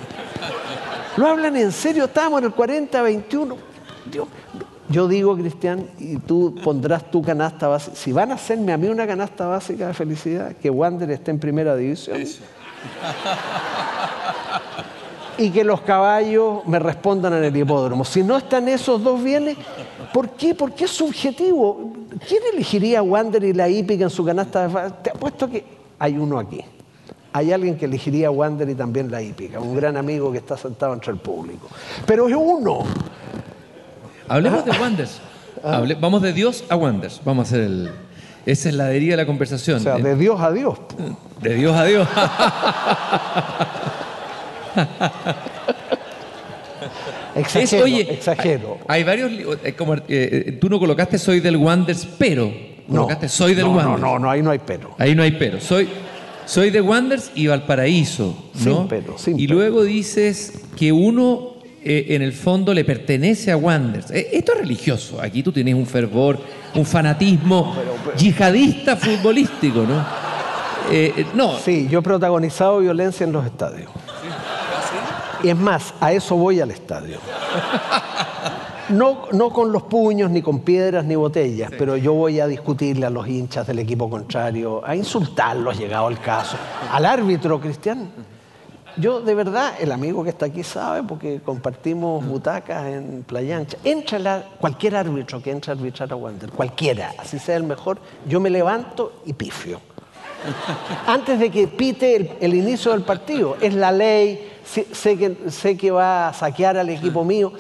Lo 1.17 1.27
hablan 1.27 1.57
en 1.57 1.73
serio, 1.73 2.05
estábamos 2.05 2.39
en 2.39 2.45
el 2.45 2.53
40, 2.53 3.03
21. 3.03 3.57
Dios, 4.09 4.29
yo 4.89 5.09
digo, 5.09 5.37
Cristian, 5.37 5.85
y 5.99 6.19
tú 6.19 6.55
pondrás 6.63 7.11
tu 7.11 7.23
canasta 7.23 7.67
básica. 7.67 7.97
Si 7.97 8.13
van 8.13 8.31
a 8.31 8.35
hacerme 8.37 8.73
a 8.73 8.77
mí 8.77 8.87
una 8.87 9.05
canasta 9.05 9.49
básica 9.49 9.89
de 9.89 9.95
felicidad, 9.95 10.53
que 10.53 10.71
Wander 10.71 11.11
esté 11.11 11.33
en 11.33 11.41
primera 11.41 11.75
división. 11.75 12.19
Y 15.39 15.51
que 15.51 15.63
los 15.63 15.83
caballos 15.83 16.67
me 16.67 16.81
respondan 16.81 17.33
en 17.35 17.45
el 17.45 17.57
hipódromo. 17.57 18.05
Si 18.05 18.25
no 18.25 18.37
están 18.37 18.67
esos 18.69 19.03
dos 19.05 19.23
bienes, 19.23 19.57
¿por 20.13 20.31
qué? 20.31 20.53
Porque 20.55 20.87
es 20.87 20.91
subjetivo. 20.91 21.93
¿Quién 22.27 22.43
elegiría 22.53 22.99
a 22.99 23.03
Wander 23.03 23.45
y 23.45 23.53
la 23.53 23.69
hípica 23.69 24.03
en 24.05 24.11
su 24.11 24.25
canasta? 24.25 24.67
de 24.67 24.91
Te 25.03 25.11
apuesto 25.11 25.49
que 25.49 25.65
hay 25.99 26.19
uno 26.19 26.41
aquí. 26.41 26.61
Hay 27.33 27.53
alguien 27.53 27.77
que 27.77 27.85
elegiría 27.85 28.29
a 28.29 28.31
Wander 28.33 28.69
y 28.69 28.75
también 28.75 29.13
la 29.13 29.23
hípica, 29.23 29.61
un 29.61 29.77
gran 29.77 29.97
amigo 29.97 30.33
que 30.33 30.39
está 30.39 30.57
sentado 30.57 30.93
entre 30.93 31.13
el 31.13 31.19
público. 31.19 31.69
Pero 32.05 32.27
es 32.27 32.35
uno. 32.35 32.81
Hablemos 34.29 34.65
de. 34.65 34.73
Ah. 35.63 35.79
Hable- 35.79 35.99
vamos 36.01 36.21
de 36.23 36.33
Dios 36.33 36.65
a 36.69 36.75
Wanders. 36.75 37.21
Vamos 37.25 37.47
a 37.47 37.49
hacer 37.49 37.61
el. 37.61 37.91
Esa 38.47 38.69
es 38.71 38.75
la 38.75 38.87
deriva 38.87 39.13
de 39.13 39.17
la 39.19 39.27
conversación. 39.27 39.77
O 39.79 39.81
sea, 39.81 39.97
Eh, 39.97 40.03
de 40.03 40.17
Dios 40.17 40.41
a 40.41 40.51
Dios. 40.53 40.79
de 41.43 41.55
Dios 41.55 41.77
a 41.77 41.85
Dios. 41.85 42.09
Es- 47.35 47.55
Exagero, 47.57 47.85
oye, 47.85 48.01
exagero. 48.13 48.79
Hay, 48.89 49.01
hay 49.01 49.05
varios. 49.05 49.31
eh, 49.65 49.73
Como, 49.75 49.95
eh, 49.95 50.03
eh, 50.09 50.53
tú 50.61 50.69
no 50.69 50.79
colocaste 50.79 51.19
soy 51.19 51.41
del 51.41 51.57
Wanders, 51.57 52.07
pero. 52.19 52.53
Colocaste 52.89 53.29
soy 53.29 53.55
del 53.55 53.67
no, 53.67 53.73
Wanders. 53.73 54.01
No, 54.01 54.13
no, 54.15 54.19
no, 54.21 54.31
ahí 54.31 54.43
no 54.43 54.51
hay 54.51 54.59
pero. 54.65 54.95
Ahí 54.99 55.15
no 55.15 55.23
hay 55.23 55.33
pero. 55.33 55.61
Soy, 55.61 55.89
soy 56.47 56.71
de 56.71 56.81
Wanders 56.81 57.31
y 57.35 57.47
Valparaíso. 57.47 58.51
¿no? 58.55 58.61
Sin 58.61 58.89
pero, 58.89 59.19
sin 59.19 59.39
y 59.39 59.47
luego 59.47 59.85
dices 59.85 60.63
que 60.77 60.91
uno 60.93 61.58
eh, 61.85 62.07
en 62.11 62.23
el 62.23 62.33
fondo 62.33 62.75
le 62.75 62.85
pertenece 62.85 63.53
a 63.53 63.57
Wanders. 63.57 64.11
Eh, 64.11 64.29
esto 64.33 64.53
es 64.53 64.59
religioso. 64.59 65.21
Aquí 65.21 65.43
tú 65.43 65.53
tienes 65.53 65.75
un 65.75 65.87
fervor, 65.87 66.39
un 66.75 66.85
fanatismo 66.85 67.77
yihadista 68.17 68.97
futbolístico, 68.97 69.83
¿no? 69.83 70.05
Eh, 70.91 71.27
no. 71.35 71.59
Sí, 71.59 71.87
yo 71.91 72.01
he 72.01 72.03
protagonizado 72.03 72.81
violencia 72.81 73.25
en 73.25 73.33
los 73.33 73.45
estadios. 73.45 73.91
Y 75.43 75.51
es 75.51 75.57
más, 75.57 75.95
a 76.01 76.13
eso 76.13 76.37
voy 76.37 76.61
al 76.61 76.71
estadio. 76.71 77.19
No, 78.89 79.27
no 79.33 79.51
con 79.51 79.71
los 79.71 79.83
puños, 79.83 80.31
ni 80.31 80.41
con 80.41 80.61
piedras, 80.61 81.05
ni 81.05 81.15
botellas, 81.15 81.71
pero 81.79 81.99
yo 81.99 82.15
voy 82.15 82.41
a 82.41 82.47
discutirle 82.47 83.05
a 83.05 83.11
los 83.11 83.29
hinchas 83.29 83.67
del 83.67 83.81
equipo 83.81 84.09
contrario, 84.09 84.83
a 84.85 84.97
insultarlos, 84.97 85.79
llegado 85.79 86.09
el 86.09 86.19
caso, 86.19 86.57
al 86.91 87.05
árbitro, 87.05 87.61
Cristian. 87.61 88.09
Yo, 88.97 89.21
de 89.21 89.35
verdad, 89.35 89.75
el 89.79 89.93
amigo 89.93 90.25
que 90.25 90.31
está 90.31 90.47
aquí 90.47 90.65
sabe, 90.65 91.03
porque 91.03 91.41
compartimos 91.45 92.25
butacas 92.27 92.87
en 92.87 93.23
Playa 93.23 93.59
Ancha. 93.59 93.79
Entra 93.85 94.45
cualquier 94.61 94.97
árbitro 94.97 95.41
que 95.41 95.51
entre 95.51 95.73
a 95.73 95.75
arbitrar 95.75 96.13
a 96.13 96.17
Wander, 96.17 96.51
cualquiera, 96.51 97.15
así 97.19 97.39
sea 97.39 97.57
el 97.57 97.63
mejor, 97.63 97.99
yo 98.27 98.41
me 98.41 98.51
levanto 98.51 99.23
y 99.25 99.33
pifio. 99.35 99.81
Antes 101.07 101.39
de 101.39 101.51
que 101.51 101.67
pite 101.69 102.17
el, 102.17 102.31
el 102.41 102.55
inicio 102.55 102.93
del 102.93 103.03
partido. 103.03 103.57
Es 103.61 103.75
la 103.75 103.91
ley, 103.93 104.59
sé, 104.65 104.87
sé 104.93 105.17
que, 105.17 105.51
sé 105.51 105.77
que 105.77 105.91
va 105.91 106.29
a 106.29 106.33
saquear 106.33 106.77
al 106.77 106.89
equipo 106.91 107.25
mío. 107.25 107.53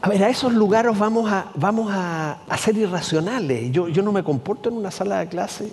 A 0.00 0.08
ver, 0.08 0.22
a 0.24 0.28
esos 0.28 0.52
lugares 0.52 0.96
vamos 0.98 1.30
a, 1.30 1.50
vamos 1.54 1.90
a, 1.92 2.38
a 2.48 2.56
ser 2.56 2.76
irracionales. 2.76 3.70
Yo, 3.72 3.88
yo 3.88 4.02
no 4.02 4.12
me 4.12 4.22
comporto 4.22 4.68
en 4.68 4.76
una 4.76 4.90
sala 4.90 5.18
de 5.20 5.28
clase 5.28 5.70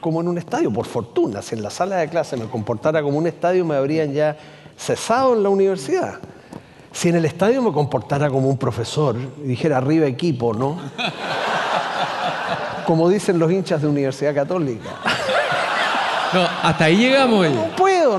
como 0.00 0.20
en 0.20 0.28
un 0.28 0.38
estadio, 0.38 0.72
por 0.72 0.86
fortuna. 0.86 1.42
Si 1.42 1.54
en 1.54 1.62
la 1.62 1.70
sala 1.70 1.96
de 1.96 2.08
clase 2.08 2.36
me 2.36 2.46
comportara 2.46 3.02
como 3.02 3.18
un 3.18 3.26
estadio, 3.26 3.64
me 3.64 3.76
habrían 3.76 4.12
ya 4.12 4.36
cesado 4.76 5.34
en 5.34 5.42
la 5.42 5.48
universidad. 5.48 6.14
Si 6.92 7.08
en 7.08 7.16
el 7.16 7.24
estadio 7.24 7.62
me 7.62 7.72
comportara 7.72 8.30
como 8.30 8.48
un 8.48 8.58
profesor 8.58 9.16
y 9.44 9.48
dijera 9.48 9.76
arriba 9.76 10.06
equipo, 10.06 10.54
¿no? 10.54 10.78
Como 12.86 13.08
dicen 13.08 13.38
los 13.38 13.52
hinchas 13.52 13.82
de 13.82 13.88
Universidad 13.88 14.34
Católica. 14.34 14.90
No, 16.32 16.46
hasta 16.62 16.84
ahí 16.84 16.96
llegamos. 16.96 17.48
No 17.50 17.66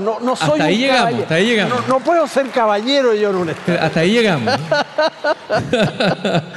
no, 0.00 0.20
no 0.20 0.36
soy 0.36 0.50
Hasta 0.52 0.64
ahí 0.64 0.74
un 0.74 0.80
llegamos, 0.80 1.00
caballero. 1.00 1.22
hasta 1.22 1.34
ahí 1.34 1.46
llegamos. 1.46 1.80
No, 1.88 1.98
no 1.98 2.04
puedo 2.04 2.26
ser 2.26 2.50
caballero 2.50 3.14
yo 3.14 3.30
en 3.30 3.36
un 3.36 3.48
estadio. 3.50 3.80
Hasta 3.82 4.00
ahí 4.00 4.10
llegamos. 4.12 4.54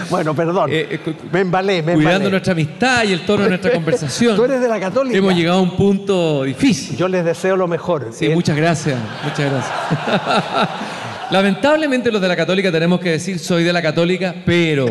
Bueno, 0.09 0.33
perdón. 0.35 0.69
Eh, 0.71 0.87
eh, 1.05 1.13
me 1.31 1.41
embalé, 1.41 1.81
me 1.81 1.93
Cuidando 1.93 2.15
embalé. 2.17 2.31
nuestra 2.31 2.53
amistad 2.53 3.03
y 3.03 3.13
el 3.13 3.25
tono 3.25 3.43
de 3.43 3.49
nuestra 3.49 3.71
conversación. 3.73 4.35
Tú 4.35 4.43
eres 4.45 4.61
de 4.61 4.67
la 4.67 4.79
católica. 4.79 5.17
Hemos 5.17 5.33
llegado 5.35 5.59
a 5.59 5.61
un 5.61 5.75
punto 5.75 6.43
difícil. 6.43 6.95
Yo 6.95 7.07
les 7.07 7.25
deseo 7.25 7.55
lo 7.57 7.67
mejor. 7.67 8.09
Sí, 8.13 8.27
Eh, 8.27 8.35
muchas 8.35 8.55
gracias, 8.55 8.97
muchas 9.23 9.51
gracias. 9.51 9.73
Lamentablemente 11.31 12.11
los 12.11 12.21
de 12.21 12.27
la 12.27 12.35
católica 12.35 12.71
tenemos 12.71 12.99
que 12.99 13.09
decir 13.11 13.39
soy 13.39 13.63
de 13.63 13.73
la 13.73 13.81
católica, 13.81 14.35
pero 14.45 14.85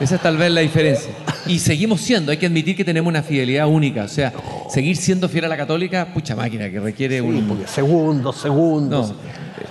esa 0.00 0.14
es 0.16 0.20
tal 0.20 0.36
vez 0.36 0.50
la 0.50 0.60
diferencia. 0.62 1.12
Y 1.50 1.58
seguimos 1.58 2.00
siendo, 2.00 2.30
hay 2.32 2.38
que 2.38 2.46
admitir 2.46 2.76
que 2.76 2.84
tenemos 2.84 3.08
una 3.10 3.22
fidelidad 3.22 3.66
única. 3.66 4.04
O 4.04 4.08
sea, 4.08 4.32
seguir 4.70 4.96
siendo 4.96 5.28
fiel 5.28 5.44
a 5.46 5.48
la 5.48 5.56
católica, 5.56 6.06
pucha 6.14 6.36
máquina, 6.36 6.70
que 6.70 6.78
requiere 6.80 7.16
sí, 7.18 7.20
un... 7.22 7.64
segundos, 7.66 8.36
segundos. 8.36 9.08
No. 9.10 9.16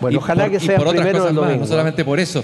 Bueno, 0.02 0.16
Y 0.16 0.18
ojalá 0.18 0.44
por- 0.44 0.52
que 0.52 0.58
y 0.58 0.68
sea 0.68 0.78
por 0.78 0.88
otras 0.90 1.02
primero 1.02 1.20
cosas 1.20 1.34
más, 1.34 1.44
domingo. 1.44 1.62
no 1.62 1.68
solamente 1.68 2.04
por 2.06 2.20
eso. 2.20 2.44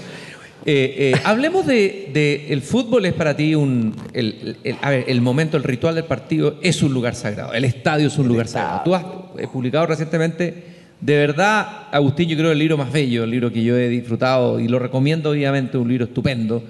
Eh, 0.68 1.12
eh, 1.14 1.20
hablemos 1.24 1.64
de, 1.66 2.10
de- 2.12 2.46
el 2.52 2.60
fútbol 2.62 3.04
es 3.06 3.12
para 3.12 3.36
ti 3.36 3.54
un 3.54 3.94
el, 4.12 4.56
el- 4.64 4.76
a 4.82 4.90
ver, 4.90 5.04
el 5.06 5.20
momento, 5.20 5.56
el 5.56 5.62
ritual 5.62 5.94
del 5.94 6.04
partido 6.04 6.56
es 6.62 6.82
un 6.82 6.92
lugar 6.92 7.14
sagrado. 7.14 7.52
El 7.52 7.64
estadio 7.64 8.08
es 8.08 8.18
un 8.18 8.26
lugar 8.28 8.48
sagrado. 8.48 8.82
Tú 8.84 8.94
has 8.94 9.04
eh, 9.38 9.46
publicado 9.52 9.86
recientemente, 9.86 10.64
de 11.00 11.16
verdad, 11.18 11.86
Agustín, 11.92 12.28
yo 12.28 12.36
creo 12.36 12.50
el 12.52 12.58
libro 12.58 12.76
más 12.76 12.90
bello, 12.90 13.22
el 13.24 13.30
libro 13.30 13.52
que 13.52 13.62
yo 13.62 13.76
he 13.76 13.88
disfrutado 13.88 14.58
y 14.58 14.66
lo 14.66 14.78
recomiendo 14.78 15.30
obviamente, 15.30 15.76
un 15.78 15.88
libro 15.88 16.06
estupendo 16.06 16.64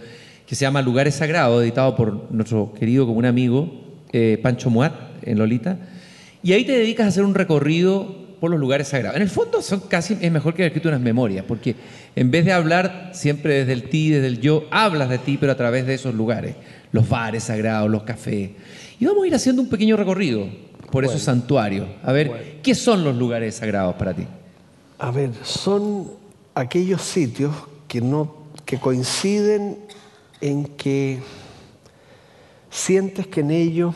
que 0.47 0.55
se 0.55 0.63
llama 0.63 0.81
Lugares 0.81 1.17
Sagrados, 1.17 1.63
editado 1.63 1.97
por 1.97 2.31
nuestro 2.33 2.73
querido 2.73 3.07
como 3.07 3.19
un 3.19 3.27
amigo 3.27 3.71
eh, 4.13 4.39
Pancho 4.43 4.71
Muat 4.71 4.95
en 5.23 5.39
Lolita. 5.39 5.79
Y 6.43 6.53
ahí 6.53 6.65
te 6.65 6.73
dedicas 6.73 7.07
a 7.07 7.09
hacer 7.09 7.25
un 7.25 7.35
recorrido 7.35 8.27
por 8.41 8.51
los 8.51 8.61
lugares 8.61 8.89
sagrados. 8.89 9.17
En 9.17 9.23
el 9.23 9.29
fondo 9.31 9.63
son 9.63 9.81
casi, 9.81 10.17
es 10.21 10.31
mejor 10.31 10.55
que 10.55 10.63
haber 10.63 10.73
escrito 10.73 10.89
unas 10.89 11.01
memorias, 11.01 11.45
porque 11.47 11.75
en 12.15 12.31
vez 12.31 12.45
de 12.45 12.53
hablar 12.53 13.11
siempre 13.13 13.55
desde 13.55 13.73
el 13.73 13.85
ti, 13.85 14.11
desde 14.11 14.29
el 14.29 14.41
yo, 14.41 14.65
hablas 14.71 15.09
de 15.09 15.19
ti, 15.19 15.37
pero 15.39 15.53
a 15.53 15.57
través 15.57 15.87
de 15.87 15.95
esos 15.95 16.15
lugares, 16.15 16.55
los 16.93 17.09
bares 17.09 17.45
sagrados, 17.45 17.91
los 17.91 18.05
cafés. 18.05 18.51
Y 19.01 19.07
vamos 19.07 19.25
a 19.25 19.27
ir 19.27 19.35
haciendo 19.35 19.63
un 19.63 19.69
pequeño 19.69 19.97
recorrido 19.97 20.47
por 20.91 21.05
esos 21.05 21.23
santuarios, 21.23 21.89
a 22.03 22.13
ver 22.13 22.61
qué 22.63 22.75
son 22.75 23.03
los 23.03 23.17
lugares 23.17 23.57
sagrados 23.57 23.97
para 23.97 24.15
ti. 24.15 24.27
A 24.99 25.11
ver, 25.11 25.31
son 25.43 26.11
aquellos 26.55 27.03
sitios 27.03 27.53
que, 27.89 28.01
no, 28.01 28.45
que 28.65 28.79
coinciden 28.79 29.79
en 30.41 30.65
que 30.65 31.21
sientes 32.71 33.27
que 33.27 33.41
en 33.41 33.51
ellos 33.51 33.95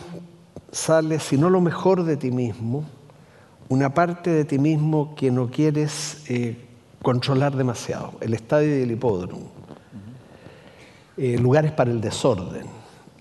sale, 0.72 1.18
si 1.18 1.36
no 1.36 1.51
lo 1.51 1.61
mejor 1.61 2.05
de 2.05 2.16
ti 2.16 2.30
mismo, 2.30 2.84
una 3.68 3.93
parte 3.95 4.30
de 4.30 4.45
ti 4.45 4.59
mismo 4.59 5.14
que 5.14 5.30
no 5.30 5.51
quieres 5.51 6.24
eh, 6.28 6.57
controlar 7.03 7.57
demasiado. 7.57 8.12
El 8.20 8.34
estadio 8.34 8.78
y 8.78 8.82
el 8.82 8.91
hipódromo. 8.91 9.51
Eh, 11.16 11.38
lugares 11.38 11.72
para 11.72 11.91
el 11.91 12.01
desorden, 12.01 12.66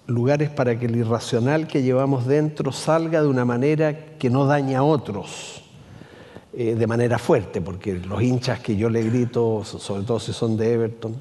lugares 0.07 0.49
para 0.49 0.79
que 0.79 0.85
el 0.85 0.95
irracional 0.95 1.67
que 1.67 1.83
llevamos 1.83 2.25
dentro 2.25 2.71
salga 2.71 3.21
de 3.21 3.27
una 3.27 3.43
manera 3.45 4.15
que 4.17 4.29
no 4.29 4.45
daña 4.45 4.79
a 4.79 4.83
otros 4.83 5.63
eh, 6.53 6.75
de 6.75 6.87
manera 6.87 7.17
fuerte, 7.19 7.59
porque 7.61 7.93
los 7.95 8.21
hinchas 8.21 8.59
que 8.61 8.75
yo 8.77 8.89
le 8.89 9.03
grito, 9.03 9.63
so- 9.65 9.79
sobre 9.79 10.03
todo 10.03 10.19
si 10.19 10.31
son 10.33 10.55
de 10.55 10.73
Everton, 10.73 11.15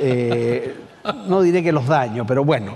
eh, 0.00 0.74
no 1.26 1.42
diré 1.42 1.62
que 1.62 1.72
los 1.72 1.86
daño, 1.86 2.26
pero 2.26 2.44
bueno. 2.44 2.74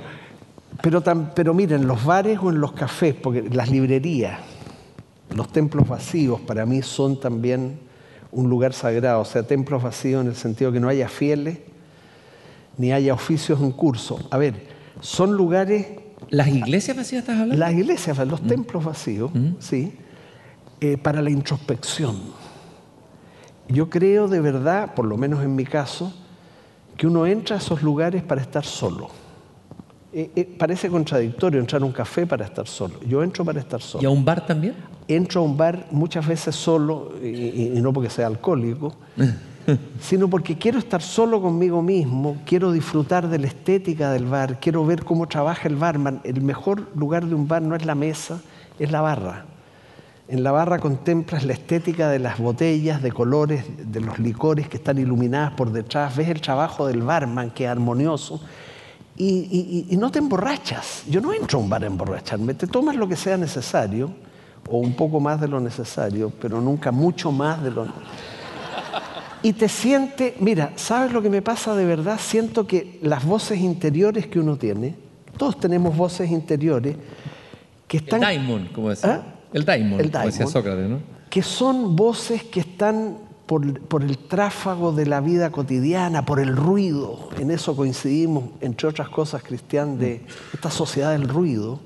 Pero, 0.80 1.54
miren, 1.54 1.86
los 1.86 2.04
bares 2.04 2.38
o 2.40 2.50
en 2.50 2.60
los 2.60 2.72
cafés, 2.72 3.14
porque 3.14 3.42
las 3.42 3.70
librerías, 3.70 4.38
los 5.34 5.50
templos 5.50 5.88
vacíos 5.88 6.40
para 6.40 6.64
mí 6.66 6.82
son 6.82 7.18
también 7.18 7.80
un 8.30 8.48
lugar 8.48 8.72
sagrado, 8.72 9.20
o 9.20 9.24
sea, 9.24 9.42
templos 9.42 9.82
vacíos 9.82 10.22
en 10.22 10.28
el 10.28 10.36
sentido 10.36 10.70
que 10.70 10.80
no 10.80 10.88
haya 10.88 11.08
fieles 11.08 11.58
ni 12.76 12.92
haya 12.92 13.12
oficios 13.12 13.60
en 13.60 13.72
curso. 13.72 14.18
A 14.30 14.38
ver, 14.38 14.54
son 15.00 15.32
lugares 15.32 15.86
¿Las 16.30 16.48
iglesias 16.48 16.96
vacías 16.96 17.22
estás 17.22 17.36
hablando? 17.36 17.56
las 17.56 17.72
iglesias, 17.72 18.18
los 18.26 18.42
templos 18.42 18.84
vacíos, 18.84 19.30
sí, 19.58 19.94
eh, 20.80 20.96
para 20.96 21.22
la 21.22 21.30
introspección. 21.30 22.16
Yo 23.68 23.90
creo 23.90 24.28
de 24.28 24.40
verdad, 24.40 24.94
por 24.94 25.06
lo 25.06 25.16
menos 25.16 25.42
en 25.42 25.54
mi 25.56 25.64
caso, 25.64 26.12
que 26.98 27.06
uno 27.06 27.26
entra 27.26 27.56
a 27.56 27.58
esos 27.60 27.82
lugares 27.82 28.22
para 28.22 28.42
estar 28.42 28.64
solo. 28.66 29.08
Eh, 30.12 30.30
eh, 30.36 30.56
parece 30.58 30.90
contradictorio 30.90 31.60
entrar 31.60 31.80
a 31.80 31.84
un 31.84 31.92
café 31.92 32.26
para 32.26 32.44
estar 32.44 32.66
solo. 32.66 32.94
Yo 33.06 33.22
entro 33.22 33.44
para 33.44 33.60
estar 33.60 33.80
solo. 33.80 34.02
¿Y 34.02 34.06
a 34.06 34.10
un 34.10 34.24
bar 34.24 34.44
también? 34.46 34.74
Entro 35.06 35.40
a 35.40 35.44
un 35.44 35.56
bar 35.56 35.86
muchas 35.90 36.26
veces 36.26 36.54
solo, 36.56 37.12
y, 37.22 37.26
y- 37.28 37.72
y 37.76 37.80
no 37.80 37.92
porque 37.92 38.10
sea 38.10 38.26
alcohólico, 38.26 38.94
sino 40.00 40.28
porque 40.28 40.56
quiero 40.58 40.78
estar 40.78 41.00
solo 41.02 41.40
conmigo 41.40 41.82
mismo, 41.82 42.38
quiero 42.44 42.72
disfrutar 42.72 43.28
de 43.28 43.38
la 43.38 43.46
estética 43.46 44.10
del 44.10 44.26
bar, 44.26 44.58
quiero 44.60 44.84
ver 44.84 45.04
cómo 45.04 45.28
trabaja 45.28 45.68
el 45.68 45.76
barman. 45.76 46.20
El 46.24 46.40
mejor 46.42 46.88
lugar 46.96 47.24
de 47.26 47.34
un 47.34 47.46
bar 47.46 47.62
no 47.62 47.76
es 47.76 47.84
la 47.86 47.94
mesa, 47.94 48.40
es 48.78 48.90
la 48.90 49.00
barra. 49.02 49.44
En 50.28 50.42
la 50.42 50.52
barra 50.52 50.78
contemplas 50.78 51.44
la 51.44 51.54
estética 51.54 52.10
de 52.10 52.18
las 52.18 52.38
botellas, 52.38 53.00
de 53.02 53.10
colores, 53.12 53.64
de 53.90 54.00
los 54.00 54.18
licores 54.18 54.68
que 54.68 54.76
están 54.76 54.98
iluminadas 54.98 55.52
por 55.54 55.72
detrás, 55.72 56.14
ves 56.16 56.28
el 56.28 56.40
trabajo 56.42 56.86
del 56.86 57.00
barman 57.02 57.50
que 57.50 57.64
es 57.64 57.70
armonioso 57.70 58.38
y, 59.16 59.24
y- 59.26 59.86
y- 59.90 59.94
y 59.94 59.96
no 59.96 60.10
te 60.10 60.18
emborrachas. 60.18 61.04
Yo 61.08 61.22
no 61.22 61.32
entro 61.32 61.58
a 61.58 61.62
un 61.62 61.70
bar 61.70 61.82
a 61.82 61.86
emborracharme, 61.86 62.52
te 62.52 62.66
tomas 62.66 62.94
lo 62.96 63.08
que 63.08 63.16
sea 63.16 63.38
necesario 63.38 64.10
o 64.70 64.76
un 64.78 64.92
poco 64.94 65.18
más 65.18 65.40
de 65.40 65.48
lo 65.48 65.60
necesario, 65.60 66.30
pero 66.40 66.60
nunca 66.60 66.92
mucho 66.92 67.32
más 67.32 67.62
de 67.62 67.70
lo 67.70 67.86
y 69.42 69.54
te 69.54 69.66
siente, 69.68 70.36
mira, 70.40 70.72
¿sabes 70.76 71.10
lo 71.10 71.22
que 71.22 71.30
me 71.30 71.40
pasa 71.40 71.74
de 71.74 71.86
verdad? 71.86 72.20
Siento 72.20 72.66
que 72.66 72.98
las 73.02 73.24
voces 73.24 73.60
interiores 73.60 74.26
que 74.26 74.38
uno 74.40 74.56
tiene, 74.58 74.94
todos 75.38 75.58
tenemos 75.58 75.96
voces 75.96 76.30
interiores 76.30 76.96
que 77.86 77.96
están 77.96 78.20
El 78.22 78.26
daimon, 78.26 78.68
como 78.74 78.90
decía. 78.90 79.22
¿Ah? 79.26 79.34
El 79.52 79.64
daimon, 79.64 80.00
El 80.00 80.10
como 80.10 80.26
decía 80.26 80.38
daimon. 80.44 80.52
Sócrates, 80.52 80.88
¿no? 80.88 81.18
que 81.30 81.42
son 81.42 81.96
voces 81.96 82.42
que 82.44 82.60
están 82.60 83.18
por, 83.46 83.80
por 83.80 84.02
el 84.02 84.18
tráfago 84.18 84.92
de 84.92 85.06
la 85.06 85.20
vida 85.20 85.50
cotidiana, 85.50 86.24
por 86.24 86.40
el 86.40 86.56
ruido. 86.56 87.28
En 87.38 87.50
eso 87.50 87.76
coincidimos, 87.76 88.44
entre 88.60 88.88
otras 88.88 89.08
cosas, 89.08 89.42
Cristian, 89.42 89.98
de 89.98 90.24
esta 90.52 90.70
sociedad 90.70 91.12
del 91.12 91.28
ruido. 91.28 91.80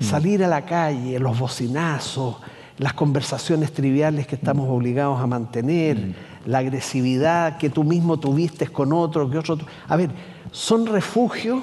Salir 0.00 0.44
a 0.44 0.48
la 0.48 0.66
calle, 0.66 1.18
los 1.18 1.38
bocinazos, 1.38 2.36
las 2.78 2.94
conversaciones 2.94 3.72
triviales 3.72 4.26
que 4.26 4.34
estamos 4.34 4.68
obligados 4.68 5.20
a 5.20 5.26
mantener, 5.26 6.14
la 6.46 6.58
agresividad 6.58 7.58
que 7.58 7.70
tú 7.70 7.84
mismo 7.84 8.18
tuviste 8.18 8.66
con 8.66 8.92
otro, 8.92 9.30
que 9.30 9.38
otro... 9.38 9.58
A 9.88 9.96
ver, 9.96 10.10
son 10.50 10.86
refugios 10.86 11.62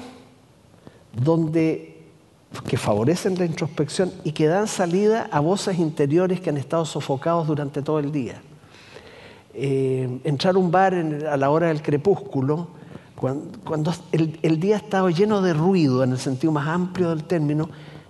donde 1.12 1.91
que 2.66 2.76
favorecen 2.76 3.38
la 3.38 3.44
introspección 3.44 4.12
y 4.24 4.32
que 4.32 4.46
dan 4.46 4.66
salida 4.68 5.28
a 5.32 5.40
voces 5.40 5.78
interiores 5.78 6.40
que 6.40 6.50
han 6.50 6.56
estado 6.58 6.84
sofocados 6.84 7.46
durante 7.46 7.82
todo 7.82 7.98
el 7.98 8.12
día. 8.12 8.42
Eh, 9.54 10.20
entrar 10.24 10.54
a 10.54 10.58
un 10.58 10.70
bar 10.70 10.94
en- 10.94 11.26
a 11.26 11.36
la 11.36 11.50
hora 11.50 11.68
del 11.68 11.82
crepúsculo, 11.82 12.68
cuan- 13.16 13.42
cuando, 13.64 13.92
el, 14.12 14.38
el 14.42 14.58
día 14.58 14.76
ha 14.76 14.78
estado 14.78 15.10
lleno 15.10 15.42
de 15.42 15.52
ruido, 15.52 16.02
en 16.02 16.12
el 16.12 16.18
sentido 16.18 16.52
más 16.52 16.66
amplio 16.68 17.10
del 17.10 17.24
término, 17.24 17.68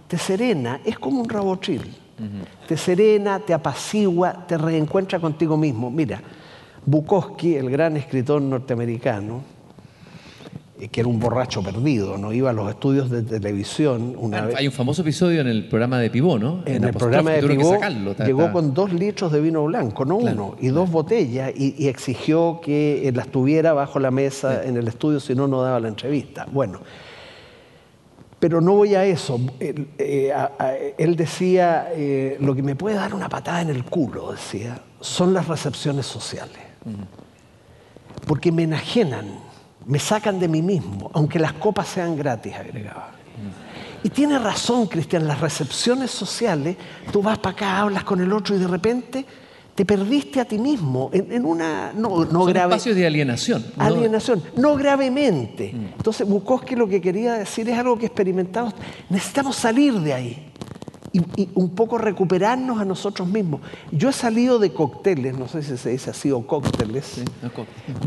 te 0.09 0.19
serena, 0.19 0.81
es 0.85 0.99
como 0.99 1.21
un 1.21 1.29
rabotril. 1.29 1.97
Te 2.69 2.77
serena, 2.77 3.41
te 3.41 3.53
apacigua, 3.53 4.47
te 4.47 4.57
reencuentra 4.57 5.19
contigo 5.19 5.57
mismo. 5.57 5.91
Mira, 5.91 6.21
Bukowski, 6.87 7.57
el 7.57 7.69
gran 7.69 7.97
escritor 7.97 8.41
norteamericano, 8.41 9.43
que 10.91 11.01
era 11.01 11.09
un 11.09 11.19
borracho 11.21 11.63
perdido, 11.63 12.19
no 12.19 12.33
iba 12.33 12.51
a 12.51 12.53
los 12.53 12.69
estudios 12.69 13.09
de 13.11 13.23
televisión 13.23 14.15
una 14.19 14.43
vez. 14.47 14.57
Hay 14.57 14.67
un 14.67 14.73
famoso 14.73 15.03
episodio 15.03 15.41
en 15.41 15.47
el 15.49 15.69
programa 15.69 15.99
de 15.99 16.11
Pibó, 16.11 16.39
¿no? 16.39 16.63
En 16.67 16.83
el 16.85 16.93
programa 16.93 17.31
de 17.33 17.43
Pibó 17.47 17.71
sacarlo, 17.71 18.15
llegó 18.17 18.53
con 18.53 18.75
dos 18.75 18.93
litros 18.93 19.31
de 19.33 19.41
vino 19.41 19.65
blanco, 19.65 20.05
no 20.05 20.19
Claro, 20.19 20.47
uno, 20.47 20.57
y 20.61 20.69
dos 20.69 20.91
botellas, 20.91 21.53
y, 21.57 21.75
y 21.79 21.89
exigió 21.89 22.61
que 22.63 23.07
eh, 23.09 23.13
las 23.13 23.29
tuviera 23.29 23.73
bajo 23.73 23.99
la 23.99 24.11
mesa 24.11 24.65
en 24.65 24.77
el 24.77 24.89
estudio, 24.89 25.21
si 25.21 25.35
no, 25.35 25.47
no 25.47 25.63
daba 25.63 25.79
la 25.81 25.89
entrevista. 25.89 26.47
Bueno, 26.51 26.81
pero 28.41 28.61
no 28.61 28.73
voy 28.73 28.95
a 28.97 29.05
eso. 29.05 29.39
Él, 29.61 29.87
eh, 29.99 30.33
a- 30.33 30.51
a- 30.59 30.75
él 30.99 31.15
decía, 31.15 31.89
eh, 31.95 32.37
lo 32.41 32.55
que 32.57 32.63
me 32.63 32.75
puede 32.75 32.97
dar 32.97 33.15
una 33.15 33.29
patada 33.29 33.61
en 33.61 33.71
el 33.71 33.85
culo, 33.85 34.33
decía, 34.33 34.81
son 35.01 35.33
las 35.33 35.47
recepciones 35.47 36.07
sociales. 36.07 36.59
Porque 38.27 38.51
me 38.53 38.65
enajenan, 38.65 39.27
me 39.87 39.99
sacan 39.99 40.39
de 40.39 40.49
mí 40.49 40.63
mismo, 40.63 41.11
aunque 41.15 41.39
las 41.39 41.55
copas 41.55 41.89
sean 41.89 42.17
gratis, 42.17 42.55
agregaba. 42.55 43.11
Y 44.05 44.09
tiene 44.11 44.39
razón, 44.39 44.87
Cristian, 44.87 45.29
las 45.29 45.41
recepciones 45.41 46.11
sociales, 46.11 46.77
tú 47.13 47.23
vas 47.23 47.39
para 47.39 47.55
acá, 47.55 47.79
hablas 47.79 48.05
con 48.05 48.21
el 48.21 48.33
otro 48.33 48.57
y 48.57 48.59
de 48.59 48.67
repente 48.67 49.25
te 49.75 49.85
perdiste 49.85 50.41
a 50.41 50.45
ti 50.45 50.59
mismo 50.59 51.09
en, 51.13 51.33
en 51.33 51.45
una, 51.45 51.93
no, 51.95 52.25
no 52.25 52.45
grave, 52.45 52.75
espacios 52.75 52.97
de 52.97 53.07
alienación. 53.07 53.65
¿no? 53.77 53.85
alienación, 53.85 54.43
no 54.57 54.75
gravemente. 54.77 55.73
Mm. 55.73 55.85
Entonces, 55.97 56.29
Bukowski 56.29 56.75
lo 56.75 56.89
que 56.89 57.01
quería 57.01 57.35
decir 57.35 57.69
es 57.69 57.79
algo 57.79 57.97
que 57.97 58.07
experimentamos, 58.07 58.75
necesitamos 59.09 59.57
salir 59.57 59.95
de 59.95 60.13
ahí 60.13 60.53
y, 61.13 61.21
y 61.43 61.49
un 61.55 61.71
poco 61.75 61.99
recuperarnos 61.99 62.81
a 62.81 62.85
nosotros 62.85 63.29
mismos. 63.29 63.61
Yo 63.91 64.09
he 64.09 64.13
salido 64.13 64.59
de 64.59 64.73
cócteles, 64.73 65.37
no 65.39 65.47
sé 65.49 65.63
si 65.63 65.77
se 65.77 65.91
dice 65.91 66.11
así, 66.11 66.31
o 66.31 66.47
cócteles, 66.47 67.23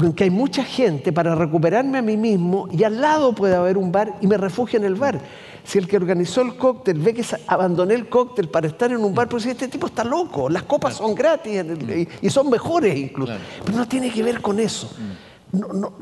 en 0.01 0.13
que 0.13 0.23
hay 0.23 0.29
mucha 0.29 0.63
gente 0.63 1.13
para 1.13 1.35
recuperarme 1.35 1.99
a 1.99 2.01
mí 2.01 2.17
mismo 2.17 2.67
y 2.71 2.83
al 2.83 2.99
lado 3.01 3.33
puede 3.33 3.55
haber 3.55 3.77
un 3.77 3.91
bar 3.91 4.15
y 4.21 4.27
me 4.27 4.37
refugio 4.37 4.79
en 4.79 4.85
el 4.85 4.95
bar. 4.95 5.21
Si 5.63 5.77
el 5.79 5.87
que 5.87 5.97
organizó 5.97 6.41
el 6.41 6.57
cóctel 6.57 6.99
ve 6.99 7.13
que 7.13 7.25
abandoné 7.47 7.95
el 7.95 8.07
cóctel 8.09 8.49
para 8.49 8.67
estar 8.67 8.91
en 8.91 8.97
un 9.03 9.13
bar, 9.15 9.27
pues 9.29 9.45
este 9.47 9.67
tipo 9.67 9.87
está 9.87 10.03
loco, 10.03 10.47
las 10.49 10.63
copas 10.63 10.95
son 10.95 11.15
gratis 11.15 11.53
el- 11.57 11.99
y, 11.99 12.07
y 12.27 12.29
son 12.29 12.49
mejores 12.49 12.95
incluso. 12.97 13.31
Claro. 13.31 13.43
Pero 13.65 13.77
no 13.77 13.87
tiene 13.87 14.11
que 14.11 14.21
ver 14.23 14.41
con 14.41 14.59
eso. 14.59 14.91
No, 15.51 15.67
no, 15.73 15.93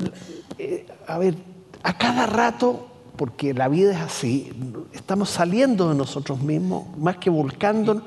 eh, 0.58 0.86
a 1.06 1.16
ver, 1.18 1.34
a 1.82 1.96
cada 1.96 2.26
rato, 2.26 2.88
porque 3.16 3.54
la 3.54 3.68
vida 3.68 3.92
es 3.92 4.00
así, 4.00 4.50
estamos 4.92 5.30
saliendo 5.30 5.88
de 5.90 5.94
nosotros 5.94 6.40
mismos 6.40 6.84
más 6.98 7.16
que 7.18 7.30
volcándonos. 7.30 8.02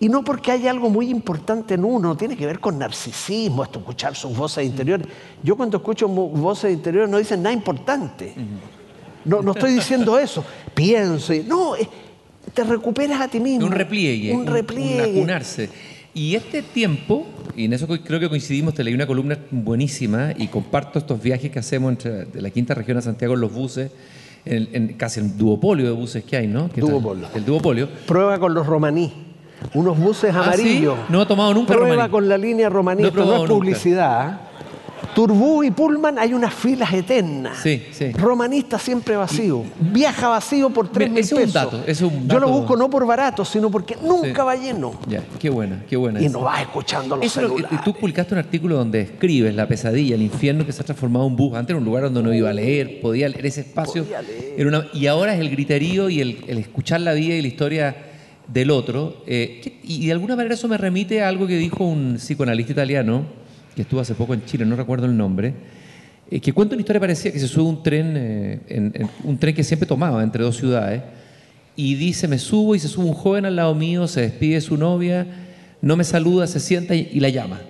Y 0.00 0.08
no 0.08 0.24
porque 0.24 0.50
hay 0.50 0.66
algo 0.66 0.90
muy 0.90 1.08
importante 1.10 1.74
en 1.74 1.84
uno, 1.84 2.16
tiene 2.16 2.36
que 2.36 2.44
ver 2.44 2.58
con 2.58 2.76
narcisismo, 2.76 3.62
esto, 3.62 3.78
escuchar 3.78 4.16
sus 4.16 4.36
voces 4.36 4.66
interiores. 4.66 5.06
Yo 5.44 5.56
cuando 5.56 5.76
escucho 5.76 6.08
voces 6.08 6.72
interiores 6.72 7.08
no 7.08 7.18
dicen 7.18 7.40
nada 7.40 7.54
importante. 7.54 8.34
No, 9.24 9.42
no 9.42 9.52
estoy 9.52 9.72
diciendo 9.74 10.18
eso. 10.18 10.44
Pienso. 10.74 11.32
y- 11.32 11.44
No, 11.44 11.76
eh, 11.76 11.88
te 12.52 12.64
recuperas 12.64 13.20
a 13.20 13.28
ti 13.28 13.38
mismo. 13.38 13.66
Un 13.66 13.72
repliegue. 13.72 14.32
Un 14.34 14.44
repliegue. 14.46 15.04
Un 15.12 15.18
acunarse. 15.18 15.70
Y 16.14 16.34
este 16.34 16.62
tiempo, 16.62 17.24
y 17.56 17.66
en 17.66 17.72
eso 17.72 17.86
creo 17.86 18.18
que 18.18 18.28
coincidimos, 18.28 18.74
te 18.74 18.82
leí 18.82 18.94
una 18.94 19.06
columna 19.06 19.38
buenísima 19.52 20.32
y 20.36 20.48
comparto 20.48 20.98
estos 20.98 21.22
viajes 21.22 21.52
que 21.52 21.60
hacemos 21.60 21.90
entre 21.92 22.24
de 22.24 22.42
la 22.42 22.50
quinta 22.50 22.74
región 22.74 22.98
a 22.98 23.02
Santiago 23.02 23.34
en 23.34 23.40
los 23.40 23.52
buses, 23.52 23.92
en, 24.44 24.68
en 24.72 24.88
casi 24.94 25.20
el 25.20 25.36
duopolio 25.36 25.86
de 25.86 25.92
buses 25.92 26.24
que 26.24 26.36
hay, 26.36 26.46
¿no? 26.46 26.68
Duopolio. 26.74 27.26
El 27.34 27.44
duopolio. 27.44 27.88
Prueba 28.06 28.38
con 28.38 28.54
los 28.54 28.66
romaní. 28.66 29.12
Unos 29.74 29.96
buses 29.98 30.34
¿Ah, 30.34 30.52
sí? 30.56 30.62
amarillos. 30.62 30.96
No 31.08 31.22
he 31.22 31.26
tomado 31.26 31.54
nunca 31.54 31.72
Prueba 31.72 31.90
romaní. 31.94 32.10
con 32.10 32.28
la 32.28 32.36
línea 32.36 32.68
romaní. 32.68 33.02
No 33.02 33.08
he 33.08 33.10
Esto 33.10 33.24
no 33.24 33.32
es 33.34 33.38
nunca. 33.40 33.54
publicidad. 33.54 34.40
Turbú 35.14 35.62
y 35.62 35.70
Pullman 35.70 36.18
hay 36.18 36.32
unas 36.32 36.54
filas 36.54 36.92
eternas. 36.92 37.58
Sí, 37.62 37.82
sí. 37.92 38.12
Romanista 38.12 38.78
siempre 38.78 39.14
vacío. 39.16 39.62
Viaja 39.78 40.28
vacío 40.28 40.70
por 40.70 40.88
tres 40.90 41.10
Mira, 41.10 41.14
mil 41.16 41.24
ese 41.24 41.34
es 41.34 41.38
un 41.40 41.44
pesos. 41.46 41.54
dato, 41.54 41.80
ese 41.82 41.90
es 41.92 42.00
un 42.12 42.28
Yo 42.28 42.40
lo 42.40 42.46
dato. 42.46 42.58
busco 42.60 42.76
no 42.76 42.88
por 42.88 43.06
barato, 43.06 43.44
sino 43.44 43.70
porque 43.70 43.96
nunca 44.02 44.42
Sí. 44.42 44.46
va 44.46 44.56
lleno. 44.56 44.92
Ya, 45.06 45.22
qué 45.38 45.50
buena, 45.50 45.84
qué 45.88 45.96
buena. 45.96 46.20
Y 46.20 46.26
esa. 46.26 46.32
no 46.38 46.44
vas 46.44 46.62
escuchando 46.62 47.16
los 47.16 47.26
Eso 47.26 47.40
es 47.40 47.48
lo 47.48 47.54
que- 47.56 47.62
celulares. 47.62 47.84
tú 47.84 47.92
publicaste 47.94 48.34
un 48.34 48.38
artículo 48.38 48.76
donde 48.76 48.98
describes 49.00 49.54
la 49.54 49.68
pesadilla, 49.68 50.14
el 50.14 50.22
infierno 50.22 50.64
que 50.64 50.72
se 50.72 50.80
ha 50.80 50.84
transformado 50.84 51.26
en 51.26 51.32
un 51.32 51.36
bus. 51.36 51.54
Antes 51.54 51.70
era 51.70 51.78
un 51.78 51.84
lugar 51.84 52.04
donde 52.04 52.20
uno 52.20 52.32
iba 52.32 52.48
a 52.48 52.54
leer, 52.54 53.00
podía 53.02 53.28
leer 53.28 53.44
ese 53.46 53.60
espacio. 53.60 54.04
Podía 54.04 54.22
leer. 54.22 54.54
era 54.56 54.68
una- 54.68 54.86
y 54.94 55.06
ahora 55.08 55.34
es 55.34 55.40
el 55.40 55.50
griterío 55.50 56.08
y 56.08 56.20
el, 56.20 56.44
el 56.48 56.58
escuchar 56.58 57.00
la 57.02 57.12
vida 57.12 57.34
y 57.34 57.42
la 57.42 57.48
historia 57.48 57.96
del 58.48 58.70
otro. 58.70 59.22
eh, 59.26 59.78
y 59.82 60.06
de 60.06 60.12
alguna 60.12 60.36
manera 60.36 60.54
eso 60.54 60.68
me 60.68 60.76
remite 60.78 61.22
a 61.22 61.28
algo 61.28 61.46
que 61.46 61.56
dijo 61.56 61.84
un 61.84 62.14
psicoanalista 62.16 62.72
italiano, 62.72 63.24
que 63.74 63.82
estuvo 63.82 64.00
hace 64.00 64.14
poco 64.14 64.34
en 64.34 64.44
Chile, 64.44 64.64
no 64.64 64.76
recuerdo 64.76 65.06
el 65.06 65.16
nombre, 65.16 65.54
eh, 66.30 66.40
que 66.40 66.52
cuenta 66.52 66.74
una 66.74 66.80
historia 66.80 67.00
parecida, 67.00 67.32
que 67.32 67.38
se 67.38 67.48
sube 67.48 67.68
un 67.68 67.82
tren, 67.82 68.14
eh, 68.16 69.06
un 69.24 69.38
tren 69.38 69.54
que 69.54 69.64
siempre 69.64 69.86
tomaba 69.86 70.22
entre 70.22 70.42
dos 70.44 70.56
ciudades, 70.56 71.02
y 71.74 71.94
dice, 71.94 72.28
me 72.28 72.38
subo 72.38 72.74
y 72.74 72.78
se 72.78 72.88
sube 72.88 73.06
un 73.06 73.14
joven 73.14 73.46
al 73.46 73.56
lado 73.56 73.74
mío, 73.74 74.06
se 74.06 74.20
despide 74.20 74.54
de 74.56 74.60
su 74.60 74.76
novia, 74.76 75.26
no 75.80 75.96
me 75.96 76.04
saluda, 76.04 76.46
se 76.46 76.60
sienta 76.60 76.94
y, 76.94 77.08
y 77.12 77.20
la 77.20 77.30
llama. 77.30 77.60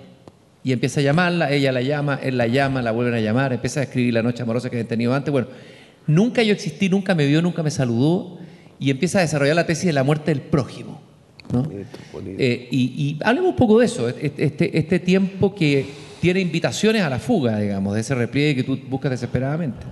Y 0.63 0.71
empieza 0.71 0.99
a 0.99 1.03
llamarla, 1.03 1.51
ella 1.51 1.71
la 1.71 1.81
llama, 1.81 2.19
él 2.21 2.37
la 2.37 2.47
llama, 2.47 2.81
la 2.81 2.91
vuelven 2.91 3.15
a 3.15 3.19
llamar, 3.19 3.51
empieza 3.53 3.81
a 3.81 3.83
escribir 3.83 4.13
la 4.13 4.23
noche 4.23 4.43
amorosa 4.43 4.69
que 4.69 4.77
habían 4.77 4.87
tenido 4.87 5.13
antes. 5.13 5.31
Bueno, 5.31 5.47
nunca 6.07 6.43
yo 6.43 6.53
existí, 6.53 6.89
nunca 6.89 7.15
me 7.15 7.25
vio, 7.25 7.41
nunca 7.41 7.63
me 7.63 7.71
saludó, 7.71 8.37
y 8.79 8.89
empieza 8.89 9.19
a 9.19 9.21
desarrollar 9.21 9.55
la 9.55 9.65
tesis 9.65 9.85
de 9.85 9.93
la 9.93 10.03
muerte 10.03 10.31
del 10.31 10.41
prójimo. 10.41 10.92
¿No? 11.51 11.67
Eh, 12.37 12.67
y, 12.71 12.77
y 12.81 13.19
hablemos 13.23 13.51
un 13.51 13.55
poco 13.55 13.79
de 13.79 13.85
eso, 13.85 14.07
este, 14.09 14.77
este 14.77 14.99
tiempo 14.99 15.53
que 15.53 15.85
tiene 16.21 16.39
invitaciones 16.39 17.01
a 17.01 17.09
la 17.09 17.19
fuga, 17.19 17.59
digamos, 17.59 17.93
de 17.95 18.01
ese 18.01 18.15
repliegue 18.15 18.55
que 18.55 18.63
tú 18.63 18.79
buscas 18.89 19.11
desesperadamente. 19.11 19.85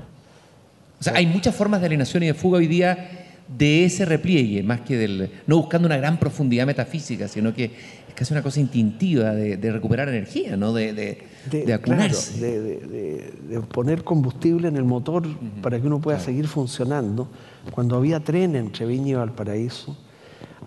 O 0.99 1.03
sea, 1.03 1.13
hay 1.15 1.25
muchas 1.25 1.53
formas 1.55 1.81
de 1.81 1.87
alienación 1.87 2.23
y 2.23 2.27
de 2.27 2.33
fuga 2.33 2.59
hoy 2.59 2.67
día 2.67 3.27
de 3.57 3.83
ese 3.85 4.05
repliegue, 4.05 4.63
más 4.63 4.81
que 4.81 4.95
del. 4.97 5.29
no 5.47 5.57
buscando 5.57 5.87
una 5.87 5.97
gran 5.97 6.17
profundidad 6.19 6.65
metafísica, 6.65 7.27
sino 7.27 7.53
que 7.53 7.65
es 7.65 8.13
casi 8.15 8.33
una 8.33 8.41
cosa 8.43 8.59
instintiva 8.61 9.31
de, 9.33 9.57
de 9.57 9.71
recuperar 9.73 10.07
energía, 10.07 10.55
¿no? 10.55 10.71
De, 10.73 10.93
de, 10.93 11.17
de 11.51 11.63
claro, 11.63 11.75
acunarse. 11.81 12.39
de, 12.39 12.61
de- 12.61 12.79
de- 12.87 13.31
de 13.49 13.59
poner 13.61 14.03
combustible 14.05 14.69
en 14.69 14.77
el 14.77 14.85
motor 14.85 15.27
para 15.61 15.81
que 15.81 15.87
uno 15.87 15.99
pueda 15.99 16.19
seguir 16.19 16.47
funcionando. 16.47 17.27
Cuando 17.71 17.97
había 17.97 18.21
tren 18.21 18.55
entre 18.55 18.85
Viña 18.85 19.09
y 19.09 19.13
Valparaíso, 19.15 19.97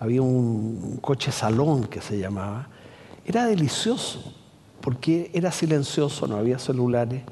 había 0.04 0.22
un, 0.22 0.98
coche 1.00 1.32
salón 1.32 1.84
que 1.84 2.00
se 2.00 2.18
llamaba. 2.18 2.68
Era 3.24 3.46
delicioso, 3.46 4.34
porque 4.80 5.30
era 5.32 5.50
silencioso, 5.50 6.26
no 6.26 6.36
había 6.36 6.58
celulares. 6.58 7.22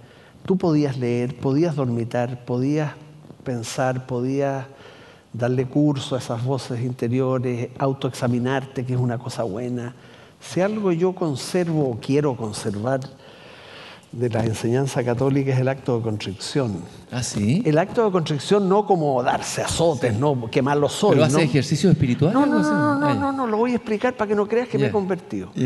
Tú 0.47 0.57
podías 0.57 0.97
leer, 0.97 1.39
podías 1.39 1.77
dormitar, 1.77 2.45
podías 2.45 2.93
pensar, 3.45 4.07
podías 4.07 4.67
darle 5.33 5.67
curso 5.67 6.17
a 6.17 6.19
esas 6.19 6.43
voces 6.45 6.81
interiores, 6.81 7.69
autoexaminarte, 7.79 8.85
que 8.85 8.95
es 8.95 9.01
una 9.01 9.19
cosa 9.19 9.43
buena. 9.43 9.95
Si 10.41 10.61
algo 10.61 10.93
yo 10.93 11.15
conservo 11.15 11.91
o 11.91 11.99
quiero 12.01 12.37
conservar 12.37 13.01
de 14.13 14.29
la 14.29 14.45
enseñanza 14.45 15.03
católica 15.03 15.53
es 15.53 15.59
el 15.59 15.69
acto 15.69 15.97
de 15.97 16.03
contrición. 16.03 16.77
Ah, 17.11 17.23
sí. 17.23 17.63
El 17.65 17.79
acto 17.79 18.05
de 18.05 18.11
contrición 18.13 18.69
no 18.69 18.85
como 18.87 19.23
darse 19.23 19.63
azotes, 19.63 20.15
no 20.15 20.49
quemar 20.51 20.77
los 20.77 20.93
soy. 20.93 21.13
¿Pero 21.13 21.25
hace 21.25 21.37
¿no? 21.37 21.41
ejercicio 21.43 21.91
espiritual? 21.91 22.33
No, 22.35 22.45
no, 22.47 22.59
así? 22.59 22.71
no, 22.71 22.95
no, 22.99 23.07
Ah, 23.07 23.15
no, 23.15 23.21
no, 23.21 23.33
no, 23.33 23.47
lo 23.47 23.57
voy 23.57 23.73
a 23.73 23.77
explicar 23.77 24.15
para 24.15 24.29
que 24.29 24.35
no 24.35 24.47
creas 24.47 24.69
que 24.69 24.79
me 24.79 24.87
he 24.87 24.91
convertido. 24.91 25.51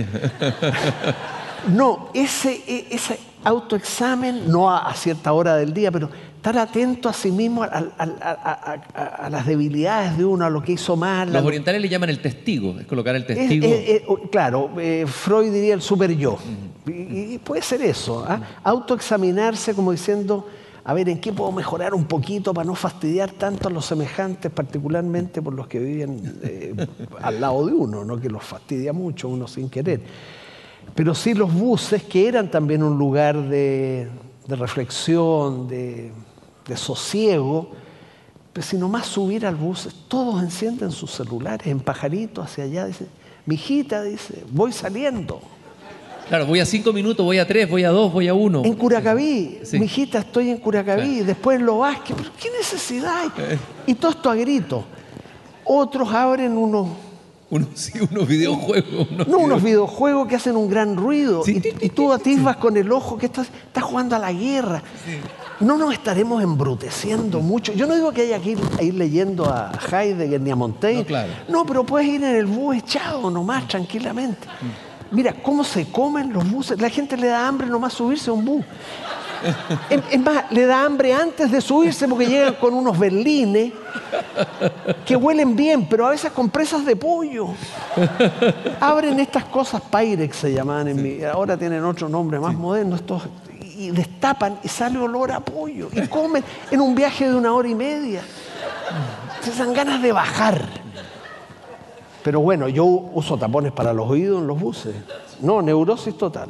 No, 1.68 2.10
ese, 2.14 2.62
e- 2.68 2.86
ese 2.92 3.18
autoexamen, 3.42 4.48
no 4.48 4.70
a, 4.70 4.86
a 4.88 4.94
cierta 4.94 5.32
hora 5.32 5.56
del 5.56 5.74
día, 5.74 5.90
pero 5.90 6.08
estar 6.48 6.58
atento 6.62 7.08
a 7.08 7.12
sí 7.12 7.32
mismo, 7.32 7.64
a, 7.64 7.66
a- 7.66 7.92
a- 7.98 8.80
a- 8.94 9.26
a 9.26 9.30
las 9.30 9.46
debilidades 9.46 10.16
de 10.16 10.24
uno, 10.24 10.44
a 10.44 10.50
lo 10.50 10.62
que 10.62 10.72
hizo 10.72 10.94
mal. 10.94 11.32
Los 11.32 11.42
lo- 11.42 11.48
orientales 11.48 11.82
le 11.82 11.88
llaman 11.88 12.08
el 12.08 12.20
testigo, 12.20 12.78
es 12.78 12.86
colocar 12.86 13.16
el 13.16 13.22
Es- 13.22 13.26
testigo. 13.26 13.66
es- 13.66 13.88
es- 13.88 14.02
o- 14.06 14.16
claro, 14.30 14.70
eh, 14.78 15.04
Freud 15.08 15.52
diría 15.52 15.74
el 15.74 15.82
super 15.82 16.16
yo. 16.16 16.38
y, 16.86 17.34
y 17.34 17.38
puede 17.38 17.62
ser 17.62 17.82
eso. 17.82 18.24
¿ah? 18.28 18.40
Autoexaminarse 18.62 19.74
como 19.74 19.90
diciendo, 19.90 20.46
a 20.84 20.94
ver, 20.94 21.08
¿en 21.08 21.18
qué 21.20 21.32
puedo 21.32 21.50
mejorar 21.50 21.94
un 21.94 22.04
poquito 22.04 22.54
para 22.54 22.64
no 22.64 22.76
fastidiar 22.76 23.32
tanto 23.32 23.66
a 23.66 23.72
los 23.72 23.84
semejantes, 23.84 24.52
particularmente 24.52 25.42
por 25.42 25.52
los 25.52 25.66
que 25.66 25.80
viven 25.80 26.38
eh, 26.44 26.74
al 27.22 27.40
lado 27.40 27.66
de 27.66 27.72
uno, 27.72 28.04
¿no? 28.04 28.20
que 28.20 28.28
los 28.30 28.44
fastidia 28.44 28.92
mucho 28.92 29.28
uno 29.28 29.48
sin 29.48 29.68
querer? 29.68 30.00
Pero 30.94 31.12
sí 31.12 31.34
los 31.34 31.52
buses, 31.52 32.04
que 32.04 32.28
eran 32.28 32.48
también 32.52 32.84
un 32.84 32.96
lugar 32.96 33.36
de, 33.48 34.08
de 34.46 34.54
reflexión, 34.56 35.66
de, 35.66 36.12
de 36.66 36.76
sosiego, 36.76 37.70
pero 38.52 38.66
si 38.66 38.76
nomás 38.76 39.06
subir 39.06 39.46
al 39.46 39.54
bus, 39.54 39.88
todos 40.08 40.42
encienden 40.42 40.90
sus 40.90 41.10
celulares 41.10 41.66
en 41.66 41.80
pajarito 41.80 42.42
hacia 42.42 42.64
allá. 42.64 42.86
Dice, 42.86 43.06
mi 43.44 43.54
hijita 43.56 44.02
dice, 44.02 44.44
voy 44.50 44.72
saliendo. 44.72 45.40
Claro, 46.28 46.46
voy 46.46 46.58
a 46.58 46.66
cinco 46.66 46.92
minutos, 46.92 47.24
voy 47.24 47.38
a 47.38 47.46
tres, 47.46 47.70
voy 47.70 47.84
a 47.84 47.90
dos, 47.90 48.12
voy 48.12 48.26
a 48.26 48.34
uno. 48.34 48.64
En 48.64 48.74
Curacaví, 48.74 49.60
Sí. 49.62 49.78
mi 49.78 49.84
hijita, 49.84 50.18
estoy 50.18 50.50
en 50.50 50.56
Curacaví, 50.58 51.20
después 51.20 51.60
en 51.60 51.66
Lo 51.66 51.78
Vázquez, 51.78 52.16
pero 52.16 52.30
¿qué 52.40 52.50
necesidad 52.50 53.20
hay? 53.20 53.28
Eh. 53.38 53.58
Y 53.86 53.94
todo 53.94 54.10
esto 54.10 54.30
a 54.30 54.34
grito. 54.34 54.84
Otros 55.64 56.12
abren 56.12 56.56
unos 56.58 56.88
Unos, 57.48 57.68
sí, 57.74 57.92
unos 58.10 58.26
videojuegos. 58.26 59.08
unos 59.10 59.28
No, 59.28 59.38
unos 59.38 59.62
videojuegos. 59.62 59.62
videojuegos 59.62 60.28
que 60.28 60.36
hacen 60.36 60.56
un 60.56 60.68
gran 60.68 60.96
ruido 60.96 61.42
Sí. 61.44 61.62
y, 61.80 61.86
y 61.86 61.88
tú 61.90 62.12
atisbas 62.12 62.56
con 62.56 62.76
el 62.76 62.90
ojo 62.90 63.16
que 63.18 63.26
estás, 63.26 63.48
estás 63.66 63.84
jugando 63.84 64.16
a 64.16 64.18
la 64.18 64.32
guerra. 64.32 64.82
No 65.60 65.76
nos 65.78 65.92
estaremos 65.92 66.42
embruteciendo 66.42 67.40
mucho. 67.40 67.72
Yo 67.72 67.86
no 67.86 67.94
digo 67.94 68.12
que 68.12 68.22
haya 68.22 68.38
que 68.40 68.50
ir, 68.50 68.58
a 68.78 68.82
ir 68.82 68.94
leyendo 68.94 69.44
a 69.46 69.72
Heidegger 69.90 70.40
ni 70.40 70.50
a 70.50 70.56
Montaigne. 70.56 71.00
No, 71.02 71.06
claro. 71.06 71.32
No, 71.48 71.64
pero 71.66 71.84
puedes 71.86 72.08
ir 72.08 72.22
en 72.24 72.36
el 72.36 72.46
bus 72.46 72.76
echado 72.76 73.30
nomás, 73.30 73.66
tranquilamente. 73.68 74.46
Mira, 75.12 75.32
cómo 75.40 75.62
se 75.62 75.86
comen 75.86 76.32
los 76.32 76.50
buses. 76.50 76.80
La 76.80 76.90
gente 76.90 77.16
le 77.16 77.28
da 77.28 77.46
hambre 77.46 77.68
nomás 77.68 77.92
subirse 77.94 78.28
a 78.28 78.32
un 78.32 78.44
bus. 78.44 78.64
Es, 79.90 80.20
más, 80.20 80.50
le 80.50 80.66
da 80.66 80.84
hambre 80.84 81.12
antes 81.12 81.50
de 81.50 81.60
subirse 81.60 82.08
porque 82.08 82.26
llegan 82.26 82.54
con 82.54 82.74
unos 82.74 82.98
berlines 82.98 83.72
que 85.04 85.16
huelen 85.16 85.56
bien, 85.56 85.86
pero 85.88 86.06
a 86.06 86.10
veces 86.10 86.32
con 86.32 86.50
presas 86.50 86.84
de 86.84 86.96
pollo. 86.96 87.48
Abren 88.80 89.20
estas 89.20 89.44
cosas 89.44 89.82
Pyrex 89.82 90.36
se 90.36 90.52
llamaban 90.52 90.88
en 90.88 91.02
mi, 91.02 91.24
ahora 91.24 91.56
tienen 91.56 91.84
otro 91.84 92.08
nombre 92.08 92.38
más 92.40 92.54
moderno, 92.54 92.96
estos, 92.96 93.22
y 93.76 93.90
destapan 93.90 94.58
y 94.62 94.68
sale 94.68 94.98
olor 94.98 95.32
a 95.32 95.40
pollo 95.40 95.88
y 95.92 96.06
comen 96.06 96.42
en 96.70 96.80
un 96.80 96.94
viaje 96.94 97.28
de 97.28 97.34
una 97.34 97.52
hora 97.52 97.68
y 97.68 97.74
media. 97.74 98.22
Se 99.42 99.52
dan 99.52 99.72
ganas 99.74 100.02
de 100.02 100.12
bajar. 100.12 100.66
Pero 102.22 102.40
bueno, 102.40 102.68
yo 102.68 102.84
uso 102.84 103.38
tapones 103.38 103.72
para 103.72 103.92
los 103.92 104.08
oídos 104.08 104.40
en 104.40 104.46
los 104.48 104.58
buses. 104.58 104.94
No, 105.40 105.62
neurosis 105.62 106.16
total. 106.16 106.48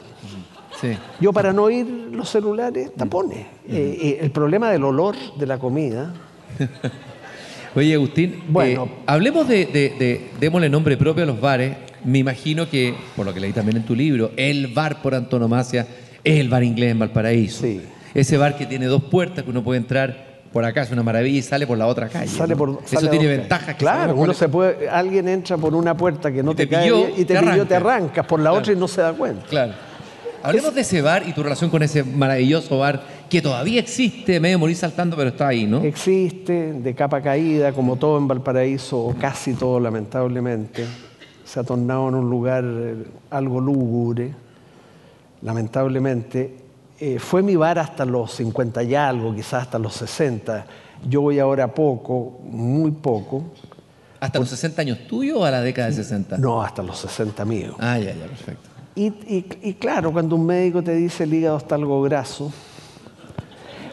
Sí. 0.81 0.97
Yo 1.21 1.33
para 1.33 1.53
no 1.53 1.65
oír 1.65 1.87
los 2.13 2.29
celulares, 2.29 2.91
tapones. 2.97 3.39
Eh, 3.69 3.99
eh, 4.01 4.19
el 4.21 4.31
problema 4.31 4.71
del 4.71 4.85
olor 4.85 5.17
de 5.39 5.47
la 5.47 5.59
comida. 5.59 6.13
Oye, 7.75 7.95
Agustín, 7.95 8.43
Bueno. 8.49 8.85
eh, 8.85 8.91
hablemos 9.07 9.47
de, 9.49 9.67
de- 9.67 9.95
de- 9.99 10.31
démosle 10.41 10.69
nombre 10.69 10.97
propio 10.97 11.25
a 11.25 11.27
los 11.27 11.41
bares. 11.41 11.77
Me 12.05 12.19
imagino 12.19 12.69
que, 12.71 12.95
por 13.17 13.27
lo 13.27 13.35
que 13.35 13.41
leí 13.41 13.53
también 13.53 13.77
en 13.79 13.83
tu 13.85 13.95
libro, 13.95 14.31
el 14.37 14.69
bar 14.69 15.03
por 15.03 15.15
antonomasia 15.15 15.87
es 16.25 16.41
el 16.41 16.49
bar 16.49 16.63
inglés 16.63 16.93
en 16.93 16.99
Valparaíso. 17.01 17.63
Sí. 17.63 17.83
Ese 18.15 18.39
bar 18.39 18.57
que 18.57 18.65
tiene 18.65 18.87
dos 18.87 19.03
puertas 19.05 19.45
que 19.45 19.51
uno 19.51 19.63
puede 19.63 19.79
entrar 19.79 20.25
por 20.53 20.65
acá, 20.65 20.83
es 20.83 20.91
una 20.91 21.03
maravilla, 21.03 21.39
y 21.39 21.43
sale 21.43 21.67
por 21.67 21.77
la 21.77 21.87
otra 21.87 22.09
calle. 22.09 22.29
Sale 22.29 22.55
¿no? 22.55 22.59
por, 22.59 22.71
Eso 22.83 22.97
sale 22.97 23.09
tiene 23.11 23.27
ventajas. 23.27 23.75
que 23.75 23.81
Claro, 23.81 24.15
uno 24.15 24.33
se 24.33 24.49
puede, 24.49 24.89
alguien 24.89 25.29
entra 25.29 25.59
por 25.59 25.75
una 25.75 25.95
puerta 25.95 26.33
que 26.33 26.43
no 26.43 26.53
Y 26.53 26.55
te, 26.55 26.67
te 26.67 26.75
cae 26.75 26.91
bien 26.91 27.11
y 27.15 27.25
te, 27.27 27.35
te 27.35 27.41
pilló, 27.41 27.67
te 27.67 27.75
arranca. 27.75 27.77
arrancas 27.77 28.27
por 28.27 28.39
la 28.41 28.45
Claro. 28.51 28.59
otra 28.61 28.73
y 28.73 28.77
no 28.77 28.89
se 28.89 29.01
da 29.03 29.13
cuenta. 29.13 29.45
Claro. 29.49 29.73
Hablemos 30.43 30.75
de 30.75 30.83
ese 30.83 31.03
bar 31.03 31.27
y 31.27 31.33
tu 31.33 31.43
relación 31.43 31.71
con 31.71 31.83
ese 31.83 32.05
maravilloso 32.05 32.79
bar 32.79 33.03
que 33.29 33.43
todavía 33.43 33.81
existe, 33.81 34.39
medio 34.39 34.59
morir 34.59 34.77
saltando, 34.77 35.17
pero 35.17 35.31
está 35.31 35.49
ahí, 35.49 35.67
¿no? 35.67 35.83
Existe 35.83 36.73
de 36.73 36.95
capa 36.95 37.21
caída, 37.21 37.73
como 37.73 37.97
todo 37.97 38.19
en 38.19 38.29
Valparaíso, 38.29 38.99
o 38.99 39.15
casi 39.15 39.55
todo 39.55 39.81
lamentablemente. 39.81 40.87
Se 41.45 41.61
ha 41.61 41.65
tornado 41.65 42.09
en 42.09 42.15
un 42.15 42.31
lugar 42.31 42.65
eh, 42.65 43.05
algo 43.31 43.61
lúgubre, 43.61 44.33
lamentablemente. 45.43 46.57
Eh, 46.99 47.19
fue 47.19 47.43
mi 47.43 47.57
bar 47.57 47.79
hasta 47.79 48.05
los 48.05 48.33
50 48.33 48.83
y 48.85 48.95
algo, 48.95 49.35
quizás 49.35 49.63
hasta 49.65 49.79
los 49.79 49.95
60. 49.95 50.67
Yo 51.09 51.21
voy 51.21 51.39
ahora 51.39 51.73
poco, 51.73 52.41
muy 52.45 52.91
poco. 52.91 53.45
¿Hasta 54.21 54.39
los 54.39 54.49
60 54.49 54.83
años 54.83 54.99
tuyos 55.07 55.39
o 55.39 55.45
a 55.45 55.51
la 55.51 55.61
década 55.61 55.89
de 55.89 55.95
60? 55.95 56.39
No, 56.39 56.63
hasta 56.63 56.83
los 56.83 56.99
60 56.99 57.45
míos. 57.45 57.77
Ah, 57.79 57.99
ya, 57.99 58.15
ya, 58.15 58.27
perfecto. 58.27 58.76
Y, 58.99 59.75
claro, 59.75 60.11
cuando 60.11 60.37
un 60.37 60.47
médico 60.47 60.83
te 60.83 60.95
dice 60.95 61.25
el 61.25 61.35
hígado 61.35 61.59
está 61.59 61.75
algo 61.75 62.01
graso, 62.01 62.51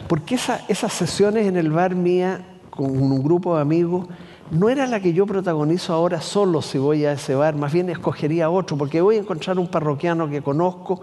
porque 0.08 0.36
esa- 0.36 0.62
esas 0.70 0.94
sesiones 0.94 1.46
en 1.46 1.58
el 1.58 1.70
bar 1.72 1.94
mía 1.94 2.40
con 2.70 2.86
un 2.90 3.22
grupo 3.22 3.56
de 3.56 3.62
amigos 3.62 4.08
no 4.50 4.70
era 4.70 4.88
la 4.88 5.02
que 5.02 5.12
yo 5.12 5.26
protagonizo 5.26 5.94
ahora 5.94 6.22
solo 6.22 6.62
si 6.62 6.78
voy 6.78 7.04
a 7.04 7.12
ese 7.12 7.36
bar, 7.36 7.56
más 7.56 7.74
bien 7.74 7.90
escogería 7.90 8.50
otro, 8.50 8.78
porque 8.78 9.02
voy 9.02 9.18
a 9.18 9.20
encontrar 9.20 9.60
un 9.60 9.68
parroquiano 9.68 10.30
que 10.30 10.42
conozco 10.42 11.02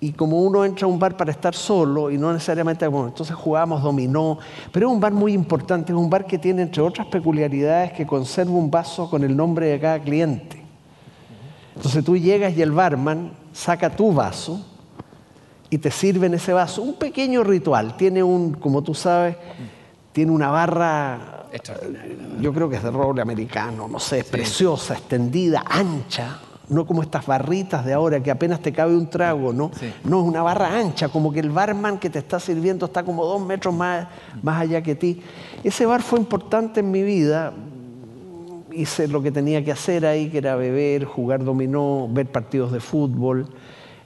y 0.00 0.12
como 0.12 0.42
uno 0.42 0.62
entra 0.64 0.86
a 0.86 0.90
un 0.90 0.98
bar 0.98 1.16
para 1.16 1.30
estar 1.30 1.54
solo 1.54 2.10
y 2.10 2.18
no 2.18 2.32
necesariamente, 2.34 2.86
bueno, 2.88 3.08
entonces 3.08 3.34
jugamos 3.36 3.82
dominó, 3.82 4.38
pero 4.70 4.88
es 4.88 4.92
un 4.92 5.00
bar 5.00 5.12
muy 5.12 5.32
importante, 5.32 5.92
es 5.92 5.98
un 5.98 6.10
bar 6.10 6.26
que 6.26 6.38
tiene 6.38 6.60
entre 6.60 6.82
otras 6.82 7.06
peculiaridades 7.06 7.92
que 7.92 8.06
conserva 8.06 8.52
un 8.52 8.70
vaso 8.70 9.08
con 9.08 9.24
el 9.24 9.34
nombre 9.34 9.66
de 9.66 9.80
cada 9.80 9.98
cliente. 9.98 10.59
Entonces 11.76 12.04
tú 12.04 12.16
llegas 12.16 12.56
y 12.56 12.62
el 12.62 12.72
barman 12.72 13.32
saca 13.52 13.90
tu 13.90 14.12
vaso 14.12 14.64
y 15.70 15.78
te 15.78 15.90
sirve 15.90 16.26
en 16.26 16.34
ese 16.34 16.52
vaso 16.52 16.82
un 16.82 16.94
pequeño 16.94 17.44
ritual. 17.44 17.96
Tiene 17.96 18.22
un, 18.22 18.52
como 18.54 18.82
tú 18.82 18.94
sabes, 18.94 19.36
tiene 20.12 20.32
una 20.32 20.50
barra, 20.50 21.46
yo 22.40 22.52
creo 22.52 22.68
que 22.68 22.76
es 22.76 22.82
de 22.82 22.90
roble 22.90 23.22
americano, 23.22 23.88
no 23.88 24.00
sé, 24.00 24.24
preciosa, 24.24 24.94
extendida, 24.94 25.62
ancha. 25.66 26.40
No 26.68 26.86
como 26.86 27.02
estas 27.02 27.26
barritas 27.26 27.84
de 27.84 27.92
ahora 27.92 28.22
que 28.22 28.30
apenas 28.30 28.60
te 28.60 28.72
cabe 28.72 28.96
un 28.96 29.10
trago, 29.10 29.52
¿no? 29.52 29.72
Sí. 29.74 29.92
No, 30.04 30.20
es 30.20 30.28
una 30.28 30.40
barra 30.40 30.78
ancha, 30.78 31.08
como 31.08 31.32
que 31.32 31.40
el 31.40 31.50
barman 31.50 31.98
que 31.98 32.08
te 32.10 32.20
está 32.20 32.38
sirviendo 32.38 32.86
está 32.86 33.02
como 33.02 33.24
dos 33.24 33.44
metros 33.44 33.74
más, 33.74 34.06
más 34.40 34.60
allá 34.60 34.80
que 34.80 34.94
ti. 34.94 35.20
Ese 35.64 35.84
bar 35.84 36.00
fue 36.00 36.20
importante 36.20 36.78
en 36.78 36.92
mi 36.92 37.02
vida, 37.02 37.52
hice 38.72 39.08
lo 39.08 39.22
que 39.22 39.30
tenía 39.30 39.64
que 39.64 39.72
hacer 39.72 40.06
ahí, 40.06 40.28
que 40.28 40.38
era 40.38 40.56
beber, 40.56 41.04
jugar 41.04 41.44
dominó, 41.44 42.08
ver 42.10 42.26
partidos 42.26 42.72
de 42.72 42.80
fútbol, 42.80 43.48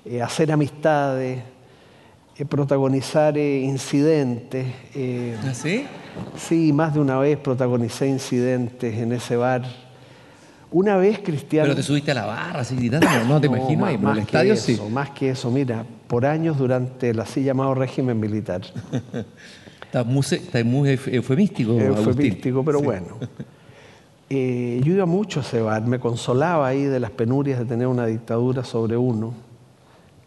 eh, 0.04 0.22
hacer 0.22 0.52
amistades, 0.52 1.42
eh, 2.36 2.44
protagonizar 2.44 3.36
eh, 3.38 3.60
incidentes. 3.60 4.66
¿Ah, 5.44 5.54
sí? 5.54 5.86
sí, 6.36 6.72
más 6.72 6.94
de 6.94 7.00
una 7.00 7.18
vez 7.18 7.38
protagonicé 7.38 8.06
incidentes 8.08 8.94
en 8.96 9.12
ese 9.12 9.36
bar. 9.36 9.62
Una 10.70 10.96
vez, 10.96 11.20
Cristiano... 11.20 11.66
Pero 11.66 11.76
te 11.76 11.84
subiste 11.84 12.10
a 12.10 12.14
la 12.14 12.26
barra 12.26 12.60
así 12.60 12.74
gritando, 12.74 13.06
no, 13.28 13.40
te 13.40 13.48
No, 13.48 13.56
imagino 13.56 13.82
más, 13.82 13.90
ahí, 13.90 13.96
pero 13.96 14.08
más 14.08 14.18
el 14.18 14.24
que 14.24 14.36
estadio 14.36 14.56
sí. 14.56 14.72
eso, 14.72 14.90
Más 14.90 15.10
que 15.10 15.30
eso, 15.30 15.50
mira, 15.50 15.84
por 16.08 16.26
años 16.26 16.58
durante 16.58 17.10
el 17.10 17.20
así 17.20 17.44
llamado 17.44 17.74
régimen 17.74 18.18
militar. 18.18 18.62
Está 19.94 20.02
muy, 20.02 20.24
está 20.28 20.64
muy 20.64 20.88
eufemístico, 20.90 22.64
pero 22.64 22.80
bueno. 22.80 23.16
Eh, 24.30 24.80
yo 24.82 24.94
iba 24.94 25.06
mucho 25.06 25.40
a 25.40 25.42
ese 25.42 25.60
bar, 25.60 25.86
me 25.86 26.00
consolaba 26.00 26.66
ahí 26.66 26.84
de 26.84 26.98
las 26.98 27.10
penurias 27.10 27.58
de 27.58 27.66
tener 27.66 27.86
una 27.86 28.06
dictadura 28.06 28.64
sobre 28.64 28.96
uno, 28.96 29.34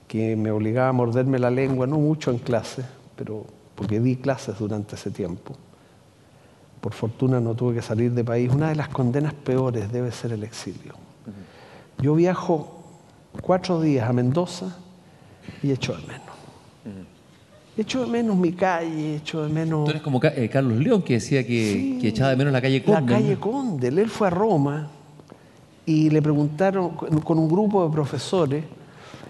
que 0.07 0.35
me 0.35 0.51
obligaba 0.51 0.89
a 0.89 0.93
morderme 0.93 1.39
la 1.39 1.49
lengua, 1.51 1.87
no 1.87 1.97
mucho 1.97 2.31
en 2.31 2.37
clase, 2.37 2.85
pero 3.15 3.45
porque 3.75 3.99
di 3.99 4.15
clases 4.15 4.57
durante 4.59 4.95
ese 4.95 5.11
tiempo. 5.11 5.55
Por 6.81 6.93
fortuna 6.93 7.39
no 7.39 7.53
tuve 7.55 7.75
que 7.75 7.81
salir 7.81 8.11
de 8.13 8.23
país. 8.23 8.51
Una 8.51 8.69
de 8.69 8.75
las 8.75 8.89
condenas 8.89 9.33
peores 9.33 9.91
debe 9.91 10.11
ser 10.11 10.31
el 10.31 10.43
exilio. 10.43 10.93
Yo 11.99 12.15
viajo 12.15 12.83
cuatro 13.41 13.81
días 13.81 14.09
a 14.09 14.13
Mendoza 14.13 14.77
y 15.61 15.71
echo 15.71 15.95
de 15.95 16.07
menos. 16.07 16.26
Echo 17.77 18.01
de 18.01 18.07
menos 18.07 18.35
mi 18.35 18.53
calle, 18.53 19.17
echo 19.17 19.43
de 19.43 19.49
menos... 19.53 19.85
Tú 19.85 19.91
eres 19.91 20.01
como 20.01 20.19
eh, 20.23 20.49
Carlos 20.51 20.77
León, 20.79 21.03
que 21.03 21.13
decía 21.13 21.45
que, 21.45 21.71
Sí. 21.73 21.97
que 22.01 22.07
echaba 22.07 22.31
de 22.31 22.35
menos 22.35 22.51
la 22.51 22.59
calle 22.61 22.83
La 22.87 22.95
Conde. 22.95 23.13
calle 23.13 23.37
Condel. 23.37 23.99
Él 23.99 24.09
fue 24.09 24.27
a 24.27 24.31
Roma 24.31 24.87
y 25.85 26.09
le 26.09 26.21
preguntaron 26.21 26.89
con 26.89 27.19
con 27.21 27.37
un 27.37 27.47
grupo 27.47 27.85
de 27.85 27.91
profesores 27.93 28.63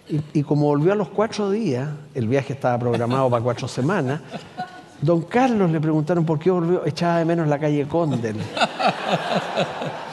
y, 0.09 0.39
y 0.39 0.43
como 0.43 0.65
volvió 0.67 0.93
a 0.93 0.95
los 0.95 1.09
cuatro 1.09 1.51
días, 1.51 1.89
el 2.15 2.27
viaje 2.27 2.53
estaba 2.53 2.79
programado 2.79 3.29
para 3.29 3.43
cuatro 3.43 3.67
semanas, 3.67 4.21
don 5.01 5.21
Carlos 5.23 5.69
le 5.69 5.81
preguntaron 5.81 6.25
por 6.25 6.39
qué 6.39 6.49
volvió, 6.49 6.85
echaba 6.85 7.19
de 7.19 7.25
menos 7.25 7.47
la 7.49 7.59
calle 7.59 7.85
Condel. 7.87 8.37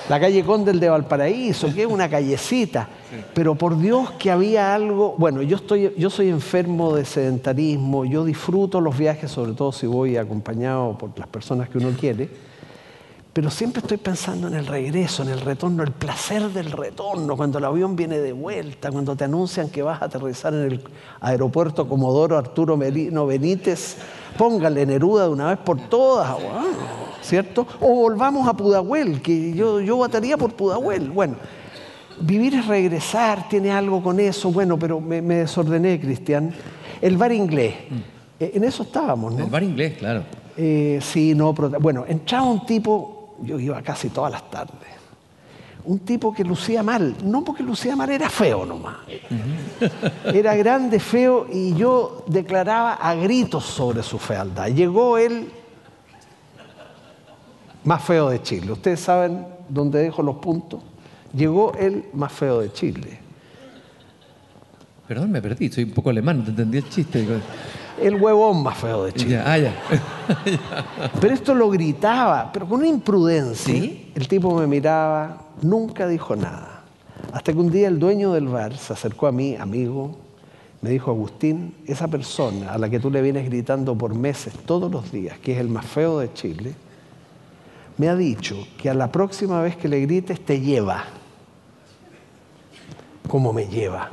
La 0.09 0.21
calle 0.21 0.45
Condel 0.45 0.79
de 0.81 0.91
Valparaíso, 0.91 1.75
que 1.75 1.83
es 1.83 1.87
una 1.87 2.11
callecita. 2.11 2.89
Pero 3.33 3.55
por 3.55 3.79
Dios 3.79 4.11
que 4.13 4.31
había 4.31 4.75
algo. 4.75 5.15
Bueno, 5.17 5.41
yo, 5.41 5.57
estoy, 5.57 5.95
yo 5.97 6.11
soy 6.11 6.29
enfermo 6.29 6.95
de 6.95 7.07
sedentarismo, 7.07 8.05
yo 8.05 8.25
disfruto 8.25 8.81
los 8.83 8.99
viajes, 8.99 9.31
sobre 9.31 9.53
todo 9.53 9.73
si 9.73 9.87
voy 9.87 10.19
acompañado 10.19 10.99
por 10.99 11.19
las 11.19 11.29
personas 11.29 11.71
que 11.71 11.79
uno 11.79 11.91
quiere. 11.99 12.29
Pero 13.35 13.51
siempre 13.51 13.81
estoy 13.81 13.97
pensando 13.97 14.47
en 14.47 14.55
el 14.55 14.65
regreso, 14.65 15.25
en 15.25 15.29
el 15.31 15.41
retorno, 15.41 15.83
el 15.83 15.91
placer 15.91 16.51
del 16.51 16.71
retorno, 16.71 17.37
cuando 17.37 17.59
el 17.59 17.65
avión 17.65 17.97
viene 17.97 18.19
de 18.19 18.33
vuelta, 18.33 18.93
cuando 18.93 19.17
te 19.17 19.25
anuncian 19.25 19.69
que 19.71 19.83
vas 19.83 20.01
a 20.01 20.05
aterrizar 20.05 20.55
en 20.55 20.61
el 20.73 20.81
aeropuerto 21.21 21.89
Comodoro 21.89 22.39
Arturo 22.39 22.77
Merino 22.77 23.27
Benítez, 23.27 23.97
póngale 24.39 24.87
Neruda 24.87 25.25
de 25.25 25.31
una 25.31 25.49
vez 25.49 25.59
por 25.59 25.81
todas, 25.89 26.33
bueno, 26.35 26.61
¿cierto? 27.23 27.67
O 27.81 27.89
volvamos 27.97 28.47
a 28.47 28.55
Pudahuel, 28.55 29.21
que 29.21 29.53
yo, 29.53 29.81
yo 29.81 29.97
votaría 29.97 30.37
por 30.39 30.53
Pudahuel. 30.55 31.11
Bueno, 31.11 31.35
vivir 32.21 32.55
es 32.55 32.69
regresar, 32.69 33.49
tiene 33.49 33.73
algo 33.73 34.01
con 34.01 34.21
eso, 34.21 34.53
bueno, 34.53 34.79
pero 34.79 35.01
me, 35.01 35.21
me 35.21 35.39
desordené, 35.39 36.01
Cristian. 36.01 36.55
El 37.03 37.17
bar 37.17 37.33
inglés, 37.33 37.75
eh, 38.39 38.53
en 38.55 38.63
eso 38.63 38.85
estábamos, 38.85 39.35
¿no? 39.35 39.45
El 39.45 39.51
bar 39.51 39.65
inglés, 39.65 39.99
claro. 39.99 40.23
Eh, 40.57 41.01
sí, 41.03 41.35
no, 41.35 41.53
prota- 41.53 41.79
bueno, 41.79 42.05
entraba 42.07 42.45
un 42.45 42.65
tipo, 42.65 43.14
yo 43.43 43.59
iba 43.59 43.81
casi 43.83 44.09
todas 44.09 44.33
las 44.33 44.51
tardes, 44.51 44.89
un 45.85 45.99
tipo 46.01 46.33
que 46.33 46.45
lucía 46.45 46.83
mal, 46.83 47.15
no 47.25 47.45
porque 47.45 47.63
lucía 47.63 47.95
mal, 47.95 48.09
era 48.11 48.31
feo 48.31 48.65
nomás. 48.65 48.97
Era 50.33 50.55
grande, 50.57 50.99
feo, 50.99 51.47
y 51.53 51.75
yo 51.75 52.25
declaraba 52.27 52.95
a 52.95 53.15
gritos 53.15 53.65
sobre 53.65 54.03
su 54.03 54.19
fealdad. 54.19 54.69
Llegó 54.69 55.19
él 55.19 55.51
más 57.85 58.03
feo 58.03 58.31
de 58.31 58.43
Chile. 58.43 58.73
Ustedes 58.73 59.01
saben 59.01 59.47
dónde 59.69 60.01
dejo 60.01 60.23
los 60.23 60.37
puntos. 60.37 60.81
llegó 61.35 61.75
el 61.75 62.07
más 62.15 62.33
feo 62.33 62.61
de 62.61 62.73
Chile. 62.73 63.19
Perdón, 65.07 65.31
me 65.31 65.43
perdí, 65.43 65.71
soy 65.71 65.85
un 65.85 65.91
poco 65.91 66.11
alemán, 66.11 66.39
no 66.39 66.45
te 66.45 66.51
entendí 66.51 66.79
el 66.79 66.89
chiste. 66.89 67.27
El 68.01 68.21
huevón 68.21 68.63
más 68.63 68.79
feo 68.79 69.05
de 69.05 69.13
Chile. 69.13 69.33
Ya, 69.33 69.53
ah, 69.53 69.59
ya. 69.59 69.75
Pero 71.21 71.35
esto 71.35 71.55
lo 71.55 71.71
gritaba, 71.71 72.51
pero 72.53 72.67
con 72.67 72.81
una 72.81 72.89
imprudencia. 72.89 73.73
¿Sí? 73.73 74.11
El 74.15 74.27
tipo 74.27 74.55
me 74.59 74.67
miraba, 74.67 75.43
nunca 75.63 76.09
dijo 76.09 76.35
nada. 76.35 76.83
Hasta 77.33 77.53
que 77.53 77.59
un 77.59 77.71
día 77.71 77.89
el 77.89 77.99
dueño 77.99 78.33
del 78.33 78.49
bar 78.49 78.77
se 78.77 78.93
acercó 78.93 79.27
a 79.27 79.33
mí, 79.33 79.57
amigo, 79.57 80.17
me 80.81 80.91
dijo, 80.91 81.11
Agustín, 81.11 81.75
esa 81.87 82.09
persona 82.09 82.73
a 82.73 82.79
la 82.79 82.91
que 82.91 83.01
tú 83.01 83.11
le 83.11 83.23
vienes 83.23 83.47
gritando 83.47 83.97
por 83.97 84.15
meses 84.15 84.53
todos 84.67 84.91
los 84.91 85.11
días, 85.11 85.39
que 85.39 85.53
es 85.53 85.59
el 85.59 85.69
más 85.69 85.87
feo 85.87 86.19
de 86.19 86.33
Chile, 86.33 86.75
me 87.97 88.09
ha 88.09 88.17
dicho 88.17 88.57
que 88.77 88.91
a 88.91 88.95
la 88.95 89.11
próxima 89.11 89.63
vez 89.63 89.77
que 89.77 89.89
le 89.89 90.01
grites 90.01 90.45
te 90.45 90.61
lleva. 90.61 91.05
¿Cómo 93.29 93.53
me 93.53 93.67
lleva? 93.67 94.11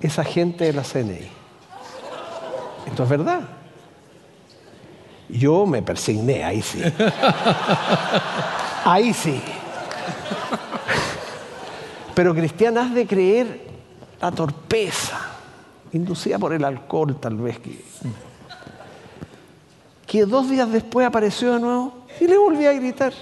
Esa 0.00 0.24
gente 0.24 0.64
de 0.64 0.72
la 0.72 0.82
CNI. 0.82 1.45
Esto 2.86 3.02
es 3.02 3.08
verdad. 3.08 3.40
Yo 5.28 5.66
me 5.66 5.82
persigné, 5.82 6.44
ahí 6.44 6.62
sí. 6.62 6.82
Ahí 8.84 9.12
sí. 9.12 9.42
Pero 12.14 12.32
Cristian, 12.32 12.78
has 12.78 12.94
de 12.94 13.04
creer 13.04 13.60
la 14.20 14.30
torpeza, 14.30 15.18
inducida 15.92 16.38
por 16.38 16.52
el 16.52 16.64
alcohol 16.64 17.18
tal 17.20 17.36
vez, 17.36 17.58
que, 17.58 17.84
que 20.06 20.24
dos 20.24 20.48
días 20.48 20.70
después 20.70 21.04
apareció 21.04 21.54
de 21.54 21.60
nuevo 21.60 21.94
y 22.20 22.28
le 22.28 22.38
volví 22.38 22.64
a 22.64 22.72
gritar. 22.74 23.12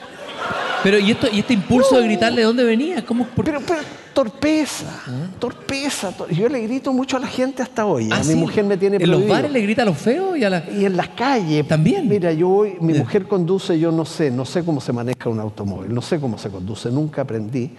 Pero, 0.84 0.98
¿y, 1.00 1.10
esto, 1.10 1.26
y 1.32 1.40
este 1.40 1.54
impulso 1.54 1.96
de 1.96 2.04
gritarle 2.04 2.42
de 2.42 2.46
dónde 2.46 2.62
venía? 2.62 3.04
¿Cómo, 3.04 3.24
por- 3.26 3.44
Pero, 3.44 3.60
pero 3.66 3.80
torpeza, 4.12 5.02
torpeza. 5.40 6.12
tor- 6.16 6.28
Yo 6.30 6.48
le 6.48 6.60
grito 6.60 6.92
mucho 6.92 7.16
a 7.16 7.20
la 7.20 7.26
gente 7.26 7.62
hasta 7.62 7.84
hoy. 7.86 8.08
Ah, 8.12 8.16
a 8.16 8.18
mi 8.20 8.24
sí. 8.24 8.34
mujer 8.36 8.64
me 8.64 8.76
tiene 8.76 8.98
¿En 8.98 9.10
los 9.10 9.26
bares 9.26 9.50
le 9.50 9.60
grita 9.62 9.82
a 9.82 9.86
los 9.86 9.96
feos 9.96 10.36
y 10.38 10.44
a 10.44 10.50
la... 10.50 10.64
Y 10.70 10.84
en 10.84 10.96
las 10.96 11.08
calles. 11.08 11.66
También. 11.66 12.06
Mira, 12.08 12.32
yo 12.32 12.48
voy, 12.48 12.76
mi 12.80 12.92
mujer 12.94 13.26
conduce, 13.26 13.78
yo 13.80 13.90
no 13.90 14.04
sé, 14.04 14.30
no 14.30 14.44
sé 14.44 14.62
cómo 14.64 14.80
se 14.80 14.92
maneja 14.92 15.28
un 15.28 15.40
automóvil, 15.40 15.92
no 15.92 16.02
sé 16.02 16.20
cómo 16.20 16.38
se 16.38 16.50
conduce, 16.50 16.90
nunca 16.90 17.22
aprendí. 17.22 17.70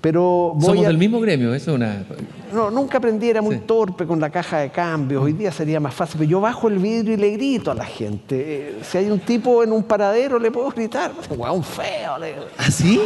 Pero 0.00 0.52
voy 0.54 0.64
Somos 0.66 0.84
a- 0.84 0.88
del 0.88 0.98
mismo 0.98 1.20
gremio, 1.20 1.52
eso 1.54 1.70
es 1.72 1.76
una... 1.76 2.04
No, 2.52 2.70
nunca 2.70 2.98
aprendí, 2.98 3.28
era 3.28 3.42
muy 3.42 3.56
Sí. 3.56 3.62
torpe 3.66 4.06
con 4.06 4.20
la 4.20 4.30
caja 4.30 4.58
de 4.58 4.70
cambios. 4.70 5.22
Hoy 5.24 5.32
día 5.32 5.50
sería 5.50 5.80
más 5.80 5.92
fácil, 5.92 6.18
pero 6.18 6.30
yo 6.30 6.40
bajo 6.40 6.68
el 6.68 6.78
vidrio 6.78 7.14
y 7.14 7.16
le 7.16 7.30
grito 7.30 7.72
a 7.72 7.74
la 7.74 7.84
gente. 7.84 8.36
Eh, 8.38 8.78
si 8.82 8.98
hay 8.98 9.10
un 9.10 9.18
tipo 9.18 9.64
en 9.64 9.72
un 9.72 9.82
paradero, 9.82 10.38
le 10.38 10.50
puedo 10.52 10.70
gritar. 10.70 11.10
Guau, 11.28 11.60
feo. 11.62 12.18
Le... 12.18 12.34
¿Ah, 12.56 12.70
sí? 12.70 13.00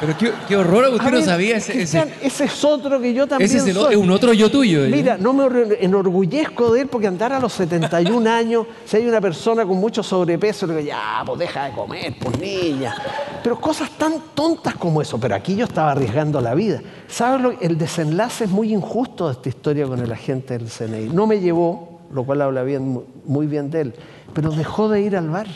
Pero 0.00 0.16
qué, 0.16 0.32
qué 0.46 0.56
horror, 0.56 0.84
Agustín, 0.84 1.10
no 1.10 1.16
ver, 1.16 1.24
sabía 1.26 1.56
ese... 1.56 1.72
Cristian, 1.72 2.08
ese, 2.20 2.26
ese 2.26 2.44
es 2.44 2.64
otro 2.64 3.00
que 3.00 3.12
yo 3.12 3.26
también 3.26 3.50
ese 3.50 3.58
es, 3.58 3.66
el 3.66 3.76
o- 3.76 3.82
soy. 3.82 3.94
es 3.94 4.00
un 4.00 4.10
otro 4.10 4.32
yo 4.32 4.50
tuyo. 4.50 4.84
¿eh? 4.84 4.88
Mira, 4.88 5.18
no 5.18 5.32
me 5.32 5.42
or- 5.44 5.76
enorgullezco 5.80 6.72
de 6.72 6.82
él 6.82 6.86
porque 6.86 7.08
andar 7.08 7.32
a 7.32 7.40
los 7.40 7.52
71 7.54 8.30
años, 8.30 8.66
si 8.84 8.98
hay 8.98 9.06
una 9.08 9.20
persona 9.20 9.66
con 9.66 9.78
mucho 9.78 10.02
sobrepeso, 10.02 10.66
le 10.68 10.76
digo, 10.76 10.86
ya, 10.88 11.22
pues 11.26 11.38
deja 11.40 11.64
de 11.66 11.72
comer, 11.72 12.14
pues 12.20 12.38
niña. 12.38 12.94
Pero 13.42 13.60
cosas 13.60 13.90
tan 13.98 14.14
tontas 14.34 14.76
como 14.76 15.02
eso. 15.02 15.18
Pero 15.18 15.34
aquí 15.34 15.56
yo 15.56 15.64
estaba 15.72 15.92
arriesgando 15.92 16.40
la 16.40 16.54
vida. 16.54 16.80
¿Sabes? 17.08 17.56
El 17.60 17.78
desenlace 17.78 18.44
es 18.44 18.50
muy 18.50 18.72
injusto 18.72 19.26
de 19.26 19.32
esta 19.32 19.48
historia 19.48 19.86
con 19.86 19.98
el 20.00 20.12
agente 20.12 20.56
del 20.58 20.68
CNI. 20.68 21.08
No 21.08 21.26
me 21.26 21.40
llevó, 21.40 22.00
lo 22.12 22.24
cual 22.24 22.42
habla 22.42 22.62
bien, 22.62 23.02
muy 23.24 23.46
bien 23.46 23.70
de 23.70 23.80
él, 23.80 23.94
pero 24.34 24.50
dejó 24.50 24.88
de 24.88 25.00
ir 25.00 25.16
al 25.16 25.30
bar. 25.30 25.46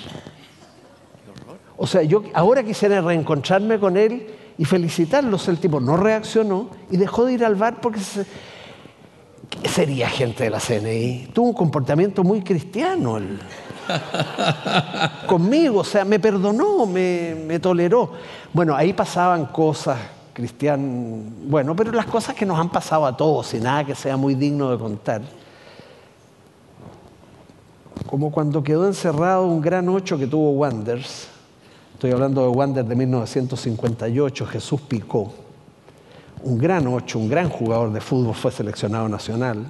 O 1.77 1.87
sea, 1.87 2.03
yo 2.03 2.23
ahora 2.35 2.63
quisiera 2.63 3.01
reencontrarme 3.03 3.79
con 3.79 3.97
él 3.97 4.27
y 4.57 4.65
felicitarlo. 4.65 5.37
O 5.37 5.39
sea, 5.39 5.53
El 5.53 5.59
tipo 5.61 5.79
no 5.81 5.97
reaccionó 5.97 6.71
y 6.91 6.97
dejó 6.97 7.27
de 7.27 7.35
ir 7.35 7.45
al 7.45 7.55
bar 7.55 7.81
porque 7.83 8.01
se- 8.01 8.25
sería 9.65 10.09
gente 10.09 10.45
de 10.45 10.51
la 10.51 10.61
CNI. 10.61 11.31
Tuvo 11.33 11.49
un 11.49 11.55
comportamiento 11.55 12.25
muy 12.25 12.43
cristiano 12.43 13.19
él. 13.19 13.39
conmigo, 15.27 15.81
o 15.81 15.85
sea, 15.85 16.05
me 16.05 16.19
perdonó, 16.19 16.87
me, 16.87 17.59
toleró. 17.61 18.13
Bueno, 18.53 18.75
ahí 18.75 18.93
pasaban 18.93 19.47
cosas, 19.47 19.99
Cristian, 20.33 21.49
bueno, 21.49 21.75
pero 21.75 21.93
las 21.93 22.07
cosas 22.07 22.35
que 22.35 22.47
nos 22.47 22.59
han 22.59 22.71
pasado 22.71 23.07
a 23.07 23.17
todos 23.17 23.55
y 23.55 23.61
nada 23.61 23.85
que 23.85 23.95
sea 23.95 24.17
muy 24.17 24.35
digno 24.35 24.71
de 24.71 24.79
contar. 24.79 25.23
Como 28.07 28.31
cuando 28.31 28.63
quedó 28.63 28.87
encerrado 28.87 29.47
un 29.47 29.61
gran 29.61 29.89
ocho 29.89 30.19
que 30.19 30.27
tuvo 30.27 30.51
Wanders, 30.53 31.29
estoy 31.95 32.13
hablando 32.13 32.43
de 32.43 32.49
Wanders 32.49 32.89
de 32.89 32.95
1958, 32.95 34.47
Jesús 34.47 34.81
Picó, 34.83 35.33
un 36.43 36.59
gran 36.59 36.87
ocho, 36.87 37.19
un 37.19 37.29
gran 37.29 37.49
jugador 37.49 37.93
de 37.93 38.01
fútbol, 38.01 38.35
fue 38.35 38.51
seleccionado 38.51 39.09
nacional. 39.09 39.67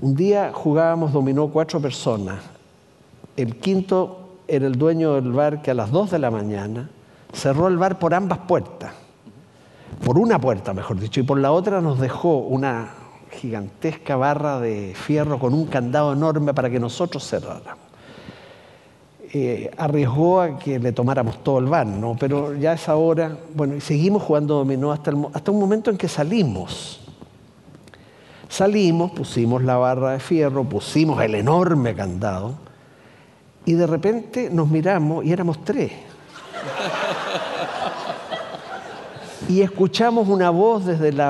Un 0.00 0.14
día 0.14 0.50
jugábamos, 0.54 1.12
dominó 1.12 1.48
cuatro 1.48 1.80
personas. 1.80 2.40
El 3.36 3.56
quinto 3.56 4.38
era 4.48 4.66
el 4.66 4.76
dueño 4.76 5.14
del 5.14 5.32
bar 5.32 5.62
que 5.62 5.70
a 5.70 5.74
las 5.74 5.90
dos 5.90 6.10
de 6.10 6.18
la 6.18 6.30
mañana 6.30 6.90
cerró 7.32 7.68
el 7.68 7.76
bar 7.76 7.98
por 7.98 8.14
ambas 8.14 8.38
puertas. 8.38 8.92
Por 10.04 10.18
una 10.18 10.40
puerta, 10.40 10.72
mejor 10.72 10.98
dicho, 10.98 11.20
y 11.20 11.22
por 11.22 11.38
la 11.38 11.52
otra 11.52 11.80
nos 11.80 11.98
dejó 12.00 12.38
una 12.38 12.90
gigantesca 13.30 14.16
barra 14.16 14.58
de 14.58 14.94
fierro 14.94 15.38
con 15.38 15.54
un 15.54 15.66
candado 15.66 16.12
enorme 16.12 16.54
para 16.54 16.70
que 16.70 16.80
nosotros 16.80 17.28
cerráramos. 17.28 17.89
Eh, 19.32 19.70
arriesgó 19.76 20.40
a 20.40 20.58
que 20.58 20.80
le 20.80 20.90
tomáramos 20.90 21.44
todo 21.44 21.60
el 21.60 21.66
bar, 21.66 21.86
¿no? 21.86 22.16
Pero 22.18 22.56
ya 22.56 22.72
a 22.72 22.74
esa 22.74 22.96
hora, 22.96 23.36
bueno, 23.54 23.76
y 23.76 23.80
seguimos 23.80 24.24
jugando 24.24 24.56
dominó 24.56 24.90
hasta, 24.90 25.12
hasta 25.32 25.50
un 25.52 25.60
momento 25.60 25.90
en 25.90 25.96
que 25.96 26.08
salimos. 26.08 27.00
Salimos, 28.48 29.12
pusimos 29.12 29.62
la 29.62 29.76
barra 29.76 30.12
de 30.12 30.18
fierro, 30.18 30.64
pusimos 30.64 31.22
el 31.22 31.36
enorme 31.36 31.94
candado 31.94 32.56
y 33.64 33.74
de 33.74 33.86
repente 33.86 34.50
nos 34.50 34.68
miramos 34.68 35.24
y 35.24 35.32
éramos 35.32 35.64
tres. 35.64 35.92
Y 39.48 39.62
escuchamos 39.62 40.28
una 40.28 40.50
voz 40.50 40.86
desde 40.86 41.08
el 41.08 41.20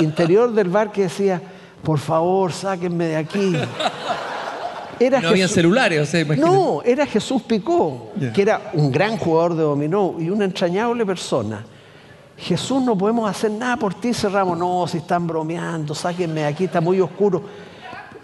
interior 0.00 0.52
del 0.52 0.68
bar 0.68 0.92
que 0.92 1.02
decía, 1.02 1.42
por 1.82 1.98
favor, 1.98 2.52
sáquenme 2.52 3.06
de 3.06 3.16
aquí. 3.16 3.56
Era 5.00 5.20
no 5.20 5.28
había 5.28 5.44
Jesús- 5.46 5.54
celulares, 5.54 6.00
o 6.00 6.06
sea, 6.06 6.20
imagínate. 6.20 6.52
no, 6.52 6.82
era 6.84 7.06
Jesús 7.06 7.42
Picó, 7.42 8.12
que 8.34 8.42
era 8.42 8.70
un 8.74 8.90
gran 8.92 9.16
jugador 9.16 9.54
de 9.54 9.62
dominó 9.62 10.14
y 10.18 10.30
una 10.30 10.44
entrañable 10.44 11.04
persona. 11.06 11.64
Jesús, 12.36 12.82
no 12.82 12.96
podemos 12.98 13.30
hacer 13.30 13.50
nada 13.50 13.76
por 13.76 13.94
ti, 13.94 14.12
cerramos. 14.12 14.58
No, 14.58 14.86
si 14.88 14.98
están 14.98 15.26
bromeando, 15.26 15.94
sáquenme 15.94 16.40
de 16.40 16.46
aquí, 16.46 16.64
está 16.64 16.80
muy 16.80 17.00
oscuro. 17.00 17.42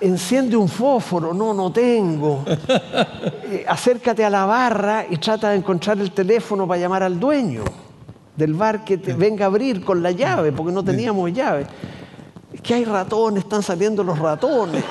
Enciende 0.00 0.56
un 0.56 0.68
fósforo, 0.68 1.32
no, 1.34 1.52
no 1.54 1.70
tengo. 1.72 2.44
Eh, 3.52 3.64
acércate 3.66 4.24
a 4.24 4.30
la 4.30 4.44
barra 4.46 5.04
y 5.10 5.16
trata 5.16 5.50
de 5.50 5.56
encontrar 5.56 5.98
el 5.98 6.12
teléfono 6.12 6.68
para 6.68 6.80
llamar 6.80 7.02
al 7.02 7.18
dueño 7.18 7.64
del 8.36 8.54
bar 8.54 8.84
que 8.84 8.96
te 8.96 9.12
venga 9.12 9.44
a 9.44 9.48
abrir 9.48 9.84
con 9.84 10.00
la 10.04 10.12
llave, 10.12 10.52
porque 10.52 10.72
no 10.72 10.84
teníamos 10.84 11.32
llave. 11.32 11.66
Que 12.62 12.74
hay 12.74 12.84
ratones, 12.84 13.44
están 13.44 13.62
saliendo 13.62 14.04
los 14.04 14.18
ratones. 14.18 14.84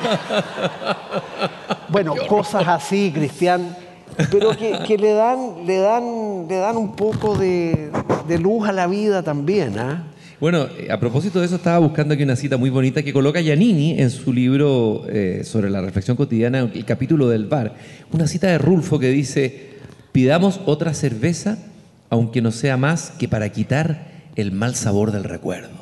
Bueno, 1.90 2.14
cosas 2.28 2.68
así, 2.68 3.12
Cristian, 3.12 3.76
pero 4.30 4.56
que, 4.56 4.80
que 4.86 4.98
le, 4.98 5.14
dan, 5.14 5.66
le, 5.66 5.78
dan, 5.78 6.48
le 6.48 6.58
dan 6.58 6.78
un 6.78 6.96
poco 6.96 7.36
de, 7.36 7.92
de 8.28 8.38
luz 8.38 8.68
a 8.68 8.72
la 8.72 8.86
vida 8.86 9.24
también. 9.24 9.78
¿ah? 9.80 10.04
Bueno, 10.40 10.68
eh, 10.78 10.92
a 10.92 11.00
propósito 11.00 11.40
de 11.40 11.48
eso, 11.48 11.56
estaba 11.56 11.80
buscando 11.80 12.14
aquí 12.14 12.24
una 12.24 12.36
cita 12.36 12.58
muy 12.58 12.70
bonita 12.70 13.04
que 13.04 13.12
coloca 13.12 13.42
Giannini 13.42 14.00
en 14.00 14.10
su 14.10 14.32
libro 14.32 15.04
eh, 15.10 15.42
sobre 15.44 15.70
la 15.70 15.82
reflexión 15.82 16.16
cotidiana, 16.16 16.60
el 16.60 16.86
capítulo 16.86 17.28
del 17.28 17.48
bar. 17.48 17.76
Una 18.12 18.28
cita 18.28 18.48
de 18.48 18.58
Rulfo 18.58 19.00
que 19.00 19.10
dice, 19.10 19.72
pidamos 20.12 20.62
otra 20.66 20.94
cerveza, 20.94 21.58
aunque 22.10 22.42
no 22.42 22.52
sea 22.52 22.78
más 22.78 23.12
que 23.18 23.28
para 23.28 23.50
quitar 23.50 24.08
el 24.36 24.52
mal 24.52 24.76
sabor 24.76 25.12
del 25.12 25.26
recuerdo. 25.26 25.79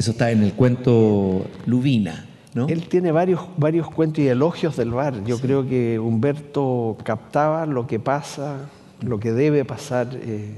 Eso 0.00 0.12
está 0.12 0.30
en 0.30 0.42
el 0.42 0.54
cuento 0.54 1.44
Lubina, 1.66 2.24
¿no? 2.54 2.68
Él 2.68 2.88
tiene 2.88 3.12
varios, 3.12 3.42
varios 3.58 3.90
cuentos 3.90 4.20
y 4.20 4.28
elogios 4.28 4.74
del 4.78 4.92
bar. 4.92 5.24
Yo 5.24 5.38
creo 5.38 5.68
que 5.68 5.98
Humberto 5.98 6.96
captaba 7.04 7.66
lo 7.66 7.86
que 7.86 8.00
pasa, 8.00 8.70
lo 9.02 9.20
que 9.20 9.32
debe 9.32 9.66
pasar 9.66 10.08
eh, 10.14 10.54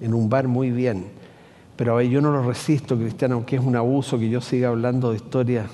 en 0.00 0.14
un 0.14 0.28
bar 0.28 0.48
muy 0.48 0.72
bien. 0.72 1.04
Pero 1.76 1.92
a 1.92 1.98
ver, 1.98 2.08
yo 2.08 2.20
no 2.20 2.32
lo 2.32 2.42
resisto, 2.42 2.96
Cristiano, 2.96 3.36
aunque 3.36 3.54
es 3.54 3.62
un 3.62 3.76
abuso 3.76 4.18
que 4.18 4.28
yo 4.28 4.40
siga 4.40 4.70
hablando 4.70 5.10
de 5.10 5.18
historias 5.18 5.70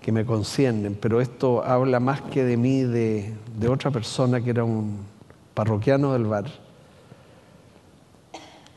que 0.00 0.10
me 0.10 0.24
conciernen. 0.24 0.96
Pero 0.98 1.20
esto 1.20 1.62
habla 1.62 2.00
más 2.00 2.22
que 2.22 2.44
de 2.44 2.56
mí, 2.56 2.80
de, 2.80 3.34
de 3.58 3.68
otra 3.68 3.90
persona 3.90 4.40
que 4.40 4.48
era 4.48 4.64
un 4.64 5.00
parroquiano 5.52 6.14
del 6.14 6.24
bar, 6.24 6.46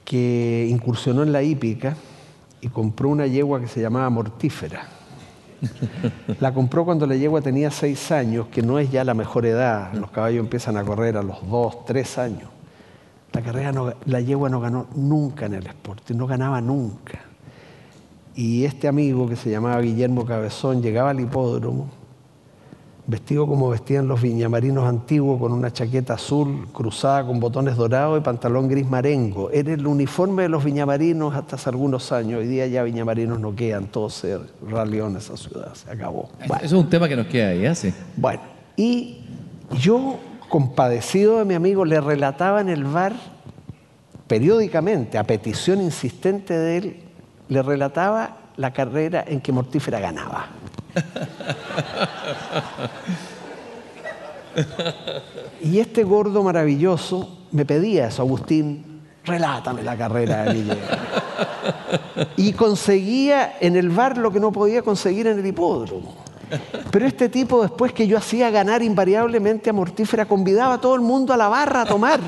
que 0.03 0.67
incursionó 0.69 1.23
en 1.23 1.31
la 1.31 1.41
hípica 1.41 1.95
y 2.63 2.69
compró 2.69 3.09
una 3.09 3.27
yegua 3.27 3.59
que 3.59 3.67
se 3.67 3.81
llamaba 3.81 4.09
mortífera. 4.09 4.87
La 6.39 6.53
compró 6.53 6.85
cuando 6.85 7.05
la 7.05 7.15
yegua 7.15 7.41
tenía 7.41 7.69
seis 7.71 8.09
años, 8.11 8.47
que 8.47 8.61
no 8.61 8.79
es 8.79 8.89
ya 8.89 9.03
la 9.03 9.13
mejor 9.13 9.45
edad. 9.45 9.93
Los 9.93 10.11
caballos 10.11 10.39
empiezan 10.39 10.77
a 10.77 10.83
correr 10.83 11.17
a 11.17 11.23
los 11.23 11.45
dos, 11.49 11.83
tres 11.85 12.17
años. 12.17 12.49
La 13.33 13.41
carrera, 13.41 13.73
no, 13.73 13.93
la 14.05 14.21
yegua 14.21 14.49
no 14.49 14.61
ganó 14.61 14.87
nunca 14.95 15.45
en 15.45 15.55
el 15.55 15.67
Sporting, 15.67 16.15
no 16.15 16.25
ganaba 16.25 16.61
nunca. 16.61 17.19
Y 18.33 18.63
este 18.63 18.87
amigo 18.87 19.27
que 19.27 19.35
se 19.35 19.49
llamaba 19.49 19.81
Guillermo 19.81 20.25
Cabezón 20.25 20.81
llegaba 20.81 21.09
al 21.09 21.19
hipódromo 21.19 22.02
vestido 23.05 23.45
como 23.45 23.69
vestían 23.69 24.07
los 24.07 24.21
viñamarinos 24.21 24.85
antiguos, 24.87 25.39
con 25.39 25.51
una 25.51 25.71
chaqueta 25.71 26.13
azul 26.13 26.67
cruzada 26.71 27.25
con 27.25 27.39
botones 27.39 27.75
dorados 27.75 28.19
y 28.19 28.23
pantalón 28.23 28.67
gris 28.67 28.87
marengo. 28.87 29.49
Era 29.51 29.73
el 29.73 29.85
uniforme 29.85 30.43
de 30.43 30.49
los 30.49 30.63
viñamarinos 30.63 31.35
hasta 31.35 31.57
hace 31.57 31.69
algunos 31.69 32.11
años. 32.11 32.39
Hoy 32.39 32.47
día 32.47 32.67
ya 32.67 32.83
viñamarinos 32.83 33.39
no 33.39 33.55
quedan, 33.55 33.87
todos 33.87 34.13
se 34.13 34.39
ralió 34.69 35.07
en 35.07 35.17
esa 35.17 35.35
ciudad, 35.35 35.73
se 35.73 35.91
acabó. 35.91 36.29
Eso 36.45 36.63
es 36.63 36.73
un 36.73 36.89
tema 36.89 37.09
que 37.09 37.15
nos 37.15 37.27
queda 37.27 37.49
ahí, 37.49 37.75
¿sí? 37.75 37.93
Bueno, 38.15 38.41
y 38.77 39.19
yo, 39.79 40.17
compadecido 40.49 41.39
de 41.39 41.45
mi 41.45 41.53
amigo, 41.55 41.85
le 41.85 41.99
relataba 41.99 42.61
en 42.61 42.69
el 42.69 42.85
bar 42.85 43.13
periódicamente, 44.27 45.17
a 45.17 45.25
petición 45.25 45.81
insistente 45.81 46.57
de 46.57 46.77
él, 46.77 47.03
le 47.49 47.61
relataba 47.61 48.37
la 48.55 48.71
carrera 48.71 49.23
en 49.27 49.41
que 49.41 49.51
Mortífera 49.51 49.99
ganaba. 49.99 50.47
Y 55.61 55.79
este 55.79 56.03
gordo 56.03 56.43
maravilloso 56.43 57.45
me 57.51 57.65
pedía 57.65 58.07
eso, 58.07 58.21
Agustín, 58.21 59.01
relátame 59.23 59.81
la 59.81 59.97
carrera 59.97 60.43
de 60.43 60.53
Miguel. 60.53 60.79
Y 62.35 62.53
conseguía 62.53 63.57
en 63.59 63.75
el 63.75 63.89
bar 63.89 64.17
lo 64.17 64.31
que 64.31 64.39
no 64.39 64.51
podía 64.51 64.81
conseguir 64.81 65.27
en 65.27 65.39
el 65.39 65.45
hipódromo. 65.45 66.15
Pero 66.91 67.07
este 67.07 67.29
tipo, 67.29 67.61
después 67.61 67.93
que 67.93 68.07
yo 68.07 68.17
hacía 68.17 68.49
ganar 68.49 68.83
invariablemente 68.83 69.69
a 69.69 69.73
Mortífera, 69.73 70.25
convidaba 70.25 70.75
a 70.75 70.81
todo 70.81 70.95
el 70.95 71.01
mundo 71.01 71.33
a 71.33 71.37
la 71.37 71.47
barra 71.47 71.81
a 71.81 71.85
tomar. 71.85 72.19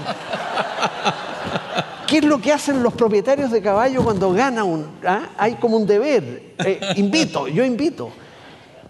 ¿Qué 2.07 2.19
es 2.19 2.23
lo 2.23 2.39
que 2.39 2.53
hacen 2.53 2.81
los 2.81 2.93
propietarios 2.93 3.51
de 3.51 3.61
caballo 3.61 4.03
cuando 4.03 4.31
gana 4.31 4.63
un... 4.63 4.85
¿ah? 5.05 5.29
Hay 5.37 5.55
como 5.55 5.77
un 5.77 5.85
deber. 5.85 6.53
Eh, 6.59 6.79
invito, 6.95 7.47
yo 7.47 7.65
invito. 7.65 8.11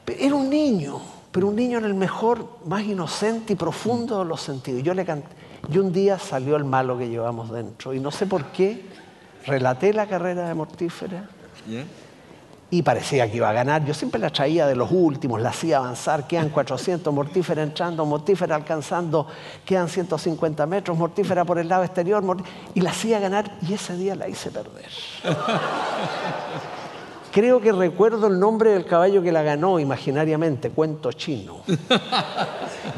Era 0.07 0.35
un 0.35 0.49
niño, 0.49 1.01
pero 1.31 1.47
un 1.47 1.55
niño 1.55 1.79
en 1.79 1.85
el 1.85 1.93
mejor, 1.93 2.47
más 2.65 2.83
inocente 2.83 3.53
y 3.53 3.55
profundo 3.55 4.19
de 4.19 4.25
los 4.25 4.41
sentidos. 4.41 4.83
Yo 4.83 4.93
le 4.93 5.05
canté. 5.05 5.27
Y 5.71 5.77
un 5.79 5.91
día 5.91 6.19
salió 6.19 6.55
el 6.55 6.63
malo 6.63 6.97
que 6.97 7.09
llevamos 7.09 7.51
dentro. 7.51 7.93
Y 7.93 7.99
no 7.99 8.11
sé 8.11 8.27
por 8.27 8.45
qué, 8.45 8.85
relaté 9.45 9.93
la 9.93 10.07
carrera 10.07 10.47
de 10.47 10.53
Mortífera. 10.53 11.27
Y 12.69 12.81
parecía 12.81 13.29
que 13.29 13.37
iba 13.37 13.49
a 13.49 13.53
ganar. 13.53 13.83
Yo 13.85 13.93
siempre 13.93 14.19
la 14.19 14.29
traía 14.29 14.67
de 14.67 14.75
los 14.75 14.91
últimos, 14.91 15.41
la 15.41 15.49
hacía 15.49 15.77
avanzar. 15.77 16.27
Quedan 16.27 16.49
400, 16.49 17.13
Mortífera 17.13 17.63
entrando, 17.63 18.05
Mortífera 18.05 18.55
alcanzando, 18.55 19.27
quedan 19.65 19.89
150 19.89 20.65
metros, 20.65 20.97
Mortífera 20.97 21.45
por 21.45 21.57
el 21.57 21.67
lado 21.67 21.83
exterior. 21.83 22.23
Y 22.73 22.81
la 22.81 22.91
hacía 22.91 23.19
ganar 23.19 23.57
y 23.67 23.73
ese 23.73 23.95
día 23.97 24.15
la 24.15 24.27
hice 24.27 24.51
perder. 24.51 24.89
Creo 27.35 27.59
que 27.59 27.73
recuerdo 27.73 28.27
el 28.27 28.39
nombre 28.39 28.69
del 28.69 28.85
caballo 28.85 29.21
que 29.21 29.29
la 29.29 29.43
ganó 29.43 29.77
imaginariamente, 29.77 30.69
Cuento 30.69 31.11
Chino. 31.11 31.63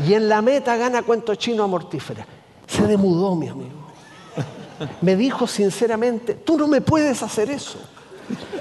Y 0.07 0.13
en 0.13 0.29
la 0.29 0.43
meta 0.43 0.77
gana 0.77 1.01
Cuento 1.01 1.33
Chino 1.33 1.63
a 1.63 1.67
Mortífera. 1.67 2.23
Se 2.67 2.85
demudó, 2.85 3.33
mi 3.33 3.47
amigo. 3.47 3.87
Me 5.01 5.15
dijo 5.15 5.47
sinceramente, 5.47 6.35
tú 6.35 6.55
no 6.55 6.67
me 6.67 6.81
puedes 6.81 7.23
hacer 7.23 7.49
eso. 7.49 7.79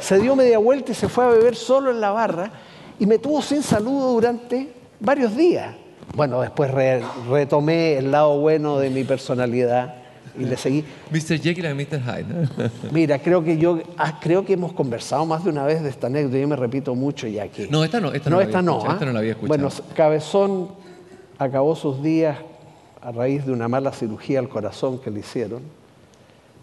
Se 0.00 0.18
dio 0.18 0.34
media 0.34 0.56
vuelta 0.56 0.92
y 0.92 0.94
se 0.94 1.10
fue 1.10 1.26
a 1.26 1.28
beber 1.28 1.54
solo 1.54 1.90
en 1.90 2.00
la 2.00 2.10
barra 2.10 2.50
y 2.98 3.04
me 3.04 3.18
tuvo 3.18 3.42
sin 3.42 3.62
saludo 3.62 4.12
durante 4.12 4.72
varios 4.98 5.36
días. 5.36 5.74
Bueno, 6.14 6.40
después 6.40 6.70
retomé 7.28 7.98
el 7.98 8.12
lado 8.12 8.38
bueno 8.38 8.78
de 8.78 8.88
mi 8.88 9.04
personalidad 9.04 10.05
y 10.38 10.44
le 10.44 10.56
seguí. 10.56 10.84
Mr. 11.10 11.40
Jekyll 11.40 11.64
y 11.66 11.74
Mr. 11.74 12.00
Hyde. 12.00 12.70
Mira, 12.92 13.18
creo 13.18 13.42
que 13.42 13.58
yo 13.58 13.80
ah, 13.96 14.18
creo 14.20 14.44
que 14.44 14.54
hemos 14.54 14.72
conversado 14.72 15.26
más 15.26 15.44
de 15.44 15.50
una 15.50 15.64
vez 15.64 15.82
de 15.82 15.88
esta 15.88 16.06
anécdota. 16.06 16.38
Yo 16.38 16.48
me 16.48 16.56
repito 16.56 16.94
mucho 16.94 17.26
ya 17.26 17.44
aquí. 17.44 17.66
No, 17.70 17.84
esta 17.84 18.00
no, 18.00 18.12
esta 18.12 18.30
no, 18.30 18.40
esta 18.40 18.62
no, 18.62 18.90
esta 18.90 19.04
no 19.04 19.12
la 19.12 19.18
había 19.20 19.32
escuchado. 19.32 19.58
Bueno, 19.58 19.70
Cabezón 19.94 20.68
acabó 21.38 21.76
sus 21.76 22.02
días 22.02 22.38
a 23.00 23.12
raíz 23.12 23.46
de 23.46 23.52
una 23.52 23.68
mala 23.68 23.92
cirugía 23.92 24.38
al 24.38 24.48
corazón 24.48 24.98
que 24.98 25.10
le 25.10 25.20
hicieron. 25.20 25.62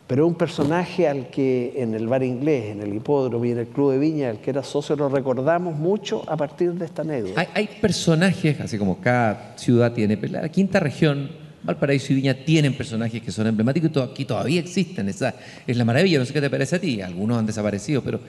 Pero 0.05 0.27
un 0.27 0.35
personaje 0.35 1.07
al 1.07 1.29
que 1.29 1.73
en 1.77 1.93
el 1.93 2.07
bar 2.07 2.23
inglés, 2.23 2.71
en 2.71 2.81
el 2.81 2.93
hipódromo 2.93 3.45
y 3.45 3.51
en 3.51 3.59
el 3.59 3.67
club 3.67 3.93
de 3.93 3.99
Viña, 3.99 4.29
al 4.29 4.39
que 4.39 4.49
era 4.49 4.61
socio, 4.61 4.97
lo 4.97 5.07
recordamos 5.07 5.75
mucho 5.75 6.23
a 6.27 6.35
partir 6.35 6.73
de 6.73 6.85
esta 6.85 7.03
anécdota. 7.03 7.39
Hay, 7.39 7.47
hay 7.53 7.69
personajes, 7.79 8.59
así 8.59 8.77
como 8.77 8.99
cada 8.99 9.57
ciudad 9.57 9.93
tiene, 9.93 10.17
pero 10.17 10.33
la 10.33 10.49
quinta 10.49 10.81
región 10.81 11.42
Valparaíso 11.63 12.13
y 12.13 12.17
Viña 12.17 12.33
tienen 12.33 12.73
personajes 12.73 13.21
que 13.21 13.31
son 13.31 13.47
emblemáticos 13.47 13.91
y 13.93 13.99
aquí 13.99 14.25
todavía 14.25 14.59
existen. 14.59 15.09
Esa 15.09 15.33
es 15.65 15.77
la 15.77 15.85
maravilla. 15.85 16.19
No 16.19 16.25
sé 16.25 16.33
qué 16.33 16.41
te 16.41 16.49
parece 16.49 16.75
a 16.75 16.79
ti. 16.79 17.01
Algunos 17.01 17.37
han 17.37 17.45
desaparecido, 17.45 18.01
pero 18.03 18.19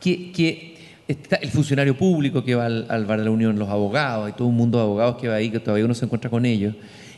que, 0.00 0.74
está 1.06 1.36
el 1.36 1.50
funcionario 1.50 1.96
público 1.96 2.42
que 2.44 2.54
va 2.54 2.66
al, 2.66 3.04
bar 3.06 3.18
de 3.18 3.26
la 3.26 3.30
Unión, 3.30 3.58
los 3.58 3.68
abogados, 3.68 4.26
hay 4.26 4.32
todo 4.32 4.48
un 4.48 4.56
mundo 4.56 4.78
de 4.78 4.84
abogados 4.84 5.16
que 5.20 5.28
va 5.28 5.34
ahí, 5.34 5.50
que 5.50 5.60
todavía 5.60 5.84
uno 5.84 5.94
se 5.94 6.06
encuentra 6.06 6.30
con 6.30 6.46
ellos. 6.46 6.74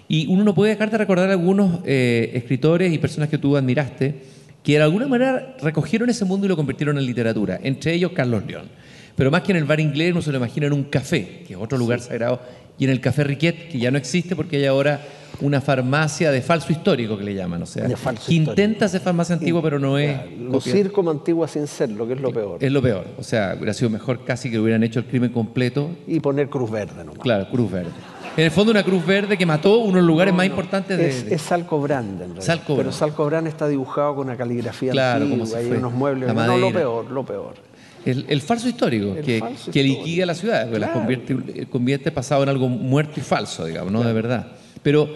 Y 0.08 0.26
uno 0.28 0.44
no 0.44 0.54
puede 0.54 0.72
dejar 0.72 0.90
de 0.90 0.98
recordar 0.98 1.30
algunos 1.30 1.80
eh, 1.84 2.30
escritores 2.34 2.92
y 2.92 2.98
personas 2.98 3.28
que 3.28 3.38
tú 3.38 3.56
admiraste 3.56 4.36
que 4.66 4.72
de 4.72 4.82
alguna 4.82 5.06
manera 5.06 5.54
recogieron 5.62 6.10
ese 6.10 6.24
mundo 6.24 6.46
y 6.46 6.48
lo 6.48 6.56
convirtieron 6.56 6.98
en 6.98 7.06
literatura. 7.06 7.60
Entre 7.62 7.94
ellos 7.94 8.10
Carlos 8.12 8.44
León. 8.46 8.68
Pero 9.14 9.30
más 9.30 9.42
que 9.42 9.52
en 9.52 9.58
el 9.58 9.64
bar 9.64 9.78
inglés, 9.78 10.10
uno 10.10 10.22
se 10.22 10.32
lo 10.32 10.38
imagina 10.38 10.66
en 10.66 10.72
un 10.72 10.82
café, 10.84 11.44
que 11.46 11.54
es 11.54 11.58
otro 11.58 11.78
lugar 11.78 12.00
sagrado, 12.00 12.40
y 12.76 12.84
en 12.84 12.90
el 12.90 13.00
café 13.00 13.22
Riquet, 13.22 13.68
que 13.68 13.78
ya 13.78 13.92
no 13.92 13.96
existe 13.96 14.34
porque 14.34 14.56
hay 14.56 14.66
ahora 14.66 15.00
una 15.40 15.60
farmacia 15.60 16.30
de 16.30 16.42
falso 16.42 16.72
histórico 16.72 17.16
que 17.18 17.24
le 17.24 17.34
llaman, 17.34 17.62
o 17.62 17.66
sea, 17.66 17.86
que 17.86 18.34
intenta 18.34 18.88
ser 18.88 19.00
farmacia 19.00 19.34
antigua, 19.34 19.62
pero 19.62 19.78
no 19.78 19.98
es. 19.98 20.16
Lucir 20.38 20.92
como 20.92 21.10
antigua 21.10 21.48
sin 21.48 21.66
serlo, 21.66 22.06
que 22.06 22.14
es 22.14 22.20
lo 22.20 22.32
peor. 22.32 22.62
Es 22.62 22.72
lo 22.72 22.82
peor, 22.82 23.06
o 23.18 23.22
sea, 23.22 23.54
hubiera 23.56 23.74
sido 23.74 23.90
mejor 23.90 24.24
casi 24.24 24.50
que 24.50 24.58
hubieran 24.58 24.82
hecho 24.82 25.00
el 25.00 25.06
crimen 25.06 25.30
completo. 25.32 25.90
Y 26.06 26.20
poner 26.20 26.48
cruz 26.48 26.70
verde 26.70 27.04
nomás. 27.04 27.20
Claro, 27.20 27.48
cruz 27.50 27.70
verde. 27.70 27.90
En 28.36 28.44
el 28.44 28.50
fondo, 28.50 28.70
una 28.70 28.82
cruz 28.82 29.04
verde 29.06 29.38
que 29.38 29.46
mató 29.46 29.78
uno 29.78 29.92
de 29.92 30.00
los 30.00 30.06
lugares 30.06 30.34
más 30.34 30.44
importantes 30.44 30.98
de. 30.98 31.08
Es, 31.08 31.26
es 31.30 31.40
Salco 31.40 31.80
Brand, 31.80 32.20
en 32.20 32.36
realidad. 32.36 32.60
Pero 32.66 32.92
Salco 32.92 33.24
Brand 33.24 33.46
está 33.46 33.66
dibujado 33.66 34.16
con 34.16 34.26
una 34.26 34.36
caligrafía 34.36 34.92
claro, 34.92 35.24
antigua, 35.24 35.46
como 35.46 35.56
hay 35.56 35.70
unos 35.70 35.92
muebles. 35.92 36.34
No, 36.34 36.58
lo 36.58 36.72
peor, 36.72 37.10
lo 37.10 37.24
peor. 37.24 37.54
El, 38.04 38.40
falso 38.40 38.68
histórico, 38.68 39.16
que, 39.16 39.42
que 39.72 39.82
liquida 39.82 40.26
la 40.26 40.34
ciudad, 40.34 40.70
que 40.70 40.78
la 40.78 40.92
convierte, 40.92 41.66
convierte 41.66 42.12
pasado 42.12 42.44
en 42.44 42.50
algo 42.50 42.68
muerto 42.68 43.14
y 43.18 43.22
falso, 43.22 43.64
digamos, 43.64 43.90
no 43.90 44.04
de 44.04 44.12
verdad. 44.12 44.46
Pero 44.86 45.08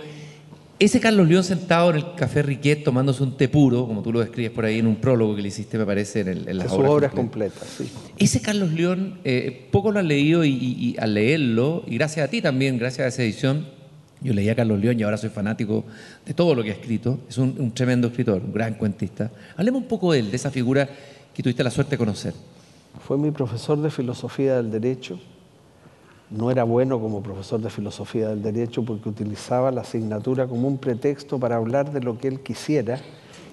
ese 0.81 0.99
Carlos 0.99 1.29
León 1.29 1.45
sentado 1.45 1.91
en 1.91 1.99
el 1.99 2.15
Café 2.17 2.43
Riquet 2.43 2.83
tomándose 2.83 3.23
un 3.23 3.37
té 3.37 3.49
puro, 3.49 3.87
como 3.87 4.03
tú 4.03 4.13
lo 4.13 4.19
describes 4.19 4.51
por 4.51 4.65
ahí 4.65 4.81
en 4.81 4.89
un 4.89 4.97
prólogo 4.97 5.37
que 5.37 5.43
le 5.43 5.47
hiciste, 5.47 5.79
me 5.79 5.87
parece, 5.87 6.23
en, 6.23 6.29
el, 6.29 6.49
en 6.49 6.59
las 6.59 6.73
obras, 6.73 7.13
completas. 7.13 7.69
sí. 7.79 7.89
Ese 8.19 8.43
Carlos 8.43 8.73
León, 8.73 9.21
eh, 9.23 9.69
poco 9.71 9.93
lo 9.93 10.01
han 10.01 10.09
leído 10.09 10.45
y, 10.45 10.97
al 10.99 11.15
leerlo, 11.15 11.85
y 11.87 11.95
gracias 11.99 12.27
a 12.27 12.29
ti 12.29 12.43
también, 12.43 12.79
gracias 12.79 13.05
a 13.05 13.09
esa 13.11 13.23
edición, 13.23 13.69
yo 14.21 14.33
leí 14.33 14.49
a 14.49 14.57
Carlos 14.57 14.81
León 14.81 14.99
y 14.99 15.05
ahora 15.05 15.19
soy 15.19 15.31
fanático 15.31 15.85
de 16.27 16.35
todo 16.35 16.57
lo 16.57 16.65
que 16.65 16.71
ha 16.71 16.75
escrito. 16.75 17.21
Es 17.29 17.39
un, 17.39 17.55
un 17.57 17.73
tremendo 17.73 18.09
escritor, 18.09 18.43
un 18.45 18.53
gran 18.53 18.75
cuentista. 18.75 19.31
Hablemos 19.57 19.83
un 19.83 19.89
poco 19.89 20.11
de 20.11 20.19
él, 20.19 20.31
de 20.33 20.37
esa 20.37 20.51
figura 20.51 20.89
que 21.33 21.45
tuviste 21.45 21.63
la 21.63 21.71
suerte 21.71 21.93
de 21.93 21.99
conocer. 21.99 22.35
Fue 23.07 23.17
mi 23.17 23.31
profesor 23.31 23.81
de 23.81 23.91
filosofía 23.93 24.57
del 24.57 24.73
derecho 24.73 25.21
no 26.31 26.51
era 26.51 26.65
bueno 26.65 27.01
como 27.01 27.23
profesor 27.23 27.61
de 27.61 27.71
filosofía 27.71 28.29
del 28.29 28.43
derecho 28.43 28.85
porque 28.85 29.09
utilizaba 29.09 29.71
la 29.71 29.81
asignatura 29.81 30.47
como 30.47 30.69
un 30.69 30.79
pretexto 30.79 31.39
para 31.39 31.57
hablar 31.57 31.93
de 31.93 32.01
lo 32.01 32.19
que 32.19 32.29
él 32.29 32.41
quisiera 32.41 33.01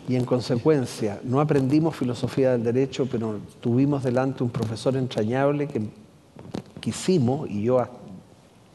y 0.07 0.15
en 0.15 0.23
consecuencia 0.23 1.19
no 1.23 1.41
aprendimos 1.41 1.95
filosofía 1.95 2.51
del 2.51 2.63
derecho, 2.63 3.07
pero 3.11 3.39
tuvimos 3.59 4.03
delante 4.03 4.43
un 4.43 4.49
profesor 4.49 4.95
entrañable 4.95 5.67
que 5.67 5.81
quisimos, 6.79 7.49
y 7.49 7.63
yo 7.63 7.85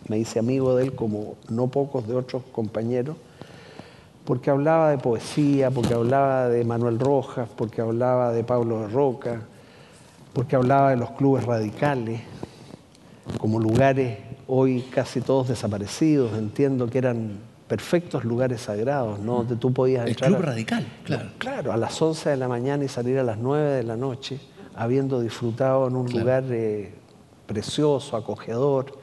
me 0.08 0.18
hice 0.18 0.38
amigo 0.38 0.76
de 0.76 0.84
él 0.84 0.94
como 0.94 1.36
no 1.48 1.68
pocos 1.68 2.06
de 2.06 2.14
otros 2.14 2.42
compañeros, 2.52 3.16
porque 4.26 4.50
hablaba 4.50 4.90
de 4.90 4.98
poesía, 4.98 5.70
porque 5.70 5.94
hablaba 5.94 6.48
de 6.48 6.64
Manuel 6.64 6.98
Rojas, 6.98 7.48
porque 7.56 7.80
hablaba 7.80 8.32
de 8.32 8.44
Pablo 8.44 8.80
de 8.80 8.88
Roca, 8.88 9.40
porque 10.34 10.56
hablaba 10.56 10.90
de 10.90 10.96
los 10.96 11.12
clubes 11.12 11.44
radicales, 11.44 12.20
como 13.38 13.60
lugares 13.60 14.18
hoy 14.46 14.82
casi 14.90 15.20
todos 15.20 15.48
desaparecidos, 15.48 16.36
entiendo 16.36 16.88
que 16.88 16.98
eran 16.98 17.38
perfectos 17.68 18.24
lugares 18.24 18.62
sagrados, 18.62 19.18
¿no? 19.20 19.36
Donde 19.36 19.56
tú 19.56 19.72
podías 19.72 20.06
entrar. 20.06 20.30
El 20.30 20.36
club 20.36 20.46
radical, 20.46 20.86
claro. 21.04 21.30
Claro, 21.38 21.72
a 21.72 21.76
las 21.76 22.00
11 22.00 22.30
de 22.30 22.36
la 22.36 22.48
mañana 22.48 22.84
y 22.84 22.88
salir 22.88 23.18
a 23.18 23.22
las 23.22 23.38
9 23.38 23.70
de 23.76 23.82
la 23.82 23.96
noche, 23.96 24.40
habiendo 24.74 25.20
disfrutado 25.20 25.88
en 25.88 25.96
un 25.96 26.10
lugar 26.10 26.44
eh, 26.50 26.92
precioso, 27.46 28.16
acogedor. 28.16 28.98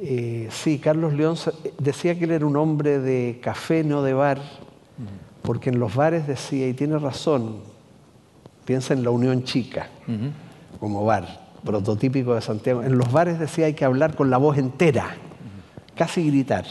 Eh, 0.00 0.48
sí, 0.50 0.78
Carlos 0.78 1.12
León 1.12 1.36
decía 1.78 2.18
que 2.18 2.24
él 2.24 2.30
era 2.30 2.46
un 2.46 2.56
hombre 2.56 3.00
de 3.00 3.38
café, 3.42 3.84
no 3.84 4.02
de 4.02 4.14
bar, 4.14 4.40
porque 5.42 5.70
en 5.70 5.78
los 5.78 5.94
bares 5.94 6.26
decía, 6.26 6.68
y 6.68 6.72
tiene 6.72 6.98
razón, 6.98 7.56
piensa 8.64 8.94
en 8.94 9.02
la 9.02 9.10
Unión 9.10 9.44
Chica 9.44 9.88
como 10.78 11.04
bar 11.04 11.49
prototípico 11.64 12.34
de 12.34 12.40
Santiago. 12.40 12.82
En 12.82 12.96
los 12.98 13.10
bares 13.12 13.38
decía 13.38 13.66
hay 13.66 13.74
que 13.74 13.84
hablar 13.84 14.14
con 14.14 14.30
la 14.30 14.38
voz 14.38 14.58
entera, 14.58 15.16
casi 15.94 16.26
gritar. 16.26 16.64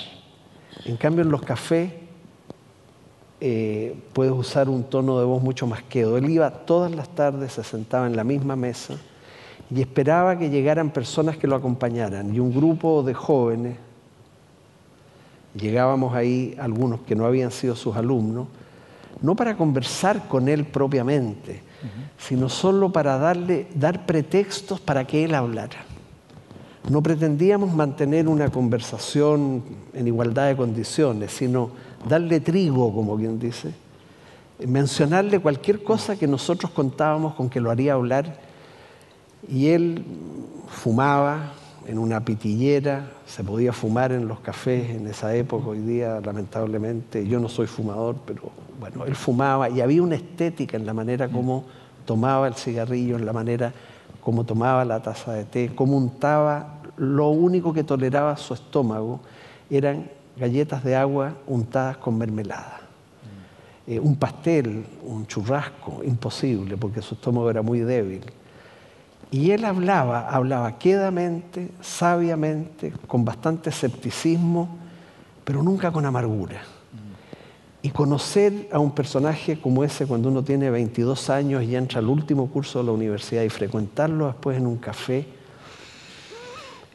En 0.86 0.98
cambio 0.98 1.24
en 1.24 1.32
los 1.32 1.42
cafés 1.42 1.92
eh, 3.42 3.96
puedes 4.14 4.34
usar 4.34 4.68
un 4.68 4.84
tono 4.84 5.20
de 5.20 5.26
voz 5.26 5.42
mucho 5.42 5.68
más 5.68 5.84
quedo. 5.84 6.18
Él 6.18 6.30
iba 6.30 6.50
todas 6.50 6.94
las 6.94 7.10
tardes, 7.10 7.54
se 7.54 7.64
sentaba 7.64 8.08
en 8.08 8.16
la 8.16 8.24
misma 8.24 8.56
mesa 8.56 8.96
y 9.72 9.82
esperaba 9.82 10.38
que 10.38 10.50
llegaran 10.50 10.90
personas 10.90 11.38
que 11.38 11.48
lo 11.48 11.56
acompañaran. 11.56 12.34
Y 12.34 12.40
un 12.40 12.54
grupo 12.54 13.04
de 13.04 13.14
jóvenes, 13.14 13.78
llegábamos 15.56 16.14
ahí 16.16 16.56
algunos 16.60 17.02
que 17.02 17.16
no 17.16 17.26
habían 17.26 17.52
sido 17.52 17.76
sus 17.76 17.96
alumnos, 17.96 18.48
no 19.22 19.36
para 19.36 19.56
conversar 19.56 20.28
con 20.28 20.48
él 20.48 20.66
propiamente, 20.66 21.62
sino 22.18 22.50
solo 22.50 22.92
para 22.92 23.18
darle, 23.18 23.68
dar 23.76 24.06
pretextos 24.06 24.80
para 24.80 25.06
que 25.06 25.24
él 25.24 25.36
hablara. 25.36 25.86
No 26.90 27.04
pretendíamos 27.04 27.74
mantener 27.74 28.28
una 28.28 28.50
conversación 28.50 29.64
en 29.94 30.08
igualdad 30.08 30.48
de 30.48 30.56
condiciones, 30.56 31.32
sino 31.32 31.72
darle 32.08 32.40
trigo, 32.40 32.94
como 32.94 33.16
quien 33.18 33.38
dice, 33.38 33.74
mencionarle 34.66 35.40
cualquier 35.40 35.84
cosa 35.84 36.18
que 36.18 36.28
nosotros 36.28 36.72
contábamos 36.72 37.36
con 37.36 37.50
que 37.50 37.60
lo 37.60 37.70
haría 37.70 37.94
hablar. 37.94 38.40
Y 39.48 39.68
él 39.68 40.04
fumaba 40.68 41.54
en 41.86 41.98
una 41.98 42.24
pitillera, 42.24 43.12
se 43.26 43.44
podía 43.44 43.74
fumar 43.74 44.12
en 44.12 44.28
los 44.28 44.40
cafés 44.40 44.90
en 44.92 45.08
esa 45.08 45.36
época, 45.36 45.68
hoy 45.68 45.80
día 45.80 46.20
lamentablemente, 46.24 47.28
yo 47.28 47.40
no 47.40 47.50
soy 47.50 47.68
fumador, 47.68 48.18
pero 48.26 48.52
bueno, 48.80 49.06
él 49.06 49.16
fumaba 49.16 49.70
y 49.70 49.82
había 49.82 50.02
una 50.02 50.16
estética 50.16 50.78
en 50.78 50.86
la 50.86 50.94
manera 50.94 51.28
como 51.28 51.66
tomaba 52.06 52.48
el 52.48 52.56
cigarrillo, 52.56 53.18
en 53.18 53.26
la 53.26 53.34
manera 53.34 53.74
como 54.22 54.44
tomaba 54.46 54.86
la 54.86 55.02
taza 55.02 55.34
de 55.34 55.46
té, 55.46 55.72
como 55.76 55.98
untaba, 55.98 56.82
lo 56.98 57.30
único 57.30 57.74
que 57.74 57.84
toleraba 57.84 58.38
su 58.38 58.54
estómago 58.54 59.20
eran 59.70 60.10
galletas 60.38 60.84
de 60.84 60.96
agua 60.96 61.36
untadas 61.48 61.98
con 61.98 62.18
mermelada. 62.18 62.82
Eh, 63.86 64.00
un 64.00 64.16
pastel, 64.16 64.86
un 65.04 65.26
churrasco, 65.28 66.02
imposible, 66.04 66.78
porque 66.78 67.02
su 67.02 67.16
estómago 67.16 67.50
era 67.50 67.62
muy 67.62 67.80
débil. 67.80 68.22
Y 69.32 69.52
él 69.52 69.66
hablaba, 69.66 70.30
hablaba 70.30 70.78
quedamente, 70.78 71.72
sabiamente, 71.82 72.94
con 73.08 73.26
bastante 73.26 73.70
escepticismo, 73.70 74.70
pero 75.44 75.64
nunca 75.64 75.92
con 75.92 76.06
amargura. 76.06 76.62
Y 77.82 77.90
conocer 77.92 78.68
a 78.72 78.80
un 78.80 78.92
personaje 78.92 79.60
como 79.60 79.84
ese 79.84 80.06
cuando 80.06 80.30
uno 80.30 80.44
tiene 80.44 80.70
22 80.70 81.30
años 81.30 81.64
y 81.64 81.76
entra 81.76 82.00
al 82.00 82.08
último 82.08 82.50
curso 82.50 82.80
de 82.80 82.86
la 82.86 82.92
universidad 82.92 83.44
y 83.44 83.50
frecuentarlo 83.50 84.28
después 84.28 84.58
en 84.58 84.68
un 84.68 84.78
café, 84.78 85.26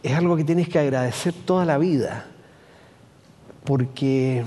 es 0.02 0.12
algo 0.12 0.36
que 0.36 0.44
tienes 0.44 0.68
que 0.68 0.78
agradecer 0.78 1.32
toda 1.32 1.64
la 1.64 1.78
vida 1.78 2.26
porque 3.64 4.44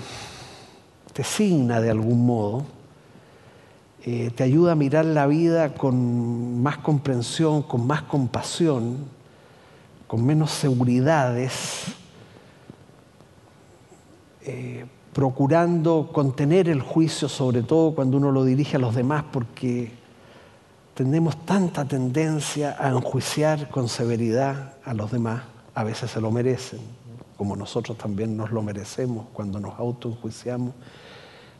te 1.14 1.23
signa 1.23 1.81
de 1.81 1.89
algún 1.89 2.27
modo, 2.27 2.64
eh, 4.05 4.30
te 4.35 4.43
ayuda 4.43 4.73
a 4.73 4.76
mirar 4.76 5.05
la 5.05 5.26
vida 5.26 5.73
con 5.73 6.61
más 6.61 6.77
comprensión, 6.77 7.64
con 7.64 7.88
más 7.88 8.03
compasión, 8.03 8.97
con 10.05 10.23
menos 10.23 10.51
seguridades, 10.51 11.85
eh, 14.43 14.85
procurando 15.18 16.11
contener 16.14 16.69
el 16.69 16.80
juicio, 16.80 17.27
sobre 17.27 17.64
todo 17.64 17.95
cuando 17.95 18.18
uno 18.18 18.31
lo 18.31 18.45
dirige 18.45 18.76
a 18.76 18.80
los 18.80 18.94
demás, 18.94 19.23
porque 19.31 19.91
tenemos 20.94 21.44
tanta 21.44 21.85
tendencia 21.85 22.76
a 22.80 22.89
enjuiciar 22.89 23.68
con 23.69 23.89
severidad 23.89 24.76
a 24.85 24.94
los 24.94 25.11
demás, 25.11 25.41
a 25.73 25.84
veces 25.84 26.11
se 26.11 26.22
lo 26.22 26.30
merecen, 26.30 26.81
como 27.35 27.56
nosotros 27.56 27.98
también 27.98 28.38
nos 28.38 28.52
lo 28.52 28.61
merecemos 28.61 29.26
cuando 29.34 29.60
nos 29.60 29.80
autoenjuiciamos. 29.80 30.76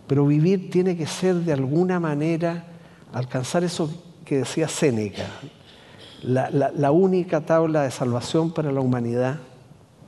Pero 0.06 0.28
vivir 0.28 0.70
tiene 0.70 0.96
que 0.96 1.08
ser 1.08 1.38
de 1.38 1.54
alguna 1.54 2.00
manera 2.00 2.64
alcanzar 3.12 3.64
eso 3.64 3.90
que 4.24 4.38
decía 4.38 4.68
Séneca, 4.68 5.26
la, 6.22 6.92
única 6.92 7.42
tabla 7.42 7.82
de 7.82 7.90
salvación 7.90 8.52
para 8.52 8.72
la 8.72 8.82
humanidad 8.82 9.40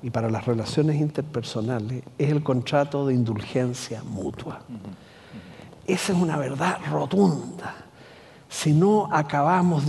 y 0.01 0.09
para 0.09 0.29
las 0.29 0.45
relaciones 0.45 0.99
interpersonales 0.99 2.03
es 2.17 2.31
el 2.31 2.43
contrato 2.43 3.05
de 3.07 3.13
indulgencia 3.13 4.03
mutua. 4.03 4.61
Esa 5.85 6.13
es 6.13 6.19
una 6.19 6.37
verdad 6.37 6.77
rotunda. 6.89 7.75
Si 8.47 8.73
no 8.73 9.09
acabamos 9.11 9.83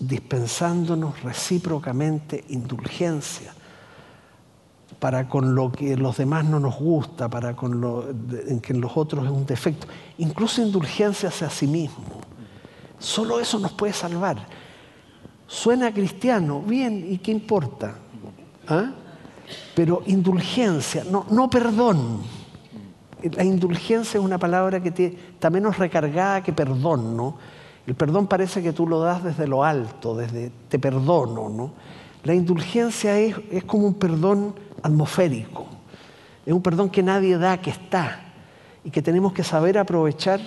dispensándonos 0.00 1.22
recíprocamente 1.22 2.44
indulgencia, 2.48 3.52
para 4.98 5.28
con 5.28 5.54
lo 5.54 5.70
que 5.70 5.96
los 5.96 6.16
demás 6.16 6.44
no 6.44 6.58
nos 6.58 6.76
gusta, 6.76 7.28
para 7.28 7.54
con 7.54 7.80
lo 7.80 8.08
en 8.08 8.60
que 8.60 8.72
los 8.72 8.96
otros 8.96 9.26
es 9.26 9.30
un 9.30 9.44
defecto. 9.44 9.86
Incluso 10.18 10.62
indulgencia 10.62 11.28
hacia 11.28 11.50
sí 11.50 11.66
mismo. 11.66 12.22
Solo 12.98 13.38
eso 13.38 13.58
nos 13.58 13.72
puede 13.72 13.92
salvar. 13.92 14.46
Suena 15.46 15.92
cristiano, 15.92 16.62
bien, 16.62 17.06
¿y 17.12 17.18
qué 17.18 17.32
importa? 17.32 17.96
¿Ah? 18.66 18.92
Pero 19.74 20.02
indulgencia, 20.06 21.04
no, 21.10 21.26
no 21.30 21.48
perdón. 21.50 22.22
La 23.22 23.44
indulgencia 23.44 24.18
es 24.18 24.24
una 24.24 24.38
palabra 24.38 24.82
que 24.82 25.18
está 25.32 25.50
menos 25.50 25.78
recargada 25.78 26.42
que 26.42 26.52
perdón, 26.52 27.16
¿no? 27.16 27.38
El 27.86 27.94
perdón 27.94 28.26
parece 28.26 28.62
que 28.62 28.72
tú 28.72 28.86
lo 28.86 29.00
das 29.00 29.22
desde 29.22 29.46
lo 29.46 29.64
alto, 29.64 30.14
desde 30.16 30.50
te 30.68 30.78
perdono, 30.78 31.48
¿no? 31.48 31.72
La 32.22 32.34
indulgencia 32.34 33.18
es, 33.18 33.36
es 33.50 33.64
como 33.64 33.86
un 33.86 33.94
perdón 33.94 34.54
atmosférico. 34.82 35.66
Es 36.44 36.52
un 36.52 36.62
perdón 36.62 36.90
que 36.90 37.02
nadie 37.02 37.38
da, 37.38 37.60
que 37.60 37.70
está 37.70 38.20
y 38.84 38.90
que 38.90 39.00
tenemos 39.00 39.32
que 39.32 39.42
saber 39.42 39.78
aprovechar 39.78 40.40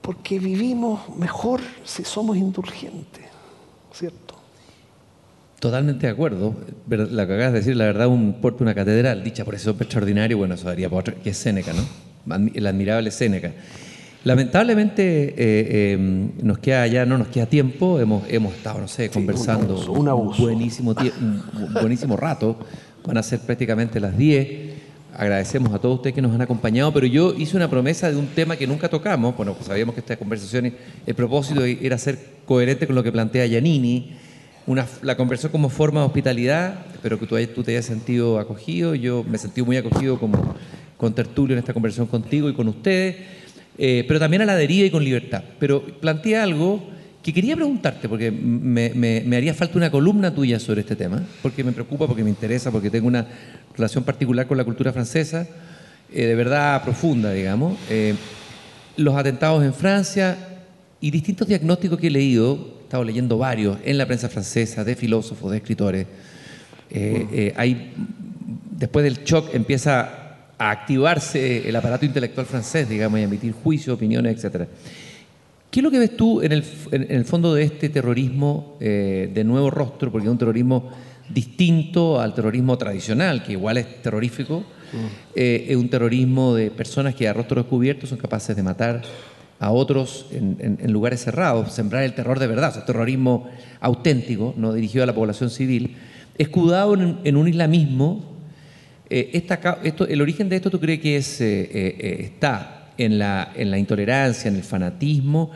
porque 0.00 0.38
vivimos 0.38 1.08
mejor 1.16 1.60
si 1.82 2.04
somos 2.04 2.36
indulgentes, 2.36 3.24
¿cierto? 3.92 4.23
Totalmente 5.64 6.06
de 6.06 6.12
acuerdo. 6.12 6.54
Lo 6.90 7.08
que 7.08 7.22
acabas 7.22 7.54
de 7.54 7.60
decir, 7.60 7.74
la 7.74 7.86
verdad, 7.86 8.08
un 8.08 8.34
puerto, 8.34 8.62
una 8.62 8.74
catedral, 8.74 9.24
dicha 9.24 9.46
por 9.46 9.54
ese 9.54 9.70
hombre 9.70 9.84
extraordinario, 9.84 10.36
bueno, 10.36 10.56
eso 10.56 10.66
daría 10.68 10.90
por 10.90 11.00
otro, 11.00 11.14
que 11.22 11.30
es 11.30 11.38
Séneca, 11.38 11.72
¿no? 11.72 12.42
El 12.52 12.66
admirable 12.66 13.10
Séneca. 13.10 13.50
Lamentablemente 14.24 15.34
eh, 15.38 15.92
em, 15.92 16.32
nos 16.42 16.58
queda 16.58 16.86
ya 16.86 17.06
no 17.06 17.16
nos 17.16 17.28
queda 17.28 17.46
tiempo, 17.46 17.98
hemos, 17.98 18.24
hemos 18.28 18.52
estado, 18.52 18.78
no 18.78 18.88
sé, 18.88 19.08
conversando 19.08 19.90
un, 19.90 20.36
buenísimo, 20.36 20.94
un 21.22 21.72
buenísimo 21.72 22.18
rato, 22.18 22.58
van 23.06 23.16
a 23.16 23.22
ser 23.22 23.40
prácticamente 23.40 24.00
las 24.00 24.18
10. 24.18 24.74
Agradecemos 25.16 25.72
a 25.72 25.78
todos 25.78 25.96
ustedes 25.96 26.14
que 26.14 26.20
nos 26.20 26.34
han 26.34 26.42
acompañado, 26.42 26.92
pero 26.92 27.06
yo 27.06 27.32
hice 27.32 27.56
una 27.56 27.70
promesa 27.70 28.10
de 28.10 28.18
un 28.18 28.26
tema 28.26 28.56
que 28.56 28.66
nunca 28.66 28.90
tocamos, 28.90 29.34
bueno, 29.34 29.54
pues 29.54 29.68
sabíamos 29.68 29.94
que 29.94 30.02
esta 30.02 30.18
conversación, 30.18 30.74
el 31.06 31.14
propósito 31.14 31.64
era 31.64 31.96
ser 31.96 32.18
coherente 32.44 32.86
con 32.86 32.94
lo 32.96 33.02
que 33.02 33.12
plantea 33.12 33.46
Giannini, 33.46 34.23
una, 34.66 34.86
la 35.02 35.16
conversión 35.16 35.52
como 35.52 35.68
forma 35.68 36.00
de 36.00 36.06
hospitalidad, 36.06 36.86
espero 36.92 37.18
que 37.18 37.26
tú, 37.26 37.62
te 37.62 37.72
hayas 37.72 37.84
sentido 37.84 38.38
acogido, 38.38 38.94
yo 38.94 39.24
me 39.28 39.38
sentí 39.38 39.62
muy 39.62 39.76
acogido 39.76 40.18
como 40.18 40.54
con 40.96 41.14
Tertulio 41.14 41.54
en 41.54 41.58
esta 41.58 41.72
conversación 41.72 42.06
contigo 42.06 42.48
y 42.48 42.54
con 42.54 42.68
ustedes 42.68 43.16
eh, 43.76 44.04
pero 44.06 44.20
también 44.20 44.42
a 44.42 44.44
la 44.44 44.56
deriva 44.56 44.86
y 44.86 44.90
con 44.90 45.04
libertad. 45.04 45.42
Pero 45.58 45.82
planteé 45.82 46.36
algo 46.36 46.82
que 47.22 47.32
quería 47.32 47.56
preguntarte, 47.56 48.08
porque 48.08 48.30
me, 48.30 49.36
haría 49.36 49.54
falta 49.54 49.78
una 49.78 49.90
columna 49.90 50.34
tuya 50.34 50.60
sobre 50.60 50.82
este 50.82 50.94
tema, 50.94 51.22
porque 51.42 51.64
me 51.64 51.72
preocupa, 51.72 52.06
porque 52.06 52.22
me 52.22 52.30
interesa, 52.30 52.70
porque 52.70 52.90
tengo 52.90 53.08
una 53.08 53.26
relación 53.74 54.04
particular 54.04 54.46
con 54.46 54.58
la 54.58 54.64
cultura 54.64 54.92
francesa, 54.92 55.46
eh, 56.12 56.26
de 56.26 56.34
verdad 56.34 56.82
profunda, 56.82 57.32
digamos. 57.32 57.78
Eh, 57.88 58.14
los 58.96 59.16
atentados 59.16 59.64
en 59.64 59.72
Francia 59.72 60.36
y 61.00 61.10
distintos 61.10 61.48
diagnósticos 61.48 61.98
que 61.98 62.08
he 62.08 62.10
leído, 62.10 62.73
estado 62.94 63.04
leyendo 63.04 63.38
varios 63.38 63.78
en 63.84 63.98
la 63.98 64.06
prensa 64.06 64.28
francesa, 64.28 64.84
de 64.84 64.94
filósofos, 64.94 65.50
de 65.50 65.56
escritores. 65.56 66.06
hay, 67.56 67.92
después 68.70 69.04
del 69.04 69.24
shock 69.24 69.52
empieza 69.52 70.24
a 70.58 70.70
activarse 70.70 71.68
el 71.68 71.74
aparato 71.76 72.04
intelectual 72.04 72.46
francés, 72.46 72.88
digamos, 72.88 73.18
y 73.18 73.22
a 73.22 73.24
emitir 73.24 73.52
juicios, 73.52 73.96
opiniones, 73.96 74.44
etc. 74.44 74.68
¿Qué 75.70 75.80
es 75.80 75.84
lo 75.84 75.90
que 75.90 75.98
ves 75.98 76.16
tú 76.16 76.40
en 76.40 76.52
el, 76.52 77.24
fondo 77.24 77.52
de 77.52 77.64
este 77.64 77.88
terrorismo 77.88 78.76
eh, 78.80 79.28
de 79.34 79.42
nuevo 79.42 79.70
rostro? 79.70 80.12
Porque 80.12 80.28
es 80.28 80.30
un 80.30 80.38
terrorismo 80.38 80.90
distinto 81.28 82.20
al 82.20 82.32
terrorismo 82.32 82.78
tradicional, 82.78 83.42
que 83.42 83.52
igual 83.52 83.78
es 83.78 84.02
terrorífico. 84.02 84.60
Mm. 84.60 85.06
Eh, 85.34 85.66
es 85.70 85.76
un 85.76 85.88
terrorismo 85.88 86.54
de 86.54 86.70
personas 86.70 87.16
que 87.16 87.26
a 87.26 87.32
rostro 87.32 87.60
descubierto 87.60 88.06
son 88.06 88.18
capaces 88.18 88.54
de 88.54 88.62
matar 88.62 89.02
a 89.58 89.70
otros 89.70 90.26
en, 90.30 90.92
lugares 90.92 91.22
cerrados, 91.22 91.72
sembrar 91.72 92.02
el 92.02 92.14
terror 92.14 92.38
de 92.38 92.46
verdad, 92.46 92.70
o 92.70 92.72
sea, 92.72 92.84
terrorismo 92.84 93.48
auténtico, 93.80 94.54
no 94.56 94.72
dirigido 94.72 95.04
a 95.04 95.06
la 95.06 95.14
población 95.14 95.50
civil, 95.50 95.96
escudado 96.36 96.94
en 96.94 97.36
un 97.36 97.48
islamismo 97.48 98.34
eh, 99.10 99.46
¿El 100.08 100.20
origen 100.22 100.48
de 100.48 100.56
esto 100.56 100.70
tú 100.70 100.80
crees 100.80 101.00
que 101.00 101.16
es, 101.16 101.40
eh, 101.40 101.70
eh, 101.72 102.16
está 102.20 102.88
en 102.96 103.18
la, 103.18 103.52
en 103.54 103.70
la, 103.70 103.78
intolerancia, 103.78 104.48
en 104.48 104.56
el 104.56 104.62
fanatismo, 104.62 105.50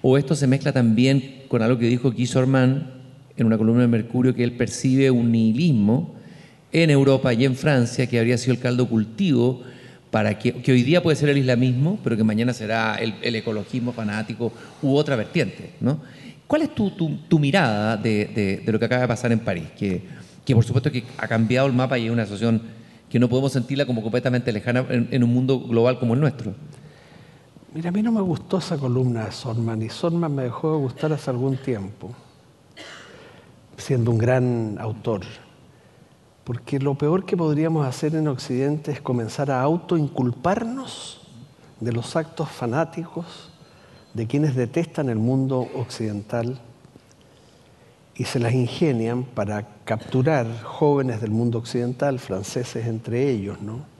o 0.00 0.16
esto 0.16 0.34
se 0.34 0.46
mezcla 0.46 0.72
también 0.72 1.42
con 1.48 1.62
algo 1.62 1.78
que 1.78 1.86
dijo 1.86 2.12
Guy 2.12 2.26
Sorman 2.26 2.92
en 3.36 3.46
una 3.46 3.58
columna 3.58 3.82
de 3.82 3.88
Mercurio, 3.88 4.34
que 4.34 4.42
él 4.42 4.52
percibe 4.52 5.10
un 5.10 5.30
nihilismo 5.30 6.14
en 6.72 6.90
Europa 6.90 7.32
y 7.34 7.44
en 7.44 7.54
Francia 7.54 8.06
que 8.06 8.18
habría 8.18 8.38
sido 8.38 8.54
el 8.54 8.60
caldo 8.60 8.88
cultivo 8.88 9.62
para 10.14 10.38
que, 10.38 10.70
hoy 10.70 10.84
día 10.84 11.02
puede 11.02 11.16
ser 11.16 11.28
el 11.28 11.38
islamismo, 11.38 11.98
pero 12.04 12.16
que 12.16 12.22
mañana 12.22 12.52
será 12.52 12.94
el, 12.94 13.34
ecologismo 13.34 13.92
fanático 13.92 14.52
u 14.80 14.94
otra 14.94 15.16
vertiente, 15.16 15.72
¿no? 15.80 15.98
¿Cuál 16.46 16.62
es 16.62 16.70
tu, 16.72 17.38
mirada 17.40 17.96
de, 17.96 18.26
de, 18.26 18.56
de, 18.58 18.72
lo 18.72 18.78
que 18.78 18.84
acaba 18.84 19.02
de 19.02 19.08
pasar 19.08 19.32
en 19.32 19.40
París? 19.40 19.64
Que, 19.76 20.04
que 20.44 20.54
por 20.54 20.64
supuesto 20.64 20.92
que 20.92 21.02
ha 21.18 21.26
cambiado 21.26 21.66
el 21.66 21.72
mapa 21.72 21.98
y 21.98 22.06
es 22.06 22.12
una 22.12 22.22
situación 22.26 22.62
que 23.10 23.18
no 23.18 23.28
podemos 23.28 23.50
sentirla 23.50 23.86
como 23.86 24.02
completamente 24.02 24.52
lejana 24.52 24.86
en, 24.88 25.08
en 25.10 25.24
un 25.24 25.34
mundo 25.34 25.58
global 25.58 25.98
como 25.98 26.14
el 26.14 26.20
nuestro. 26.20 26.54
Mira, 27.74 27.88
a 27.88 27.92
mí 27.92 28.00
no 28.00 28.12
me 28.12 28.20
gustó 28.20 28.58
esa 28.58 28.78
columna 28.78 29.24
de 29.24 29.32
Sorman 29.32 29.82
y 29.82 29.88
Sorman 29.88 30.32
me 30.32 30.44
dejó 30.44 30.76
de 30.76 30.78
gustar 30.78 31.12
hace 31.12 31.28
algún 31.28 31.56
tiempo, 31.56 32.12
siendo 33.76 34.12
un 34.12 34.18
gran 34.18 34.76
autor. 34.78 35.22
Porque 36.44 36.78
lo 36.78 36.94
peor 36.94 37.24
que 37.24 37.36
podríamos 37.36 37.86
hacer 37.86 38.14
en 38.14 38.28
Occidente 38.28 38.92
es 38.92 39.00
comenzar 39.00 39.50
a 39.50 39.62
autoinculparnos 39.62 41.26
de 41.80 41.92
los 41.92 42.16
actos 42.16 42.50
fanáticos 42.50 43.50
de 44.12 44.26
quienes 44.26 44.54
detestan 44.54 45.08
el 45.08 45.18
mundo 45.18 45.68
occidental 45.74 46.60
y 48.14 48.24
se 48.24 48.38
las 48.38 48.52
ingenian 48.52 49.24
para 49.24 49.66
capturar 49.84 50.46
jóvenes 50.62 51.20
del 51.20 51.30
mundo 51.30 51.58
occidental, 51.58 52.18
franceses 52.20 52.86
entre 52.86 53.28
ellos, 53.30 53.60
¿no? 53.60 53.94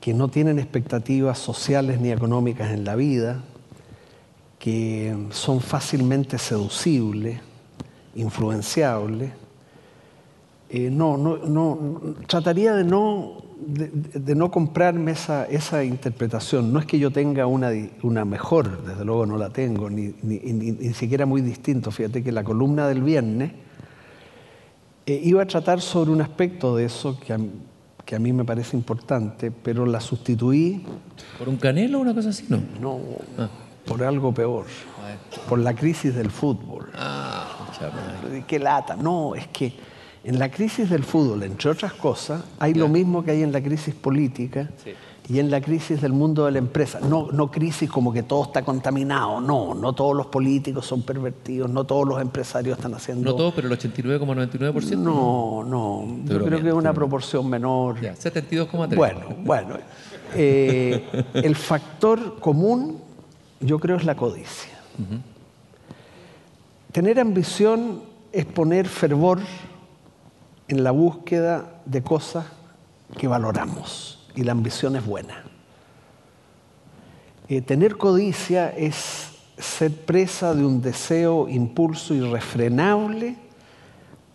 que 0.00 0.14
no 0.14 0.28
tienen 0.28 0.58
expectativas 0.58 1.38
sociales 1.38 2.00
ni 2.00 2.10
económicas 2.10 2.70
en 2.70 2.84
la 2.84 2.94
vida, 2.94 3.42
que 4.58 5.14
son 5.30 5.60
fácilmente 5.60 6.38
seducibles, 6.38 7.40
influenciables. 8.14 9.32
Eh, 10.70 10.90
no, 10.90 11.16
no, 11.16 11.38
no, 11.38 12.14
trataría 12.26 12.74
de 12.74 12.84
no, 12.84 13.42
de, 13.58 13.88
de 13.88 14.34
no 14.34 14.50
comprarme 14.50 15.12
esa, 15.12 15.46
esa, 15.46 15.82
interpretación. 15.82 16.72
No 16.72 16.78
es 16.78 16.84
que 16.84 16.98
yo 16.98 17.10
tenga 17.10 17.46
una, 17.46 17.70
una 18.02 18.26
mejor, 18.26 18.84
desde 18.84 19.02
luego 19.04 19.24
no 19.24 19.38
la 19.38 19.48
tengo, 19.48 19.88
ni, 19.88 20.14
ni, 20.22 20.38
ni, 20.40 20.72
ni, 20.72 20.92
siquiera 20.92 21.24
muy 21.24 21.40
distinto. 21.40 21.90
Fíjate 21.90 22.22
que 22.22 22.32
la 22.32 22.44
columna 22.44 22.86
del 22.86 23.02
viernes 23.02 23.52
eh, 25.06 25.20
iba 25.24 25.42
a 25.42 25.46
tratar 25.46 25.80
sobre 25.80 26.10
un 26.10 26.20
aspecto 26.20 26.76
de 26.76 26.84
eso 26.84 27.18
que 27.18 27.32
a, 27.32 27.38
que 28.04 28.16
a 28.16 28.18
mí 28.18 28.34
me 28.34 28.44
parece 28.44 28.76
importante, 28.76 29.50
pero 29.50 29.86
la 29.86 30.00
sustituí. 30.00 30.84
¿Por 31.38 31.48
un 31.48 31.56
canelo 31.56 31.96
o 31.96 32.02
una 32.02 32.14
cosa 32.14 32.28
así? 32.28 32.44
No. 32.50 32.60
No, 32.78 33.00
ah. 33.38 33.48
por 33.86 34.02
algo 34.02 34.34
peor. 34.34 34.66
Por 35.48 35.60
la 35.60 35.74
crisis 35.74 36.14
del 36.14 36.30
fútbol. 36.30 36.90
Ah, 36.94 37.70
qué 38.46 38.58
lata. 38.58 38.96
No, 38.96 39.34
es 39.34 39.46
que 39.48 39.72
en 40.28 40.38
la 40.38 40.50
crisis 40.50 40.90
del 40.90 41.04
fútbol, 41.04 41.42
entre 41.42 41.70
otras 41.70 41.94
cosas, 41.94 42.44
hay 42.58 42.74
yeah. 42.74 42.82
lo 42.82 42.88
mismo 42.90 43.24
que 43.24 43.30
hay 43.30 43.42
en 43.42 43.50
la 43.50 43.62
crisis 43.62 43.94
política 43.94 44.68
sí. 44.84 44.90
y 45.26 45.38
en 45.38 45.50
la 45.50 45.58
crisis 45.62 46.02
del 46.02 46.12
mundo 46.12 46.44
de 46.44 46.52
la 46.52 46.58
empresa. 46.58 47.00
No, 47.00 47.28
no 47.32 47.50
crisis 47.50 47.88
como 47.88 48.12
que 48.12 48.24
todo 48.24 48.42
está 48.42 48.62
contaminado, 48.62 49.40
no, 49.40 49.72
no 49.72 49.94
todos 49.94 50.14
los 50.14 50.26
políticos 50.26 50.84
son 50.84 51.00
pervertidos, 51.00 51.70
no 51.70 51.84
todos 51.84 52.06
los 52.06 52.20
empresarios 52.20 52.76
están 52.76 52.92
haciendo... 52.92 53.30
No 53.30 53.36
todos, 53.36 53.54
pero 53.54 53.68
el 53.68 53.78
89,99%. 53.78 54.98
No, 54.98 55.64
no, 55.64 56.06
yo 56.26 56.44
creo 56.44 56.60
que 56.60 56.68
es 56.68 56.74
una 56.74 56.92
proporción 56.92 57.48
menor. 57.48 57.98
Ya, 57.98 58.14
72,3. 58.14 58.94
Bueno, 58.94 59.20
bueno. 59.38 59.78
Eh, 60.34 61.24
el 61.32 61.56
factor 61.56 62.38
común 62.38 62.98
yo 63.60 63.78
creo 63.78 63.96
es 63.96 64.04
la 64.04 64.14
codicia. 64.14 64.78
Uh 64.98 65.14
-huh. 65.14 65.20
Tener 66.92 67.18
ambición 67.18 68.02
es 68.30 68.44
poner 68.44 68.88
fervor 68.88 69.38
en 70.68 70.84
la 70.84 70.90
búsqueda 70.90 71.80
de 71.86 72.02
cosas 72.02 72.46
que 73.16 73.26
valoramos 73.26 74.28
y 74.36 74.44
la 74.44 74.52
ambición 74.52 74.96
es 74.96 75.04
buena. 75.04 75.42
Eh, 77.48 77.62
tener 77.62 77.96
codicia 77.96 78.68
es 78.68 79.32
ser 79.56 79.92
presa 79.92 80.54
de 80.54 80.64
un 80.64 80.82
deseo, 80.82 81.48
impulso 81.48 82.14
irrefrenable 82.14 83.36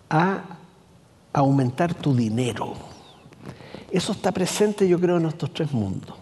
a 0.10 0.44
aumentar 1.32 1.94
tu 1.94 2.16
dinero. 2.16 2.74
Eso 3.92 4.12
está 4.12 4.32
presente, 4.32 4.88
yo 4.88 5.00
creo, 5.00 5.18
en 5.18 5.28
estos 5.28 5.54
tres 5.54 5.72
mundos. 5.72 6.16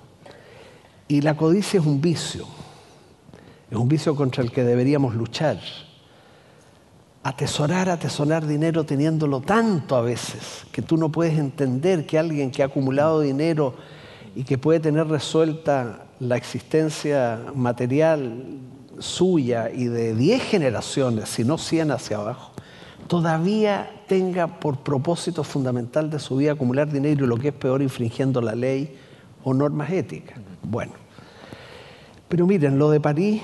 Y 1.07 1.21
la 1.21 1.35
codicia 1.35 1.79
es 1.79 1.85
un 1.85 2.01
vicio, 2.01 2.45
es 3.69 3.77
un 3.77 3.88
vicio 3.88 4.13
contra 4.15 4.43
el 4.43 4.51
que 4.51 4.63
deberíamos 4.63 5.15
luchar 5.15 5.59
atesorar, 7.23 7.89
atesorar 7.89 8.48
dinero 8.48 8.84
teniéndolo 8.84 9.41
tanto 9.41 9.95
a 9.95 10.02
veces, 10.02 10.65
que 10.72 10.81
tú 10.81 10.98
no 10.98 11.11
puedes 11.11 11.38
entender 11.38 12.06
que 12.06 12.18
alguien 12.18 12.52
que 12.52 12.64
ha 12.64 12.68
acumulado 12.68 13.22
dinero 13.22 13.76
y 14.35 14.43
que 14.43 14.57
puede 14.57 14.80
tener 14.80 15.07
resuelta 15.07 16.06
la 16.19 16.38
existencia 16.38 17.39
material 17.53 18.60
suya 18.99 19.69
y 19.69 19.85
de 19.85 20.15
10 20.15 20.43
generaciones, 20.43 21.30
si 21.30 21.43
no 21.43 21.57
100 21.57 21.91
hacia 21.91 22.18
abajo, 22.18 22.52
todavía 23.07 23.91
tenga 24.07 24.60
por 24.60 24.80
propósito 24.80 25.43
fundamental 25.43 26.10
de 26.10 26.19
su 26.19 26.38
vida 26.38 26.53
acumular 26.53 26.91
dinero 26.91 27.26
y 27.26 27.27
lo 27.27 27.38
que 27.38 27.49
es 27.49 27.53
peor, 27.53 27.81
infringiendo 27.81 28.41
la 28.41 28.56
ley 28.56 28.98
o 29.43 29.53
normas 29.53 29.91
éticas. 29.91 30.39
Bueno, 30.64 30.93
pero 32.30 32.48
miren, 32.48 32.80
lo 32.80 32.89
de 32.89 32.99
París 32.99 33.41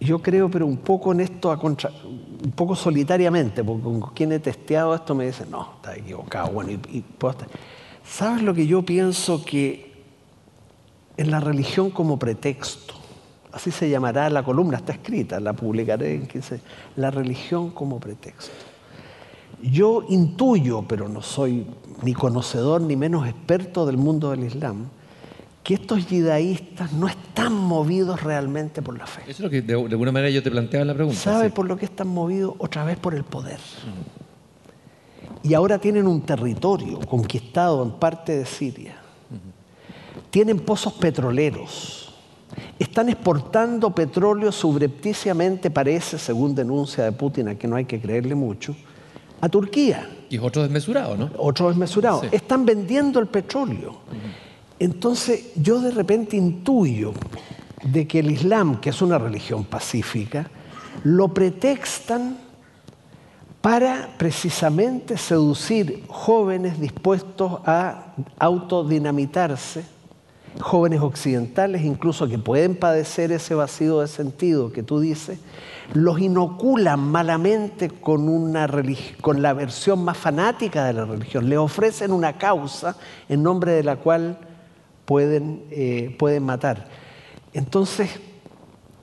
yo 0.00 0.20
creo, 0.20 0.50
pero 0.50 0.66
un 0.66 0.78
poco 0.78 1.12
en 1.12 1.20
esto, 1.20 1.50
a 1.50 1.58
contra, 1.58 1.90
un 1.90 2.52
poco 2.52 2.76
solitariamente, 2.76 3.64
porque 3.64 3.82
con 3.82 4.00
quien 4.14 4.32
he 4.32 4.38
testeado 4.38 4.94
esto 4.94 5.14
me 5.14 5.26
dicen, 5.26 5.50
no, 5.50 5.74
está 5.76 5.96
equivocado. 5.96 6.50
Bueno, 6.52 6.70
y, 6.70 6.98
y 6.98 7.04
¿sabes 8.04 8.42
lo 8.42 8.54
que 8.54 8.66
yo 8.66 8.82
pienso? 8.82 9.44
Que 9.44 9.88
en 11.16 11.30
la 11.30 11.40
religión 11.40 11.90
como 11.90 12.18
pretexto, 12.18 12.94
así 13.52 13.72
se 13.72 13.90
llamará 13.90 14.30
la 14.30 14.44
columna, 14.44 14.76
está 14.76 14.92
escrita, 14.92 15.40
la 15.40 15.52
publicaré 15.52 16.14
en 16.14 16.26
15, 16.26 16.60
la 16.96 17.10
religión 17.10 17.70
como 17.70 17.98
pretexto. 17.98 18.52
Yo 19.60 20.04
intuyo, 20.08 20.84
pero 20.86 21.08
no 21.08 21.20
soy 21.20 21.66
ni 22.02 22.14
conocedor 22.14 22.80
ni 22.80 22.94
menos 22.94 23.26
experto 23.26 23.84
del 23.84 23.96
mundo 23.96 24.30
del 24.30 24.44
Islam, 24.44 24.90
que 25.68 25.74
estos 25.74 26.08
yidaístas 26.08 26.94
no 26.94 27.06
están 27.08 27.52
movidos 27.52 28.22
realmente 28.22 28.80
por 28.80 28.96
la 28.96 29.06
fe. 29.06 29.20
Eso 29.24 29.32
es 29.32 29.40
lo 29.40 29.50
que 29.50 29.60
de, 29.60 29.74
alguna 29.74 30.10
manera 30.10 30.30
yo 30.30 30.42
te 30.42 30.50
planteaba 30.50 30.80
en 30.80 30.88
la 30.88 30.94
pregunta. 30.94 31.20
¿Sabe 31.20 31.48
sí. 31.48 31.52
por 31.52 31.68
lo 31.68 31.76
que 31.76 31.84
están 31.84 32.08
movidos? 32.08 32.54
Otra 32.56 32.86
vez 32.86 32.96
por 32.96 33.14
el 33.14 33.22
poder. 33.22 33.58
Uh 33.58 33.90
-huh. 33.90 35.50
Y 35.50 35.52
ahora 35.52 35.78
tienen 35.78 36.06
un 36.06 36.22
territorio 36.22 36.98
conquistado 37.00 37.82
en 37.82 37.90
parte 37.90 38.38
de 38.38 38.46
Siria. 38.46 38.96
Uh 39.30 39.34
-huh. 39.34 40.22
Tienen 40.30 40.58
pozos 40.60 40.94
petroleros. 40.94 42.14
Están 42.78 43.10
exportando 43.10 43.94
petróleo 43.94 44.50
subrepticiamente, 44.50 45.70
parece, 45.70 46.18
según 46.18 46.54
denuncia 46.54 47.04
de 47.04 47.12
Putin, 47.12 47.48
a 47.48 47.56
que 47.56 47.68
no 47.68 47.76
hay 47.76 47.84
que 47.84 48.00
creerle 48.00 48.34
mucho, 48.34 48.74
a 49.38 49.50
Turquía. 49.50 50.08
Y 50.30 50.36
es 50.36 50.42
otro 50.42 50.62
desmesurado, 50.62 51.14
¿no? 51.14 51.30
Otro 51.36 51.68
desmesurado. 51.68 52.22
Sí. 52.22 52.28
Están 52.32 52.64
vendiendo 52.64 53.20
el 53.20 53.26
petróleo. 53.26 53.90
Uh 53.90 54.14
-huh. 54.14 54.47
Entonces 54.78 55.52
yo 55.56 55.80
de 55.80 55.90
repente 55.90 56.36
intuyo 56.36 57.12
de 57.82 58.06
que 58.06 58.20
el 58.20 58.30
Islam, 58.30 58.80
que 58.80 58.90
es 58.90 59.02
una 59.02 59.18
religión 59.18 59.64
pacífica, 59.64 60.48
lo 61.04 61.28
pretextan 61.28 62.38
para 63.60 64.14
precisamente 64.18 65.16
seducir 65.16 66.04
jóvenes 66.08 66.80
dispuestos 66.80 67.60
a 67.66 68.14
autodinamitarse, 68.38 69.84
jóvenes 70.60 71.00
occidentales 71.00 71.82
incluso 71.82 72.28
que 72.28 72.38
pueden 72.38 72.76
padecer 72.76 73.32
ese 73.32 73.54
vacío 73.54 74.00
de 74.00 74.08
sentido 74.08 74.72
que 74.72 74.82
tú 74.82 75.00
dices, 75.00 75.38
los 75.92 76.20
inoculan 76.20 77.00
malamente 77.00 77.90
con, 77.90 78.28
una 78.28 78.68
con 79.20 79.42
la 79.42 79.52
versión 79.54 80.04
más 80.04 80.16
fanática 80.16 80.84
de 80.84 80.92
la 80.92 81.04
religión, 81.04 81.48
le 81.48 81.58
ofrecen 81.58 82.12
una 82.12 82.34
causa 82.34 82.96
en 83.28 83.42
nombre 83.42 83.72
de 83.72 83.82
la 83.82 83.96
cual 83.96 84.38
pueden, 85.08 85.64
eh, 85.70 86.14
pueden 86.18 86.42
matar. 86.42 86.86
Entonces, 87.54 88.10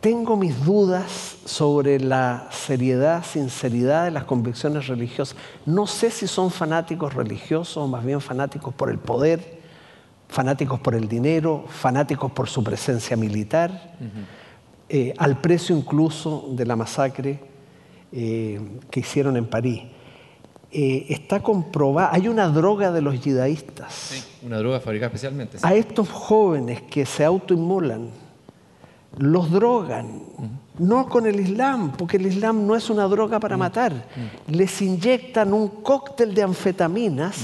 tengo 0.01 0.37
mis 0.37 0.63
dudas 0.63 1.37
sobre 1.45 1.99
la 1.99 2.47
seriedad, 2.51 3.25
sinceridad 3.25 4.05
de 4.05 4.11
las 4.11 4.25
convicciones 4.25 4.85
religiosas. 4.85 5.35
No 5.65 5.87
sé 5.87 6.11
si 6.11 6.27
son 6.27 6.51
fanáticos 6.51 7.15
religiosos 7.15 7.77
o 7.77 7.87
más 7.87 8.05
bien 8.05 8.21
fanáticos 8.21 8.71
por 8.71 8.91
el 8.91 8.99
poder, 8.99 9.61
fanáticos 10.29 10.79
por 10.79 10.93
el 10.93 11.07
dinero, 11.07 11.65
fanáticos 11.69 12.31
por 12.31 12.47
su 12.49 12.63
presencia 12.63 13.17
militar, 13.17 13.95
uh 13.99 14.03
-huh. 14.03 14.09
eh, 14.89 15.13
al 15.17 15.41
precio 15.41 15.75
incluso 15.75 16.49
de 16.51 16.65
la 16.67 16.75
masacre 16.75 17.39
eh, 18.11 18.61
que 18.91 18.99
hicieron 18.99 19.37
en 19.37 19.47
París. 19.47 19.81
Eh, 20.77 21.05
está 21.07 21.39
comprobada, 21.39 22.09
hay 22.11 22.27
una 22.27 22.49
droga 22.49 22.91
de 22.91 23.01
los 23.01 23.23
yidaístas. 23.23 23.93
Sí, 23.93 24.21
una 24.45 24.57
droga 24.57 24.81
fabricada 24.81 25.07
especialmente. 25.07 25.57
Sí. 25.57 25.63
A 25.65 25.73
estos 25.73 26.09
jóvenes 26.09 26.81
que 26.81 27.05
se 27.05 27.23
autoinmolan, 27.23 28.09
los 29.17 29.49
drogan, 29.49 30.05
uh 30.07 30.41
-huh. 30.41 30.49
no 30.79 31.07
con 31.07 31.27
el 31.27 31.39
Islam, 31.39 31.93
porque 31.97 32.17
el 32.17 32.25
Islam 32.25 32.67
no 32.67 32.75
es 32.75 32.89
una 32.89 33.05
droga 33.05 33.39
para 33.39 33.55
uh 33.55 33.57
-huh. 33.57 33.61
matar. 33.61 33.93
Uh 33.93 33.95
-huh. 33.95 34.55
Les 34.57 34.81
inyectan 34.81 35.53
un 35.53 35.69
cóctel 35.81 36.35
de 36.35 36.43
anfetaminas 36.43 37.37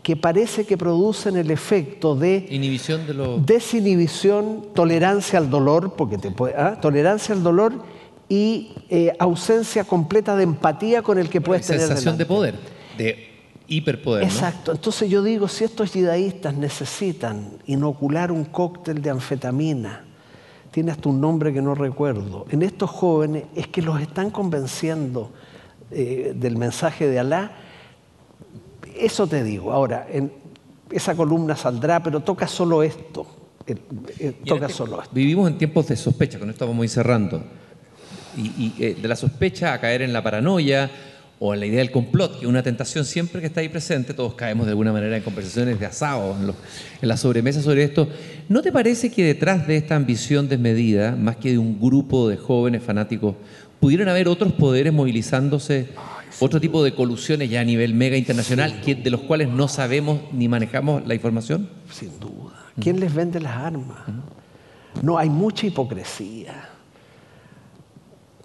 que 0.00 0.14
parece 0.14 0.64
que 0.64 0.76
producen 0.78 1.36
el 1.36 1.50
efecto 1.50 2.14
de 2.14 2.46
Inhibición 2.48 3.08
de 3.08 3.14
lo... 3.14 3.38
desinhibición, 3.38 4.68
tolerancia 4.72 5.40
al 5.40 5.50
dolor, 5.50 5.94
porque 5.96 6.16
te 6.16 6.30
puede, 6.30 6.54
¿ah? 6.54 6.78
tolerancia 6.80 7.34
al 7.34 7.42
dolor 7.42 7.72
y 8.28 8.72
eh, 8.90 9.12
ausencia 9.18 9.84
completa 9.84 10.36
de 10.36 10.42
empatía 10.44 11.02
con 11.02 11.18
el 11.18 11.28
que 11.30 11.40
puedes 11.40 11.66
tener 11.66 11.80
sensación 11.86 12.18
de 12.18 12.26
poder, 12.26 12.54
de 12.98 13.26
hiperpoder. 13.68 14.22
¿no? 14.24 14.28
Exacto. 14.28 14.72
Entonces 14.72 15.08
yo 15.10 15.22
digo, 15.22 15.48
si 15.48 15.64
estos 15.64 15.92
yidaístas 15.94 16.54
necesitan 16.54 17.52
inocular 17.66 18.30
un 18.32 18.44
cóctel 18.44 19.00
de 19.00 19.10
anfetamina, 19.10 20.04
tiene 20.70 20.90
hasta 20.92 21.08
un 21.08 21.20
nombre 21.20 21.52
que 21.52 21.62
no 21.62 21.74
recuerdo, 21.74 22.44
en 22.50 22.62
estos 22.62 22.90
jóvenes 22.90 23.44
es 23.54 23.66
que 23.68 23.80
los 23.80 24.00
están 24.00 24.30
convenciendo 24.30 25.30
eh, 25.90 26.34
del 26.36 26.56
mensaje 26.58 27.08
de 27.08 27.18
Alá. 27.18 27.52
Eso 28.94 29.26
te 29.26 29.42
digo. 29.42 29.72
Ahora, 29.72 30.06
en 30.10 30.30
esa 30.90 31.14
columna 31.14 31.56
saldrá, 31.56 32.02
pero 32.02 32.20
toca 32.20 32.46
solo 32.46 32.82
esto. 32.82 33.26
Y 33.66 34.30
toca 34.46 34.66
en- 34.66 34.72
solo 34.72 35.00
esto. 35.02 35.14
Vivimos 35.14 35.50
en 35.50 35.58
tiempos 35.58 35.86
de 35.88 35.96
sospecha, 35.96 36.38
con 36.38 36.48
esto 36.50 36.66
vamos 36.66 36.82
a 36.82 36.84
ir 36.84 36.90
cerrando. 36.90 37.42
Y, 38.36 38.40
y, 38.40 38.74
eh, 38.78 38.96
de 39.00 39.08
la 39.08 39.16
sospecha 39.16 39.72
a 39.72 39.80
caer 39.80 40.02
en 40.02 40.12
la 40.12 40.22
paranoia 40.22 40.90
o 41.40 41.54
en 41.54 41.60
la 41.60 41.66
idea 41.66 41.78
del 41.78 41.92
complot, 41.92 42.32
que 42.38 42.44
es 42.44 42.48
una 42.48 42.62
tentación 42.64 43.04
siempre 43.04 43.40
que 43.40 43.46
está 43.46 43.60
ahí 43.60 43.68
presente, 43.68 44.12
todos 44.12 44.34
caemos 44.34 44.66
de 44.66 44.70
alguna 44.72 44.92
manera 44.92 45.16
en 45.16 45.22
conversaciones 45.22 45.78
de 45.78 45.86
asado, 45.86 46.36
en, 46.36 46.48
los- 46.48 46.56
en 47.00 47.08
la 47.08 47.16
sobremesa 47.16 47.62
sobre 47.62 47.84
esto. 47.84 48.08
¿No 48.48 48.60
te 48.60 48.72
parece 48.72 49.10
que 49.12 49.24
detrás 49.24 49.66
de 49.68 49.76
esta 49.76 49.94
ambición 49.94 50.48
desmedida, 50.48 51.14
más 51.14 51.36
que 51.36 51.52
de 51.52 51.58
un 51.58 51.78
grupo 51.80 52.28
de 52.28 52.36
jóvenes 52.36 52.82
fanáticos, 52.82 53.36
pudieran 53.78 54.08
haber 54.08 54.26
otros 54.26 54.52
poderes 54.54 54.92
movilizándose, 54.92 55.86
otro 56.40 56.60
tipo 56.60 56.82
de 56.82 56.92
colusiones 56.94 57.48
ya 57.50 57.60
a 57.60 57.64
nivel 57.64 57.94
mega 57.94 58.16
internacional, 58.16 58.80
que, 58.80 58.96
de 58.96 59.10
los 59.10 59.20
cuales 59.20 59.48
no 59.48 59.68
sabemos 59.68 60.20
ni 60.32 60.48
manejamos 60.48 61.06
la 61.06 61.14
información? 61.14 61.68
Sin 61.92 62.18
duda. 62.18 62.52
¿Quién 62.80 62.98
les 62.98 63.14
vende 63.14 63.38
las 63.40 63.56
armas? 63.56 63.98
No, 65.02 65.16
hay 65.18 65.30
mucha 65.30 65.66
hipocresía. 65.68 66.68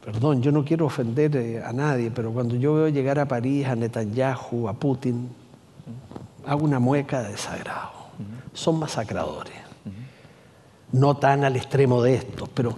Perdón, 0.03 0.41
yo 0.41 0.51
no 0.51 0.65
quiero 0.65 0.85
ofender 0.85 1.35
eh, 1.37 1.63
a 1.63 1.71
nadie, 1.71 2.11
pero 2.11 2.31
cuando 2.31 2.55
yo 2.55 2.73
veo 2.73 2.89
llegar 2.89 3.19
a 3.19 3.27
París 3.27 3.65
a 3.67 3.75
Netanyahu, 3.75 4.67
a 4.67 4.73
Putin, 4.73 5.29
hago 6.45 6.65
una 6.65 6.79
mueca 6.79 7.23
de 7.23 7.31
desagrado. 7.31 7.91
Son 8.53 8.79
masacradores. 8.79 9.53
No 10.91 11.15
tan 11.17 11.43
al 11.43 11.55
extremo 11.55 12.03
de 12.03 12.15
estos, 12.15 12.49
pero 12.49 12.77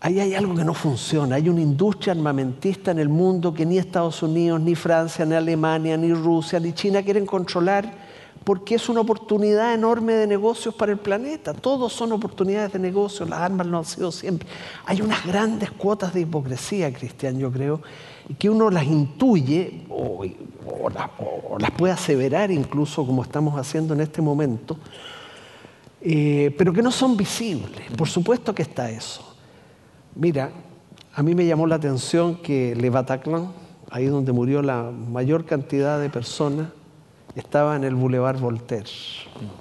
ahí 0.00 0.18
hay 0.18 0.34
algo 0.34 0.54
que 0.54 0.64
no 0.64 0.74
funciona. 0.74 1.36
Hay 1.36 1.48
una 1.48 1.60
industria 1.60 2.14
armamentista 2.14 2.90
en 2.90 2.98
el 2.98 3.08
mundo 3.08 3.52
que 3.54 3.64
ni 3.66 3.78
Estados 3.78 4.22
Unidos, 4.22 4.60
ni 4.60 4.74
Francia, 4.74 5.24
ni 5.24 5.34
Alemania, 5.34 5.96
ni 5.96 6.12
Rusia, 6.12 6.58
ni 6.58 6.72
China 6.72 7.02
quieren 7.02 7.26
controlar 7.26 8.01
porque 8.44 8.74
es 8.74 8.88
una 8.88 9.00
oportunidad 9.00 9.72
enorme 9.74 10.14
de 10.14 10.26
negocios 10.26 10.74
para 10.74 10.92
el 10.92 10.98
planeta. 10.98 11.52
Todos 11.54 11.92
son 11.92 12.12
oportunidades 12.12 12.72
de 12.72 12.78
negocio, 12.78 13.24
las 13.26 13.40
armas 13.40 13.66
no 13.66 13.78
han 13.78 13.84
sido 13.84 14.10
siempre. 14.10 14.48
Hay 14.86 15.00
unas 15.00 15.24
grandes 15.26 15.70
cuotas 15.70 16.12
de 16.12 16.22
hipocresía, 16.22 16.92
Cristian, 16.92 17.38
yo 17.38 17.52
creo, 17.52 17.80
y 18.28 18.34
que 18.34 18.50
uno 18.50 18.70
las 18.70 18.84
intuye 18.84 19.84
o, 19.88 20.24
o 20.66 20.90
las- 20.90 21.10
o 21.18 21.58
las 21.58 21.70
puede 21.72 21.92
aseverar 21.92 22.50
incluso 22.50 23.06
como 23.06 23.22
estamos 23.22 23.58
haciendo 23.58 23.94
en 23.94 24.00
este 24.00 24.20
momento, 24.22 24.76
eh, 26.00 26.54
pero 26.58 26.72
que 26.72 26.82
no 26.82 26.90
son 26.90 27.16
visibles. 27.16 27.82
Por 27.96 28.08
supuesto 28.08 28.54
que 28.54 28.62
está 28.62 28.90
eso. 28.90 29.22
Mira, 30.14 30.50
a 31.14 31.22
mí 31.22 31.34
me 31.34 31.46
llamó 31.46 31.66
la 31.66 31.76
atención 31.76 32.36
que 32.36 32.74
Le 32.74 32.90
Bataclan, 32.90 33.52
ahí 33.90 34.06
donde 34.06 34.32
murió 34.32 34.62
la 34.62 34.90
mayor 34.90 35.44
cantidad 35.44 36.00
de 36.00 36.10
personas, 36.10 36.68
estaba 37.36 37.76
en 37.76 37.84
el 37.84 37.94
Boulevard 37.94 38.38
Voltaire. 38.38 38.84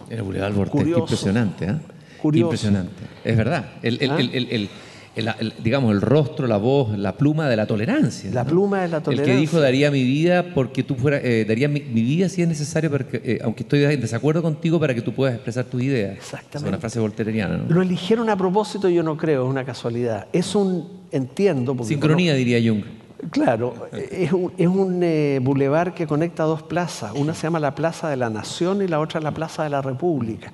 El 0.09 0.21
Boulevard 0.23 0.53
Voltaire, 0.53 0.91
qué 0.93 0.99
impresionante, 0.99 1.65
¿eh? 1.65 1.75
Curioso. 2.21 2.47
Impresionante. 2.47 3.03
Es 3.23 3.37
verdad. 3.37 3.65
El, 3.81 3.97
el- 4.01 4.11
¿Ah? 4.11 4.17
el- 4.19 4.35
el- 4.35 4.47
el- 4.51 4.69
el- 5.15 5.27
el- 5.39 5.53
digamos, 5.63 5.91
el 5.91 6.01
rostro, 6.01 6.47
la 6.47 6.57
voz, 6.57 6.97
la 6.97 7.17
pluma 7.17 7.49
de 7.49 7.55
la 7.55 7.65
tolerancia. 7.65 8.29
La 8.31 8.43
¿no? 8.43 8.49
pluma 8.49 8.81
de 8.83 8.87
la 8.89 8.97
El 8.97 9.03
tolerancia. 9.03 9.33
que 9.33 9.39
dijo 9.41 9.59
daría 9.59 9.89
mi 9.91 10.03
vida 10.03 10.53
porque 10.53 10.83
tú 10.83 10.95
fueras, 10.95 11.21
eh, 11.23 11.45
daría 11.47 11.67
mi, 11.67 11.81
mi 11.81 12.01
vida 12.01 12.29
si 12.29 12.41
es 12.43 12.47
necesario, 12.47 12.89
porque, 12.91 13.21
eh, 13.23 13.39
aunque 13.43 13.63
estoy 13.63 13.83
en 13.83 13.99
desacuerdo 13.99 14.41
contigo 14.41 14.79
para 14.79 14.93
que 14.93 15.01
tú 15.01 15.13
puedas 15.13 15.33
expresar 15.35 15.65
tus 15.65 15.81
ideas. 15.81 16.15
Exactamente. 16.17 16.57
Es 16.57 16.63
una 16.69 16.77
frase 16.77 16.99
volteriana, 16.99 17.57
¿no? 17.57 17.73
Lo 17.73 17.81
eligieron 17.81 18.29
a 18.29 18.37
propósito, 18.37 18.87
yo 18.87 19.01
no 19.03 19.17
creo, 19.17 19.43
es 19.45 19.49
una 19.49 19.65
casualidad. 19.65 20.27
Es 20.31 20.55
un, 20.55 20.87
entiendo, 21.11 21.75
porque 21.75 21.89
Sincronía, 21.93 22.33
diría 22.35 22.59
Jung. 22.71 22.83
Claro, 23.29 23.87
es 23.91 24.31
un, 24.31 24.99
eh, 25.03 25.39
bulevar 25.41 25.93
que 25.93 26.07
conecta 26.07 26.43
dos 26.43 26.63
plazas. 26.63 27.11
Una 27.13 27.35
se 27.35 27.43
llama 27.43 27.59
la 27.59 27.75
Plaza 27.75 28.09
de 28.09 28.17
la 28.17 28.29
Nación 28.29 28.81
y 28.81 28.87
la 28.87 28.99
otra 28.99 29.21
la 29.21 29.31
Plaza 29.31 29.63
de 29.63 29.69
la 29.69 29.81
República. 29.81 30.51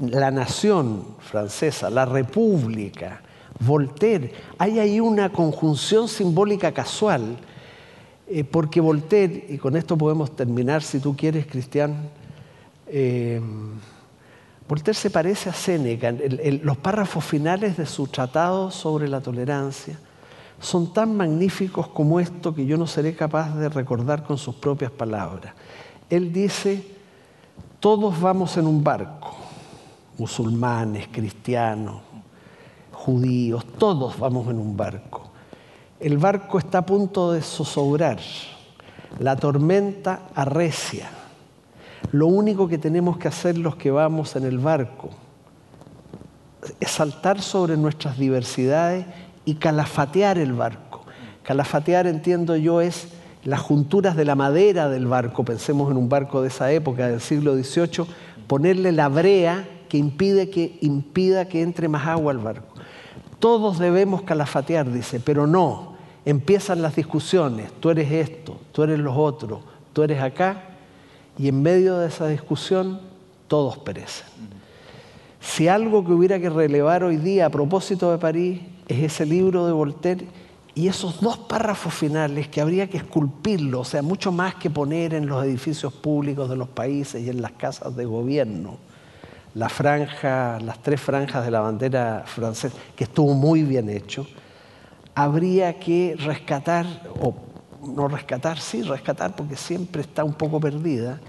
La 0.00 0.30
Nación 0.30 1.04
francesa, 1.18 1.90
la 1.90 2.06
República, 2.06 3.20
Voltaire, 3.60 4.32
hay 4.56 4.78
ahí 4.78 4.98
una 5.00 5.30
conjunción 5.30 6.08
simbólica 6.08 6.72
casual, 6.72 7.36
eh, 8.28 8.44
porque 8.44 8.80
Voltaire, 8.80 9.46
y 9.50 9.58
con 9.58 9.76
esto 9.76 9.98
podemos 9.98 10.34
terminar 10.34 10.82
si 10.82 11.00
tú 11.00 11.14
quieres, 11.14 11.46
Cristian, 11.46 12.08
eh, 12.86 13.40
Voltaire 14.66 14.98
se 14.98 15.10
parece 15.10 15.50
a 15.50 15.52
Séneca. 15.52 16.14
Los 16.62 16.78
párrafos 16.78 17.24
finales 17.24 17.76
de 17.76 17.84
su 17.84 18.06
tratado 18.06 18.70
sobre 18.70 19.06
la 19.06 19.20
tolerancia 19.20 19.98
son 20.60 20.92
tan 20.92 21.16
magníficos 21.16 21.88
como 21.88 22.20
esto 22.20 22.54
que 22.54 22.66
yo 22.66 22.76
no 22.76 22.86
seré 22.86 23.14
capaz 23.14 23.54
de 23.56 23.68
recordar 23.68 24.24
con 24.24 24.38
sus 24.38 24.54
propias 24.54 24.90
palabras. 24.90 25.54
Él 26.08 26.32
dice, 26.32 26.84
todos 27.80 28.20
vamos 28.20 28.56
en 28.56 28.66
un 28.66 28.82
barco, 28.82 29.34
musulmanes, 30.18 31.08
cristianos, 31.10 32.00
judíos, 32.92 33.64
todos 33.78 34.18
vamos 34.18 34.48
en 34.48 34.58
un 34.58 34.76
barco. 34.76 35.30
El 36.00 36.18
barco 36.18 36.58
está 36.58 36.78
a 36.78 36.86
punto 36.86 37.32
de 37.32 37.42
zozobrar, 37.42 38.18
la 39.18 39.36
tormenta 39.36 40.28
arrecia. 40.34 41.08
Lo 42.12 42.26
único 42.26 42.68
que 42.68 42.78
tenemos 42.78 43.18
que 43.18 43.28
hacer 43.28 43.58
los 43.58 43.76
que 43.76 43.90
vamos 43.90 44.36
en 44.36 44.44
el 44.44 44.58
barco 44.58 45.10
es 46.80 46.90
saltar 46.90 47.40
sobre 47.40 47.76
nuestras 47.76 48.18
diversidades 48.18 49.06
y 49.44 49.54
calafatear 49.54 50.38
el 50.38 50.52
barco. 50.52 51.02
Calafatear, 51.42 52.06
entiendo 52.06 52.56
yo, 52.56 52.80
es 52.80 53.08
las 53.44 53.60
junturas 53.60 54.16
de 54.16 54.24
la 54.24 54.34
madera 54.34 54.88
del 54.88 55.06
barco, 55.06 55.44
pensemos 55.44 55.90
en 55.90 55.98
un 55.98 56.08
barco 56.08 56.40
de 56.42 56.48
esa 56.48 56.72
época, 56.72 57.08
del 57.08 57.20
siglo 57.20 57.54
XVIII, 57.54 58.06
ponerle 58.46 58.92
la 58.92 59.08
brea 59.08 59.68
que, 59.88 59.98
impide 59.98 60.48
que 60.48 60.78
impida 60.80 61.46
que 61.46 61.62
entre 61.62 61.88
más 61.88 62.06
agua 62.06 62.32
al 62.32 62.38
barco. 62.38 62.74
Todos 63.38 63.78
debemos 63.78 64.22
calafatear, 64.22 64.90
dice, 64.90 65.20
pero 65.20 65.46
no. 65.46 65.94
Empiezan 66.24 66.80
las 66.80 66.96
discusiones, 66.96 67.70
tú 67.80 67.90
eres 67.90 68.10
esto, 68.10 68.58
tú 68.72 68.82
eres 68.82 68.98
los 68.98 69.14
otros, 69.14 69.60
tú 69.92 70.02
eres 70.02 70.22
acá, 70.22 70.62
y 71.36 71.48
en 71.48 71.60
medio 71.60 71.98
de 71.98 72.08
esa 72.08 72.26
discusión 72.28 73.00
todos 73.46 73.76
perecen. 73.76 74.26
Si 75.40 75.68
algo 75.68 76.02
que 76.06 76.12
hubiera 76.12 76.40
que 76.40 76.48
relevar 76.48 77.04
hoy 77.04 77.18
día 77.18 77.46
a 77.46 77.50
propósito 77.50 78.10
de 78.10 78.16
París 78.16 78.62
es 78.88 79.02
ese 79.02 79.26
libro 79.26 79.66
de 79.66 79.72
Voltaire 79.72 80.26
y 80.74 80.88
esos 80.88 81.20
dos 81.20 81.38
párrafos 81.38 81.94
finales 81.94 82.48
que 82.48 82.60
habría 82.60 82.88
que 82.88 82.96
esculpirlo, 82.96 83.80
o 83.80 83.84
sea, 83.84 84.02
mucho 84.02 84.32
más 84.32 84.56
que 84.56 84.70
poner 84.70 85.14
en 85.14 85.26
los 85.26 85.44
edificios 85.44 85.92
públicos 85.92 86.50
de 86.50 86.56
los 86.56 86.68
países 86.68 87.22
y 87.22 87.30
en 87.30 87.40
las 87.40 87.52
casas 87.52 87.94
de 87.94 88.04
gobierno. 88.04 88.78
La 89.54 89.68
franja, 89.68 90.58
las 90.60 90.82
tres 90.82 91.00
franjas 91.00 91.44
de 91.44 91.52
la 91.52 91.60
bandera 91.60 92.24
francesa, 92.26 92.76
que 92.96 93.04
estuvo 93.04 93.34
muy 93.34 93.62
bien 93.62 93.88
hecho, 93.88 94.26
habría 95.14 95.78
que 95.78 96.16
rescatar, 96.18 96.86
o 97.20 97.34
no 97.86 98.08
rescatar, 98.08 98.58
sí, 98.58 98.82
rescatar 98.82 99.36
porque 99.36 99.54
siempre 99.54 100.02
está 100.02 100.24
un 100.24 100.34
poco 100.34 100.58
perdida, 100.58 101.20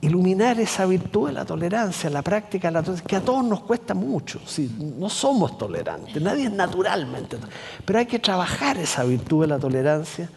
iluminar 0.00 0.60
esa 0.60 0.84
virtud 0.86 1.28
de 1.28 1.32
la 1.32 1.44
tolerancia, 1.44 2.10
la 2.10 2.22
práctica 2.22 2.68
de 2.68 2.72
la 2.72 2.82
tolerancia, 2.82 3.06
que 3.06 3.16
a 3.16 3.20
todos 3.20 3.44
nos 3.44 3.60
cuesta 3.60 3.94
mucho. 3.94 4.40
Sí, 4.46 4.70
no 4.98 5.08
somos 5.08 5.56
tolerantes, 5.56 6.20
nadie 6.22 6.44
es 6.44 6.52
naturalmente, 6.52 7.36
to- 7.38 7.46
pero 7.84 7.98
hay 8.00 8.06
que 8.06 8.18
trabajar 8.18 8.76
esa 8.76 9.04
virtud 9.04 9.42
de 9.42 9.46
la 9.48 9.58
tolerancia. 9.58 10.28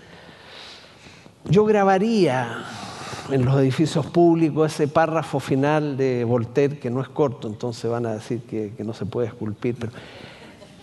Yo 1.50 1.66
grabaría 1.66 2.64
en 3.30 3.44
los 3.44 3.60
edificios 3.60 4.06
públicos 4.06 4.74
ese 4.74 4.88
párrafo 4.88 5.40
final 5.40 5.98
de 5.98 6.24
Voltaire, 6.24 6.80
que 6.80 6.90
no 6.90 7.02
es 7.02 7.10
corto, 7.10 7.48
entonces 7.48 7.90
van 7.92 8.06
a 8.06 8.14
decir 8.14 8.42
que, 8.44 8.72
no 8.84 8.94
se 8.94 9.06
puede 9.06 9.28
esculpir, 9.28 9.76
pero 9.78 9.92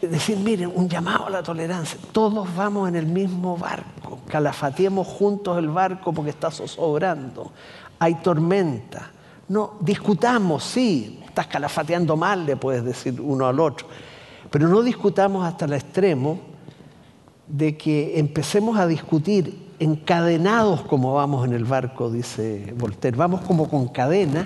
decir, 0.03 0.37
miren, 0.37 0.71
un 0.75 0.87
llamado 0.87 1.27
a 1.29 1.31
la 1.31 1.43
tolerancia. 1.43 1.99
Todos 2.13 2.55
vamos 2.55 2.91
en 2.91 2.97
el 2.97 3.07
mismo 3.07 3.57
barco. 3.57 4.19
Calafateemos 4.29 5.07
juntos 5.07 5.57
el 5.57 5.69
barco 5.69 6.13
porque 6.13 6.29
está 6.29 6.51
zozobrando. 6.51 7.53
Hay 8.05 8.17
tormenta. 8.17 9.11
No, 9.49 9.79
discutamos, 9.81 10.63
sí. 10.63 11.21
Estás 11.25 11.47
calafateando 11.47 12.19
mal, 12.19 12.45
le 12.45 12.55
puedes 12.55 12.85
decir 12.85 13.19
uno 13.19 13.47
al 13.47 13.59
otro. 13.59 13.87
Pero 14.51 14.69
no 14.69 14.83
discutamos 14.83 15.43
hasta 15.43 15.65
el 15.65 15.73
extremo 15.73 16.39
de 17.47 17.79
que 17.79 18.19
empecemos 18.19 18.77
a 18.79 18.87
discutir 18.87 19.71
encadenados 19.79 20.83
como 20.83 21.15
vamos 21.15 21.47
en 21.47 21.55
el 21.55 21.65
barco, 21.65 22.11
dice 22.11 22.75
Voltaire. 22.77 23.17
Vamos 23.17 23.41
como 23.41 23.71
con 23.71 23.89
cadena 23.89 24.45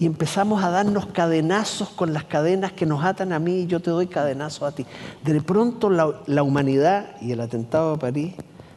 y 0.00 0.06
empezamos 0.06 0.64
a 0.64 0.70
darnos 0.70 1.06
cadenazos 1.06 1.90
con 1.90 2.12
las 2.12 2.24
cadenas 2.24 2.72
que 2.72 2.86
nos 2.86 3.04
atan 3.04 3.32
a 3.32 3.38
mí 3.38 3.60
y 3.60 3.66
yo 3.68 3.78
te 3.78 3.90
doy 3.90 4.08
cadenazos 4.08 4.64
a 4.64 4.74
ti. 4.74 4.84
De 5.22 5.40
pronto 5.40 5.90
la, 5.90 6.22
la 6.26 6.42
humanidad 6.42 7.14
y 7.20 7.30
el 7.30 7.40
atentado 7.40 7.92
de 7.92 7.98
París 7.98 8.34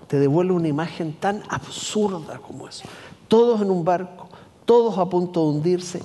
te 0.07 0.19
devuelve 0.19 0.53
una 0.53 0.67
imagen 0.67 1.13
tan 1.13 1.41
absurda 1.49 2.37
como 2.37 2.67
eso. 2.67 2.83
Todos 3.27 3.61
en 3.61 3.71
un 3.71 3.83
barco, 3.83 4.29
todos 4.65 4.97
a 4.97 5.05
punto 5.05 5.41
de 5.41 5.57
hundirse, 5.57 6.01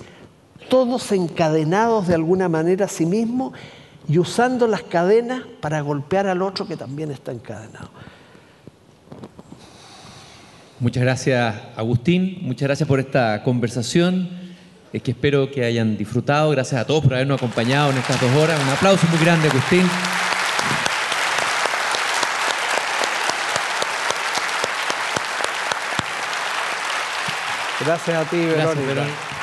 todos 0.68 1.12
encadenados 1.12 2.08
de 2.08 2.14
alguna 2.14 2.48
manera 2.48 2.86
a 2.86 2.88
sí 2.88 3.06
mismos 3.06 3.52
y 4.08 4.18
usando 4.18 4.66
las 4.66 4.82
cadenas 4.82 5.42
para 5.60 5.80
golpear 5.80 6.26
al 6.26 6.42
otro 6.42 6.66
que 6.66 6.76
también 6.76 7.10
está 7.10 7.32
encadenado. 7.32 7.90
Muchas 10.80 11.02
gracias, 11.02 11.54
Agustín. 11.76 12.38
Muchas 12.42 12.68
gracias 12.68 12.88
por 12.88 13.00
esta 13.00 13.42
conversación 13.42 14.38
es 14.92 15.02
que 15.02 15.10
espero 15.10 15.50
que 15.50 15.64
hayan 15.64 15.96
disfrutado. 15.96 16.50
Gracias 16.50 16.80
a 16.80 16.86
todos 16.86 17.02
por 17.04 17.14
habernos 17.14 17.38
acompañado 17.38 17.90
en 17.90 17.98
estas 17.98 18.20
dos 18.20 18.30
horas. 18.36 18.60
Un 18.62 18.70
aplauso 18.70 19.06
muy 19.08 19.18
grande, 19.18 19.48
Agustín. 19.48 19.82
Gracias 27.84 28.16
a 28.16 28.24
ti, 28.28 28.36
Verónica. 28.44 29.37